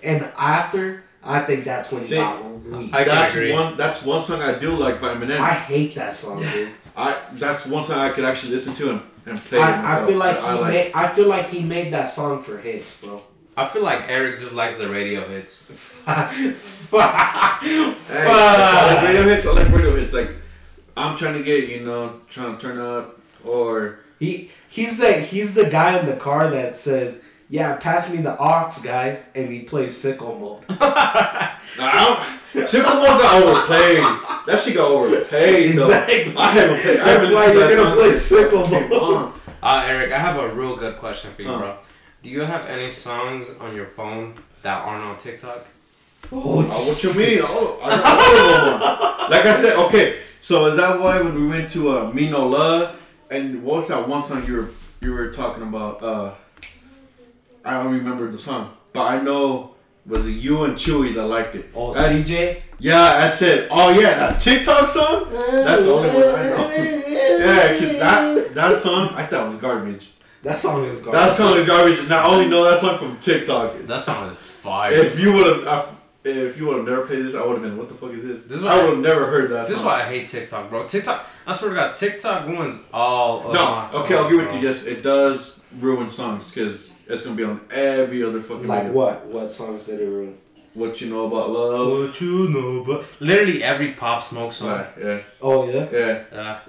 and 0.02 0.28
after, 0.38 1.02
I 1.22 1.40
think 1.40 1.64
that's 1.64 1.92
when 1.92 2.02
he 2.02 2.08
See, 2.08 2.14
got 2.16 2.42
weak. 2.44 2.92
I 2.94 3.00
I, 3.00 3.04
can 3.04 3.14
that's 3.14 3.34
agree. 3.34 3.52
one. 3.52 3.76
That's 3.76 4.02
one 4.04 4.22
song 4.22 4.40
I 4.42 4.58
do 4.58 4.70
like 4.72 5.00
by 5.00 5.14
Eminem. 5.14 5.38
I, 5.38 5.52
hate 5.52 5.94
that 5.96 6.14
song, 6.16 6.40
dude. 6.42 6.70
that's 7.34 7.66
one 7.66 7.84
song 7.84 7.98
I 7.98 8.10
could 8.10 8.24
actually 8.24 8.52
listen 8.52 8.74
to 8.76 8.90
and, 8.90 9.02
and 9.26 9.44
play. 9.44 9.58
I, 9.58 9.70
I 9.72 9.82
myself. 9.82 10.08
feel 10.08 10.18
like 10.18 10.36
I 10.38 10.56
he 10.56 10.62
made 10.64 10.92
I 10.94 11.08
feel 11.08 11.28
like 11.28 11.48
he 11.48 11.62
made 11.62 11.92
that 11.92 12.06
song 12.10 12.42
for 12.42 12.56
hits, 12.58 12.96
bro. 13.00 13.22
I 13.56 13.68
feel 13.68 13.82
like 13.82 14.08
Eric 14.08 14.38
just 14.40 14.54
likes 14.54 14.78
the 14.78 14.88
radio 14.88 15.26
hits. 15.28 15.70
Hey, 16.90 18.26
I 18.26 18.94
like 18.94 19.04
radio 19.04 19.22
hits. 19.24 19.46
I 19.46 19.52
like 19.52 19.68
radio 19.68 19.96
hits. 19.96 20.12
Like 20.12 20.30
I'm 20.96 21.16
trying 21.16 21.34
to 21.34 21.42
get 21.42 21.68
you 21.68 21.84
know 21.84 22.20
trying 22.28 22.56
to 22.56 22.60
turn 22.62 22.78
up 22.78 23.20
or 23.44 24.00
He 24.18 24.50
he's 24.68 24.98
the 24.98 25.12
he's 25.12 25.54
the 25.54 25.68
guy 25.68 25.98
in 25.98 26.06
the 26.06 26.16
car 26.16 26.50
that 26.50 26.78
says, 26.78 27.22
"Yeah, 27.50 27.76
pass 27.76 28.10
me 28.10 28.18
the 28.22 28.36
aux, 28.40 28.68
guys," 28.82 29.26
and 29.34 29.50
he 29.52 29.60
plays 29.62 29.92
Sicko 30.02 30.38
Mode. 30.40 30.64
I 30.80 31.58
don't. 32.54 32.66
Simple 32.66 32.94
Mode 32.94 33.20
got 33.20 33.42
overplayed. 33.42 33.98
That 34.46 34.58
shit 34.60 34.74
got 34.76 34.90
overpaid 34.90 35.76
though. 35.76 35.86
Exactly. 35.90 36.36
I 36.36 36.50
haven't 36.52 36.80
played. 36.80 37.00
I 37.00 37.04
That's 37.04 37.24
haven't 37.26 37.34
why 37.34 37.46
listened 37.46 37.52
to 37.52 37.58
you're 37.58 37.68
that 37.68 37.76
gonna 37.76 37.90
song 37.90 37.96
play 37.96 38.18
since 38.18 38.52
Sicko 38.52 38.64
it 38.64 38.70
came 38.80 38.90
mode. 38.90 39.14
on. 39.16 39.40
Uh, 39.62 39.84
Eric, 39.86 40.12
I 40.12 40.18
have 40.18 40.36
a 40.38 40.54
real 40.54 40.76
good 40.76 40.96
question 40.98 41.32
for 41.34 41.42
you, 41.42 41.48
Huh. 41.48 41.58
bro. 41.58 41.76
Do 42.22 42.30
you 42.30 42.40
have 42.42 42.66
any 42.66 42.90
songs 42.90 43.46
on 43.60 43.74
your 43.76 43.86
phone 43.86 44.34
that 44.62 44.84
aren't 44.84 45.04
on 45.04 45.18
TikTok? 45.18 45.66
Oh, 46.32 46.60
Oh, 46.62 46.88
what 46.88 47.02
you 47.04 47.14
mean? 47.14 47.40
Oh, 47.42 47.78
I 47.82 47.90
got 47.90 48.18
all 48.18 49.24
of. 49.24 49.30
Like 49.30 49.44
I 49.46 49.54
said, 49.54 49.76
okay. 49.86 50.20
So 50.42 50.66
is 50.66 50.76
that 50.76 51.00
why 51.00 51.20
when 51.20 51.34
we 51.34 51.46
went 51.46 51.70
to 51.72 51.96
uh, 51.98 52.10
Me 52.12 52.28
No 52.30 52.46
Love 52.48 52.96
and 53.30 53.62
what 53.62 53.76
was 53.76 53.88
that 53.88 54.08
one 54.08 54.22
song 54.22 54.46
you 54.46 54.54
were 54.56 54.68
you 55.00 55.12
were 55.12 55.30
talking 55.32 55.62
about? 55.62 56.02
Uh, 56.02 56.32
I 57.64 57.82
don't 57.82 57.92
remember 57.92 58.30
the 58.30 58.38
song, 58.38 58.72
but 58.92 59.02
I 59.02 59.20
know 59.20 59.74
was 60.06 60.26
it 60.26 60.32
you 60.32 60.64
and 60.64 60.74
Chewy 60.76 61.14
that 61.14 61.26
liked 61.26 61.54
it. 61.54 61.66
Oh, 61.74 61.92
That's- 61.92 62.24
CJ. 62.28 62.62
Yeah, 62.78 63.02
I 63.24 63.28
said, 63.28 63.68
oh 63.70 63.90
yeah, 63.90 64.14
that 64.18 64.40
TikTok 64.40 64.88
song. 64.88 65.28
That's 65.30 65.82
the 65.82 65.92
only 65.92 66.08
one 66.08 66.22
I 66.24 66.48
know. 66.48 66.96
Yeah, 67.40 67.78
cause 67.78 67.98
that 67.98 68.54
that 68.54 68.76
song 68.76 69.08
I 69.14 69.24
thought 69.24 69.46
was 69.46 69.56
garbage. 69.56 70.10
That 70.42 70.58
song 70.60 70.84
is 70.84 71.00
garbage. 71.02 71.20
That 71.20 71.32
song 71.32 71.56
is 71.56 71.66
garbage, 71.66 71.98
and 72.00 72.12
I 72.12 72.24
only 72.26 72.48
know 72.48 72.64
that 72.64 72.78
song 72.78 72.98
from 72.98 73.18
TikTok. 73.18 73.78
That 73.86 74.00
song 74.02 74.30
is 74.32 74.36
fire. 74.38 74.92
If 74.92 75.18
you 75.18 75.32
would 75.32 75.66
have, 75.66 75.88
if 76.24 76.58
you 76.58 76.66
would 76.66 76.78
have 76.78 76.86
never 76.86 77.06
played 77.06 77.24
this, 77.24 77.34
I 77.34 77.42
would 77.44 77.52
have 77.54 77.62
been. 77.62 77.78
What 77.78 77.88
the 77.88 77.94
fuck 77.94 78.10
is 78.12 78.24
this? 78.24 78.42
This 78.42 78.58
is 78.58 78.64
I 78.64 78.76
would 78.82 78.90
have 78.94 78.98
never 78.98 79.26
heard 79.26 79.50
that. 79.50 79.66
This 79.68 79.78
is 79.78 79.84
why 79.84 80.02
I 80.02 80.04
hate 80.04 80.28
TikTok, 80.28 80.68
bro. 80.68 80.86
TikTok, 80.86 81.26
I 81.46 81.54
swear 81.54 81.70
to 81.70 81.76
God, 81.76 81.96
TikTok 81.96 82.46
ruins 82.46 82.78
all 82.92 83.46
of 83.46 83.54
No, 83.54 83.64
my 83.64 83.88
okay, 83.92 84.14
I'll 84.16 84.22
songs, 84.24 84.32
give 84.32 84.40
it 84.46 84.50
to 84.52 84.58
you. 84.58 84.66
Yes, 84.68 84.84
it 84.84 85.02
does 85.02 85.60
ruin 85.78 86.10
songs 86.10 86.50
because 86.52 86.89
it's 87.10 87.22
gonna 87.22 87.36
be 87.36 87.44
on 87.44 87.60
every 87.70 88.22
other 88.22 88.40
fucking. 88.40 88.66
Like 88.66 88.78
radio. 88.84 88.92
what? 88.92 89.26
What 89.26 89.52
songs 89.52 89.84
did 89.86 90.00
it 90.00 90.04
ruin? 90.06 90.38
What 90.72 91.00
you 91.00 91.10
know 91.10 91.26
about 91.26 91.50
love? 91.50 92.08
What 92.08 92.20
you 92.20 92.48
know, 92.48 92.84
but 92.84 93.04
literally 93.18 93.62
every 93.64 93.90
Pop 93.92 94.22
Smoke 94.22 94.52
song. 94.52 94.68
Right, 94.68 94.86
yeah, 95.02 95.20
Oh 95.42 95.68
yeah. 95.68 95.88
yeah. 95.92 96.38
Uh, 96.40 96.60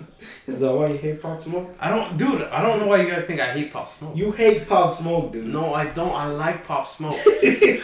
Is 0.48 0.60
that 0.60 0.74
why 0.74 0.88
you 0.88 0.98
hate 0.98 1.22
Pop 1.22 1.40
Smoke? 1.40 1.76
I 1.80 1.90
don't, 1.90 2.18
dude. 2.18 2.42
I 2.44 2.64
don't 2.64 2.80
know 2.80 2.88
why 2.88 3.02
you 3.04 3.10
guys 3.10 3.26
think 3.26 3.40
I 3.40 3.54
hate 3.54 3.72
Pop 3.72 3.92
Smoke. 3.92 4.18
You 4.18 4.32
hate 4.32 4.68
Pop 4.68 4.92
Smoke, 4.92 5.32
dude. 5.32 5.46
No, 5.46 5.76
I 5.76 5.86
don't. 5.86 6.12
I 6.12 6.26
like 6.26 6.66
Pop 6.66 6.88
Smoke. 6.88 7.14
he, 7.42 7.80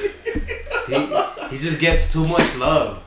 he 1.51 1.57
just 1.57 1.79
gets 1.79 2.11
too 2.11 2.25
much 2.25 2.55
love. 2.55 3.03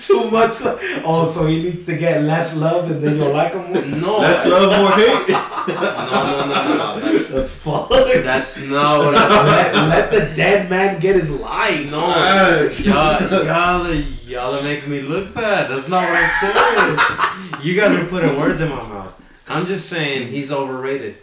Too 0.00 0.30
much. 0.30 0.60
Love. 0.60 0.78
Oh, 1.04 1.24
so 1.24 1.46
he 1.46 1.62
needs 1.62 1.84
to 1.86 1.96
get 1.96 2.22
less 2.22 2.56
love, 2.56 2.90
and 2.90 3.02
then 3.02 3.16
you'll 3.16 3.32
like 3.32 3.52
him 3.52 3.72
more. 3.72 3.84
No, 3.84 4.20
That's 4.20 4.46
love 4.46 4.78
more 4.80 4.90
hate. 4.92 5.28
No, 5.66 6.24
no, 6.24 6.46
no, 6.46 6.68
no, 6.68 6.76
no. 6.76 7.00
That's, 7.00 7.28
That's 7.28 7.58
fuck. 7.58 7.88
that's 7.88 8.60
not 8.68 8.98
what 8.98 9.14
I 9.16 9.46
let, 9.46 9.74
let 9.88 10.10
the 10.10 10.34
dead 10.36 10.68
man 10.68 11.00
get 11.00 11.16
his 11.16 11.30
life. 11.30 11.90
No, 11.90 12.00
Facts. 12.12 12.84
y'all, 12.84 13.22
y'all, 13.44 13.86
are, 13.86 13.92
y'all 13.94 14.54
are 14.54 14.62
making 14.62 14.90
me 14.90 15.00
look 15.00 15.34
bad. 15.34 15.70
That's 15.70 15.88
not 15.88 16.02
what 16.08 16.18
I'm 16.22 16.98
saying. 16.98 17.62
You 17.62 17.80
guys 17.80 17.96
are 17.96 18.04
putting 18.06 18.36
words 18.38 18.60
in 18.60 18.68
my 18.68 18.76
mouth. 18.76 19.14
I'm 19.48 19.64
just 19.64 19.88
saying 19.88 20.28
he's 20.28 20.52
overrated. 20.52 21.16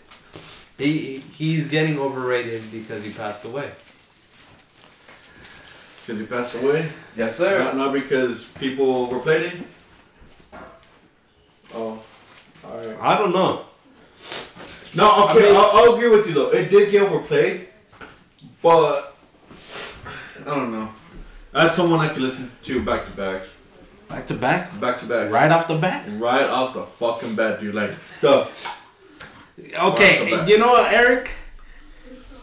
He 0.77 1.17
he's 1.33 1.67
getting 1.67 1.99
overrated 1.99 2.63
because 2.71 3.03
he 3.03 3.11
passed 3.11 3.45
away. 3.45 3.71
Because 6.11 6.19
he 6.19 6.25
passed 6.25 6.55
away. 6.61 6.89
Yes, 7.15 7.37
Not, 7.59 7.77
not 7.77 7.93
because 7.93 8.43
people 8.59 9.07
were 9.07 9.19
him. 9.49 9.65
Oh, 11.73 12.03
alright. 12.65 12.97
I 12.99 13.17
don't 13.17 13.31
know. 13.31 13.61
No, 14.93 15.29
okay, 15.29 15.39
I 15.39 15.47
mean- 15.51 15.55
I'll, 15.55 15.71
I'll 15.73 15.95
agree 15.95 16.09
with 16.09 16.27
you 16.27 16.33
though. 16.33 16.49
It 16.51 16.69
did 16.69 16.91
get 16.91 17.03
overplayed, 17.03 17.69
but 18.61 19.15
I 20.41 20.43
don't 20.53 20.71
know. 20.73 20.89
That's 21.53 21.75
someone 21.75 22.01
I 22.01 22.09
could 22.09 22.21
listen 22.23 22.51
to 22.63 22.83
back 22.83 23.05
to 23.05 23.11
back, 23.11 23.43
Back 24.09 24.27
to 24.27 24.33
back. 24.33 24.77
back 24.81 24.99
to 24.99 25.05
back, 25.05 25.31
Right 25.31 25.49
off 25.49 25.69
the 25.69 25.75
bat. 25.77 26.05
right 26.19 26.43
off 26.49 26.73
the 26.73 26.83
fucking 26.85 27.35
bat, 27.35 27.61
dude. 27.61 27.73
Like 27.73 27.91
the 28.19 28.49
Okay, 29.79 30.29
Right 30.35 30.45
the 30.45 30.51
you 30.51 30.57
know 30.57 30.73
what, 30.73 30.91
Eric? 30.91 31.31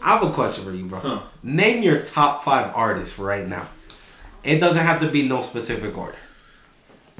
I 0.01 0.13
have 0.13 0.23
a 0.23 0.31
question 0.31 0.63
for 0.63 0.71
you, 0.73 0.85
bro. 0.85 0.99
Huh. 0.99 1.21
Name 1.43 1.83
your 1.83 2.01
top 2.03 2.43
five 2.43 2.71
artists 2.75 3.19
right 3.19 3.47
now. 3.47 3.67
It 4.43 4.59
doesn't 4.59 4.85
have 4.85 4.99
to 5.01 5.09
be 5.09 5.27
no 5.27 5.41
specific 5.41 5.97
order. 5.97 6.17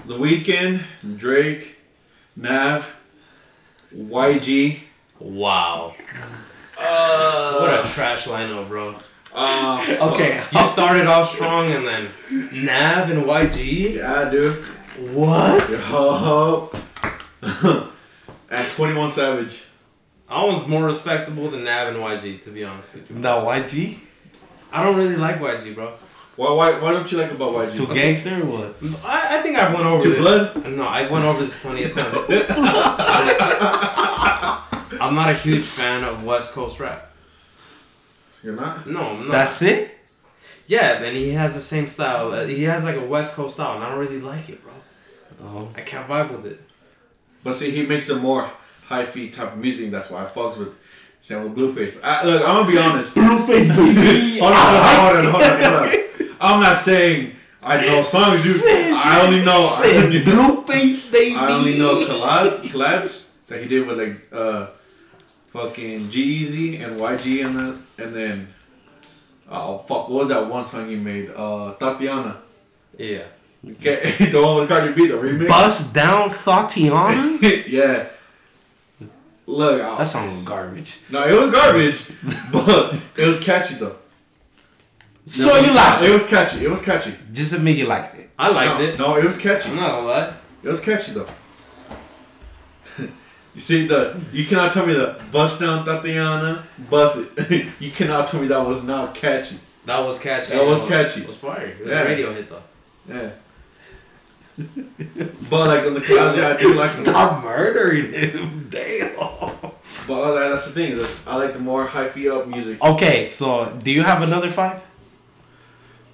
The 0.05 0.13
Weeknd, 0.15 0.81
Drake, 1.17 1.75
Nav, 2.35 2.85
YG. 3.93 4.79
Wow. 5.19 5.93
Uh, 6.79 7.57
What 7.59 7.85
a 7.85 7.89
trash 7.89 8.25
lineup, 8.25 8.69
bro. 8.69 8.95
Uh, 9.33 9.97
Okay. 10.01 10.41
You 10.53 10.65
started 10.67 11.07
off 11.07 11.29
strong 11.35 11.67
and 11.67 11.85
then 11.85 12.07
Nav 12.65 13.09
and 13.09 13.23
YG. 13.23 13.95
Yeah, 13.95 14.29
dude. 14.31 14.55
What? 15.13 15.69
Yo. 15.89 16.71
and 18.49 18.65
21 18.71 19.11
Savage. 19.11 19.63
I 20.29 20.45
was 20.45 20.67
more 20.67 20.85
respectable 20.85 21.49
than 21.49 21.63
Nav 21.63 21.87
and 21.87 21.97
YG, 21.97 22.41
to 22.43 22.51
be 22.51 22.63
honest 22.63 22.93
with 22.93 23.09
you. 23.09 23.15
No 23.17 23.41
YG. 23.45 23.97
I 24.71 24.83
don't 24.83 24.95
really 24.97 25.15
like 25.15 25.37
YG, 25.39 25.73
bro. 25.73 25.93
Why, 26.35 26.53
why, 26.53 26.79
why 26.79 26.91
don't 26.93 27.11
you 27.11 27.17
like 27.17 27.31
about 27.31 27.55
It's 27.63 27.71
too 27.75 27.87
gangster 27.87 28.35
or 28.41 28.45
what? 28.45 28.75
I, 29.03 29.39
I 29.39 29.41
think 29.41 29.57
I 29.57 29.73
went 29.73 29.85
over 29.85 30.01
Too 30.03 30.11
this. 30.11 30.19
blood? 30.19 30.65
No, 30.67 30.87
I 30.87 31.09
went 31.09 31.25
over 31.25 31.43
this 31.43 31.59
plenty 31.59 31.83
of 31.83 31.97
times. 31.97 32.13
I'm 35.01 35.15
not 35.15 35.29
a 35.29 35.33
huge 35.33 35.65
fan 35.65 36.03
of 36.03 36.23
West 36.23 36.53
Coast 36.53 36.79
rap. 36.79 37.11
You're 38.43 38.55
not? 38.55 38.87
No, 38.87 39.01
I'm 39.01 39.19
not. 39.23 39.31
That's 39.31 39.61
it. 39.63 39.97
yeah, 40.67 40.99
then 40.99 41.15
he 41.15 41.31
has 41.31 41.53
the 41.55 41.59
same 41.61 41.87
style. 41.87 42.31
Uh, 42.31 42.45
He 42.45 42.63
has 42.63 42.83
like 42.83 42.95
a 42.95 43.03
West 43.05 43.35
Coast 43.35 43.55
style, 43.55 43.75
and 43.75 43.83
I 43.83 43.89
don't 43.89 43.99
really 43.99 44.21
like 44.21 44.49
it, 44.49 44.61
bro. 44.63 44.73
Oh. 45.43 45.67
I 45.75 45.81
can't 45.81 46.07
vibe 46.07 46.31
with 46.31 46.45
it. 46.45 46.61
But 47.43 47.55
see, 47.55 47.71
he 47.71 47.85
makes 47.85 48.09
it 48.09 48.21
more 48.21 48.49
hyphy 48.89 49.31
type 49.31 49.53
of 49.53 49.59
music. 49.59 49.91
That's 49.91 50.09
why 50.09 50.23
I 50.23 50.25
fucks 50.27 50.57
with 50.57 50.73
Samuel 51.21 51.51
Blueface. 51.51 52.03
I, 52.03 52.25
look, 52.25 52.41
I'm 52.41 52.63
gonna 52.63 52.71
be 52.71 52.77
honest. 52.77 53.15
Blueface 53.15 53.69
baby. 53.75 54.39
Hold 54.39 54.53
on, 54.53 54.83
hold 54.85 55.15
on, 55.15 55.31
hold 55.31 55.43
on, 55.43 55.61
hold 55.61 56.19
on. 56.21 56.35
I'm 56.41 56.61
not 56.61 56.77
saying 56.77 57.35
I 57.61 57.77
know 57.81 58.03
songs, 58.03 58.43
dude. 58.43 58.63
I 58.65 59.25
only 59.25 59.43
know. 59.43 59.67
I 59.69 60.01
only 60.03 60.23
know, 60.23 60.63
Blueface 60.63 61.11
baby. 61.11 61.35
I 61.35 61.51
only 61.51 61.77
know 61.77 61.95
collab, 61.95 62.61
collabs 62.63 63.27
that 63.47 63.61
he 63.61 63.67
did 63.67 63.85
with 63.85 63.99
like 63.99 64.33
uh, 64.33 64.67
fucking 65.49 66.09
G-Eazy 66.09 66.81
and 66.83 66.99
YG 66.99 67.45
and 67.45 67.55
then 67.57 67.83
and 67.97 68.13
then 68.15 68.53
oh 69.49 69.79
fuck, 69.79 70.09
what 70.09 70.21
was 70.21 70.29
that 70.29 70.47
one 70.47 70.63
song 70.63 70.87
he 70.87 70.95
made? 70.95 71.29
Uh, 71.31 71.75
Thotiana. 71.79 72.37
Yeah. 72.97 73.25
Okay, 73.67 74.29
the 74.31 74.41
one 74.41 74.55
with 74.57 74.69
Cardi 74.69 74.93
B, 74.93 75.07
the 75.07 75.15
remix. 75.15 75.49
Bust 75.49 75.93
down 75.93 76.29
Thotiana. 76.29 77.67
yeah. 77.67 78.07
Look, 79.57 79.81
I- 79.81 79.97
that 79.97 80.07
song 80.07 80.31
was 80.31 80.43
garbage. 80.43 80.97
no, 81.11 81.27
it 81.27 81.33
was 81.41 81.51
garbage, 81.51 81.99
but 82.51 82.95
it 83.17 83.25
was 83.25 83.39
catchy 83.39 83.75
though. 83.75 83.95
So 85.27 85.57
you 85.57 85.73
like 85.73 86.01
It 86.03 86.09
it? 86.09 86.13
was 86.13 86.25
catchy. 86.27 86.63
It 86.65 86.69
was 86.69 86.81
catchy. 86.81 87.13
Just 87.31 87.53
admit 87.53 87.77
you 87.77 87.85
liked 87.85 88.15
it. 88.15 88.29
I 88.37 88.49
liked 88.49 88.79
no, 88.79 88.85
it. 88.85 88.99
No, 88.99 89.15
it 89.17 89.23
was 89.23 89.37
catchy. 89.37 89.69
I'm 89.69 89.75
not 89.75 89.91
gonna 89.91 90.07
lie. 90.07 90.33
It 90.63 90.67
was 90.69 90.79
catchy 90.81 91.11
though. 91.13 91.27
you 93.55 93.59
see 93.61 93.87
the 93.87 94.19
you 94.31 94.45
cannot 94.45 94.71
tell 94.71 94.85
me 94.85 94.93
the 94.93 95.19
bust 95.31 95.59
down 95.59 95.85
Thotiana, 95.85 96.61
bust 96.89 97.17
it. 97.37 97.67
you 97.79 97.91
cannot 97.91 98.25
tell 98.27 98.41
me 98.41 98.47
that 98.47 98.65
was 98.65 98.83
not 98.83 99.13
catchy. 99.15 99.57
That 99.85 99.99
was 100.05 100.19
catchy. 100.19 100.51
That 100.53 100.65
was 100.65 100.81
It 100.83 100.87
catchy. 100.87 101.21
It 101.21 101.27
was 101.27 101.37
fire. 101.37 101.65
It 101.65 101.79
was 101.85 101.89
Yeah. 101.91 102.01
a 102.01 102.05
radio 102.05 102.33
hit 102.33 102.49
though. 102.49 102.63
Yeah. 103.07 103.29
But 105.49 105.67
like 105.67 105.85
on 105.85 105.93
the 105.93 106.01
collabs, 106.01 106.37
yeah, 106.37 106.49
I 106.49 106.57
do 106.57 106.73
like 106.75 106.91
them. 106.91 107.05
Stop 107.05 107.43
murdering 107.43 108.13
him. 108.13 108.67
Damn. 108.69 109.15
But 110.07 110.21
uh, 110.21 110.49
that's 110.49 110.65
the 110.67 110.71
thing. 110.71 110.91
is 110.93 111.25
I 111.25 111.35
like 111.35 111.53
the 111.53 111.59
more 111.59 111.87
hyphy 111.87 112.31
up 112.31 112.47
music. 112.47 112.81
Okay, 112.81 113.29
so 113.29 113.71
do 113.83 113.91
you 113.91 114.03
have 114.03 114.21
another 114.21 114.49
five? 114.49 114.81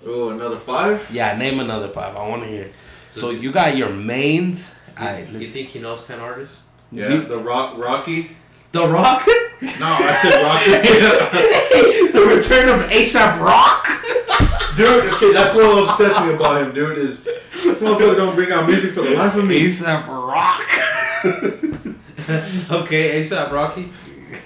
Oh, 0.05 0.29
another 0.29 0.57
five. 0.57 1.09
Yeah, 1.11 1.35
name 1.37 1.59
another 1.59 1.89
five. 1.89 2.15
I 2.15 2.27
want 2.27 2.43
to 2.43 2.47
hear. 2.47 2.69
So 3.09 3.31
you 3.31 3.51
got 3.51 3.75
your 3.75 3.89
mains. 3.89 4.71
Alright, 4.97 5.27
you 5.29 5.39
let's 5.39 5.51
think 5.51 5.69
he 5.69 5.79
knows 5.79 6.05
ten 6.07 6.19
artists? 6.19 6.67
Yeah, 6.91 7.07
Do- 7.07 7.25
the 7.25 7.37
rock 7.37 7.77
Rocky. 7.77 8.35
The 8.71 8.87
Rock. 8.87 9.25
No, 9.25 9.87
I 9.87 10.13
said 10.21 10.43
Rocky. 10.43 10.71
the 12.11 12.35
return 12.35 12.67
of 12.67 12.81
ASAP 12.89 13.39
Rock. 13.39 13.87
dude, 14.77 15.13
okay, 15.13 15.33
that's 15.33 15.55
what 15.55 15.89
upsets 15.89 16.19
me 16.21 16.33
about 16.33 16.61
him, 16.61 16.73
dude. 16.73 16.97
Is 16.97 17.23
this 17.23 17.79
motherfucker 17.81 18.15
don't 18.17 18.35
bring 18.35 18.51
out 18.51 18.67
music 18.67 18.91
for 18.93 19.01
the 19.01 19.15
life 19.15 19.35
of 19.35 19.45
me. 19.45 19.61
ASAP 19.67 20.07
Rock. 20.07 20.61
okay, 22.83 23.21
ASAP 23.21 23.51
Rocky. 23.51 23.91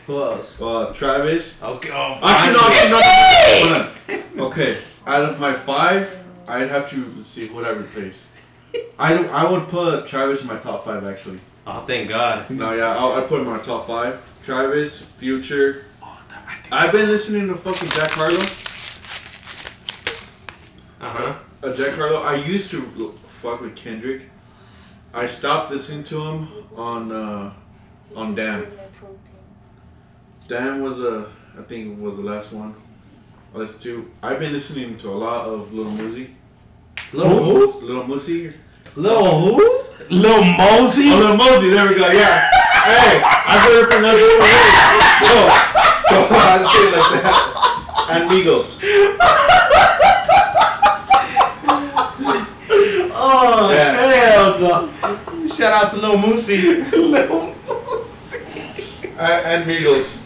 Who 0.08 0.22
else? 0.24 0.62
Uh, 0.62 0.92
Travis. 0.94 1.62
Okay. 1.62 1.90
Oh, 1.92 2.20
Actually, 2.24 2.54
no, 2.54 2.60
finally. 2.60 2.78
actually, 2.78 3.70
no. 3.70 4.20
Hold 4.30 4.44
on. 4.44 4.52
Okay, 4.52 4.78
out 5.06 5.24
of 5.26 5.40
my 5.40 5.54
five, 5.54 6.24
I'd 6.48 6.70
have 6.70 6.90
to 6.92 7.24
see 7.24 7.48
what 7.50 7.66
I 7.66 7.72
replace. 7.72 8.28
I 9.00 9.14
don't- 9.14 9.30
I 9.30 9.50
would 9.50 9.68
put 9.68 10.08
Travis 10.08 10.42
in 10.42 10.48
my 10.48 10.58
top 10.58 10.86
five 10.86 11.06
actually. 11.08 11.40
Oh, 11.66 11.82
thank 11.86 12.10
God. 12.10 12.50
No, 12.50 12.74
yeah, 12.74 12.96
I'll, 12.98 13.14
I 13.14 13.22
put 13.22 13.40
him 13.42 13.48
in 13.48 13.54
my 13.54 13.60
top 13.64 13.86
five. 13.88 14.22
Travis, 14.44 15.02
Future. 15.02 15.86
I've 16.72 16.92
been 16.92 17.08
listening 17.10 17.48
to 17.48 17.56
fucking 17.56 17.90
Jack 17.90 18.12
Harlow. 18.12 18.44
Uh 21.02 21.10
huh. 21.10 21.36
Uh, 21.64 21.74
Jack 21.74 21.96
Harlow. 21.96 22.22
I 22.22 22.36
used 22.36 22.72
to 22.72 22.82
fuck 23.42 23.62
with 23.62 23.76
Kendrick. 23.76 24.24
I 25.14 25.28
stopped 25.28 25.72
listening 25.72 26.04
to 26.06 26.22
him 26.22 26.48
on 26.76 27.12
uh, 27.12 27.54
on 28.16 28.36
Damn. 28.36 28.68
Damn 30.48 30.82
was 30.82 31.00
a 31.00 31.32
I 31.58 31.62
think 31.64 32.00
was 32.00 32.18
the 32.18 32.24
last 32.24 32.52
one. 32.52 32.74
I 33.54 33.58
listened 33.60 33.82
to. 33.84 34.12
I've 34.22 34.40
been 34.40 34.54
listening 34.54 34.98
to 35.00 35.10
a 35.10 35.18
lot 35.18 35.46
of 35.46 35.74
Little 35.74 35.92
Mosey. 35.92 36.36
Lil 37.14 37.44
who? 37.44 37.80
Little 37.82 38.06
Mosey. 38.08 38.54
Lil 38.96 39.40
who? 39.56 39.84
Lil 40.10 40.44
Mosey. 40.44 41.10
Oh, 41.12 41.18
Little 41.18 41.38
Mosey. 41.38 41.70
There 41.72 41.88
we 41.90 41.96
go. 41.96 42.08
Yeah. 42.12 42.50
hey, 42.84 43.22
I 43.24 43.58
better 43.66 43.88
pronounce 43.88 44.20
it 44.20 44.40
right. 44.40 45.16
So, 45.20 45.34
so 46.10 46.28
I 46.36 46.58
just 46.60 46.74
say 46.74 46.86
it 46.88 46.92
like 46.94 47.24
that. 47.24 48.10
And 48.12 48.30
Migos. 48.30 48.68
Oh 53.22 53.72
Yeah. 53.74 53.96
hell 53.96 54.60
no. 54.60 55.48
Shout 55.48 55.68
out 55.86 55.92
to 55.92 55.98
Lil 55.98 56.18
Moosey. 56.18 56.92
Lil 56.92 57.56
And, 59.20 59.46
and 59.46 59.66
Migos. 59.70 60.22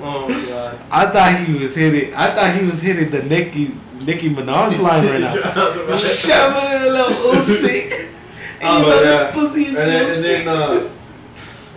Oh 0.00 0.28
my 0.28 0.46
God. 0.46 0.78
I 0.90 1.06
thought 1.06 1.40
he 1.40 1.54
was 1.54 1.74
hitting. 1.74 2.14
I 2.14 2.32
thought 2.34 2.54
he 2.54 2.64
was 2.66 2.80
hitting 2.80 3.10
the 3.10 3.22
Nicki 3.22 3.74
Nicki 4.00 4.30
Minaj 4.30 4.78
line 4.80 5.04
right 5.06 5.20
now. 5.20 5.34
Shove 5.96 6.54
it 6.56 6.82
in 6.82 6.88
a 6.88 6.92
little 6.92 7.32
Uzi. 7.34 8.04
And 8.60 8.66
Oh, 8.70 8.78
you 8.80 8.86
know 8.86 9.02
yeah. 9.02 9.30
this 9.30 9.36
pussy 9.36 9.60
is 9.62 9.68
And 9.68 9.76
then, 9.76 10.00
and 10.00 10.08
juicy. 10.08 10.44
then, 10.44 10.48
uh, 10.48 10.90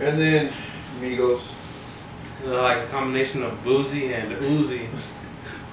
and 0.00 0.18
then 0.20 0.52
Migos. 1.00 1.52
They're 2.44 2.60
like 2.60 2.78
a 2.78 2.86
combination 2.86 3.44
of 3.44 3.62
boozy 3.62 4.12
and 4.14 4.32
Uzi. 4.32 4.88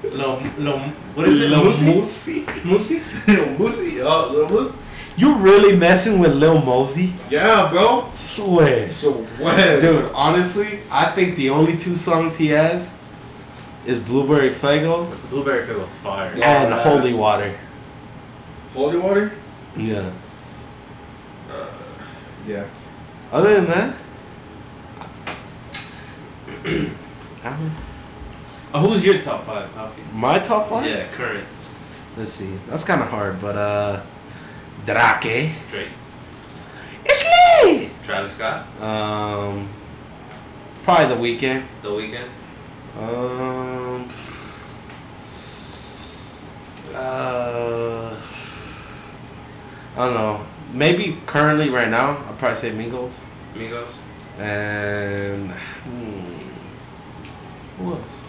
Lil, 0.03 0.39
Lil, 0.59 0.79
what 1.15 1.27
is 1.27 1.41
it? 1.41 1.49
Lil 1.49 1.63
Moosey? 1.63 1.95
Mosey. 1.95 2.41
Moosey? 2.61 3.27
Little 3.27 3.49
Mosey. 3.57 4.01
Oh, 4.01 4.29
Little 4.31 4.49
Mosey. 4.49 4.75
You 5.17 5.35
really 5.37 5.75
messing 5.75 6.19
with 6.19 6.33
Lil 6.33 6.61
Mosey? 6.61 7.13
Yeah, 7.29 7.69
bro. 7.71 8.09
Swear. 8.13 8.89
So 8.89 9.11
what? 9.37 9.55
Dude, 9.81 10.09
honestly, 10.13 10.79
I 10.89 11.11
think 11.11 11.35
the 11.35 11.49
only 11.49 11.75
two 11.77 11.95
songs 11.95 12.37
he 12.37 12.47
has 12.47 12.95
is 13.85 13.99
Blueberry 13.99 14.49
Faygo 14.49 15.07
Blueberry 15.29 15.65
Fiddle 15.65 15.85
fire. 15.87 16.33
Yeah. 16.37 16.63
and 16.63 16.73
Holy 16.73 17.13
Water. 17.13 17.53
Holy 18.73 18.97
water. 18.97 19.31
Yeah. 19.75 20.11
Yeah. 22.47 22.65
Other 23.31 23.55
than 23.61 23.65
that, 23.67 23.95
I 26.65 27.49
don't- 27.49 27.71
Oh, 28.71 28.81
who's 28.87 29.03
your 29.03 29.19
top 29.21 29.45
five, 29.45 29.67
Alfie? 29.75 30.01
my 30.13 30.37
top 30.39 30.69
five. 30.69 30.85
Yeah, 30.85 31.07
current. 31.07 31.45
Let's 32.17 32.31
see. 32.31 32.53
That's 32.69 32.83
kind 32.83 33.01
of 33.01 33.07
hard, 33.09 33.41
but 33.41 33.55
uh, 33.57 34.01
Drake. 34.85 35.51
Drake. 35.69 35.89
It's 37.05 37.25
me. 37.63 37.89
Travis 38.03 38.33
Scott. 38.33 38.65
Um, 38.81 39.69
probably 40.83 41.15
the 41.15 41.21
Weeknd. 41.21 41.63
The 41.81 41.89
Weeknd. 41.89 42.27
Um. 42.97 44.09
Uh, 46.93 48.15
I 49.95 50.05
don't 50.05 50.13
know. 50.13 50.45
Maybe 50.73 51.17
currently 51.25 51.69
right 51.69 51.89
now, 51.89 52.17
I'll 52.27 52.35
probably 52.35 52.55
say 52.55 52.71
Migos. 52.71 53.21
Migos. 53.55 53.99
And 54.37 55.51
hmm, 55.51 56.21
who 57.77 57.93
else? 57.93 58.21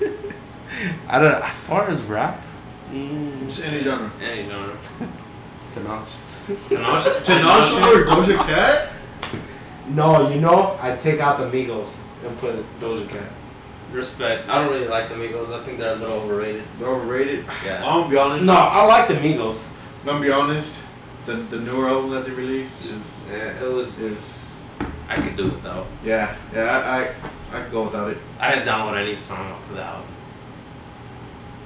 I 1.08 1.18
don't 1.18 1.32
know. 1.32 1.40
As 1.42 1.60
far 1.60 1.88
as 1.88 2.02
rap, 2.02 2.44
mm, 2.92 3.46
Just 3.48 3.64
any 3.64 3.82
genre. 3.82 4.10
Any 4.22 4.48
genre. 4.48 4.76
Tinashe. 5.72 6.16
Tinashe. 6.46 7.24
Tinashe 7.24 7.94
or 7.94 8.04
Doja 8.06 8.36
Cat? 8.46 8.92
No, 9.88 10.28
you 10.30 10.40
know, 10.40 10.76
I 10.80 10.96
take 10.96 11.20
out 11.20 11.38
the 11.38 11.44
Migos 11.46 11.98
and 12.26 12.36
put 12.38 12.54
Doja 12.80 13.08
Cat. 13.08 13.30
Respect. 13.92 14.48
I 14.48 14.58
don't 14.62 14.72
really 14.72 14.88
like 14.88 15.08
the 15.08 15.14
Migos. 15.14 15.52
I 15.52 15.64
think 15.64 15.78
they're 15.78 15.92
a 15.94 15.96
little 15.96 16.16
overrated. 16.16 16.64
They're 16.78 16.88
overrated. 16.88 17.44
Yeah. 17.64 17.84
I'm 17.86 18.00
gonna 18.02 18.10
be 18.10 18.16
honest. 18.18 18.46
No, 18.46 18.54
I 18.54 18.84
like 18.84 19.06
the 19.08 19.14
Migos. 19.14 19.62
I'm 20.00 20.06
gonna 20.06 20.20
be 20.20 20.30
honest. 20.32 20.78
The 21.24 21.34
the 21.34 21.58
newer 21.60 21.88
album 21.88 22.10
that 22.10 22.24
they 22.24 22.30
released 22.32 22.84
is 22.86 23.22
Yeah, 23.30 23.62
it 23.64 23.72
was. 23.72 23.98
is 23.98 24.54
I 25.08 25.16
could 25.20 25.36
do 25.36 25.46
it 25.48 25.62
though. 25.62 25.86
Yeah, 26.04 26.34
yeah, 26.52 26.62
I, 26.64 27.56
I, 27.56 27.58
I 27.58 27.62
could 27.62 27.72
go 27.72 27.84
without 27.84 28.10
it. 28.10 28.18
I 28.40 28.54
didn't 28.54 28.66
download 28.68 28.96
any 29.00 29.14
song 29.16 29.38
off 29.52 29.70
of 29.70 29.76
the 29.76 29.82
album. 29.82 30.08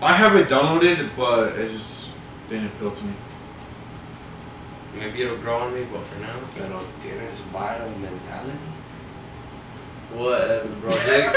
I 0.03 0.15
have 0.15 0.35
it 0.37 0.49
downloaded, 0.49 1.11
but 1.17 1.59
it 1.59 1.73
just 1.73 2.07
didn't 2.49 2.67
appeal 2.67 2.91
to 2.93 3.05
me. 3.05 3.13
Maybe 4.99 5.23
it'll 5.23 5.37
grow 5.39 5.59
on 5.59 5.75
me, 5.75 5.85
but 5.93 6.03
for 6.03 6.19
now, 6.21 6.35
Pero 6.57 6.81
tienes 7.01 7.39
viral 7.53 7.97
mentality. 8.01 8.59
whatever, 10.13 10.69
uh, 10.69 10.81
bro. 10.81 10.91
Jake, 10.91 11.27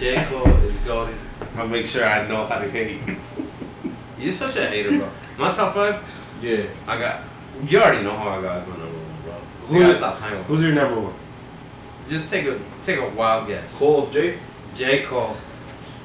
J 0.00 0.24
Cole 0.28 0.46
is 0.64 0.76
goaded. 0.78 1.14
I'll 1.56 1.66
make 1.68 1.86
sure 1.86 2.04
I 2.04 2.26
know 2.28 2.44
how 2.46 2.58
to 2.58 2.68
hate. 2.70 3.00
You're 4.18 4.32
such 4.32 4.56
a 4.56 4.66
hater, 4.68 4.98
bro. 4.98 5.08
My 5.38 5.52
top 5.54 5.74
five, 5.74 6.02
Yeah. 6.42 6.64
I 6.86 6.98
got. 6.98 7.20
You 7.66 7.78
already 7.80 8.02
know 8.04 8.16
how 8.16 8.38
I 8.38 8.42
got 8.42 8.56
as 8.58 8.66
my 8.68 8.76
number 8.76 8.98
one, 8.98 9.22
bro. 9.24 9.32
Who 9.68 9.74
You 9.74 9.80
gotta 9.80 9.92
is- 9.92 9.98
stop 9.98 10.18
playing 10.18 10.38
with 10.38 10.48
me. 10.48 10.54
Who's 10.56 10.62
your 10.64 10.72
number 10.74 11.00
one? 11.00 11.14
Just 12.08 12.30
take 12.30 12.46
a 12.46 12.58
take 12.84 12.98
a 12.98 13.08
wild 13.10 13.48
guess. 13.48 13.78
Cole, 13.78 14.08
Jay? 14.10 14.38
J 14.74 15.04
Cole, 15.04 15.36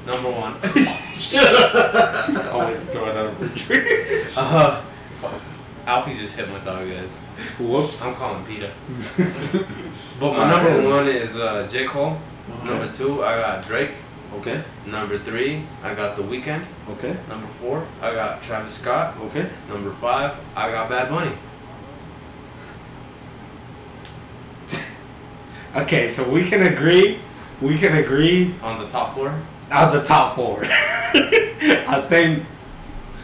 number 0.06 0.30
one. 0.30 0.56
To 1.14 1.20
throw 2.90 3.06
it 3.06 3.16
out 3.16 3.26
of 3.26 3.38
the 3.38 3.48
tree. 3.50 4.24
uh, 4.36 4.82
Alfie 5.86 6.14
just 6.14 6.36
hit 6.36 6.48
my 6.48 6.58
dog, 6.60 6.88
guys. 6.88 7.10
Whoops. 7.60 8.02
I'm 8.02 8.14
calling 8.14 8.44
Peter. 8.46 8.72
but 10.18 10.32
my 10.32 10.50
number 10.50 10.88
one 10.88 11.06
is 11.08 11.36
uh, 11.36 11.68
J 11.70 11.86
Cole. 11.86 12.18
Number 12.64 12.92
two, 12.92 13.22
I 13.22 13.38
got 13.40 13.64
Drake. 13.66 13.92
Okay. 14.38 14.62
Number 14.86 15.18
three, 15.20 15.64
I 15.82 15.94
got 15.94 16.16
The 16.16 16.22
Weeknd. 16.22 16.64
Okay. 16.90 17.16
Number 17.28 17.46
four, 17.46 17.86
I 18.02 18.12
got 18.12 18.42
Travis 18.42 18.74
Scott. 18.74 19.16
Okay. 19.26 19.48
Number 19.68 19.92
five, 19.92 20.34
I 20.56 20.70
got 20.70 20.88
Bad 20.88 21.08
Bunny. 21.08 21.32
Okay, 25.74 26.08
so 26.08 26.28
we 26.28 26.48
can 26.48 26.62
agree. 26.72 27.18
We 27.60 27.76
can 27.78 27.96
agree 27.96 28.54
On 28.62 28.78
the 28.78 28.88
top 28.88 29.14
four, 29.14 29.34
on 29.72 29.92
the 29.92 30.02
top 30.02 30.36
four. 30.36 30.64
I 30.64 32.04
think 32.08 32.44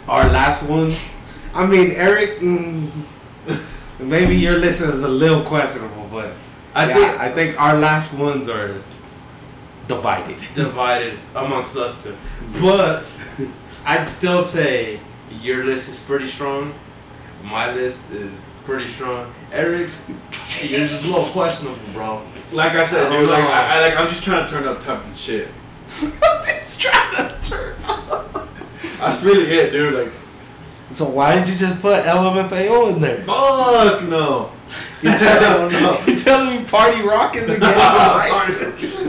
our 0.08 0.28
last 0.28 0.62
ones. 0.64 1.16
I 1.54 1.66
mean, 1.66 1.92
Eric. 1.92 2.40
Mm, 2.40 2.88
maybe 4.00 4.36
your 4.36 4.58
list 4.58 4.80
is 4.80 5.02
a 5.02 5.08
little 5.08 5.42
questionable, 5.42 6.08
but 6.10 6.32
I 6.74 6.88
yeah, 6.88 6.94
think 6.94 7.20
I 7.20 7.32
think 7.32 7.60
our 7.60 7.78
last 7.78 8.14
ones 8.14 8.48
are 8.48 8.82
divided. 9.86 10.38
divided 10.54 11.18
amongst 11.34 11.76
us 11.76 12.02
two. 12.02 12.16
But 12.60 13.04
I'd 13.84 14.08
still 14.08 14.42
say 14.42 15.00
your 15.40 15.64
list 15.64 15.88
is 15.88 16.00
pretty 16.00 16.26
strong. 16.26 16.74
My 17.42 17.72
list 17.72 18.10
is 18.10 18.32
pretty 18.64 18.88
strong. 18.88 19.32
Eric's, 19.52 20.08
you're 20.62 20.86
just 20.86 21.04
a 21.04 21.06
little 21.08 21.24
questionable, 21.24 21.78
bro. 21.92 22.22
Like 22.52 22.72
I 22.72 22.84
said, 22.84 23.10
dude, 23.10 23.28
like. 23.28 23.44
I, 23.44 23.76
I, 23.76 23.80
like, 23.88 23.98
I'm 23.98 24.08
just 24.08 24.24
trying 24.24 24.44
to 24.46 24.50
turn 24.52 24.66
up 24.66 24.80
type 24.80 25.04
of 25.06 25.16
shit. 25.16 25.48
I'm 26.02 26.42
just 26.42 26.80
trying 26.80 27.12
to 27.16 27.36
turn. 27.48 27.76
up. 27.84 28.48
That's 28.98 29.22
really 29.22 29.44
it, 29.50 29.70
dude. 29.70 29.94
Like, 29.94 30.12
So 30.92 31.08
why 31.08 31.36
did 31.36 31.48
you 31.48 31.54
just 31.54 31.80
put 31.80 32.04
LMFAO 32.04 32.94
in 32.94 33.00
there? 33.00 33.22
fuck 33.22 34.02
no. 34.04 34.52
You 35.02 35.10
telling, 35.18 35.72
you 36.06 36.14
telling 36.20 36.58
me 36.62 36.64
Party 36.68 37.00
Rock 37.02 37.34
is 37.34 37.48
again? 37.48 37.58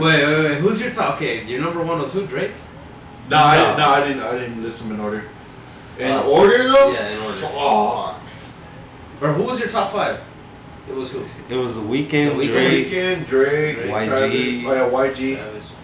wait, 0.00 0.44
wait. 0.44 0.58
Who's 0.58 0.80
your 0.80 0.90
top? 0.92 1.16
Okay, 1.16 1.44
your 1.44 1.60
number 1.60 1.82
one 1.82 2.00
was 2.00 2.12
who? 2.14 2.26
Drake. 2.26 2.52
No, 3.28 3.36
I, 3.36 3.56
No. 3.56 3.62
didn't- 3.66 3.78
no, 3.78 3.90
I 3.90 4.00
didn't. 4.08 4.22
I 4.22 4.32
didn't 4.38 4.62
list 4.62 4.78
them 4.82 4.92
in 4.92 5.00
order. 5.00 5.24
In 5.98 6.10
Uh, 6.10 6.22
order 6.22 6.56
though? 6.64 6.92
Yeah, 6.92 7.10
in 7.10 7.18
order. 7.20 7.36
Fuck. 7.36 8.20
Or 9.20 9.32
who 9.34 9.42
was 9.44 9.60
your 9.60 9.68
top 9.68 9.92
five? 9.92 10.18
It 10.88 10.94
was 10.94 11.12
who? 11.12 11.24
It 11.48 11.56
was 11.56 11.76
the 11.76 11.82
Weeknd, 11.82 12.10
The 12.10 12.46
Weeknd. 12.46 12.52
Drake. 12.52 12.86
Weeknd, 12.88 13.26
Drake, 13.26 13.76
Drake. 13.76 13.90
YG. 13.90 14.06
Travis, 14.08 14.64
oh 14.66 14.72
yeah, 14.72 15.10
YG, 15.12 15.36
Travis. 15.36 15.74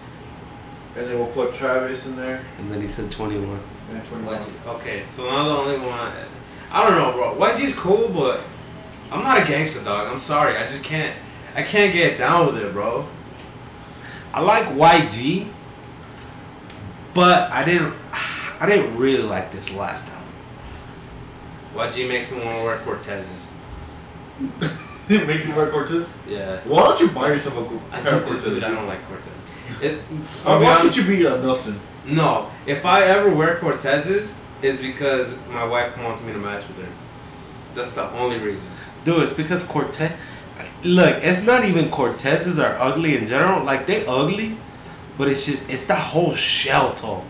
and 0.97 1.07
then 1.07 1.17
we'll 1.17 1.27
put 1.27 1.53
Travis 1.53 2.05
in 2.07 2.15
there. 2.15 2.43
and 2.59 2.71
then 2.71 2.81
he 2.81 2.87
said 2.87 3.09
21. 3.09 3.59
And 3.91 4.05
21. 4.05 4.41
Okay, 4.67 5.03
so 5.11 5.23
now 5.25 5.47
the 5.47 5.55
only 5.55 5.79
one. 5.79 6.11
I 6.71 6.87
don't 6.87 6.97
know, 6.99 7.11
bro. 7.13 7.35
YG's 7.47 7.75
cool, 7.75 8.09
but 8.09 8.41
I'm 9.11 9.23
not 9.23 9.41
a 9.41 9.45
gangster 9.45 9.83
dog. 9.83 10.07
I'm 10.07 10.19
sorry. 10.19 10.55
I 10.55 10.63
just 10.63 10.83
can't. 10.83 11.15
I 11.55 11.63
can't 11.63 11.91
get 11.93 12.17
down 12.19 12.53
with 12.53 12.63
it, 12.63 12.71
bro. 12.73 13.07
I 14.33 14.41
like 14.41 14.67
YG, 14.67 15.47
but 17.15 17.51
I 17.51 17.63
didn't. 17.63 17.95
I 18.59 18.65
didn't 18.65 18.97
really 18.97 19.23
like 19.23 19.51
this 19.51 19.73
last 19.73 20.05
time. 20.07 20.15
YG 21.73 22.07
makes 22.07 22.29
me 22.29 22.43
want 22.43 22.57
to 22.57 22.63
wear 22.63 22.77
Cortezes. 22.79 23.25
It 25.09 25.27
makes 25.27 25.47
you 25.47 25.55
wear 25.55 25.69
Cortez. 25.69 26.09
Yeah. 26.27 26.59
Why 26.65 26.81
don't 26.83 26.99
you 27.01 27.09
buy 27.09 27.27
yourself 27.29 27.57
a 27.57 27.63
co- 27.69 27.81
I, 27.91 28.01
pair 28.01 28.15
of 28.15 28.23
Cortez? 28.25 28.43
dude, 28.43 28.63
I 28.63 28.71
don't 28.71 28.87
like 28.87 28.99
Cortez. 29.07 29.81
It, 29.81 29.99
Uh, 30.45 30.49
I'll 30.51 30.59
why 30.59 30.65
honest- 30.79 30.83
don't 30.83 30.97
you 30.97 31.03
be 31.17 31.25
a 31.25 31.37
Nelson? 31.37 31.79
No, 32.05 32.49
if 32.65 32.85
I 32.85 33.03
ever 33.03 33.29
wear 33.33 33.55
Cortezes, 33.57 34.35
it's 34.61 34.79
because 34.81 35.37
my 35.49 35.63
wife 35.63 35.95
wants 35.97 36.21
me 36.23 36.31
to 36.33 36.39
match 36.39 36.67
with 36.67 36.77
her. 36.77 36.91
That's 37.75 37.93
the 37.93 38.09
only 38.11 38.39
reason. 38.39 38.67
Dude, 39.03 39.23
it's 39.23 39.33
because 39.33 39.63
Cortez. 39.63 40.11
Look, 40.83 41.23
it's 41.23 41.43
not 41.43 41.65
even 41.65 41.85
Cortezes 41.89 42.57
are 42.61 42.77
ugly 42.81 43.17
in 43.17 43.27
general. 43.27 43.63
Like 43.63 43.85
they 43.85 44.05
ugly, 44.05 44.57
but 45.17 45.27
it's 45.27 45.45
just 45.45 45.69
it's 45.69 45.85
that 45.87 45.99
whole 45.99 46.33
shell 46.35 46.93
toe. 46.93 47.23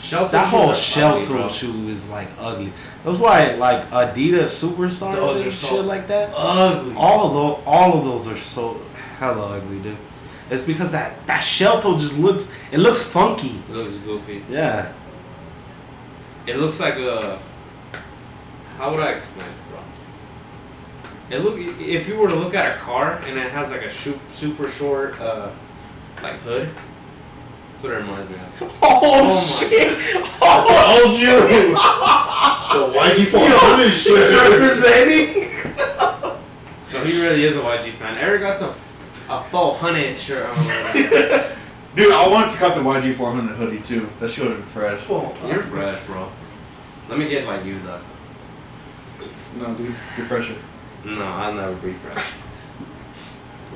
Shelter 0.00 0.32
That 0.32 0.48
whole 0.48 0.72
shell 0.72 1.16
ugly, 1.18 1.48
shoe 1.48 1.88
is 1.88 2.08
like 2.08 2.28
ugly. 2.38 2.72
That's 3.04 3.18
why 3.18 3.54
like 3.54 3.90
Adidas 3.90 4.50
superstars 4.62 5.14
Those 5.14 5.40
and 5.42 5.52
so 5.52 5.66
shit 5.68 5.84
like 5.84 6.06
that. 6.08 6.32
Ugly. 6.34 6.94
All 6.94 7.26
of 7.26 7.32
those, 7.32 7.62
all 7.66 7.98
of 7.98 8.04
those 8.04 8.28
are 8.28 8.36
so 8.36 8.80
hella 9.18 9.56
ugly, 9.56 9.80
dude. 9.80 9.96
It's 10.50 10.62
because 10.62 10.92
that 10.92 11.26
that 11.26 11.40
shell 11.40 11.80
toe 11.80 11.96
just 11.96 12.18
looks 12.18 12.50
it 12.70 12.78
looks 12.78 13.02
funky. 13.02 13.60
It 13.68 13.72
looks 13.72 13.96
goofy. 13.98 14.44
Yeah. 14.48 14.92
It 16.46 16.56
looks 16.56 16.80
like 16.80 16.94
a. 16.96 17.38
How 18.78 18.90
would 18.92 19.00
I 19.00 19.12
explain 19.12 19.48
it, 19.48 19.70
bro? 19.70 19.80
It 21.30 21.44
look 21.44 21.58
if 21.80 22.08
you 22.08 22.16
were 22.16 22.28
to 22.28 22.36
look 22.36 22.54
at 22.54 22.76
a 22.76 22.78
car 22.78 23.20
and 23.26 23.38
it 23.38 23.50
has 23.50 23.70
like 23.70 23.82
a 23.82 23.92
super 24.30 24.70
short 24.70 25.20
uh 25.20 25.50
like 26.22 26.36
hood. 26.36 26.70
That's 27.78 27.84
what 27.84 27.92
it 27.92 27.96
reminds 27.98 28.30
me 28.30 28.36
of. 28.36 28.72
Oh, 28.82 29.00
Oh 29.02 29.24
my 29.28 29.36
shit! 29.40 29.96
Oh, 30.42 31.16
shit! 31.18 31.78
The 32.68 32.84
YG 32.98 33.26
400 33.28 33.90
shit. 33.90 34.30
representing. 34.50 35.48
So 36.82 37.02
he 37.04 37.22
really 37.22 37.44
is 37.44 37.56
a 37.56 37.60
YG 37.60 37.92
fan. 37.92 38.18
Eric 38.18 38.42
got 38.42 38.60
a 38.60 38.74
a 39.32 39.42
4Hunnid 39.42 40.18
shirt 40.18 40.44
on. 40.46 40.54
Dude, 41.96 42.12
I 42.12 42.26
wanted 42.28 42.50
to 42.52 42.58
cop 42.58 42.74
the 42.74 42.80
YG 42.80 43.14
400 43.14 43.56
hoodie 43.56 43.80
too. 43.80 44.08
That 44.20 44.28
shit 44.30 44.44
would 44.44 44.52
have 44.56 44.60
been 44.60 44.68
fresh. 44.68 45.08
You're 45.46 45.62
fresh, 45.62 46.04
bro. 46.04 46.30
Let 47.08 47.18
me 47.18 47.28
get 47.28 47.46
like 47.46 47.64
you 47.64 47.78
though. 47.80 48.00
No, 49.56 49.74
dude, 49.74 49.94
you're 50.16 50.26
fresher. 50.26 50.56
No, 51.04 51.24
I'll 51.24 51.54
never 51.54 51.74
be 51.76 51.92
fresh. 51.94 52.24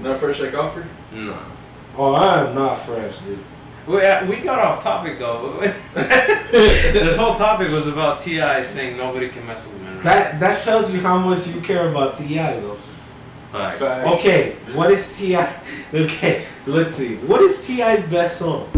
Not 0.01 0.19
fresh 0.19 0.41
like 0.41 0.53
Alfred? 0.55 0.87
No. 1.13 1.39
Oh, 1.97 2.15
I 2.15 2.47
am 2.47 2.55
not 2.55 2.75
fresh, 2.75 3.19
dude. 3.21 3.39
We, 3.87 4.01
uh, 4.01 4.27
we 4.27 4.37
got 4.37 4.59
off 4.61 4.83
topic 4.83 5.19
though. 5.19 5.59
this 5.93 7.17
whole 7.17 7.35
topic 7.35 7.71
was 7.71 7.87
about 7.89 8.21
T.I. 8.21 8.63
saying 8.63 8.97
nobody 8.97 9.29
can 9.29 9.45
mess 9.47 9.67
with 9.67 9.81
men. 9.83 9.95
Right? 9.97 10.05
That 10.05 10.41
that 10.41 10.63
tells 10.63 10.95
you 10.95 11.01
how 11.01 11.19
much 11.19 11.49
you 11.49 11.61
care 11.61 11.89
about 11.89 12.17
T.I., 12.17 12.61
though. 12.61 12.77
Facts. 13.51 13.81
Facts. 13.81 14.19
Okay, 14.19 14.53
what 14.75 14.91
is 14.91 15.17
T.I.? 15.17 15.53
Okay, 15.93 16.47
let's 16.67 16.95
see. 16.95 17.17
What 17.17 17.41
is 17.43 17.67
T.I.'s 17.67 18.05
best 18.09 18.39
song? 18.39 18.71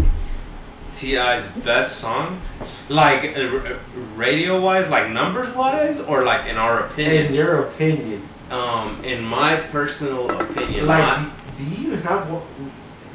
T.I.'s 0.94 1.47
best 1.64 1.97
song, 1.98 2.40
like 2.89 3.36
uh, 3.36 3.76
radio 4.16 4.60
wise, 4.60 4.89
like 4.90 5.10
numbers 5.10 5.55
wise, 5.55 5.98
or 6.01 6.24
like 6.24 6.47
in 6.48 6.56
our 6.56 6.86
opinion. 6.86 7.26
In 7.26 7.35
your 7.35 7.66
opinion, 7.68 8.22
Um, 8.51 9.02
in 9.05 9.24
my 9.24 9.56
personal 9.72 10.31
opinion, 10.40 10.86
like, 10.86 11.05
my- 11.05 11.31
do, 11.56 11.64
do 11.64 11.82
you 11.82 11.97
have 11.97 12.31
what? 12.31 12.43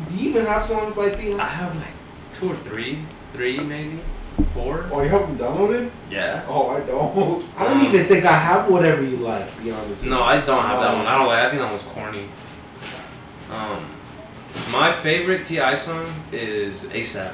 Do 0.09 0.15
you 0.15 0.29
even 0.31 0.45
have 0.45 0.65
songs 0.65 0.95
by 0.95 1.09
T.I.? 1.11 1.37
I 1.37 1.45
have 1.45 1.75
like 1.75 1.93
two 2.33 2.51
or 2.51 2.55
three, 2.55 2.99
three 3.33 3.59
maybe, 3.59 3.99
four. 4.53 4.85
Oh, 4.91 5.01
you 5.03 5.09
have 5.09 5.21
them 5.27 5.37
downloaded? 5.37 5.91
Yeah. 6.09 6.43
Oh, 6.47 6.69
I 6.69 6.79
don't. 6.81 7.45
I 7.57 7.63
don't 7.65 7.85
even 7.85 8.05
think 8.07 8.25
I 8.25 8.33
have 8.33 8.69
whatever 8.69 9.03
you 9.03 9.17
like. 9.17 9.53
To 9.55 9.61
be 9.61 9.71
honest. 9.71 10.05
No, 10.05 10.23
I 10.23 10.41
don't 10.41 10.63
have 10.63 10.79
that 10.81 10.97
one. 10.97 11.05
I 11.05 11.17
don't 11.17 11.27
like. 11.27 11.43
I 11.43 11.49
think 11.49 11.61
that 11.61 11.69
one's 11.69 11.83
corny. 11.83 12.27
Um, 13.51 13.85
my 14.71 14.91
favorite 15.01 15.45
T.I. 15.45 15.75
song 15.75 16.05
is 16.31 16.81
ASAP. 16.85 17.33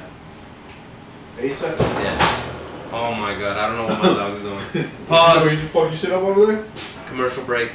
ASAP? 1.38 1.78
Yeah. 2.02 2.52
Oh 2.92 3.14
my 3.14 3.34
god, 3.38 3.56
I 3.56 3.68
don't 3.68 3.76
know 3.78 3.86
what 3.94 4.02
my 4.02 4.08
dog's 4.20 4.40
doing. 4.40 4.58
Where 4.58 5.08
Pause. 5.08 5.52
you 5.52 5.58
fuck 5.58 5.88
your 5.88 5.94
shit 5.94 6.10
up 6.12 6.22
over 6.22 6.46
there? 6.46 6.64
Commercial 7.08 7.44
break. 7.44 7.70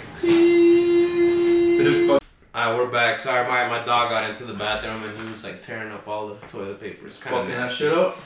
Alright, 2.53 2.77
we're 2.77 2.91
back. 2.91 3.17
Sorry, 3.17 3.47
my, 3.47 3.67
my 3.69 3.85
dog 3.85 4.09
got 4.09 4.29
into 4.29 4.43
the 4.45 4.53
bathroom 4.53 5.03
and 5.03 5.19
he 5.21 5.27
was 5.29 5.43
like 5.43 5.61
tearing 5.61 5.91
up 5.91 6.07
all 6.07 6.27
the 6.27 6.35
toilet 6.47 6.81
paper. 6.81 7.07
It's 7.07 7.19
kind 7.19 7.37
of 7.37 7.47
fucking 7.47 7.55
that 7.61 7.71
shit 7.73 7.93
up. 7.93 8.17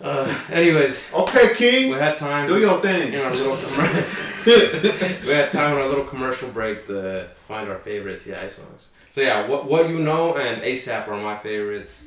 Uh, 0.00 0.38
anyways, 0.50 1.02
Okay, 1.12 1.54
King. 1.54 1.90
we 1.90 1.98
had 1.98 2.16
time. 2.16 2.48
Do 2.48 2.58
your 2.58 2.76
in 2.76 2.80
thing. 2.80 3.16
our 3.16 3.30
little 3.30 3.52
we 5.26 5.32
had 5.34 5.50
time 5.50 5.72
in 5.74 5.78
our 5.82 5.88
little 5.88 6.04
commercial 6.04 6.48
break 6.50 6.86
to 6.86 7.28
find 7.46 7.68
our 7.68 7.78
favorite 7.80 8.22
T.I. 8.22 8.48
songs. 8.48 8.86
So 9.10 9.20
yeah, 9.20 9.46
what 9.48 9.66
what 9.66 9.88
you 9.90 9.98
know 9.98 10.36
and 10.36 10.62
ASAP 10.62 11.08
are 11.08 11.20
my 11.20 11.36
favorites. 11.38 12.06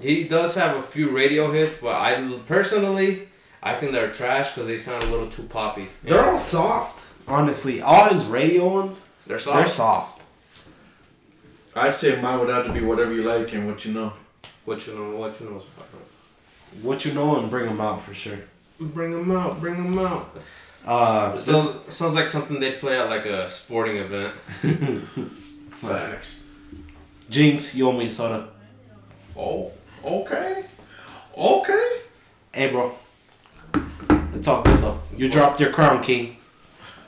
He 0.00 0.24
does 0.24 0.54
have 0.56 0.76
a 0.76 0.82
few 0.82 1.10
radio 1.10 1.50
hits, 1.52 1.80
but 1.80 1.94
I 1.94 2.40
personally 2.46 3.28
I 3.62 3.74
think 3.76 3.92
they're 3.92 4.12
trash 4.12 4.54
because 4.54 4.66
they 4.68 4.78
sound 4.78 5.02
a 5.04 5.06
little 5.10 5.30
too 5.30 5.42
poppy. 5.44 5.88
They're 6.02 6.24
all 6.24 6.38
soft. 6.38 7.04
Honestly, 7.28 7.82
all 7.82 8.08
his 8.08 8.24
radio 8.26 8.66
ones, 8.66 9.06
they're 9.28 9.38
soft. 9.38 9.56
they're 9.58 9.66
soft. 9.66 10.22
I'd 11.76 11.94
say 11.94 12.20
mine 12.20 12.40
would 12.40 12.48
have 12.48 12.66
to 12.66 12.72
be 12.72 12.80
whatever 12.80 13.12
you 13.12 13.22
like 13.22 13.52
and 13.54 13.66
what 13.68 13.84
you 13.84 13.92
know. 13.92 14.12
What 14.64 14.84
you 14.86 14.94
know? 14.94 15.16
What 15.16 15.40
you 15.40 15.48
know? 15.48 15.56
is 15.58 15.62
fucking- 15.76 16.82
What 16.82 17.04
you 17.04 17.14
know 17.14 17.38
and 17.38 17.48
bring 17.50 17.66
them 17.66 17.80
out 17.80 18.02
for 18.02 18.12
sure. 18.14 18.38
Bring 18.80 19.12
them 19.12 19.30
out. 19.30 19.60
Bring 19.60 19.76
them 19.82 19.98
out. 19.98 20.36
Uh, 20.84 21.32
It 21.36 21.40
sounds, 21.40 21.94
sounds 21.94 22.14
like 22.14 22.26
something 22.28 22.58
they'd 22.58 22.80
play 22.80 22.98
at 22.98 23.08
like 23.10 23.26
a 23.26 23.48
sporting 23.48 23.98
event. 23.98 24.34
Facts. 25.70 26.42
Jinx, 27.30 27.74
you 27.74 27.88
owe 27.88 27.92
me 27.92 28.08
soda. 28.08 28.48
Oh, 29.36 29.72
okay. 30.04 30.64
Okay. 31.36 32.00
Hey, 32.52 32.70
bro. 32.70 32.92
It's 34.34 34.48
all 34.48 34.62
good 34.62 34.80
though. 34.80 34.98
You 35.16 35.28
dropped 35.28 35.60
your 35.60 35.70
crown, 35.70 36.02
King. 36.02 36.36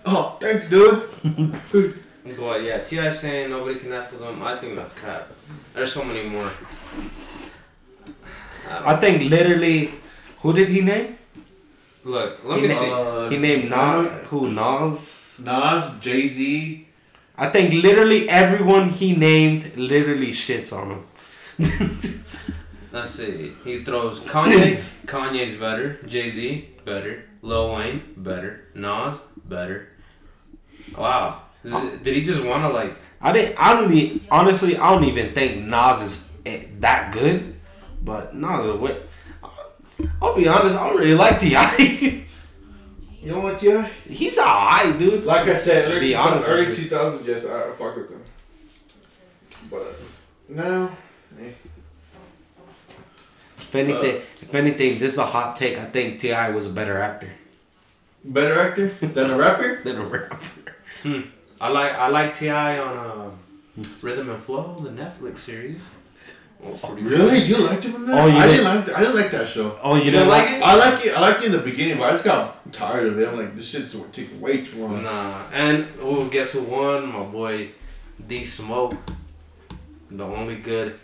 Oh, 0.07 0.37
thanks, 0.41 0.69
dude. 0.69 1.09
But 2.39 2.63
yeah, 2.63 2.79
T.I 2.79 3.11
saying 3.11 3.51
nobody 3.51 3.79
can 3.79 3.93
after 3.93 4.17
them. 4.17 4.43
I 4.43 4.57
think 4.57 4.77
that's 4.77 4.95
cap. 4.95 5.29
There's 5.75 5.93
so 5.93 6.05
many 6.05 6.29
more. 6.29 6.51
I 8.69 8.93
I 8.93 8.97
think 8.97 9.31
literally, 9.31 9.91
who 10.39 10.53
did 10.53 10.69
he 10.69 10.81
name? 10.81 11.17
Look, 12.05 12.41
let 12.45 12.57
he 12.57 12.63
me 12.63 12.69
na- 12.69 12.75
see. 12.81 12.91
Uh, 12.91 13.29
he 13.31 13.39
named 13.39 13.71
Nas- 13.71 14.11
Nas. 14.11 14.29
Who 14.29 14.51
Nas? 14.51 15.41
Nas, 15.45 15.99
Jay 16.01 16.27
Z. 16.29 16.87
I 17.37 17.49
think 17.49 17.73
literally 17.83 18.29
everyone 18.29 18.89
he 18.91 19.17
named 19.17 19.77
literally 19.77 20.33
shits 20.33 20.73
on 20.73 20.91
him. 20.91 21.03
Let's 22.93 23.13
see. 23.13 23.53
He 23.65 23.83
throws 23.85 24.23
Kanye. 24.25 24.83
Kanye's 25.07 25.57
better. 25.57 26.03
Jay 26.07 26.29
Z 26.31 26.69
better. 26.85 27.25
Lil 27.43 27.75
Wayne 27.75 28.03
better. 28.17 28.69
Nas 28.75 29.17
better. 29.45 29.89
Wow. 30.97 31.43
Did, 31.63 32.05
did 32.05 32.17
he 32.17 32.25
just 32.25 32.43
want 32.45 32.63
to 32.63 32.69
like? 32.69 32.95
I 33.21 33.33
didn't. 33.33 33.57
I 33.59 33.75
don't. 33.75 33.93
e- 33.93 34.23
Honestly, 34.31 34.77
I 34.77 34.91
don't 34.93 35.05
even 35.05 35.33
think 35.33 35.67
Nas 35.67 36.01
is 36.03 36.31
eh, 36.47 36.65
that 36.81 37.13
good. 37.13 37.55
But 38.03 38.35
Nas, 38.35 38.79
what? 38.79 39.07
I'll 40.23 40.35
be 40.35 40.49
honest. 40.49 40.77
I 40.77 40.89
don't 40.89 40.99
really 40.99 41.15
like 41.15 41.39
T.I. 41.39 42.27
You 43.23 43.33
know 43.33 43.41
what, 43.41 43.59
T.I? 43.59 43.83
He's 44.09 44.39
alright, 44.39 44.99
dude. 44.99 45.25
Like 45.27 45.47
I 45.47 45.59
said, 45.59 45.91
early, 45.93 46.01
Be 46.01 46.15
honest 46.15 46.49
early 46.49 46.69
with 46.69 46.79
you. 46.79 46.89
2000s, 46.89 47.27
yes, 47.27 47.45
I, 47.45 47.69
I 47.69 47.73
fuck 47.75 47.95
with 47.95 48.09
them. 48.09 48.23
But 49.71 49.95
now, 50.49 50.91
eh. 51.39 51.51
If 53.59 53.75
anything, 53.75 54.17
if 54.41 54.55
anything, 54.55 54.99
this 54.99 55.13
is 55.13 55.19
a 55.19 55.27
hot 55.27 55.55
take. 55.55 55.77
I 55.77 55.85
think 55.85 56.19
T.I 56.19 56.49
was 56.49 56.67
a 56.67 56.71
better 56.71 56.99
actor 56.99 57.31
better 58.25 58.59
actor 58.59 58.89
than 59.07 59.31
a 59.31 59.37
rapper? 59.37 59.81
than 59.85 59.97
a 59.97 60.05
rapper. 60.05 60.39
I 61.61 61.69
like 61.69 61.93
I 61.93 62.09
like 62.09 62.35
T.I 62.37 62.79
on 62.79 62.97
uh, 62.99 63.85
Rhythm 64.03 64.31
and 64.31 64.43
Flow, 64.43 64.75
the 64.77 64.91
Netflix 64.91 65.39
series. 65.41 65.83
Well, 66.59 66.73
it's 66.73 66.85
pretty 66.85 67.03
Really? 67.03 67.39
You 67.39 67.59
liked 67.59 67.85
him 67.85 67.95
in 67.97 68.07
that? 68.07 68.19
Oh, 68.23 68.27
you 68.27 68.37
I 68.37 68.47
did- 68.47 68.53
didn't 68.59 68.65
like. 68.87 68.97
I 68.97 69.01
didn't 69.01 69.17
like 69.17 69.31
that 69.31 69.49
show. 69.49 69.79
Oh, 69.83 69.95
you 69.95 70.05
You 70.05 70.11
didn't 70.11 70.29
don't 70.29 70.29
like 70.29 70.45
like 70.47 70.55
it? 70.57 70.63
I 70.63 70.75
like 70.77 71.07
it. 71.07 71.17
I 71.17 71.21
liked 71.21 71.39
it 71.43 71.47
in 71.47 71.53
the 71.53 71.59
beginning, 71.59 71.99
but 71.99 72.09
I 72.09 72.13
just 72.13 72.25
got 72.25 72.73
tired 72.73 73.07
of 73.07 73.19
it. 73.19 73.29
I'm 73.29 73.37
like, 73.37 73.57
this 73.57 73.67
shit's 73.69 73.97
taking 74.13 74.41
way 74.41 74.63
too 74.65 74.83
long. 74.87 75.03
Nah, 75.03 75.47
and 75.53 75.87
oh, 76.03 76.29
guess 76.29 76.53
who 76.53 76.63
won? 76.65 77.11
My 77.13 77.25
boy 77.25 77.71
D 78.29 78.45
Smoke, 78.45 78.95
the 80.11 80.25
only 80.25 80.57
good 80.57 80.99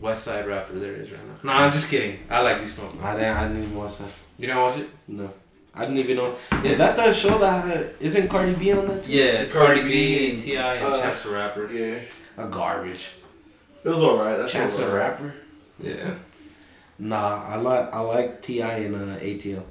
West 0.00 0.24
Side 0.24 0.46
rapper 0.46 0.78
there 0.78 0.92
is 0.92 1.10
right 1.10 1.20
now. 1.26 1.52
Nah, 1.52 1.64
I'm 1.66 1.72
just 1.72 1.90
kidding. 1.90 2.18
I 2.30 2.40
like 2.40 2.60
D 2.60 2.66
Smoke. 2.66 2.92
I 3.02 3.14
didn't. 3.14 3.36
I 3.36 3.48
didn't 3.48 3.62
even 3.64 3.76
watch 3.76 3.98
that. 3.98 4.08
You 4.38 4.46
didn't 4.46 4.62
watch 4.62 4.78
it? 4.78 4.88
No, 5.08 5.30
I 5.76 5.82
didn't 5.82 5.98
even 5.98 6.16
know. 6.16 6.36
Is 6.64 6.78
that 6.78 6.96
the 6.96 7.12
show 7.12 7.38
that 7.38 7.64
had, 7.64 7.90
isn't 8.00 8.28
Cardi 8.28 8.54
B 8.54 8.72
on 8.72 8.88
that? 8.88 9.04
Too? 9.04 9.12
Yeah, 9.12 9.24
it's 9.42 9.52
Cardi 9.52 9.80
Cardi 9.80 9.82
B 9.82 10.18
B 10.28 10.30
and 10.34 10.42
T.I 10.42 10.74
and 10.76 10.86
uh, 10.86 11.02
Chance 11.02 11.22
the 11.24 11.30
Rapper. 11.30 11.70
Yeah, 11.72 11.98
A 12.38 12.48
garbage. 12.48 13.10
it 13.84 13.88
was 13.88 13.98
alright. 13.98 14.38
That's 14.38 14.52
Chance 14.52 14.78
the 14.78 14.84
alright. 14.90 15.10
Rapper. 15.10 15.34
Yeah. 15.80 16.14
Nah, 16.98 17.44
I 17.46 17.56
like 17.56 17.92
I 17.92 18.00
like 18.00 18.40
T.I 18.40 18.72
and 18.78 18.94
uh, 18.94 19.18
ATL. 19.18 19.62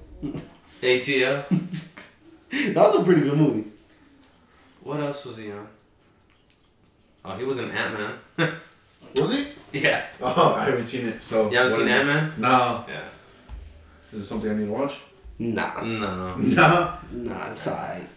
ATL. 0.82 1.44
That 2.52 2.76
was 2.76 2.95
a 2.95 3.03
pretty 3.03 3.22
good 3.22 3.38
movie. 3.38 3.69
What 4.82 4.99
else 5.02 5.26
was 5.26 5.38
he 5.40 5.52
on? 5.52 5.68
Oh, 7.26 7.36
he 7.36 7.44
was 7.44 7.57
in 7.60 7.69
Ant 7.72 7.94
Man. 8.38 8.53
Was 9.15 9.34
he? 9.34 9.48
yeah. 9.73 10.06
Oh, 10.22 10.53
I 10.53 10.65
haven't 10.65 10.86
seen 10.88 11.07
it. 11.07 11.23
So 11.23 11.49
You 11.49 11.57
haven't 11.57 11.73
seen 11.73 11.88
Ant 11.88 12.06
Man? 12.07 12.34
No. 12.38 12.86
Yeah. 12.88 13.02
Is 14.14 14.23
it 14.23 14.26
something 14.27 14.49
I 14.49 14.53
need 14.53 14.68
to 14.68 14.72
watch? 14.72 14.94
Nah, 15.38 15.82
No. 15.84 16.36
No. 16.38 16.94
nah, 17.12 17.52
it's 17.52 17.68
alright. 17.68 18.07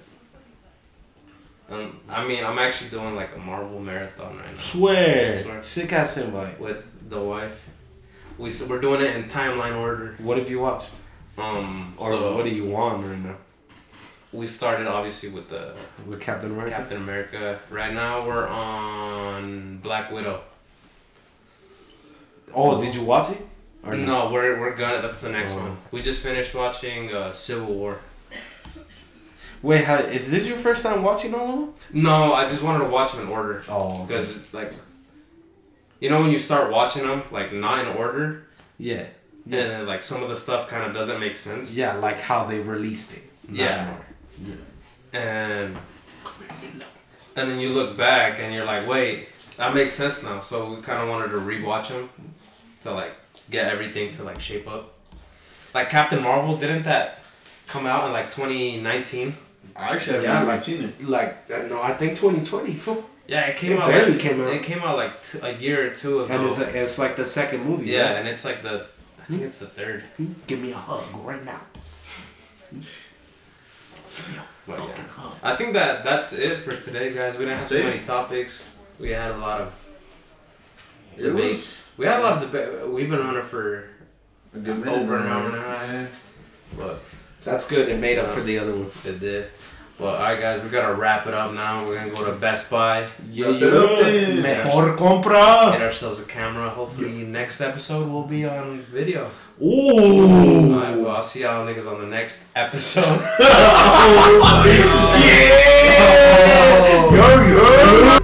Um, 1.71 2.01
I 2.09 2.27
mean, 2.27 2.45
I'm 2.45 2.59
actually 2.59 2.91
doing 2.91 3.15
like 3.15 3.31
a 3.37 3.39
Marvel 3.41 3.81
marathon 3.81 4.37
right 4.39 4.51
now. 4.51 4.57
Swear. 4.57 5.43
Swear. 5.43 5.63
Sick 5.63 5.93
ass 5.93 6.17
invite. 6.17 6.59
with 6.61 6.85
the 7.11 7.21
wife. 7.21 7.69
We 8.39 8.49
s- 8.51 8.67
we're 8.69 8.81
doing 8.81 9.01
it 9.03 9.17
in 9.17 9.25
timeline 9.25 9.77
order. 9.77 10.15
What 10.19 10.39
have 10.39 10.49
you 10.49 10.61
watched? 10.61 10.93
Um, 11.37 11.95
Or 11.99 12.11
so 12.11 12.35
what 12.37 12.45
do 12.45 12.51
you 12.51 12.65
want 12.67 13.05
right 13.05 13.19
now? 13.19 13.37
we 14.33 14.47
started 14.47 14.87
obviously 14.87 15.29
with 15.31 15.49
the 15.49 15.75
With 16.07 16.21
Captain 16.21 16.51
America? 16.53 16.77
Captain 16.77 16.97
America. 16.99 17.59
Right 17.71 17.93
now 17.95 18.27
we're 18.27 18.47
on 18.47 19.79
Black 19.79 20.11
Widow. 20.13 20.41
Oh, 22.55 22.81
did 22.81 22.95
you 22.95 23.03
watch 23.03 23.31
it? 23.31 23.47
Or 23.85 23.95
no, 23.97 24.31
we're 24.31 24.59
we're 24.59 24.75
gonna. 24.77 25.01
That's 25.03 25.21
the 25.21 25.31
next 25.31 25.53
Oh. 25.55 25.61
one. 25.61 25.79
We 25.93 26.03
just 26.03 26.23
finished 26.23 26.55
watching 26.55 27.15
uh, 27.15 27.33
Civil 27.33 27.75
War. 27.75 27.99
Wait, 29.63 29.85
how, 29.85 29.97
is 29.97 30.31
this 30.31 30.47
your 30.47 30.57
first 30.57 30.85
time 30.85 31.03
watching 31.03 31.35
all 31.35 31.49
of 31.49 31.59
them? 31.61 31.75
No, 31.93 32.33
I 32.33 32.49
just 32.49 32.63
wanted 32.63 32.85
to 32.85 32.91
watch 32.91 33.13
them 33.13 33.23
in 33.23 33.29
order 33.29 33.63
Oh, 33.69 34.05
because 34.05 34.53
like, 34.55 34.73
you 36.01 36.11
know 36.11 36.21
when 36.21 36.31
you 36.31 36.39
start 36.39 36.71
watching 36.71 37.05
them 37.07 37.23
like 37.33 37.53
not 37.53 37.81
in 37.81 37.89
order, 37.97 38.45
yeah. 38.79 39.07
and 39.45 39.53
then 39.53 39.87
like 39.87 40.03
some 40.05 40.23
of 40.23 40.29
the 40.29 40.37
stuff 40.37 40.69
kind 40.69 40.85
of 40.85 40.95
doesn't 40.95 41.19
make 41.19 41.37
sense. 41.37 41.75
Yeah, 41.75 41.95
like 41.95 42.21
how 42.21 42.45
they 42.45 42.61
released 42.61 43.13
it. 43.15 43.23
Not 43.49 43.57
Yeah. 43.59 43.95
and 45.13 45.77
and 47.35 47.51
then 47.51 47.59
you 47.59 47.71
look 47.71 47.97
back 47.97 48.39
and 48.41 48.55
you're 48.55 48.65
like, 48.65 48.87
wait, 48.87 49.29
that 49.57 49.75
makes 49.75 49.95
sense 49.95 50.23
now. 50.23 50.39
So 50.41 50.75
we 50.75 50.83
kind 50.83 51.03
of 51.03 51.09
wanted 51.09 51.29
to 51.31 51.39
rewatch 51.39 51.89
them 51.89 52.09
to 52.83 52.93
like 52.93 53.13
get 53.51 53.69
everything 53.73 54.15
to 54.17 54.25
like 54.25 54.41
shape 54.41 54.69
up. 54.69 54.95
Like 55.75 55.91
Captain 55.91 56.23
Marvel, 56.23 56.57
didn't 56.57 56.85
that 56.85 57.21
come 57.67 57.87
out 57.87 58.07
in 58.07 58.13
like 58.13 58.27
2019? 58.35 59.37
I 59.77 59.95
actually 59.95 60.15
have 60.15 60.23
Yeah, 60.25 60.33
never 60.35 60.47
like- 60.47 60.61
seen 60.63 60.83
it. 60.85 61.03
Like, 61.05 61.45
uh, 61.53 61.59
no, 61.69 61.81
I 61.83 61.93
think 61.93 62.19
2020. 62.19 63.05
Yeah, 63.27 63.43
it 63.43 63.57
came 63.59 63.73
It 63.73 63.79
out. 63.81 63.89
barely 63.91 64.13
like, 64.13 64.21
came 64.21 64.41
out. 64.41 64.49
It 64.53 64.63
came 64.63 64.79
out 64.81 64.97
like 64.97 65.23
t- 65.23 65.39
a 65.43 65.53
year 65.57 65.87
or 65.87 65.91
two 65.95 66.21
ago. 66.23 66.35
And 66.35 66.45
it's, 66.49 66.59
a, 66.59 66.83
it's 66.83 66.99
like 66.99 67.15
the 67.17 67.27
second 67.27 67.65
movie. 67.65 67.87
yeah, 67.91 68.05
right? 68.13 68.17
and 68.21 68.29
it's 68.29 68.45
like 68.45 68.63
the 68.63 68.87
I 69.21 69.25
think 69.27 69.43
it's 69.43 69.59
the 69.59 69.67
third. 69.67 70.03
Give 70.47 70.59
me 70.61 70.73
a 70.73 70.77
hug 70.77 71.05
right 71.25 71.45
now. 71.45 71.61
But 74.67 74.79
yeah, 74.81 75.05
I 75.43 75.57
think 75.57 75.73
that 75.75 76.05
that's 76.05 76.33
it 76.33 76.59
for 76.61 76.75
today, 76.77 77.13
guys. 77.15 77.39
We 77.39 77.45
didn't 77.45 77.61
have 77.61 77.69
That's 77.69 77.83
too 77.83 77.89
many 77.89 78.05
topics. 78.05 78.67
We 78.99 79.11
had 79.11 79.31
a 79.31 79.37
lot 79.39 79.61
of 79.63 79.75
It 81.17 81.33
was 81.33 81.43
debates. 81.43 81.88
We 81.99 82.07
had 82.07 82.21
a 82.21 82.23
lot 82.23 82.43
of 82.43 82.51
debate. 82.51 82.89
We've 82.89 83.11
been 83.11 83.19
running 83.19 83.43
for 83.43 83.85
a 84.55 84.59
good 84.59 84.79
minute. 84.79 84.95
Over 84.95 85.19
an 85.19 85.27
hour 85.27 85.47
and 85.47 85.57
a 85.57 85.61
half. 85.61 85.93
Yeah. 85.93 86.07
what 86.77 87.01
That's 87.45 87.67
good. 87.67 87.89
It 87.89 87.99
made 87.99 88.19
up 88.19 88.31
for 88.31 88.41
the 88.41 88.59
other 88.61 88.73
one. 88.73 88.91
it 89.05 89.19
did. 89.21 89.51
Well, 89.99 90.15
alright, 90.15 90.39
guys, 90.41 90.63
we 90.63 90.69
gotta 90.69 90.95
wrap 90.95 91.27
it 91.27 91.35
up 91.35 91.53
now. 91.55 91.85
We're 91.85 91.97
gonna 91.99 92.13
go 92.13 92.25
to 92.25 92.33
Best 92.39 92.71
Buy, 92.71 93.09
Yeah, 93.33 93.47
Wrap 93.49 93.63
it 93.63 93.75
up 93.75 93.99
then. 93.99 94.43
Mejor 94.43 94.95
compra. 94.97 95.73
get 95.73 95.83
ourselves 95.83 96.21
a 96.21 96.25
camera. 96.25 96.71
Hopefully, 96.71 97.25
next 97.25 97.61
episode 97.61 98.09
will 98.09 98.23
be 98.23 98.45
on 98.47 98.79
video. 98.79 99.29
Ooh. 99.61 100.75
Alright, 100.75 100.97
well, 101.01 101.17
I'll 101.17 101.25
see 101.25 101.41
y'all 101.41 101.67
niggas 101.67 101.91
on 101.93 101.99
the 102.01 102.07
next 102.07 102.45
episode. 102.55 103.05
Oh 103.41 104.65
yeah. 108.13 108.19